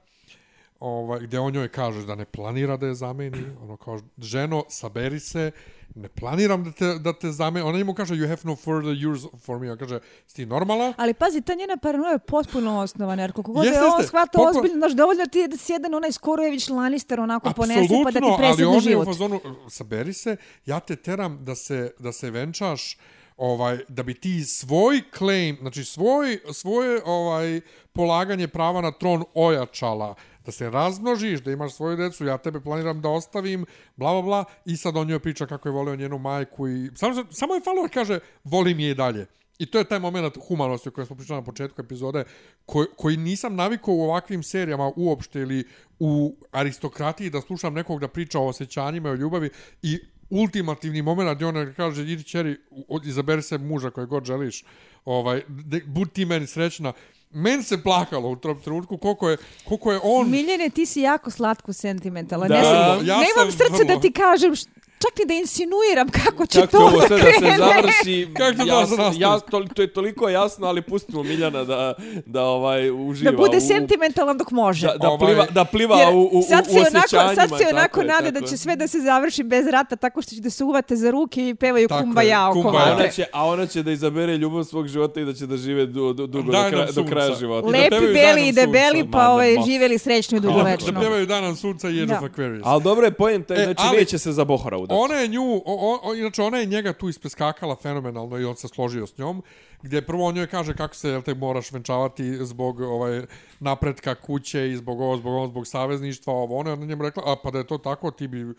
ovaj 0.81 1.19
gdje 1.19 1.39
on 1.39 1.53
njoj 1.53 1.67
kaže 1.67 2.05
da 2.05 2.15
ne 2.15 2.25
planira 2.25 2.77
da 2.77 2.87
je 2.87 2.93
zameni 2.93 3.43
ono 3.61 3.77
kaže 3.77 4.03
ženo 4.17 4.63
saberi 4.69 5.19
se 5.19 5.51
ne 5.95 6.09
planiram 6.09 6.63
da 6.63 6.71
te, 6.71 6.85
da 6.99 7.13
te 7.13 7.31
zameni. 7.31 7.65
Ona 7.65 7.77
njemu 7.77 7.93
kaže 7.93 8.13
you 8.13 8.27
have 8.27 8.41
no 8.43 8.55
further 8.55 8.91
years 8.93 9.39
for 9.39 9.59
me. 9.59 9.71
On 9.71 9.77
kaže 9.77 9.99
sti 10.27 10.45
normalna 10.45 10.93
Ali 10.97 11.13
pazi, 11.13 11.41
ta 11.41 11.53
njena 11.53 11.77
paranoja 11.77 12.11
je 12.11 12.19
potpuno 12.19 12.79
osnovana, 12.79 13.21
jer 13.23 13.31
koliko 13.31 13.51
god 13.51 13.65
Jeste, 13.65 13.79
je 13.79 13.85
on 13.85 14.03
shvata 14.03 14.37
Koliko- 14.37 14.57
ozbiljno, 14.59 14.77
znaš, 14.77 14.91
dovoljno 14.91 15.25
ti 15.25 15.39
je 15.39 15.47
da 15.47 15.57
si 15.57 15.71
jedan 15.71 15.93
onaj 15.93 16.11
Skorojević 16.11 16.69
Lannister 16.69 17.19
onako 17.19 17.53
ponese 17.53 17.93
pa 18.03 18.11
da 18.11 18.19
ti 18.19 18.25
ali 18.25 18.37
presedne 18.37 18.67
on 18.67 18.73
je 18.73 18.77
u 18.77 18.81
život. 18.81 19.05
fazonu, 19.05 19.39
saberi 19.69 20.13
se, 20.13 20.35
ja 20.65 20.79
te 20.79 20.95
teram 20.95 21.45
da 21.45 21.55
se, 21.55 21.91
da 21.99 22.11
se 22.11 22.31
venčaš 22.31 22.97
ovaj 23.37 23.79
da 23.87 24.03
bi 24.03 24.13
ti 24.13 24.43
svoj 24.43 25.01
claim, 25.17 25.57
znači 25.61 25.83
svoj 25.85 26.39
svoje 26.53 27.01
ovaj 27.05 27.61
polaganje 27.93 28.47
prava 28.47 28.81
na 28.81 28.91
tron 28.91 29.23
ojačala, 29.33 30.15
da 30.45 30.51
se 30.51 30.69
razmnožiš, 30.69 31.41
da 31.41 31.51
imaš 31.51 31.73
svoju 31.73 31.97
decu, 31.97 32.25
ja 32.25 32.37
tebe 32.37 32.61
planiram 32.61 33.01
da 33.01 33.09
ostavim, 33.09 33.65
bla 33.95 34.11
bla 34.11 34.21
bla 34.21 34.45
i 34.65 34.77
sad 34.77 34.97
on 34.97 35.07
njoj 35.07 35.19
priča 35.19 35.45
kako 35.45 35.69
je 35.69 35.73
voleo 35.73 35.95
njenu 35.95 36.17
majku 36.17 36.67
i 36.67 36.89
samo 36.95 37.25
samo 37.31 37.53
je 37.53 37.61
falo 37.61 37.87
kaže 37.93 38.19
volim 38.43 38.79
je 38.79 38.91
i 38.91 38.95
dalje. 38.95 39.25
I 39.59 39.65
to 39.65 39.77
je 39.77 39.83
taj 39.83 39.99
moment 39.99 40.37
humanosti 40.47 40.89
o 40.89 40.91
kojem 40.91 41.05
smo 41.05 41.15
pričali 41.15 41.39
na 41.39 41.45
početku 41.45 41.81
epizode, 41.81 42.23
koji, 42.65 42.87
koji 42.97 43.17
nisam 43.17 43.55
navikao 43.55 43.93
u 43.93 44.01
ovakvim 44.01 44.43
serijama 44.43 44.91
uopšte 44.95 45.39
ili 45.39 45.63
u 45.99 46.35
aristokratiji 46.51 47.29
da 47.29 47.41
slušam 47.41 47.73
nekog 47.73 47.99
da 47.99 48.07
priča 48.07 48.39
o 48.39 48.47
osjećanjima 48.47 49.09
i 49.09 49.11
o 49.11 49.15
ljubavi 49.15 49.49
i 49.81 49.99
ultimativni 50.29 51.01
moment 51.01 51.35
gdje 51.35 51.47
ona 51.47 51.73
kaže 51.73 52.01
idi 52.01 52.23
čeri, 52.23 52.57
izaberi 53.03 53.41
se 53.41 53.57
muža 53.57 53.91
koje 53.91 54.07
god 54.07 54.25
želiš, 54.25 54.63
ovaj, 55.05 55.43
de, 55.47 55.81
budi 55.85 56.11
ti 56.11 56.25
meni 56.25 56.47
srećna. 56.47 56.93
Men 57.33 57.63
se 57.63 57.83
plakalo 57.83 58.29
u 58.29 58.35
tom 58.35 58.61
trenutku 58.61 58.97
koliko 58.97 59.29
je, 59.29 59.37
koliko 59.65 59.91
je 59.91 59.99
on... 60.03 60.29
Miljene, 60.29 60.69
ti 60.69 60.85
si 60.85 61.01
jako 61.01 61.31
slatko 61.31 61.73
sentimentala. 61.73 62.47
Da, 62.47 62.55
ne 62.55 62.63
sam, 62.63 63.07
ja 63.07 63.15
nemam 63.17 63.51
srce 63.51 63.63
vrlo. 63.73 63.83
da 63.85 63.99
ti 63.99 64.11
kažem, 64.11 64.51
š- 64.53 64.65
čak 65.01 65.19
ni 65.19 65.25
da 65.27 65.33
insinuiram 65.35 66.07
kako 66.09 66.45
će 66.45 66.59
Kako 66.61 66.71
to 66.71 66.77
ovo 66.79 66.99
da 66.99 67.07
sve 67.07 67.17
da 67.17 67.23
se 67.23 67.31
krene. 67.31 67.57
završi? 67.57 68.27
Kako 68.33 68.57
to 68.57 68.65
jasno, 68.67 68.81
da 68.81 68.85
se 68.87 68.95
nastavi? 68.97 69.19
ja, 69.19 69.39
to, 69.41 69.63
to 69.65 69.81
je 69.81 69.87
toliko 69.89 70.29
jasno, 70.29 70.67
ali 70.67 70.81
pustimo 70.83 71.23
Miljana 71.23 71.63
da, 71.63 71.93
da 72.25 72.43
ovaj, 72.43 72.89
uživa 72.91 73.31
Da 73.31 73.37
bude 73.37 73.57
u... 73.57 73.61
sentimentalan 73.61 74.37
dok 74.37 74.51
može. 74.51 74.87
Da, 74.87 74.93
da, 74.95 75.09
Ovaj- 75.09 75.19
pliva, 75.27 75.45
da 75.47 75.65
pliva 75.65 75.95
Jer 75.97 76.09
u, 76.09 76.19
u, 76.21 76.29
u, 76.31 76.41
sad 76.43 76.65
se 76.65 76.71
u 76.71 76.75
onako, 76.75 76.97
osjećanjima. 76.97 77.35
sad 77.37 77.49
se 77.49 77.65
onako 77.71 78.01
je, 78.01 78.07
nade 78.07 78.27
tako 78.27 78.39
da 78.39 78.47
će 78.47 78.57
sve 78.57 78.75
da 78.75 78.87
se 78.87 78.99
završi 78.99 79.43
bez 79.43 79.67
rata 79.67 79.95
tako 79.95 80.21
što 80.21 80.31
će 80.31 80.41
da 80.41 80.49
se 80.49 80.63
uvate 80.63 80.95
za 80.95 81.11
ruke 81.11 81.49
i 81.49 81.55
pevaju 81.55 81.87
Tako 81.87 81.99
je, 81.99 82.03
kumbaya 82.03 82.49
oko 82.49 82.53
kumbaya. 82.53 82.75
A 82.77 82.89
vatre. 82.89 82.95
ona, 82.95 83.07
će, 83.07 83.25
a 83.33 83.45
ona 83.45 83.67
će 83.67 83.83
da 83.83 83.91
izabere 83.91 84.37
ljubav 84.37 84.63
svog 84.63 84.87
života 84.87 85.21
i 85.21 85.25
da 85.25 85.33
će 85.33 85.45
da 85.45 85.57
žive 85.57 85.85
du, 85.85 86.13
du, 86.13 86.27
dugo 86.27 86.51
Daj 86.51 86.63
do, 86.63 86.69
kraja, 86.69 86.91
do 86.91 87.03
kraja 87.05 87.35
života. 87.35 87.67
Le- 87.67 87.71
Lepi, 87.73 87.89
pevaju 87.89 88.07
beli 88.07 88.23
Danom 88.25 88.43
i 88.43 88.51
debeli, 88.53 89.07
pa 89.11 89.29
ovaj, 89.29 89.55
živeli 89.65 89.97
srećno 89.97 90.37
i 90.37 90.41
Da 90.41 90.47
dugovečno. 90.47 90.99
pjevaju 90.99 91.25
Danan 91.25 91.55
sunca 91.55 91.89
i 91.89 92.05
Da. 92.05 92.15
of 92.15 92.23
Aquarius. 92.23 92.61
Ali 92.63 92.83
dobro 92.83 93.05
je 93.05 93.11
pojenta, 93.13 93.53
E, 93.53 93.63
znači 93.65 93.95
neće 93.95 94.17
se 94.17 94.31
za 94.31 94.45
Bohora 94.45 94.77
Ona 94.93 95.15
je 95.15 95.27
nju, 95.27 95.43
o, 95.55 95.61
o, 95.65 95.99
o, 96.03 96.15
inače 96.15 96.41
ona 96.43 96.57
je 96.57 96.65
njega 96.65 96.93
tu 96.93 97.09
ispeskakala 97.09 97.75
fenomenalno 97.75 98.37
i 98.37 98.45
on 98.45 98.55
se 98.55 98.67
složio 98.67 99.07
s 99.07 99.17
njom, 99.17 99.43
gdje 99.81 100.01
prvo 100.01 100.25
on 100.25 100.35
njoj 100.35 100.47
kaže 100.47 100.73
kako 100.73 100.95
se 100.95 101.09
jel 101.09 101.21
te 101.21 101.33
moraš 101.33 101.71
venčavati 101.71 102.45
zbog 102.45 102.79
ovaj 102.81 103.21
napretka 103.59 104.15
kuće 104.15 104.69
i 104.69 104.77
zbog 104.77 105.01
ovo, 105.01 105.17
zbog 105.17 105.33
ovo, 105.33 105.47
zbog 105.47 105.67
savezništva, 105.67 106.33
ovo, 106.33 106.57
ona 106.57 106.69
je 106.69 106.73
ona 106.73 106.85
njemu 106.85 107.03
rekla, 107.03 107.23
a 107.25 107.35
pa 107.35 107.51
da 107.51 107.57
je 107.57 107.67
to 107.67 107.77
tako, 107.77 108.11
ti 108.11 108.27
bi, 108.27 108.53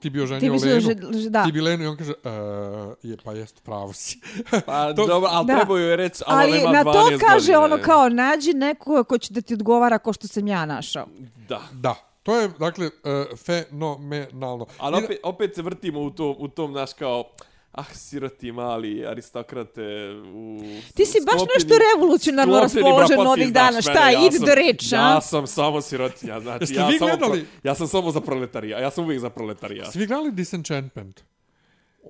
ti 0.00 0.10
bi 0.10 0.22
oženio 0.22 0.40
Ti 0.40 0.50
bi 0.50 0.68
Lenu, 0.68 0.80
že- 1.12 1.30
da. 1.30 1.44
ti 1.44 1.52
bi 1.52 1.60
Lenu 1.60 1.84
i 1.84 1.86
on 1.86 1.96
kaže, 1.96 2.12
e, 2.14 2.30
je, 3.02 3.16
pa 3.24 3.32
jest, 3.32 3.62
pravo 3.62 3.92
si. 3.92 4.20
Pa 4.66 4.86
To- 4.86 5.06
dobro, 5.06 5.28
ali 5.32 5.46
Da. 5.46 5.56
treba 5.56 5.78
joj 5.78 5.96
reći, 5.96 6.22
ali, 6.26 6.42
Ali 6.44 6.60
ona 6.60 6.72
na 6.72 6.80
ima 6.80 6.92
to 6.92 6.98
12 7.00 7.20
kaže 7.20 7.52
godina. 7.52 7.60
ono 7.66 7.78
kao 7.78 8.08
nađi 8.08 8.52
neko 8.52 9.04
ko 9.04 9.18
će 9.18 9.34
da 9.34 9.40
ti 9.40 9.54
odgovara 9.54 9.98
ko 9.98 10.12
što 10.12 10.28
sam 10.28 10.46
ja 10.46 10.66
našao. 10.66 11.06
Da. 11.48 11.60
da, 11.72 11.94
to 12.28 12.40
je, 12.40 12.48
dakle, 12.58 12.86
uh, 12.86 13.38
fenomenalno. 13.38 14.66
Ali 14.78 15.04
opet, 15.04 15.18
opet 15.22 15.54
se 15.54 15.62
vrtimo 15.62 16.00
u, 16.00 16.10
to, 16.10 16.36
u 16.38 16.48
tom, 16.48 16.72
naš 16.72 16.92
kao, 16.92 17.24
ah, 17.72 17.84
siroti 17.94 18.52
mali 18.52 19.06
aristokrate 19.06 19.82
u... 20.34 20.60
Ti 20.94 21.06
si 21.06 21.18
baš 21.26 21.34
sklopljeni- 21.34 21.54
nešto 21.54 21.74
revolucionarno 21.94 22.60
raspoložen 22.60 23.20
ovih 23.20 23.52
dana. 23.52 23.82
Šta, 23.82 23.92
mene, 23.94 24.12
ja 24.12 24.26
idi 24.26 24.38
do 24.38 24.54
reči, 24.54 24.94
Ja 24.94 25.16
a? 25.16 25.20
sam 25.20 25.46
samo 25.46 25.80
sirotinja, 25.80 26.40
znači 26.40 26.62
Jeste 26.62 26.74
ja, 26.74 26.86
vi 26.88 26.98
samo 26.98 27.10
gledali? 27.10 27.40
pro, 27.40 27.70
ja 27.70 27.74
sam 27.74 27.86
samo 27.86 28.10
za 28.10 28.20
proletarija, 28.20 28.78
ja 28.78 28.90
sam 28.90 29.04
uvijek 29.04 29.20
za 29.20 29.30
proletarija. 29.30 29.90
Svi 29.90 30.06
gledali 30.06 30.32
Disenchantment? 30.32 31.20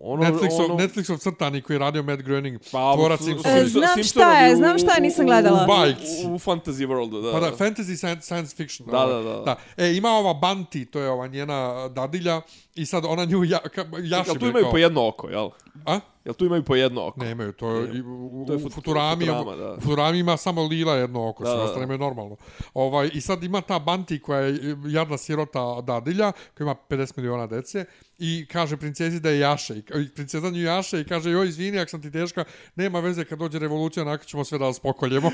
Ono, 0.03 0.23
Netflixov, 0.25 0.65
ono, 0.65 0.75
Netflixov 0.77 1.19
crtani 1.19 1.63
koji 1.63 1.75
je 1.75 1.79
radio 1.79 2.03
Matt 2.03 2.23
Groening, 2.23 2.61
Pa, 2.73 2.95
tvorac 2.95 3.21
Simpsona. 3.21 3.57
E, 3.57 3.65
znam 3.65 4.03
šta 4.05 4.39
je, 4.39 4.53
u- 4.53 4.57
znam 4.57 4.79
šta 4.79 4.95
je, 4.95 5.01
nisam 5.01 5.27
gledala. 5.27 5.65
U 5.65 5.67
bajci. 5.69 6.27
U, 6.27 6.35
u 6.35 6.39
fantasy 6.39 6.87
worldu, 6.87 7.23
da. 7.23 7.33
Pa 7.33 7.41
da, 7.41 7.51
fantasy 7.53 7.97
science, 7.97 8.23
science 8.23 8.57
fiction. 8.57 8.89
Da, 8.91 8.99
ovaj, 8.99 9.23
da, 9.25 9.31
da. 9.31 9.41
da. 9.41 9.57
E, 9.77 9.95
ima 9.95 10.11
ova 10.11 10.35
Banti, 10.35 10.85
to 10.85 11.01
je 11.01 11.11
ova 11.11 11.27
njena 11.27 11.89
dadilja, 11.89 12.41
i 12.75 12.87
sad 12.87 13.05
ona 13.05 13.25
nju 13.25 13.45
ja, 13.45 13.59
ka, 13.59 13.85
jaši 13.95 14.31
Jel 14.31 14.37
tu 14.37 14.47
imaju 14.47 14.65
kao- 14.65 14.71
po 14.73 14.79
jedno 14.79 15.09
oko, 15.09 15.29
jel? 15.29 15.49
A? 15.87 16.01
Jel 16.29 16.35
tu 16.35 16.45
imaju 16.45 16.63
po 16.63 16.77
jedno 16.77 17.07
oko? 17.07 17.21
Nemaju, 17.21 17.53
to 17.53 17.71
je, 17.71 17.89
i 17.89 18.01
u, 18.03 18.45
To 18.47 18.53
je 18.53 18.57
u 18.57 18.61
Fut- 18.61 18.73
Futurami, 18.73 19.27
Futurama, 19.27 19.57
da. 19.57 19.73
u 19.73 19.81
Futurami 19.81 20.19
ima 20.19 20.37
samo 20.37 20.63
Lila 20.63 20.95
jedno 20.95 21.29
oko, 21.29 21.45
Da, 21.45 21.51
sve 21.51 21.57
da, 21.57 21.65
ostane 21.65 21.79
da. 21.79 21.85
imaju 21.85 21.99
normalno. 22.01 22.37
Ovaj, 22.75 23.11
I 23.13 23.21
sad 23.21 23.45
ima 23.45 23.61
ta 23.61 23.79
Banti 23.79 24.19
koja 24.19 24.41
je 24.41 24.59
jadna 24.87 25.19
sirota 25.19 25.81
dadilja, 25.81 26.33
koja 26.57 26.65
ima 26.65 26.75
50 26.89 27.13
miliona 27.17 27.47
dece, 27.47 27.85
i 28.19 28.47
kaže 28.47 28.77
princezi 28.77 29.21
da 29.21 29.31
je 29.31 29.39
jaše. 29.39 29.75
I 29.77 29.83
princeza 30.09 30.51
nju 30.51 30.63
jaše 30.63 31.01
i 31.01 31.05
kaže, 31.05 31.31
joj, 31.31 31.49
izvini, 31.49 31.79
ako 31.79 31.91
sam 31.91 32.03
ti 32.03 32.11
teška, 32.11 32.45
nema 32.77 33.01
veze 33.01 33.25
kad 33.25 33.39
dođe 33.39 33.59
revolucija, 33.59 34.03
onako 34.03 34.25
ćemo 34.25 34.45
sve 34.45 34.59
da 34.59 34.65
vas 34.65 34.81
pokoljemo. 34.81 35.29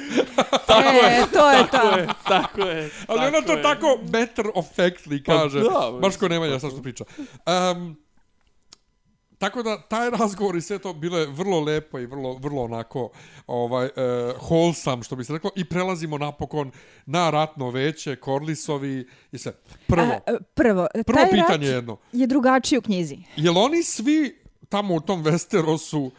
e, 1.08 1.24
to 1.32 1.50
je 1.50 1.58
Tako 1.66 1.78
to. 1.90 1.98
je, 1.98 2.06
tako 2.24 2.60
je. 2.60 2.90
Ali 3.06 3.20
ona 3.20 3.40
to 3.40 3.52
je. 3.52 3.62
tako 3.62 3.86
matter 4.12 4.46
of 4.54 4.66
factly 4.78 5.22
kaže. 5.22 5.60
Pa 5.62 5.90
da, 5.90 5.98
baš 5.98 6.16
ko 6.16 6.28
Nemanja 6.28 6.58
sad 6.58 6.70
što 6.72 6.82
priča. 6.82 7.04
Um, 7.18 8.03
tako 9.38 9.62
da 9.62 9.82
taj 9.82 10.10
razgovor 10.10 10.56
i 10.56 10.60
sve 10.60 10.78
to 10.78 10.92
bilo 10.92 11.18
je 11.18 11.26
vrlo 11.26 11.60
lepo 11.60 11.98
i 11.98 12.06
vrlo 12.06 12.34
vrlo 12.38 12.62
onako 12.62 13.10
ovaj 13.46 13.84
uh, 13.86 13.92
wholesome 14.50 15.04
što 15.04 15.16
bi 15.16 15.24
se 15.24 15.32
reklo 15.32 15.50
i 15.56 15.64
prelazimo 15.64 16.18
napokon 16.18 16.70
na 17.06 17.30
ratno 17.30 17.70
veće 17.70 18.16
Korlisovi 18.16 19.08
i 19.32 19.38
sve. 19.38 19.52
Prvo, 19.86 20.12
A, 20.12 20.20
e, 20.26 20.36
prvo, 20.54 20.86
prvo 21.06 21.16
taj 21.16 21.30
pitanje 21.30 21.66
rat 21.66 21.74
jedno. 21.74 21.96
je 22.12 22.26
drugačiji 22.26 22.78
u 22.78 22.82
knjizi. 22.82 23.18
Jel 23.36 23.58
oni 23.58 23.82
svi 23.82 24.44
tamo 24.68 24.94
u 24.94 25.00
tom 25.00 25.24
Westerosu 25.24 26.10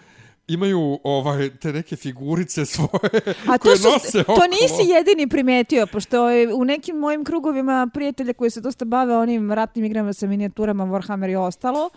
imaju 0.48 1.00
ovaj 1.04 1.56
te 1.58 1.74
neke 1.74 1.96
figurice 1.96 2.66
svoje 2.66 3.34
A 3.48 3.58
koje 3.58 3.76
to, 3.76 3.82
su, 3.82 3.90
nose 3.90 4.24
to 4.24 4.42
nisi 4.48 4.90
jedini 4.90 5.28
primetio, 5.28 5.88
pošto 5.88 6.30
je 6.30 6.54
u 6.54 6.66
nekim 6.66 6.96
mojim 6.98 7.24
krugovima 7.26 7.88
prijatelja 7.94 8.34
koji 8.34 8.50
se 8.50 8.62
dosta 8.62 8.86
bave 8.86 9.18
onim 9.18 9.52
ratnim 9.52 9.86
igrama 9.86 10.14
sa 10.14 10.28
minijaturama 10.28 10.86
Warhammer 10.86 11.32
i 11.32 11.36
ostalo, 11.36 11.90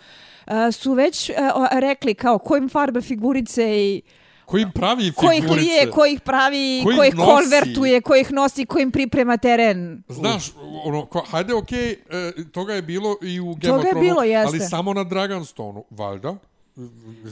e, 0.47 0.71
su 0.71 0.93
već 0.93 1.29
e, 1.29 1.33
o, 1.55 1.67
rekli 1.71 2.13
kao 2.13 2.37
ko 2.39 2.57
im 2.57 2.69
farba 2.69 3.01
figurice 3.01 3.63
i 3.77 4.01
Ko 4.45 4.57
im 4.57 4.71
pravi 4.71 5.07
ih 5.07 5.13
figurice? 5.13 5.55
lije, 5.55 5.91
ko 5.91 6.05
ih 6.05 6.21
pravi, 6.21 6.81
Ko 6.83 6.91
ih 6.91 6.97
ko 6.97 7.03
ih 7.03 7.15
nosi? 7.15 7.31
konvertuje, 7.31 8.01
ko 8.01 8.15
ih 8.15 8.31
nosi, 8.31 8.65
ko 8.65 8.79
im 8.79 8.91
priprema 8.91 9.37
teren. 9.37 10.03
Znaš, 10.07 10.51
ono, 10.85 11.05
ko, 11.05 11.23
hajde, 11.31 11.53
okej, 11.53 11.91
e, 11.91 11.97
toga 12.51 12.73
je 12.73 12.81
bilo 12.81 13.17
i 13.21 13.39
u 13.39 13.51
of 13.51 13.85
je 13.85 13.93
bilo, 14.01 14.23
jeste. 14.23 14.47
ali 14.47 14.59
samo 14.59 14.93
na 14.93 15.03
Dragonstonu, 15.03 15.83
valjda. 15.89 16.35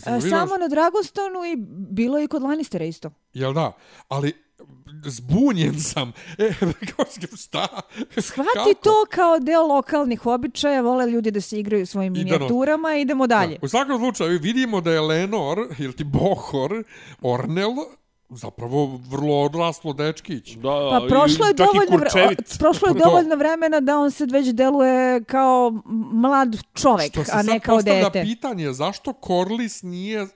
E, 0.06 0.12
vidio? 0.14 0.30
Samo 0.30 0.58
na 0.58 0.68
Dragonstonu 0.68 1.46
i 1.46 1.56
bilo 1.90 2.18
je 2.18 2.28
kod 2.28 2.42
Lannistera 2.42 2.86
isto. 2.86 3.12
Jel 3.34 3.54
da? 3.54 3.72
Ali 4.08 4.34
zbunjen 5.06 5.80
sam. 5.80 6.14
E, 6.38 6.54
kao, 6.96 7.06
šta? 7.38 7.68
Hvati 8.16 8.50
Kako? 8.54 8.74
to 8.84 9.06
kao 9.12 9.40
deo 9.40 9.68
lokalnih 9.68 10.26
običaja, 10.26 10.82
vole 10.82 11.06
ljudi 11.06 11.32
da 11.32 11.42
se 11.42 11.60
igraju 11.60 11.86
svojim 11.86 12.14
minijaturama 12.14 12.96
i 12.96 13.02
idemo 13.02 13.28
dalje. 13.28 13.58
Da. 13.58 13.60
U 13.62 13.68
svakom 13.68 13.98
slučaju 13.98 14.40
vidimo 14.42 14.82
da 14.82 14.92
je 14.92 15.02
Lenor, 15.02 15.58
ili 15.80 15.94
ti 15.94 16.04
Bohor, 16.04 16.84
Ornel, 17.22 17.72
zapravo 18.30 18.86
vrlo 19.02 19.36
odraslo 19.38 19.94
dečkić. 19.94 20.52
Da, 20.52 20.70
Pa 20.92 21.06
prošlo 21.10 21.46
je 21.46 21.54
dovoljno 21.54 21.82
vre- 21.88 22.00
kurčevit. 22.00 22.56
prošlo 22.60 22.88
je 22.88 22.94
dovoljno 22.96 23.36
vremena 23.36 23.80
da 23.80 23.98
on 23.98 24.12
sad 24.12 24.32
već 24.32 24.48
deluje 24.48 25.24
kao 25.24 25.74
mlad 26.14 26.56
čovek, 26.74 27.10
Što 27.10 27.24
se 27.24 27.32
a 27.34 27.38
ne 27.38 27.44
sad 27.44 27.62
kao 27.62 27.76
postavlja 27.76 28.04
dete. 28.04 28.22
pitanje, 28.24 28.74
zašto 28.74 29.12
Corlys 29.14 29.84
nije 29.84 30.28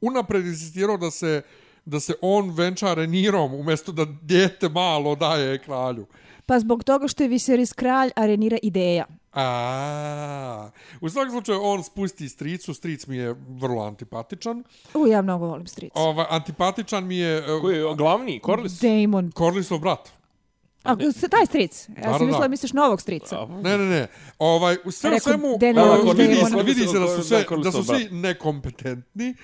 unapred 0.00 0.46
insistirao 0.46 0.96
da 0.96 1.10
se 1.10 1.42
da 1.84 2.00
se 2.00 2.14
on 2.22 2.50
venča 2.50 2.94
Renirom 2.94 3.54
umjesto 3.54 3.92
da 3.92 4.06
djete 4.22 4.68
malo 4.68 5.14
daje 5.14 5.58
kralju. 5.58 6.06
Pa 6.46 6.58
zbog 6.58 6.84
toga 6.84 7.08
što 7.08 7.22
je 7.22 7.28
Viserys 7.28 7.74
kralj, 7.74 8.10
a 8.16 8.26
Renira 8.26 8.58
ideja. 8.62 9.06
A, 9.32 10.70
u 11.00 11.08
svakom 11.08 11.30
slučaju 11.30 11.60
on 11.62 11.84
spusti 11.84 12.28
stricu, 12.28 12.74
stric 12.74 13.06
mi 13.06 13.16
je 13.16 13.34
vrlo 13.48 13.82
antipatičan. 13.82 14.64
U, 14.94 15.06
ja 15.06 15.22
mnogo 15.22 15.46
volim 15.46 15.66
stricu. 15.66 15.92
Ovaj, 15.98 16.26
antipatičan 16.30 17.06
mi 17.06 17.16
je... 17.16 17.56
Uh, 17.56 17.60
Koji 17.60 17.76
je 17.76 17.94
glavni? 17.94 18.40
Corlys? 18.44 19.02
Damon. 19.02 19.32
Corlysov 19.32 19.78
brat. 19.78 20.08
A, 20.82 20.96
taj 21.30 21.46
stric? 21.46 21.88
Ja 22.04 22.18
sam 22.18 22.26
mislila 22.26 22.48
misliš 22.48 22.72
novog 22.72 23.00
strica. 23.00 23.46
Ne, 23.46 23.78
ne, 23.78 23.84
ne. 23.84 24.06
Ovaj, 24.38 24.76
u 24.84 24.90
sve 24.90 25.20
svemu, 25.20 25.48
uh, 25.48 26.16
vidi, 26.16 26.36
se, 26.36 26.62
vidi 26.62 26.86
se 26.86 26.98
da 26.98 27.08
su, 27.16 27.22
sve, 27.22 27.44
da 27.64 27.72
su 27.72 27.84
svi 27.84 28.08
nekompetentni. 28.10 29.34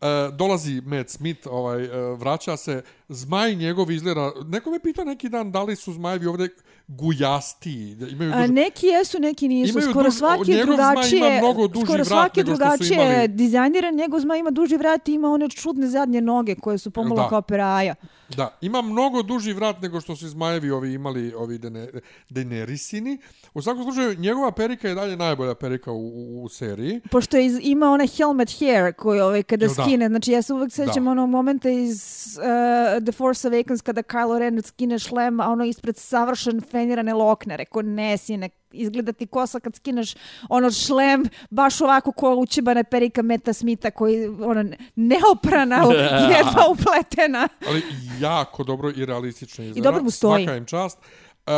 Uh, 0.00 0.34
dolazi 0.34 0.80
Matt 0.80 1.08
Smith, 1.08 1.46
ovaj, 1.50 1.84
uh, 1.84 2.20
vraća 2.20 2.56
se, 2.56 2.82
zmaj 3.08 3.54
njegov 3.54 3.90
izgleda, 3.90 4.32
neko 4.46 4.70
me 4.70 4.78
pita 4.78 5.04
neki 5.04 5.28
dan 5.28 5.52
da 5.52 5.62
li 5.62 5.76
su 5.76 5.92
zmajevi 5.92 6.26
ovdje 6.26 6.48
gujasti. 6.88 7.96
Imaju 8.10 8.30
duž... 8.30 8.40
A 8.40 8.46
neki 8.46 8.86
jesu, 8.86 9.18
neki 9.20 9.48
nisu. 9.48 9.70
Imaju 9.78 9.90
skoro 9.90 10.08
duž... 10.10 10.18
svaki 10.18 10.50
je 10.50 10.64
drugačije. 10.64 11.42
Skoro 11.84 12.04
svaki 12.04 12.40
je 12.40 12.44
drugačije 12.44 13.12
imali... 13.12 13.28
dizajniran. 13.28 13.94
Njegov 13.94 14.20
zmaj 14.20 14.38
ima 14.38 14.50
duži 14.50 14.76
vrat 14.76 15.08
i 15.08 15.12
ima 15.12 15.28
one 15.28 15.48
čudne 15.48 15.86
zadnje 15.86 16.20
noge 16.20 16.54
koje 16.54 16.78
su 16.78 16.90
pomalo 16.90 17.22
da. 17.22 17.28
kao 17.28 17.42
peraja. 17.42 17.94
Da, 18.36 18.58
ima 18.60 18.82
mnogo 18.82 19.22
duži 19.22 19.52
vrat 19.52 19.82
nego 19.82 20.00
što 20.00 20.16
su 20.16 20.28
zmajevi 20.28 20.70
ovi 20.70 20.92
imali 20.92 21.34
ovi 21.34 21.58
dene, 21.58 21.88
denerisini. 22.30 23.18
U 23.54 23.62
svakom 23.62 23.82
slučaju, 23.82 24.18
njegova 24.18 24.52
perika 24.52 24.88
je 24.88 24.94
dalje 24.94 25.16
najbolja 25.16 25.54
perika 25.54 25.92
u, 25.92 26.08
u, 26.08 26.44
u 26.44 26.48
seriji. 26.48 27.00
Pošto 27.10 27.36
je 27.36 27.46
iz, 27.46 27.58
ima 27.62 27.90
onaj 27.90 28.06
helmet 28.06 28.58
hair 28.58 28.92
koji 28.92 29.20
ovaj, 29.20 29.42
kada 29.42 29.68
skine. 29.68 30.08
Znači, 30.08 30.32
ja 30.32 30.42
se 30.42 30.54
uvek 30.54 30.72
sećam 30.72 31.06
onog 31.06 31.28
momenta 31.30 31.70
iz 31.70 32.02
uh, 32.38 32.95
The 33.00 33.12
Force 33.12 33.48
Awakens 33.48 33.82
kada 33.82 34.02
Kylo 34.02 34.38
Ren 34.38 34.62
skine 34.62 34.98
šlem, 34.98 35.40
a 35.40 35.48
ono 35.52 35.64
ispred 35.64 35.96
savršen 35.96 36.60
fenirane 36.60 37.14
lokne. 37.14 37.56
Rekao, 37.56 37.82
ne, 37.82 38.16
sine, 38.16 38.48
izgleda 38.72 39.12
ti 39.12 39.26
kosa 39.26 39.60
kad 39.60 39.76
skineš 39.76 40.14
ono 40.48 40.70
šlem, 40.70 41.24
baš 41.50 41.80
ovako 41.80 42.12
ko 42.12 42.34
učebana 42.34 42.84
perika 42.84 43.22
Meta 43.22 43.52
Smitha 43.52 43.90
koji 43.90 44.26
ono 44.28 44.64
neoprana, 44.94 45.76
jedva 46.36 46.66
upletena. 46.70 47.48
Ali 47.68 47.82
jako 48.20 48.64
dobro 48.64 48.92
i 48.96 49.06
realistično 49.06 49.64
izgleda. 49.64 49.80
I 49.80 49.82
dobro 49.82 50.02
mu 50.02 50.10
stoji. 50.10 50.44
Svaka 50.44 50.56
im 50.56 50.64
čast. 50.64 50.98
Uh, 51.46 51.52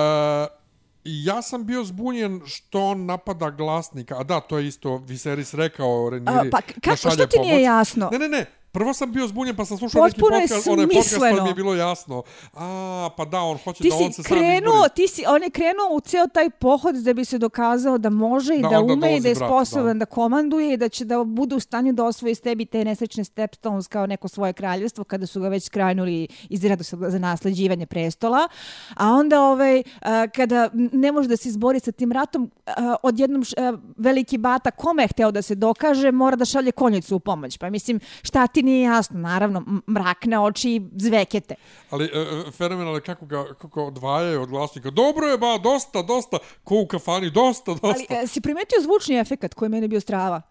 ja 1.05 1.43
sam 1.43 1.67
bio 1.67 1.85
zbunjen 1.85 2.41
što 2.47 2.83
on 2.83 3.07
napada 3.07 3.51
glasnika. 3.51 4.19
A 4.19 4.23
da, 4.23 4.41
to 4.41 4.59
je 4.59 4.67
isto 4.67 4.89
Viserys 4.89 5.57
rekao 5.57 6.11
Reniri. 6.11 6.51
pa 6.51 6.61
kako, 6.61 6.97
što 6.97 7.11
ti 7.11 7.37
pomoć. 7.37 7.49
nije 7.49 7.63
jasno? 7.63 8.09
Ne, 8.13 8.19
ne, 8.19 8.29
ne. 8.29 8.47
Prvo 8.73 8.93
sam 8.95 9.13
bio 9.13 9.27
zbunjen 9.27 9.57
pa 9.57 9.65
sam 9.65 9.79
slušao 9.79 10.03
Potpuno 10.03 10.37
neki 10.37 10.49
podcast, 10.49 10.69
onaj 10.69 10.87
podcast 10.87 11.17
pa 11.37 11.43
mi 11.43 11.51
je 11.51 11.55
bilo 11.55 11.75
jasno. 11.75 12.23
A, 12.55 13.11
pa 13.17 13.25
da, 13.25 13.41
on 13.41 13.59
hoće 13.65 13.83
ti 13.83 13.89
da 13.89 14.05
on 14.05 14.13
se 14.13 14.23
krenuo, 14.23 14.73
sam 14.73 14.75
izbori. 14.75 14.91
Ti 14.95 15.09
si, 15.09 15.25
on 15.29 15.43
je 15.43 15.51
krenuo 15.51 15.89
u 15.93 16.01
ceo 16.01 16.27
taj 16.27 16.51
pohod 16.51 16.95
da 16.95 17.13
bi 17.13 17.25
se 17.25 17.39
dokazao 17.39 17.99
da 17.99 18.11
može 18.11 18.55
i 18.55 18.63
da, 18.63 18.69
da 18.69 18.81
ume 18.81 19.17
i 19.17 19.21
da 19.21 19.29
je 19.29 19.35
sposoban 19.35 19.99
da. 19.99 20.05
da 20.05 20.07
komanduje 20.07 20.75
i 20.75 20.77
da 20.77 20.89
će 20.89 21.05
da 21.05 21.25
bude 21.25 21.55
u 21.55 21.61
stanju 21.61 21.93
da 21.93 22.05
osvoji 22.05 22.35
s 22.35 22.41
tebi 22.41 22.67
te 22.67 22.85
nesrećne 22.85 23.25
stepstones 23.25 23.87
kao 23.87 24.07
neko 24.07 24.29
svoje 24.29 24.53
kraljevstvo 24.53 25.05
kada 25.05 25.27
su 25.27 25.41
ga 25.41 25.49
već 25.49 25.65
skrajnuli 25.65 26.29
izradu 26.49 26.85
za 27.09 27.19
nasleđivanje 27.19 27.87
prestola. 27.87 28.49
A 28.97 29.09
onda 29.09 29.43
ovaj, 29.43 29.83
kada 30.35 30.71
ne 30.75 31.13
može 31.13 31.29
da 31.29 31.37
se 31.37 31.49
izbori 31.49 31.81
sa 31.81 31.93
tim 31.93 32.13
ratom, 32.13 32.51
odjednom 33.03 33.45
veliki 33.97 34.39
bata 34.39 34.71
kome 34.71 35.03
je 35.03 35.09
hteo 35.09 35.31
da 35.31 35.43
se 35.43 35.55
dokaže, 35.55 36.13
mora 36.13 36.37
da 36.37 36.45
šalje 36.45 36.73
konjicu 36.73 37.17
u 37.17 37.21
pomoć. 37.21 37.59
Pa 37.59 37.71
mislim, 37.71 38.01
šta 38.23 38.47
ti 38.47 38.58
nije 38.63 38.83
jasno, 38.83 39.21
naravno, 39.21 39.65
mrak 39.87 40.25
na 40.25 40.45
oči 40.45 40.83
zvekete. 40.97 41.55
Ali 41.91 42.05
e, 42.05 42.09
e 42.19 42.51
fenomenalno 42.51 43.01
kako 43.01 43.27
ga 43.27 43.55
kako 43.55 43.85
odvajaju 43.85 44.43
od 44.43 44.49
glasnika. 44.49 44.91
Dobro 44.91 45.27
je, 45.27 45.39
ba, 45.39 45.59
dosta, 45.59 46.03
dosta, 46.03 46.39
ko 46.65 46.81
u 46.81 46.87
kafani, 46.87 47.31
dosta, 47.31 47.71
dosta. 47.71 47.89
Ali 47.89 48.07
e, 48.23 48.27
si 48.27 48.41
primetio 48.41 48.83
zvučni 48.83 49.19
efekt 49.19 49.55
koji 49.55 49.67
je 49.67 49.71
meni 49.71 49.89
bio 49.89 50.01
strava? 50.01 50.43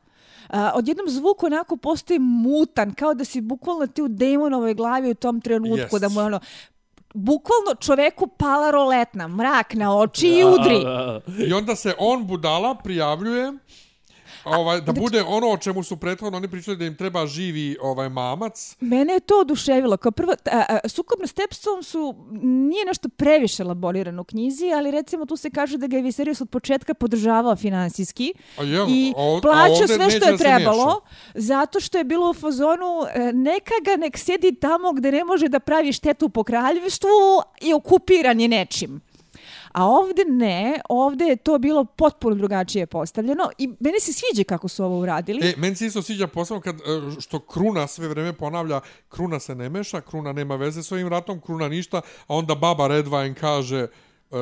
Uh, 0.49 0.59
odjednom 0.73 1.09
zvuk 1.09 1.43
onako 1.43 1.77
postoji 1.77 2.19
mutan, 2.19 2.93
kao 2.93 3.13
da 3.13 3.25
si 3.25 3.41
bukvalno 3.41 3.88
ti 3.88 4.01
u 4.01 4.07
demonovoj 4.07 4.73
glavi 4.73 5.11
u 5.11 5.15
tom 5.15 5.41
trenutku, 5.41 5.95
yes. 5.95 5.99
da 5.99 6.09
mu 6.09 6.19
ono, 6.19 6.39
bukvalno 7.13 7.75
čoveku 7.79 8.27
pala 8.27 8.71
roletna, 8.71 9.27
mrak 9.27 9.73
na 9.73 9.97
oči 9.97 10.27
i 10.27 10.43
udri. 10.43 10.84
I 11.47 11.53
onda 11.53 11.75
se 11.75 11.93
on 11.99 12.27
budala 12.27 12.75
prijavljuje 12.75 13.53
ovaj, 14.48 14.80
da 14.82 14.86
znači, 14.86 14.99
bude 14.99 15.24
ono 15.24 15.48
o 15.48 15.57
čemu 15.57 15.84
su 15.84 15.98
prethodno 15.98 16.38
oni 16.38 16.48
pričali 16.48 16.78
da 16.78 16.86
im 16.86 16.95
treba 16.95 17.28
živi 17.28 17.78
ovaj 17.82 18.10
mamac. 18.10 18.76
Mene 18.80 19.14
je 19.14 19.19
to 19.19 19.40
oduševilo. 19.41 19.98
Kao 19.98 20.11
prvo, 20.11 20.34
a, 20.52 20.64
a, 20.84 20.90
sukob 20.90 21.19
na 21.22 21.28
Stepstone 21.28 21.84
su, 21.84 22.15
nije 22.41 22.86
nešto 22.86 23.10
previše 23.10 23.64
laborirano 23.64 24.22
u 24.22 24.26
knjizi, 24.26 24.65
ali 24.76 24.91
recimo 24.91 25.26
tu 25.26 25.36
se 25.38 25.49
kaže 25.49 25.78
da 25.78 25.88
ga 25.88 25.98
je 25.98 26.03
Viserys 26.03 26.41
od 26.41 26.49
početka 26.49 26.94
podržavao 26.94 27.56
finansijski 27.56 28.34
je, 28.60 28.86
i 28.90 29.14
plaćao 29.41 29.88
sve 29.88 30.10
što 30.10 30.30
je 30.30 30.38
trebalo, 30.38 31.02
zato 31.34 31.80
što 31.80 31.98
je 31.98 32.03
bilo 32.03 32.30
u 32.30 32.34
fazonu 32.34 33.06
e, 33.14 33.34
neka 33.34 33.74
ga 33.86 33.95
nek 33.95 34.18
sjedi 34.18 34.56
tamo 34.56 34.94
gde 34.94 35.11
ne 35.11 35.24
može 35.24 35.48
da 35.48 35.60
pravi 35.60 35.94
štetu 35.94 36.30
po 36.30 36.44
kraljevstvu 36.44 37.10
i 37.61 37.74
okupiran 37.74 38.40
je 38.40 38.48
nečim. 38.48 39.02
A 39.78 39.86
ovde 39.86 40.24
ne, 40.28 40.82
ovde 40.90 41.26
je 41.26 41.36
to 41.36 41.60
bilo 41.60 41.86
potpuno 41.86 42.36
drugačije 42.36 42.86
postavljeno 42.86 43.49
i 43.58 43.68
meni 43.80 43.99
se 43.99 44.14
sviđa 44.14 44.44
kako 44.44 44.68
su 44.68 44.86
ovo 44.86 44.99
uradili. 44.99 45.48
E, 45.48 45.54
meni 45.58 45.76
se 45.76 45.86
isto 45.86 46.02
sviđa 46.02 46.28
posebno 46.28 46.62
kad, 46.62 46.76
e, 46.76 46.82
što 47.20 47.40
Kruna 47.40 47.88
sve 47.88 48.08
vreme 48.08 48.34
ponavlja, 48.34 48.80
Kruna 49.10 49.40
se 49.40 49.56
ne 49.56 49.70
meša, 49.70 50.02
Kruna 50.02 50.34
nema 50.34 50.56
veze 50.56 50.84
s 50.84 50.91
ovim 50.91 51.08
ratom, 51.08 51.41
Kruna 51.41 51.68
ništa, 51.68 51.98
a 52.28 52.36
onda 52.36 52.56
baba 52.56 52.88
Redvine 52.88 53.34
kaže, 53.34 53.88
Uh, 54.32 54.40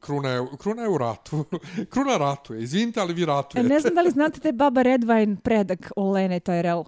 kruna, 0.00 0.28
je, 0.28 0.46
kruna 0.58 0.82
je 0.82 0.88
u 0.88 0.98
ratu. 0.98 1.44
kruna 1.92 2.16
ratuje. 2.16 2.62
Izvinite, 2.62 3.00
ali 3.00 3.14
vi 3.14 3.24
ratujete. 3.24 3.68
Ne 3.68 3.80
znam 3.80 3.94
da 3.94 4.02
li 4.02 4.10
znate 4.10 4.40
te 4.40 4.52
baba 4.52 4.82
Redvine 4.82 5.36
predak 5.42 5.92
Olene 5.96 6.40
Tyrell 6.40 6.84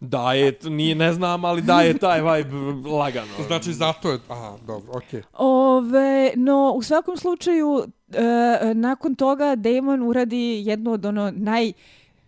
da 0.00 0.32
je, 0.32 0.58
nije, 0.62 0.94
ne 0.94 1.12
znam, 1.12 1.44
ali 1.44 1.62
da 1.62 1.82
je 1.82 1.98
taj 1.98 2.20
vibe 2.20 2.56
lagano. 2.88 3.32
Znači, 3.46 3.72
zato 3.72 4.10
je, 4.10 4.18
aha, 4.28 4.56
dobro, 4.66 4.92
okej. 4.96 5.20
Okay. 5.20 5.24
Ove, 5.32 6.32
no, 6.36 6.72
u 6.76 6.82
svakom 6.82 7.16
slučaju, 7.16 7.84
e, 8.12 8.74
nakon 8.74 9.14
toga 9.14 9.56
Damon 9.56 10.02
uradi 10.02 10.62
jednu 10.66 10.92
od 10.92 11.06
ono 11.06 11.32
naj 11.36 11.72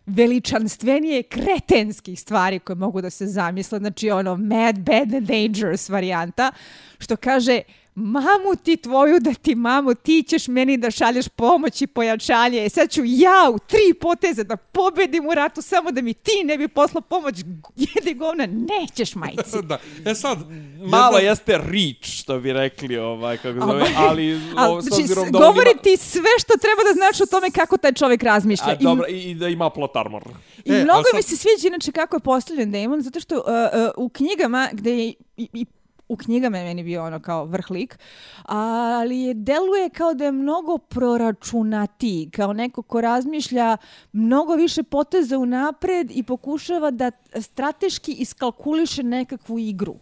veličanstvenije 0.07 1.23
kretenskih 1.23 2.21
stvari 2.21 2.59
koje 2.59 2.77
mogu 2.77 3.01
da 3.01 3.11
se 3.11 3.27
zamisle, 3.27 3.79
znači 3.79 4.11
ono 4.11 4.37
mad, 4.37 4.79
bad 4.79 5.15
and 5.15 5.29
dangerous 5.29 5.89
varijanta, 5.89 6.53
što 6.99 7.17
kaže, 7.17 7.61
mamu 8.01 8.57
ti 8.65 8.77
tvoju 8.77 9.21
da 9.21 9.35
ti 9.35 9.55
mamu, 9.55 9.95
ti 9.95 10.25
ćeš 10.29 10.49
meni 10.49 10.77
da 10.77 10.91
šalješ 10.91 11.29
pomoć 11.29 11.83
i 11.83 11.87
pojačanje. 11.87 12.65
E 12.65 12.69
sad 12.69 12.91
ću 12.91 13.03
ja 13.05 13.51
u 13.55 13.59
tri 13.59 13.95
poteze 14.01 14.45
da 14.45 14.57
pobedim 14.57 15.27
u 15.27 15.35
ratu 15.35 15.63
samo 15.63 15.91
da 15.91 16.03
mi 16.03 16.15
ti 16.15 16.43
ne 16.45 16.59
bi 16.59 16.69
poslao 16.69 17.01
pomoć. 17.01 17.35
Jedi 17.77 18.15
govna, 18.15 18.47
nećeš 18.47 19.15
majci. 19.15 19.63
da. 19.71 19.79
E 20.05 20.15
sad, 20.15 20.39
malo 20.79 21.19
jedna... 21.19 21.31
jeste 21.31 21.61
rič, 21.71 22.21
što 22.21 22.39
bi 22.41 22.53
rekli, 22.53 22.99
ovaj, 22.99 23.37
kako 23.37 23.61
zove, 23.61 23.87
ali, 23.97 24.41
ali 24.57 24.83
znači, 24.83 25.03
da 25.31 25.39
govori 25.39 25.71
ima... 25.73 25.83
ti 25.83 25.97
sve 25.97 26.31
što 26.39 26.53
treba 26.59 26.83
da 26.89 26.93
znaš 26.95 27.21
o 27.21 27.27
tome 27.27 27.51
kako 27.51 27.77
taj 27.77 27.93
čovjek 27.93 28.23
razmišlja. 28.23 28.69
A, 28.69 28.75
I, 28.81 28.85
dobro, 28.85 29.07
i 29.09 29.35
da 29.35 29.49
ima 29.49 29.71
plot 29.71 29.97
armor. 29.97 30.23
I 30.65 30.73
e, 30.73 30.85
mnogo 30.85 31.03
sad... 31.11 31.17
mi 31.17 31.23
se 31.23 31.37
sviđa 31.37 31.69
inače 31.69 31.93
kako 31.93 32.17
je 32.17 32.21
postavljen 32.21 32.73
Damon, 32.73 33.03
zato 33.03 33.21
što 33.21 33.37
uh, 33.37 33.43
uh, 33.45 34.05
u 34.05 34.09
knjigama 34.09 34.69
gde 34.73 34.91
je 34.99 35.15
i, 35.37 35.49
i 35.53 35.67
u 36.11 36.17
knjigama 36.17 36.59
je 36.59 36.65
meni 36.65 36.83
bio 36.83 37.05
ono 37.05 37.21
kao 37.21 37.45
vrh 37.45 37.71
lik, 37.71 37.99
ali 38.45 39.21
je, 39.21 39.35
deluje 39.35 39.91
kao 39.91 40.15
da 40.15 40.25
je 40.25 40.33
mnogo 40.33 40.79
proračunati, 40.79 42.31
kao 42.33 42.53
neko 42.53 42.83
ko 42.83 43.01
razmišlja 43.01 43.77
mnogo 44.13 44.55
više 44.55 44.83
poteza 44.83 45.39
u 45.39 45.47
napred 45.47 46.11
i 46.11 46.23
pokušava 46.23 46.91
da 46.91 47.11
strateški 47.41 48.13
iskalkuliše 48.13 49.03
nekakvu 49.03 49.59
igru. 49.59 49.95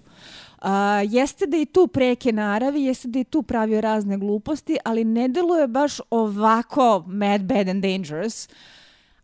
A, 0.63 1.03
jeste 1.09 1.47
da 1.47 1.57
je 1.57 1.67
tu 1.67 1.87
preke 1.87 2.33
naravi, 2.33 2.85
jeste 2.85 3.09
da 3.09 3.19
je 3.19 3.25
tu 3.25 3.43
pravio 3.43 3.81
razne 3.81 4.19
gluposti, 4.19 4.77
ali 4.85 5.05
ne 5.05 5.29
deluje 5.29 5.67
baš 5.67 6.01
ovako 6.11 7.05
mad, 7.07 7.43
bad 7.43 7.69
and 7.69 7.83
dangerous, 7.83 8.49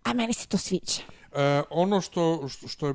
a 0.03 0.13
meni 0.13 0.33
se 0.33 0.49
to 0.49 0.59
sviđa. 0.59 1.03
E, 1.35 1.63
ono 1.71 2.01
što, 2.01 2.49
što 2.49 2.87
je 2.87 2.95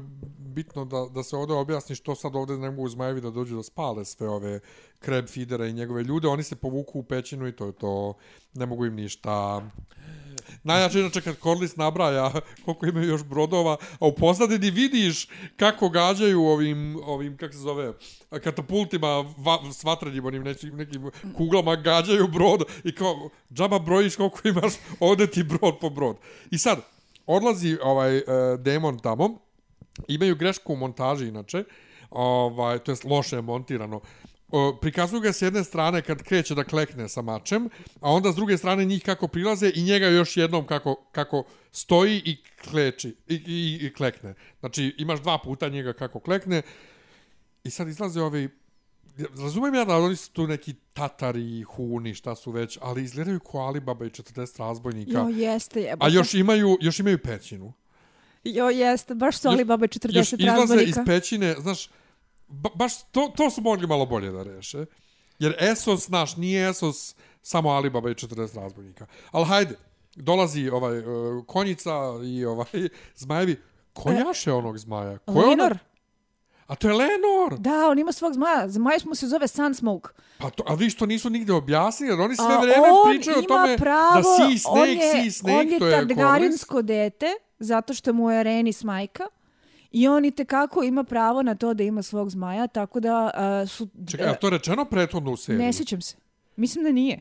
bitno 0.49 0.85
da, 0.85 1.07
da 1.13 1.23
se 1.23 1.35
ovdje 1.35 1.55
objasni 1.55 1.95
što 1.95 2.15
sad 2.15 2.35
ovdje 2.35 2.57
ne 2.57 2.71
mogu 2.71 2.89
zmajevi 2.89 3.21
da 3.21 3.31
dođu 3.31 3.55
da 3.55 3.63
spale 3.63 4.05
sve 4.05 4.29
ove 4.29 4.59
kreb 4.99 5.27
feedera 5.27 5.65
i 5.65 5.73
njegove 5.73 6.03
ljude, 6.03 6.27
oni 6.27 6.43
se 6.43 6.55
povuku 6.55 6.99
u 6.99 7.03
pećinu 7.03 7.47
i 7.47 7.55
to 7.55 7.65
je 7.65 7.73
to, 7.73 8.13
ne 8.53 8.65
mogu 8.65 8.85
im 8.85 8.95
ništa. 8.95 9.61
Najjače 10.63 10.99
inače 10.99 11.21
kad 11.21 11.39
Korlis 11.39 11.75
nabraja 11.75 12.31
koliko 12.65 12.85
imaju 12.85 13.07
još 13.07 13.23
brodova, 13.23 13.77
a 13.99 14.05
u 14.05 14.15
pozadini 14.15 14.71
vidiš 14.71 15.27
kako 15.55 15.89
gađaju 15.89 16.43
ovim, 16.43 16.99
ovim 17.03 17.37
kako 17.37 17.53
se 17.53 17.59
zove, 17.59 17.93
katapultima 18.29 19.07
va, 19.37 19.59
s 19.73 19.83
vatrenim 19.83 20.25
onim 20.25 20.43
nekim, 20.43 20.75
nekim 20.77 21.11
kuglama 21.37 21.75
gađaju 21.75 22.27
brod 22.27 22.63
i 22.83 22.95
kao 22.95 23.29
džaba 23.53 23.79
brojiš 23.79 24.15
koliko 24.15 24.47
imaš 24.47 24.73
ovdje 24.99 25.27
ti 25.27 25.43
brod 25.43 25.79
po 25.81 25.89
brod. 25.89 26.17
I 26.51 26.57
sad, 26.57 26.79
odlazi 27.25 27.77
ovaj 27.83 28.17
uh, 28.17 28.23
demon 28.59 28.99
tamo, 28.99 29.48
imaju 30.07 30.35
grešku 30.35 30.73
u 30.73 30.75
montaži 30.75 31.27
inače, 31.27 31.63
ovaj, 32.09 32.79
to 32.79 32.91
je 32.91 32.97
loše 33.03 33.41
montirano, 33.41 34.01
o, 34.51 34.77
prikazuju 34.81 35.21
ga 35.21 35.33
s 35.33 35.41
jedne 35.41 35.63
strane 35.63 36.01
kad 36.01 36.23
kreće 36.23 36.55
da 36.55 36.63
klekne 36.63 37.09
sa 37.09 37.21
mačem, 37.21 37.69
a 38.01 38.11
onda 38.11 38.31
s 38.31 38.35
druge 38.35 38.57
strane 38.57 38.85
njih 38.85 39.03
kako 39.03 39.27
prilaze 39.27 39.71
i 39.75 39.83
njega 39.83 40.07
još 40.07 40.37
jednom 40.37 40.65
kako, 40.65 40.95
kako 41.11 41.43
stoji 41.71 42.21
i 42.25 42.37
kleči 42.69 43.15
i, 43.27 43.35
i, 43.35 43.85
i 43.85 43.93
klekne. 43.93 44.33
Znači 44.59 44.95
imaš 44.97 45.19
dva 45.19 45.37
puta 45.37 45.69
njega 45.69 45.93
kako 45.93 46.19
klekne 46.19 46.61
i 47.63 47.69
sad 47.69 47.87
izlaze 47.87 48.21
ovi 48.21 48.49
Razumijem 49.37 49.75
ja 49.75 49.85
da 49.85 49.97
oni 49.97 50.15
su 50.15 50.31
tu 50.31 50.47
neki 50.47 50.73
tatari, 50.93 51.63
huni, 51.63 52.13
šta 52.13 52.35
su 52.35 52.51
već, 52.51 52.77
ali 52.81 53.03
izgledaju 53.03 53.39
ko 53.39 53.57
Alibaba 53.57 54.05
i 54.05 54.09
40 54.09 54.59
razbojnika. 54.59 55.11
Jo, 55.19 55.29
jeste 55.29 55.81
jebate. 55.81 56.05
A 56.05 56.09
još 56.09 56.33
imaju, 56.33 56.77
još 56.81 56.99
imaju 56.99 57.17
pećinu. 57.23 57.73
Jo, 58.43 58.69
jeste, 58.69 59.15
baš 59.15 59.37
su 59.37 59.47
Alibaba 59.47 59.85
i 59.85 59.87
40 59.87 60.15
razbojnika. 60.15 60.19
Još 60.19 60.63
izlaze 60.63 60.83
iz 60.83 60.95
pećine, 61.05 61.55
znaš, 61.59 61.89
ba, 62.47 62.69
baš 62.75 63.03
to, 63.11 63.33
to 63.37 63.49
su 63.49 63.61
mogli 63.61 63.87
malo 63.87 64.05
bolje 64.05 64.31
da 64.31 64.43
reše. 64.43 64.85
Jer 65.39 65.55
Esos, 65.59 66.09
naš, 66.09 66.35
nije 66.37 66.69
Esos 66.69 67.15
samo 67.41 67.69
Alibaba 67.69 68.09
i 68.09 68.13
40 68.13 68.55
razbojnika. 68.55 69.05
Ali 69.31 69.45
hajde, 69.45 69.75
dolazi 70.15 70.69
ovaj 70.69 70.99
uh, 70.99 71.45
konjica 71.45 71.91
i 72.25 72.45
ovaj 72.45 72.65
zmajevi. 73.15 73.61
Ko 73.93 74.11
jaše 74.11 74.53
onog 74.53 74.77
zmaja? 74.77 75.17
Ko 75.17 75.41
je 75.41 75.47
Lenor. 75.47 75.77
A 76.67 76.75
to 76.75 76.87
je 76.87 76.93
Lenor. 76.93 77.59
Da, 77.59 77.89
on 77.89 77.99
ima 77.99 78.11
svog 78.11 78.33
zmaja. 78.33 78.69
Zmaj 78.69 78.97
mu 79.05 79.15
se 79.15 79.27
zove 79.27 79.47
Sunsmoke. 79.47 80.09
Pa 80.37 80.49
to, 80.49 80.63
a 80.67 80.73
vi 80.73 80.89
što 80.89 81.05
nisu 81.05 81.29
nigde 81.29 81.53
objasnili, 81.53 82.13
jer 82.13 82.21
oni 82.21 82.35
sve 82.35 82.55
a 82.55 82.59
vreme 82.61 82.87
pričaju 83.11 83.39
o 83.39 83.41
tome 83.41 83.77
pravo, 83.77 84.15
da 84.15 84.23
si 84.23 84.59
Snake, 84.59 84.79
on 84.79 84.89
je, 84.89 85.23
si 85.23 85.31
Snake, 85.31 85.57
on 85.57 85.67
je 85.67 85.79
to 85.79 85.87
je 85.87 85.95
Targaryensko 85.95 86.81
dete, 86.81 87.27
zato 87.59 87.93
što 87.93 88.13
mu 88.13 88.31
je 88.31 88.43
Rhaenys 88.43 88.85
majka. 88.85 89.23
I 89.91 90.07
on 90.07 90.25
i 90.25 90.31
tekako 90.31 90.83
ima 90.83 91.03
pravo 91.03 91.41
na 91.43 91.55
to 91.55 91.73
da 91.73 91.83
ima 91.83 92.01
svog 92.01 92.29
zmaja, 92.29 92.67
tako 92.67 92.99
da 92.99 93.31
uh, 93.63 93.69
su... 93.69 93.87
Čekaj, 94.11 94.27
je 94.27 94.39
to 94.39 94.49
rečeno 94.49 94.85
prethodno 94.85 95.31
u 95.31 95.37
seriji? 95.37 95.65
Ne 95.65 95.73
sjećam 95.73 96.01
se. 96.01 96.15
Mislim 96.55 96.83
da 96.83 96.91
nije. 96.91 97.19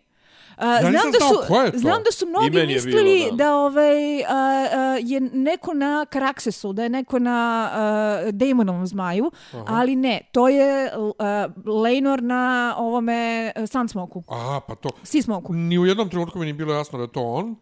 Uh, 0.59 0.65
ja 0.65 0.81
znam 0.81 1.13
da 1.13 1.19
su 1.19 1.79
znam 1.79 2.03
da 2.03 2.13
su 2.13 2.27
mnogi 2.27 2.67
mislili 2.67 3.25
bilo, 3.25 3.31
da. 3.31 3.45
da 3.45 3.55
ovaj 3.55 4.17
uh, 4.17 4.23
uh, 4.23 5.11
je 5.11 5.21
neko 5.21 5.75
na 5.75 6.07
Karaksesu, 6.11 6.73
da 6.73 6.83
je 6.83 6.89
neko 6.89 7.19
na 7.19 7.71
uh, 7.73 8.31
Daemonovom 8.33 8.87
zmaju, 8.87 9.31
Aha. 9.53 9.65
ali 9.69 9.97
ne, 9.97 10.21
to 10.33 10.49
je 10.49 10.91
uh, 10.97 11.75
Lenor 11.83 12.23
na 12.23 12.75
ovome 12.79 13.53
uh, 13.57 13.69
Sunsmoku. 13.69 14.23
Aha, 14.29 14.61
pa 14.69 14.75
to. 14.75 14.89
Seasmoku. 15.03 15.53
Ni 15.53 15.79
u 15.79 15.87
jednom 15.87 16.09
trenutku 16.09 16.39
mi 16.39 16.45
nije 16.45 16.55
bilo 16.55 16.75
jasno 16.75 16.99
da 16.99 17.05
je 17.05 17.13
to 17.13 17.23
on 17.23 17.57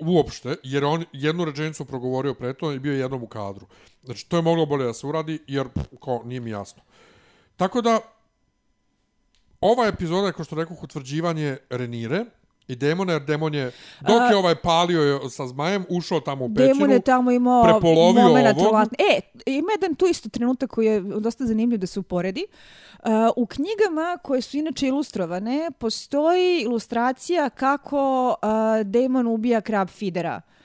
uopšte, 0.00 0.56
jer 0.62 0.84
on 0.84 1.04
jednu 1.12 1.44
rečenicu 1.44 1.84
progovorio 1.84 2.34
pre 2.34 2.52
to 2.54 2.72
i 2.72 2.78
bio 2.78 2.92
je 2.92 2.98
jednom 2.98 3.22
u 3.22 3.26
kadru. 3.26 3.66
Znači, 4.02 4.28
to 4.28 4.36
je 4.36 4.42
moglo 4.42 4.66
bolje 4.66 4.84
da 4.84 4.94
se 4.94 5.06
uradi, 5.06 5.38
jer 5.46 5.68
ko, 6.00 6.22
nije 6.24 6.40
mi 6.40 6.50
jasno. 6.50 6.82
Tako 7.56 7.80
da, 7.80 8.00
ova 9.60 9.86
epizoda 9.86 10.26
je, 10.26 10.32
kao 10.32 10.44
što 10.44 10.56
rekao, 10.56 10.76
utvrđivanje 10.82 11.56
Renire 11.70 12.24
i 12.68 12.76
demona, 12.76 13.12
jer 13.12 13.22
demon 13.22 13.54
je, 13.54 13.72
dok 14.00 14.30
je 14.30 14.36
ovaj 14.36 14.54
palio 14.54 15.02
je 15.02 15.30
sa 15.30 15.46
zmajem, 15.46 15.84
ušao 15.88 16.20
tamo 16.20 16.44
u 16.44 16.54
pećinu, 16.54 16.74
demon 16.74 16.90
je 16.90 17.00
tamo 17.00 17.30
imao 17.30 17.64
prepolovio 17.64 18.26
ovo. 18.26 18.84
E, 18.98 19.20
ima 19.46 19.68
jedan 19.72 19.94
tu 19.94 20.06
isto 20.06 20.28
trenutak 20.28 20.70
koji 20.70 20.86
je 20.86 21.00
dosta 21.00 21.46
zanimljiv 21.46 21.80
da 21.80 21.86
se 21.86 22.00
uporedi. 22.00 22.46
Uh, 22.98 23.10
u 23.36 23.46
knjigama 23.46 24.18
koje 24.22 24.42
su 24.42 24.56
inače 24.56 24.86
ilustrovane, 24.86 25.70
postoji 25.78 26.60
ilustracija 26.60 27.50
kako 27.50 28.28
uh, 28.28 28.86
demon 28.86 29.26
ubija 29.26 29.60
krab 29.60 29.88
Fidera. 29.88 30.40
Uh, 30.44 30.57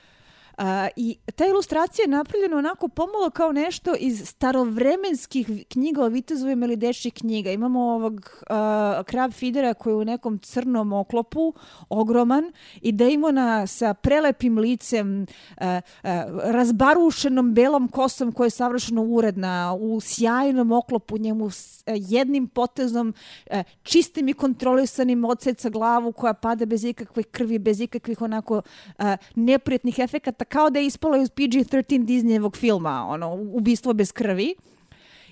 A, 0.64 0.88
I 0.96 1.18
ta 1.36 1.46
ilustracija 1.46 2.04
je 2.04 2.08
napravljena 2.08 2.58
onako 2.58 2.88
pomalo 2.88 3.30
kao 3.30 3.52
nešto 3.52 3.96
iz 4.00 4.30
starovremenskih 4.30 5.48
knjiga 5.70 6.04
o 6.04 6.08
vitezovima 6.08 6.66
ili 6.66 6.76
dečjih 6.76 7.14
knjiga. 7.14 7.52
Imamo 7.52 7.82
ovog 7.82 8.44
a, 8.50 9.04
krab 9.06 9.32
Fidera 9.32 9.74
koji 9.74 9.92
je 9.92 9.98
u 9.98 10.06
nekom 10.06 10.40
crnom 10.40 10.94
oklopu, 10.94 11.54
ogroman, 11.90 12.52
i 12.82 12.92
Dejmona 12.92 13.68
sa 13.68 13.94
prelepim 13.94 14.58
licem, 14.58 15.26
a, 15.58 15.82
a, 16.04 16.26
razbarušenom 16.44 17.54
belom 17.54 17.88
kosom 17.88 18.32
koja 18.32 18.46
je 18.46 18.50
savršeno 18.50 19.04
uredna, 19.04 19.74
u 19.80 20.00
sjajnom 20.02 20.72
oklopu 20.72 21.18
njemu 21.18 21.50
s, 21.50 21.84
a, 21.86 21.92
jednim 21.96 22.48
potezom, 22.48 23.14
a, 23.52 23.64
čistim 23.84 24.30
i 24.30 24.34
kontrolisanim 24.34 25.26
odseca 25.26 25.70
glavu 25.70 26.12
koja 26.12 26.34
pada 26.34 26.66
bez 26.66 26.84
ikakve 26.84 27.24
krvi, 27.24 27.60
bez 27.60 27.82
ikakvih 27.82 28.22
onako 28.22 28.62
a, 28.98 29.18
neprijetnih 29.36 30.00
efekata 30.00 30.46
kao 30.54 30.70
da 30.70 30.80
je 30.80 30.86
ispalo 30.86 31.18
iz 31.18 31.30
PG-13 31.30 32.06
Disneyevog 32.06 32.58
filma, 32.58 33.06
ono, 33.10 33.34
ubistvo 33.34 33.94
bez 33.94 34.12
krvi. 34.12 34.56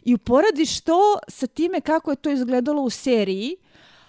I 0.03 0.13
uporadiš 0.13 0.81
to 0.81 1.19
sa 1.27 1.47
time 1.47 1.81
kako 1.81 2.11
je 2.11 2.15
to 2.15 2.29
izgledalo 2.29 2.81
u 2.81 2.89
seriji, 2.89 3.55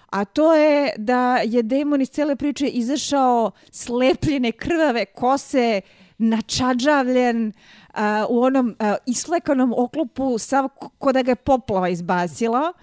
a 0.09 0.25
to 0.25 0.55
je 0.55 0.93
da 0.97 1.37
je 1.37 1.63
Damon 1.63 2.01
iz 2.01 2.09
cele 2.09 2.35
priče 2.35 2.67
izašao 2.67 3.51
slepljene 3.71 4.51
krvave 4.51 5.05
kose, 5.05 5.81
načađavljen, 6.17 7.47
uh, 7.47 7.82
Eh, 7.97 8.25
u 8.29 8.43
onom 8.43 8.75
uh, 8.79 8.95
islekanom 9.05 9.73
oklopu 9.77 10.37
sav 10.37 10.67
ko 10.97 11.11
da 11.11 11.21
ga 11.21 11.31
je 11.31 11.35
poplava 11.35 11.89
izbacila 11.89 12.73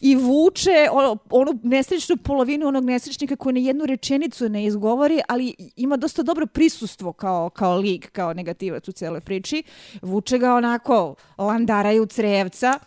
i 0.00 0.16
vuče 0.16 0.88
ono, 0.92 1.16
onu 1.30 1.58
nesrećnu 1.62 2.16
polovinu 2.16 2.66
onog 2.66 2.84
nesrećnika 2.84 3.36
koji 3.36 3.52
na 3.52 3.60
jednu 3.60 3.86
rečenicu 3.86 4.48
ne 4.48 4.64
izgovori, 4.64 5.20
ali 5.28 5.54
ima 5.76 5.96
dosta 5.96 6.22
dobro 6.22 6.46
prisustvo 6.46 7.12
kao, 7.12 7.50
kao 7.50 7.76
lik, 7.76 8.10
kao 8.12 8.34
negativac 8.34 8.88
u 8.88 8.92
cijeloj 8.92 9.20
priči. 9.20 9.62
Vuče 10.02 10.38
ga 10.38 10.54
onako 10.54 11.14
landaraju 11.38 12.06
crevca. 12.06 12.78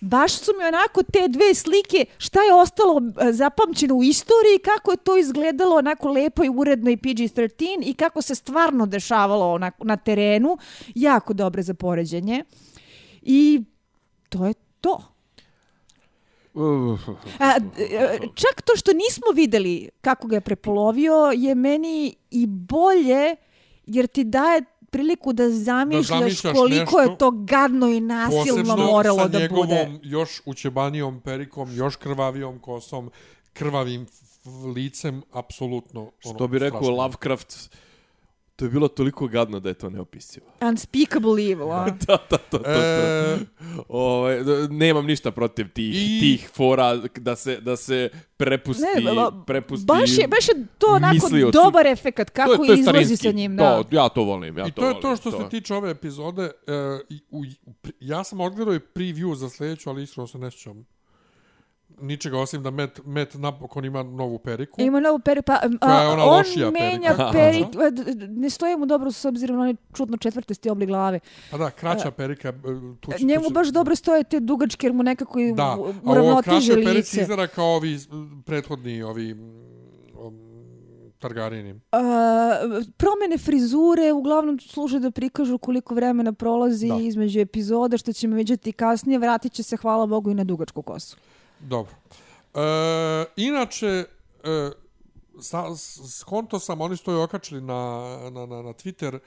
Baš 0.00 0.32
su 0.32 0.52
mi 0.58 0.64
onako 0.64 1.02
te 1.02 1.28
dve 1.28 1.54
slike, 1.54 2.04
šta 2.18 2.40
je 2.42 2.54
ostalo 2.54 3.02
eh, 3.20 3.32
zapamćeno 3.32 3.94
u 3.94 4.02
istoriji, 4.02 4.58
kako 4.64 4.90
je 4.90 4.96
to 4.96 5.16
izgledalo 5.16 5.76
onako 5.76 6.08
lepo 6.08 6.44
i 6.44 6.48
uredno 6.48 6.90
i 6.90 6.96
PG-13 6.96 7.82
i 7.86 7.94
kako 7.94 8.22
se 8.22 8.34
stvarno 8.34 8.86
dešavalo 8.86 9.52
onako 9.52 9.84
na 9.84 9.96
terenu. 9.96 10.58
Jako 10.94 11.29
dobre 11.32 11.62
za 11.62 11.74
poređenje. 11.74 12.44
I 13.22 13.62
to 14.28 14.46
je 14.46 14.54
to. 14.80 15.00
A, 17.38 17.56
e, 17.78 18.18
čak 18.34 18.62
to 18.64 18.76
što 18.76 18.92
nismo 18.92 19.26
videli 19.34 19.88
kako 20.00 20.26
ga 20.28 20.36
je 20.36 20.40
prepolovio 20.40 21.32
je 21.36 21.54
meni 21.54 22.14
i 22.30 22.46
bolje 22.46 23.36
jer 23.86 24.06
ti 24.06 24.24
daje 24.24 24.62
priliku 24.90 25.32
da 25.32 25.50
zamišljaš, 25.50 26.42
da 26.42 26.52
koliko 26.52 26.98
nešto, 26.98 27.00
je 27.00 27.18
to 27.18 27.30
gadno 27.30 27.88
i 27.88 28.00
nasilno 28.00 28.76
moralo 28.76 29.28
da 29.28 29.38
bude. 29.38 29.48
Posebno 29.48 29.66
sa 29.66 29.74
njegovom 29.78 30.00
još 30.02 30.42
učebanijom 30.46 31.20
perikom, 31.20 31.76
još 31.76 31.96
krvavijom 31.96 32.58
kosom, 32.58 33.10
krvavim 33.52 34.06
licem, 34.74 35.22
apsolutno. 35.32 36.00
Ono, 36.00 36.34
Što 36.34 36.48
bi 36.48 36.58
rekao 36.58 36.82
strašno. 36.82 36.96
Lovecraft, 36.96 37.70
To 38.60 38.66
je 38.66 38.70
bilo 38.70 38.88
toliko 38.88 39.26
gadno 39.26 39.60
da 39.60 39.68
je 39.68 39.74
to 39.74 39.90
neopisivo. 39.90 40.46
Unspeakable 40.70 41.42
evil, 41.52 41.72
a? 41.72 41.84
da, 42.06 42.18
da, 42.30 42.36
to, 42.38 42.38
to, 42.38 42.58
to. 42.58 42.70
E... 42.70 43.38
Ove, 43.88 44.40
ovaj, 44.42 44.68
nemam 44.70 45.06
ništa 45.06 45.30
protiv 45.30 45.68
tih, 45.72 45.94
I... 45.94 46.20
tih 46.20 46.50
fora 46.54 46.96
da 46.96 47.36
se, 47.36 47.60
da 47.60 47.76
se 47.76 48.10
prepusti, 48.36 48.84
ne, 49.04 49.14
ba, 49.14 49.44
prepusti 49.46 49.86
baš 49.86 50.18
je, 50.18 50.28
baš 50.28 50.48
je 50.48 50.66
to 50.78 50.86
onako 50.86 51.50
dobar 51.52 51.86
efekt 51.86 52.30
kako 52.30 52.56
to 52.56 52.62
je, 52.62 52.66
to 52.66 52.72
je 52.72 52.80
izlazi 52.80 53.16
sa 53.16 53.30
njim. 53.30 53.56
Da. 53.56 53.82
To, 53.82 53.96
ja 53.96 54.08
to 54.08 54.24
volim. 54.24 54.58
Ja 54.58 54.66
I 54.66 54.70
to, 54.70 54.80
to 54.80 54.86
je 54.86 54.92
volim, 54.92 55.02
to 55.02 55.16
što 55.16 55.30
to. 55.30 55.42
se 55.42 55.48
tiče 55.48 55.74
ove 55.74 55.90
epizode. 55.90 56.42
Uh, 56.42 57.18
u, 57.30 57.44
u, 57.70 57.74
ja 58.00 58.24
sam 58.24 58.40
odgledao 58.40 58.74
i 58.74 58.80
preview 58.94 59.34
za 59.34 59.48
sljedeću, 59.48 59.90
ali 59.90 60.02
iskreno 60.02 60.26
se 60.26 60.38
ne 60.38 60.50
sjećam 60.50 60.86
ničega 62.00 62.38
osim 62.38 62.62
da 62.62 62.70
Met, 62.70 63.00
Met 63.04 63.34
napokon 63.34 63.84
ima 63.84 64.02
novu 64.02 64.38
periku. 64.38 64.80
Ima 64.82 65.00
novu 65.00 65.18
periku, 65.18 65.46
pa 65.46 65.60
a, 65.80 66.08
ona 66.08 66.24
on 66.24 66.44
menja 66.72 67.16
periku. 67.32 67.78
ne 68.28 68.50
stoje 68.50 68.76
mu 68.76 68.86
dobro 68.86 69.12
s 69.12 69.24
obzirom 69.24 69.56
na 69.56 69.62
onaj 69.62 69.74
čudno 69.94 70.16
četvrte 70.16 70.54
stiobli 70.54 70.86
glave. 70.86 71.20
Pa 71.50 71.58
da, 71.58 71.70
kraća 71.70 72.10
perika. 72.10 72.48
E, 72.48 72.52
tu 73.00 73.12
će, 73.18 73.24
njemu 73.24 73.42
tu 73.42 73.48
će... 73.48 73.54
baš 73.54 73.68
dobro 73.68 73.96
stoje 73.96 74.24
te 74.24 74.40
dugačke 74.40 74.86
jer 74.86 74.92
mu 74.92 75.02
nekako 75.02 75.38
da. 75.54 75.76
uravnotiže 76.02 76.72
lice. 76.72 76.72
Da, 76.72 76.72
a 76.72 76.76
ovo 76.76 76.82
kraća 76.82 76.92
perici 76.92 77.20
izgleda 77.20 77.46
kao 77.46 77.66
ovi 77.66 77.98
prethodni, 78.44 79.02
ovi 79.02 79.36
Targarini. 81.20 81.72
Uh, 81.72 81.80
promene 82.96 83.38
frizure 83.38 84.12
uglavnom 84.12 84.58
služe 84.58 84.98
da 84.98 85.10
prikažu 85.10 85.58
koliko 85.58 85.94
vremena 85.94 86.32
prolazi 86.32 86.88
da. 86.88 86.96
između 87.00 87.40
epizoda, 87.40 87.98
što 87.98 88.12
ćemo 88.12 88.36
vidjeti 88.36 88.72
kasnije. 88.72 89.18
Vratit 89.18 89.52
će 89.52 89.62
se, 89.62 89.76
hvala 89.76 90.06
Bogu, 90.06 90.30
i 90.30 90.34
na 90.34 90.44
dugačku 90.44 90.82
kosu. 90.82 91.16
Dobro. 91.60 91.94
E, 92.54 93.24
inače, 93.36 94.04
e, 94.44 94.70
sa, 95.40 95.64
skonto 96.20 96.58
sam, 96.58 96.80
oni 96.80 96.96
stoju 96.96 97.20
okačili 97.20 97.60
na, 97.60 98.08
na, 98.30 98.46
na, 98.46 98.62
na 98.62 98.72
Twitter, 98.72 99.18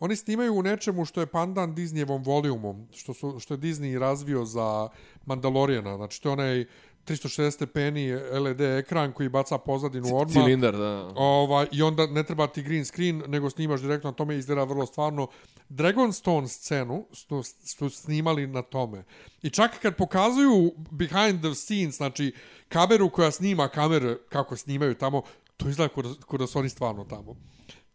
oni 0.00 0.16
snimaju 0.16 0.54
u 0.54 0.62
nečemu 0.62 1.04
što 1.04 1.20
je 1.20 1.26
pandan 1.26 1.74
Disneyevom 1.74 2.24
volumom, 2.24 2.88
što, 2.92 3.14
su, 3.14 3.40
što 3.40 3.54
je 3.54 3.58
Disney 3.58 3.98
razvio 3.98 4.44
za 4.44 4.88
Mandalorijana. 5.26 5.96
Znači, 5.96 6.22
to 6.22 6.28
je 6.28 6.32
onaj 6.32 6.64
360 7.06 7.50
stepeni 7.50 8.10
LED 8.14 8.60
ekran 8.60 9.12
koji 9.12 9.28
baca 9.28 9.58
pozadinu 9.58 10.16
odmah. 10.16 10.44
Cilindar, 10.44 10.76
da. 10.76 11.12
Ovaj, 11.14 11.66
I 11.72 11.82
onda 11.82 12.06
ne 12.06 12.22
treba 12.22 12.46
ti 12.46 12.62
green 12.62 12.84
screen, 12.84 13.22
nego 13.26 13.50
snimaš 13.50 13.80
direktno 13.80 14.10
na 14.10 14.16
tome 14.16 14.36
izgleda 14.36 14.64
vrlo 14.64 14.86
stvarno. 14.86 15.28
Dragonstone 15.68 16.48
scenu 16.48 17.06
su, 17.12 17.42
su 17.64 17.90
snimali 17.90 18.46
na 18.46 18.62
tome. 18.62 19.04
I 19.42 19.50
čak 19.50 19.80
kad 19.82 19.96
pokazuju 19.96 20.72
behind 20.90 21.40
the 21.40 21.54
scenes, 21.54 21.96
znači 21.96 22.34
kameru 22.68 23.10
koja 23.10 23.30
snima 23.30 23.68
kamere 23.68 24.16
kako 24.28 24.56
snimaju 24.56 24.94
tamo, 24.94 25.22
to 25.56 25.68
izgleda 25.68 25.94
kod 26.26 26.40
da 26.40 26.46
su 26.46 26.58
oni 26.58 26.68
stvarno 26.68 27.04
tamo 27.04 27.36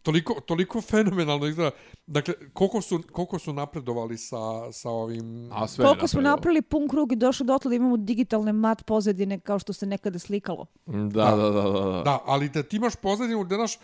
toliko, 0.02 0.42
toliko 0.42 0.82
fenomenalno 0.82 1.48
izgleda. 1.48 1.72
Dakle, 2.08 2.34
koliko 2.54 2.82
su, 2.82 3.04
koliko 3.12 3.40
su 3.40 3.54
napredovali 3.54 4.18
sa, 4.18 4.72
sa 4.72 4.90
ovim... 4.90 5.50
A 5.52 5.68
sve 5.68 5.86
koliko 5.86 6.08
smo 6.08 6.22
napravili 6.22 6.62
pun 6.62 6.88
krug 6.88 7.12
i 7.12 7.16
došli 7.16 7.46
do 7.46 7.58
da 7.58 7.76
imamo 7.76 7.98
digitalne 7.98 8.54
mat 8.54 8.86
pozadine 8.86 9.40
kao 9.40 9.60
što 9.60 9.74
se 9.74 9.86
nekada 9.86 10.20
slikalo. 10.20 10.66
Da, 10.86 11.36
da, 11.36 11.50
da. 11.50 11.62
Da, 11.62 11.80
da. 11.80 12.02
da 12.06 12.20
ali 12.26 12.50
da 12.50 12.64
ti 12.64 12.76
imaš 12.76 12.96
pozadinu 12.96 13.44
gde 13.44 13.58
naš... 13.58 13.78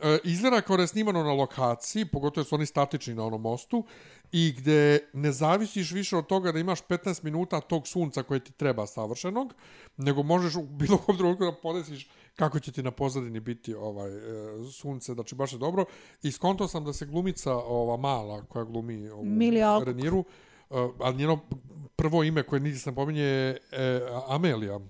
E, 0.00 0.18
izgleda 0.24 0.60
kao 0.60 0.76
da 0.76 0.82
je 0.82 0.86
snimano 0.86 1.22
na 1.22 1.32
lokaciji, 1.32 2.04
pogotovo 2.04 2.44
su 2.44 2.54
oni 2.54 2.66
statični 2.66 3.14
na 3.14 3.24
onom 3.24 3.40
mostu, 3.40 3.84
i 4.32 4.52
gde 4.58 5.10
ne 5.12 5.32
zavisiš 5.32 5.92
više 5.92 6.16
od 6.16 6.26
toga 6.26 6.52
da 6.52 6.58
imaš 6.58 6.82
15 6.82 7.24
minuta 7.24 7.60
tog 7.60 7.88
sunca 7.88 8.22
koje 8.22 8.44
ti 8.44 8.52
treba 8.52 8.86
savršenog, 8.86 9.54
nego 9.96 10.22
možeš 10.22 10.54
u 10.54 10.62
bilo 10.62 10.98
kom 10.98 11.16
trenutku 11.16 11.44
da 11.44 11.52
podesiš 11.52 12.08
kako 12.36 12.60
će 12.60 12.72
ti 12.72 12.82
na 12.82 12.90
pozadini 12.90 13.40
biti 13.40 13.74
ovaj 13.74 14.10
e, 14.10 14.20
sunce, 14.72 15.14
znači 15.14 15.34
baš 15.34 15.52
je 15.52 15.58
dobro. 15.58 15.84
I 16.22 16.32
skonto 16.32 16.68
sam 16.68 16.84
da 16.84 16.92
se 16.92 17.06
glumica 17.06 17.54
ova 17.54 17.96
mala 17.96 18.42
koja 18.42 18.64
glumi 18.64 19.08
ovu 19.08 19.24
Reniru, 19.84 20.18
uh, 20.18 20.78
ali 20.98 21.16
njeno 21.16 21.38
prvo 21.96 22.24
ime 22.24 22.42
koje 22.42 22.60
niti 22.60 22.78
se 22.78 22.94
pominje 22.94 23.22
je 23.22 23.58
e, 23.72 24.00
Amelija. 24.28 24.80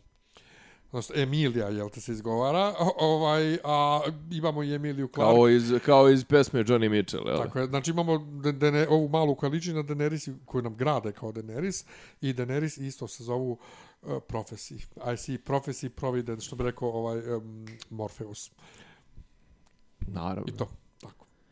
Znači, 0.90 1.12
Emilija, 1.14 1.68
jel 1.68 1.88
te 1.90 2.00
se 2.00 2.12
izgovara, 2.12 2.74
ovaj, 2.98 3.58
a 3.64 4.00
imamo 4.30 4.62
i 4.62 4.74
Emiliju 4.74 5.08
Clark. 5.08 5.30
Kao 5.30 5.48
iz, 5.48 5.72
kao 5.84 6.10
iz 6.10 6.24
pesme 6.24 6.64
Johnny 6.64 6.88
Mitchell, 6.88 7.28
jel? 7.28 7.36
Tako 7.36 7.58
je, 7.58 7.66
znači 7.66 7.90
imamo 7.90 8.18
dene, 8.52 8.88
ovu 8.88 9.08
malu 9.08 9.34
koaličinu 9.34 9.82
Daenerys 9.82 10.34
koju 10.44 10.62
nam 10.62 10.76
grade 10.76 11.12
kao 11.12 11.32
Daenerys 11.32 11.86
i 12.20 12.34
Daenerys 12.34 12.86
isto 12.86 13.08
se 13.08 13.24
zovu 13.24 13.58
uh, 14.06 14.22
Prophecy. 14.28 14.74
I 15.12 15.16
see 15.16 15.38
Prophecy 15.38 15.88
Providence, 15.88 16.46
što 16.46 16.56
bi 16.56 16.64
rekao 16.64 16.88
ovaj 16.88 17.34
um, 17.34 17.66
Morpheus. 17.90 18.50
Naravno. 20.00 20.44
I 20.46 20.56
to. 20.56 20.83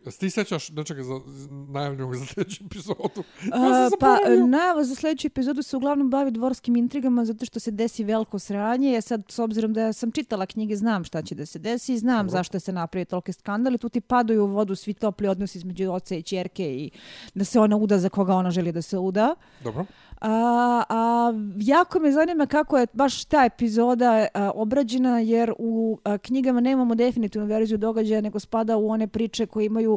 Jesi 0.05 0.19
ti 0.19 0.31
sećaš 0.31 0.69
nečega 0.69 1.03
za 1.03 1.20
najavljenog 1.69 2.16
za 2.16 2.27
sljedeću 2.27 2.65
epizodu? 2.66 3.23
Ja 3.83 3.91
pa, 4.01 4.16
najava 4.47 4.85
za 4.85 4.95
sljedeću 4.95 5.27
epizodu 5.27 5.62
se 5.62 5.77
uglavnom 5.77 6.11
bavi 6.11 6.31
dvorskim 6.31 6.77
intrigama 6.77 7.24
zato 7.24 7.45
što 7.45 7.61
se 7.61 7.70
desi 7.70 8.05
veliko 8.05 8.39
sranje. 8.39 8.93
Ja 8.93 9.01
sad, 9.01 9.23
s 9.29 9.39
obzirom 9.39 9.73
da 9.73 9.93
sam 9.93 10.12
čitala 10.12 10.47
knjige, 10.47 10.77
znam 10.77 11.05
šta 11.05 11.23
će 11.23 11.35
da 11.35 11.47
se 11.47 11.59
desi. 11.59 11.99
Znam 11.99 12.27
Dobro. 12.27 12.39
zašto 12.39 12.61
se 12.61 12.73
napravi 12.73 13.05
tolke 13.05 13.33
skandali. 13.33 13.79
Tu 13.79 13.89
ti 13.89 14.01
padaju 14.01 14.45
u 14.45 14.47
vodu 14.47 14.74
svi 14.74 14.95
topli 14.95 15.29
odnosi 15.29 15.59
između 15.59 15.93
oca 15.93 16.15
i 16.15 16.23
čerke 16.23 16.77
i 16.77 16.91
da 17.35 17.45
se 17.45 17.61
ona 17.61 17.77
uda 17.77 17.99
za 17.99 18.09
koga 18.09 18.35
ona 18.35 18.51
želi 18.51 18.73
da 18.73 18.83
se 18.83 18.99
uda. 18.99 19.35
Dobro. 19.65 19.87
A, 20.23 20.85
a, 20.89 21.33
jako 21.57 21.99
me 21.99 22.12
zanima 22.12 22.47
kako 22.47 22.79
je 22.79 22.87
baš 22.93 23.24
ta 23.24 23.45
epizoda 23.45 24.27
a, 24.35 24.51
obrađena, 24.55 25.19
jer 25.19 25.53
u 25.59 25.99
a, 26.05 26.19
knjigama 26.19 26.61
nemamo 26.61 26.95
definitivnu 26.95 27.47
verziju 27.49 27.79
događaja, 27.79 28.20
nego 28.20 28.41
spada 28.41 28.77
u 28.77 28.89
one 28.89 29.07
priče 29.07 29.47
koje 29.47 29.66
imaju 29.66 29.91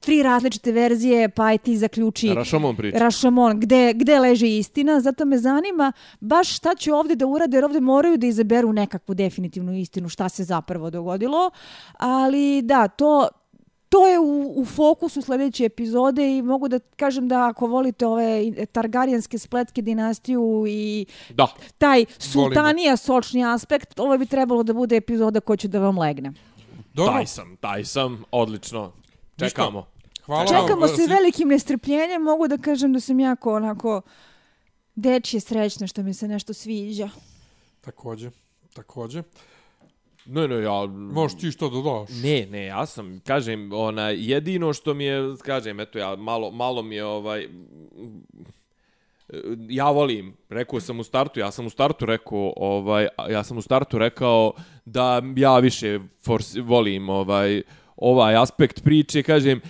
tri 0.00 0.22
različite 0.22 0.72
verzije, 0.72 1.28
pa 1.28 1.44
aj 1.44 1.58
ti 1.58 1.76
zaključi... 1.76 2.34
Rašomon 2.34 2.76
priča. 2.76 2.98
Rašomon, 2.98 3.60
gde, 3.60 3.92
gde 3.94 4.18
leži 4.18 4.58
istina. 4.58 5.00
Zato 5.00 5.24
me 5.24 5.38
zanima 5.38 5.92
baš 6.20 6.56
šta 6.56 6.74
će 6.74 6.92
ovdje 6.92 7.16
da 7.16 7.26
urade, 7.26 7.56
jer 7.56 7.64
ovdje 7.64 7.80
moraju 7.80 8.16
da 8.16 8.26
izaberu 8.26 8.72
nekakvu 8.72 9.14
definitivnu 9.14 9.72
istinu 9.72 10.08
šta 10.08 10.28
se 10.28 10.44
zapravo 10.44 10.90
dogodilo. 10.90 11.50
Ali 11.98 12.62
da, 12.62 12.88
to, 12.88 13.28
to 13.88 14.06
je 14.06 14.18
u, 14.18 14.52
u 14.56 14.64
fokusu 14.64 15.22
sljedeće 15.22 15.64
epizode 15.64 16.36
i 16.36 16.42
mogu 16.42 16.68
da 16.68 16.78
kažem 16.78 17.28
da 17.28 17.48
ako 17.48 17.66
volite 17.66 18.06
ove 18.06 18.24
Targaryenske 18.72 19.38
spletke 19.38 19.82
dinastiju 19.82 20.64
i 20.68 21.06
da. 21.30 21.46
taj 21.78 22.04
sultanija 22.18 22.96
sočni 22.96 23.44
aspekt, 23.44 24.00
ovo 24.00 24.18
bi 24.18 24.26
trebalo 24.26 24.62
da 24.62 24.72
bude 24.72 24.96
epizoda 24.96 25.40
koja 25.40 25.56
će 25.56 25.68
da 25.68 25.78
vam 25.78 25.98
legne. 25.98 26.32
Dobro. 26.94 27.12
Taj 27.12 27.26
sam, 27.26 27.56
taj 27.56 27.84
sam, 27.84 28.24
odlično. 28.30 28.92
Čekamo. 29.38 29.86
Hvala 30.24 30.46
Čekamo 30.46 30.86
vam. 30.86 30.96
se 30.96 31.06
velikim 31.08 31.48
nestrpljenjem, 31.48 32.22
mogu 32.22 32.48
da 32.48 32.58
kažem 32.58 32.92
da 32.92 33.00
sam 33.00 33.20
jako 33.20 33.54
onako 33.54 34.02
dečje 34.94 35.40
srećna 35.40 35.86
što 35.86 36.02
mi 36.02 36.14
se 36.14 36.28
nešto 36.28 36.52
sviđa. 36.52 37.08
Takođe, 37.80 38.30
takođe. 38.74 39.22
Ne, 40.26 40.48
ne, 40.48 40.62
ja... 40.62 40.86
Možeš 40.86 41.38
ti 41.38 41.50
što 41.50 41.68
dodaš? 41.68 42.10
Ne, 42.22 42.46
ne, 42.46 42.64
ja 42.64 42.86
sam, 42.86 43.20
kažem, 43.26 43.72
ona, 43.72 44.08
jedino 44.08 44.72
što 44.72 44.94
mi 44.94 45.04
je, 45.04 45.36
kažem, 45.42 45.80
eto, 45.80 45.98
ja, 45.98 46.16
malo, 46.16 46.50
malo 46.50 46.82
mi 46.82 46.94
je, 46.94 47.04
ovaj, 47.04 47.48
ja 49.68 49.90
volim, 49.90 50.36
rekao 50.48 50.80
sam 50.80 51.00
u 51.00 51.04
startu, 51.04 51.40
ja 51.40 51.50
sam 51.50 51.66
u 51.66 51.70
startu 51.70 52.06
rekao, 52.06 52.52
ovaj, 52.56 53.08
ja 53.30 53.44
sam 53.44 53.58
u 53.58 53.62
startu 53.62 53.98
rekao 53.98 54.52
da 54.84 55.22
ja 55.36 55.58
više 55.58 56.00
force, 56.24 56.60
volim, 56.60 57.08
ovaj, 57.08 57.62
ovaj 57.98 58.36
aspekt 58.36 58.84
priče, 58.84 59.22
kažem, 59.22 59.60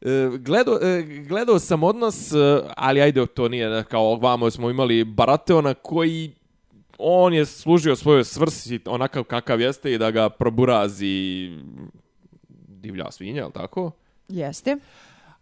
e, 0.00 0.28
gledao, 0.38 0.78
e, 0.82 1.02
gledao 1.28 1.58
sam 1.58 1.82
odnos, 1.82 2.32
e, 2.32 2.36
ali 2.76 3.00
ajde, 3.00 3.26
to 3.26 3.48
nije 3.48 3.84
kao 3.84 4.16
vamo 4.16 4.50
smo 4.50 4.70
imali 4.70 5.04
Barateona 5.04 5.74
koji 5.74 6.32
on 6.98 7.34
je 7.34 7.46
služio 7.46 7.96
svojoj 7.96 8.24
svrsi 8.24 8.80
onakav 8.86 9.24
kakav 9.24 9.60
jeste 9.60 9.92
i 9.92 9.98
da 9.98 10.10
ga 10.10 10.28
proburazi 10.28 11.50
divlja 12.68 13.10
svinja, 13.10 13.42
je 13.42 13.52
tako? 13.52 13.90
Jeste. 14.28 14.76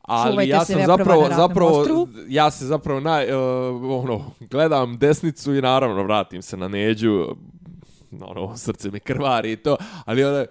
Ali 0.02 0.32
Čuvajte 0.32 0.50
ja 0.50 0.64
sam 0.64 0.86
zapravo, 0.86 1.28
zapravo, 1.36 2.08
ja 2.28 2.50
se 2.50 2.66
zapravo 2.66 3.00
naj, 3.00 3.32
uh, 3.32 4.04
ono, 4.04 4.30
gledam 4.40 4.98
desnicu 4.98 5.54
i 5.54 5.62
naravno 5.62 6.02
vratim 6.02 6.42
se 6.42 6.56
na 6.56 6.68
neđu, 6.68 7.36
ono, 8.20 8.56
srce 8.56 8.90
mi 8.90 9.00
krvari 9.00 9.52
i 9.52 9.56
to, 9.56 9.76
ali 10.04 10.24
ono, 10.24 10.44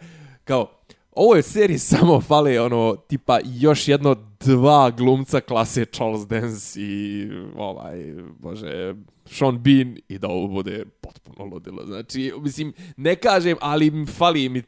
kao, 0.44 0.72
ovo 1.16 1.36
je 1.36 1.42
seriji 1.42 1.78
samo 1.80 2.22
fale 2.22 2.62
ono 2.62 2.96
tipa 2.96 3.40
još 3.44 3.88
jedno 3.88 4.16
dva 4.40 4.92
glumca 4.92 5.42
klase 5.42 5.86
Charles 5.86 6.28
Dance 6.28 6.82
i 6.82 7.28
ovaj 7.56 8.14
bože 8.40 8.96
Sean 9.26 9.64
Bean 9.64 9.98
i 10.08 10.18
da 10.18 10.28
ovo 10.28 10.48
bude 10.48 10.86
potpuno 11.02 11.46
ludilo. 11.46 11.86
Znači, 11.86 12.34
mislim, 12.42 12.74
ne 12.98 13.16
kažem, 13.16 13.58
ali 13.62 14.06
fali 14.18 14.50
mi 14.50 14.64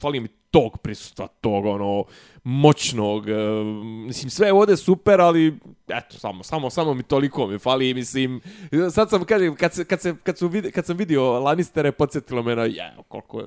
fali 0.00 0.20
mi 0.20 0.28
tog 0.50 0.78
prisustva, 0.78 1.26
tog 1.26 1.66
ono 1.66 2.04
moćnog, 2.44 3.22
uh, 3.22 3.66
mislim 4.06 4.30
sve 4.30 4.52
ovde 4.52 4.76
super, 4.76 5.20
ali 5.20 5.58
eto 5.88 6.18
samo 6.18 6.42
samo 6.42 6.70
samo 6.70 6.94
mi 6.94 7.02
toliko 7.02 7.46
mi 7.46 7.58
fali, 7.58 7.94
mislim 7.94 8.40
sad 8.94 9.10
sam 9.10 9.24
kažem 9.24 9.56
kad 9.56 9.74
se 9.74 9.84
kad 9.84 10.00
se 10.00 10.14
kad 10.22 10.38
su 10.38 10.48
vid, 10.48 10.72
kad 10.72 10.86
sam 10.86 10.96
vidio 10.96 11.40
Lannistere 11.40 11.92
podsjetilo 11.92 12.42
me 12.42 12.56
na 12.56 12.64
je 12.64 12.96
koliko 13.08 13.40
je, 13.40 13.46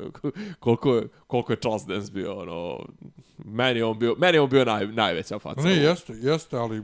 koliko 0.59 0.95
je, 0.95 1.07
koliko 1.27 1.53
je 1.53 1.59
Charles 1.59 1.85
Dance 1.85 2.11
bio 2.11 2.39
ono 2.39 2.79
meni 3.45 3.81
on 3.81 3.99
bio 3.99 4.15
meni 4.17 4.37
on 4.37 4.49
bio 4.49 4.65
naj, 4.65 4.87
najveća 4.87 5.39
faca. 5.39 5.61
Ne, 5.61 5.75
jeste, 5.75 6.13
jeste, 6.13 6.57
ali 6.57 6.81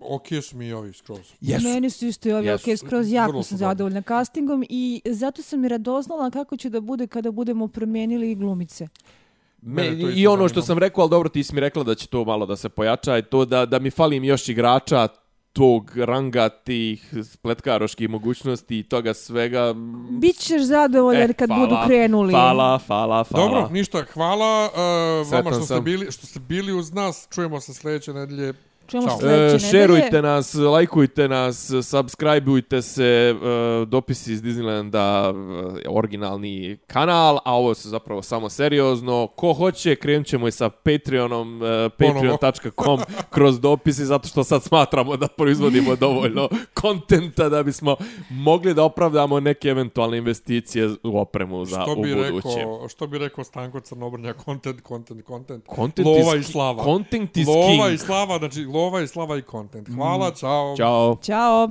ok 0.00 0.26
su 0.42 0.56
mi 0.56 0.72
ovi 0.72 0.92
skroz. 0.92 1.32
Yes. 1.40 1.64
Meni 1.64 1.90
su 1.90 2.06
isto 2.06 2.28
i 2.28 2.32
ovi 2.32 2.48
yes. 2.48 2.72
ok 2.72 2.78
skroz. 2.78 3.12
Jako 3.12 3.42
sam 3.42 3.58
zadovoljna 3.58 4.02
castingom 4.02 4.64
i 4.68 5.02
zato 5.04 5.42
sam 5.42 5.64
i 5.64 5.68
radoznala 5.68 6.30
kako 6.30 6.56
će 6.56 6.70
da 6.70 6.80
bude 6.80 7.06
kada 7.06 7.30
budemo 7.30 7.68
promijenili 7.68 8.34
glumice. 8.34 8.88
Me, 9.62 9.96
I 10.14 10.26
ono 10.26 10.48
što 10.48 10.62
sam 10.62 10.78
rekao, 10.78 11.02
ali 11.02 11.10
dobro, 11.10 11.28
ti 11.28 11.44
si 11.44 11.54
mi 11.54 11.60
rekla 11.60 11.84
da 11.84 11.94
će 11.94 12.06
to 12.06 12.24
malo 12.24 12.46
da 12.46 12.56
se 12.56 12.68
pojača, 12.68 13.18
i 13.18 13.22
to 13.22 13.44
da, 13.44 13.66
da 13.66 13.78
mi 13.78 13.90
falim 13.90 14.24
još 14.24 14.48
igrača 14.48 15.08
tog 15.52 15.96
ranga 15.96 16.48
tih 16.48 17.14
spletkaroških 17.32 18.08
mogućnosti 18.08 18.78
i 18.78 18.82
toga 18.82 19.14
svega. 19.14 19.74
Bićeš 20.10 20.62
zadovoljan 20.62 21.30
eh, 21.30 21.32
kad 21.32 21.48
budu 21.48 21.76
krenuli. 21.86 22.32
Hvala, 22.32 22.80
hvala, 22.86 23.24
hvala. 23.24 23.46
Dobro, 23.46 23.68
ništa, 23.68 24.04
hvala 24.12 24.70
uh, 24.74 25.32
vama 25.32 25.50
što 25.50 25.60
ste, 25.60 25.80
bili, 25.80 26.12
što 26.12 26.26
ste 26.26 26.40
bili 26.40 26.72
uz 26.72 26.92
nas. 26.92 27.28
Čujemo 27.34 27.60
se 27.60 27.74
sljedeće 27.74 28.12
nedelje. 28.12 28.54
Čujemo 28.90 29.08
Ćao. 29.08 29.18
sljedeće 29.20 29.66
e, 29.66 29.70
Šerujte 29.70 30.22
nas, 30.22 30.54
lajkujte 30.54 31.28
nas, 31.28 31.70
subscribeujte 31.82 32.82
se, 32.82 33.34
uh, 33.34 33.88
dopisi 33.88 34.32
iz 34.32 34.42
Disneylanda, 34.42 35.30
uh, 35.30 35.74
originalni 35.88 36.78
kanal, 36.86 37.38
a 37.44 37.54
ovo 37.54 37.74
se 37.74 37.88
zapravo 37.88 38.22
samo 38.22 38.48
seriozno. 38.48 39.26
Ko 39.26 39.52
hoće, 39.52 39.96
krenut 39.96 40.26
ćemo 40.26 40.48
i 40.48 40.52
sa 40.52 40.68
Patreonom, 40.70 41.62
uh, 41.62 41.68
patreon.com 41.98 43.00
kroz 43.34 43.60
dopisi, 43.60 44.04
zato 44.04 44.28
što 44.28 44.44
sad 44.44 44.62
smatramo 44.62 45.16
da 45.16 45.28
proizvodimo 45.28 45.96
dovoljno 45.96 46.48
kontenta 46.74 47.48
da 47.48 47.62
bismo 47.62 47.96
mogli 48.30 48.74
da 48.74 48.84
opravdamo 48.84 49.40
neke 49.40 49.68
eventualne 49.68 50.18
investicije 50.18 50.90
u 51.02 51.18
opremu 51.18 51.64
za 51.64 51.82
što 51.82 51.94
bi 51.94 52.12
u 52.12 52.16
budućem. 52.16 52.58
Rekao, 52.58 52.88
što 52.88 53.06
bi 53.06 53.18
rekao 53.18 53.44
Stanko 53.44 53.80
Crnobrnja, 53.80 54.34
content, 54.44 54.80
content, 54.88 55.26
content. 55.26 55.64
Content 55.74 56.06
Lova 56.06 56.36
is, 56.36 56.48
i 56.48 56.52
slava. 56.52 56.84
Content 56.84 57.36
is 57.36 57.46
Lova 57.46 57.86
king. 57.86 57.94
i 57.94 57.98
slava, 57.98 58.38
znači 58.38 58.64
ovaj 58.80 59.06
Slava 59.06 59.36
i 59.36 59.42
Content. 59.50 59.88
Hvala, 59.94 60.28
mm. 60.28 60.34
čao. 60.40 60.74
Ćao. 60.76 61.16
Ćao. 61.22 61.68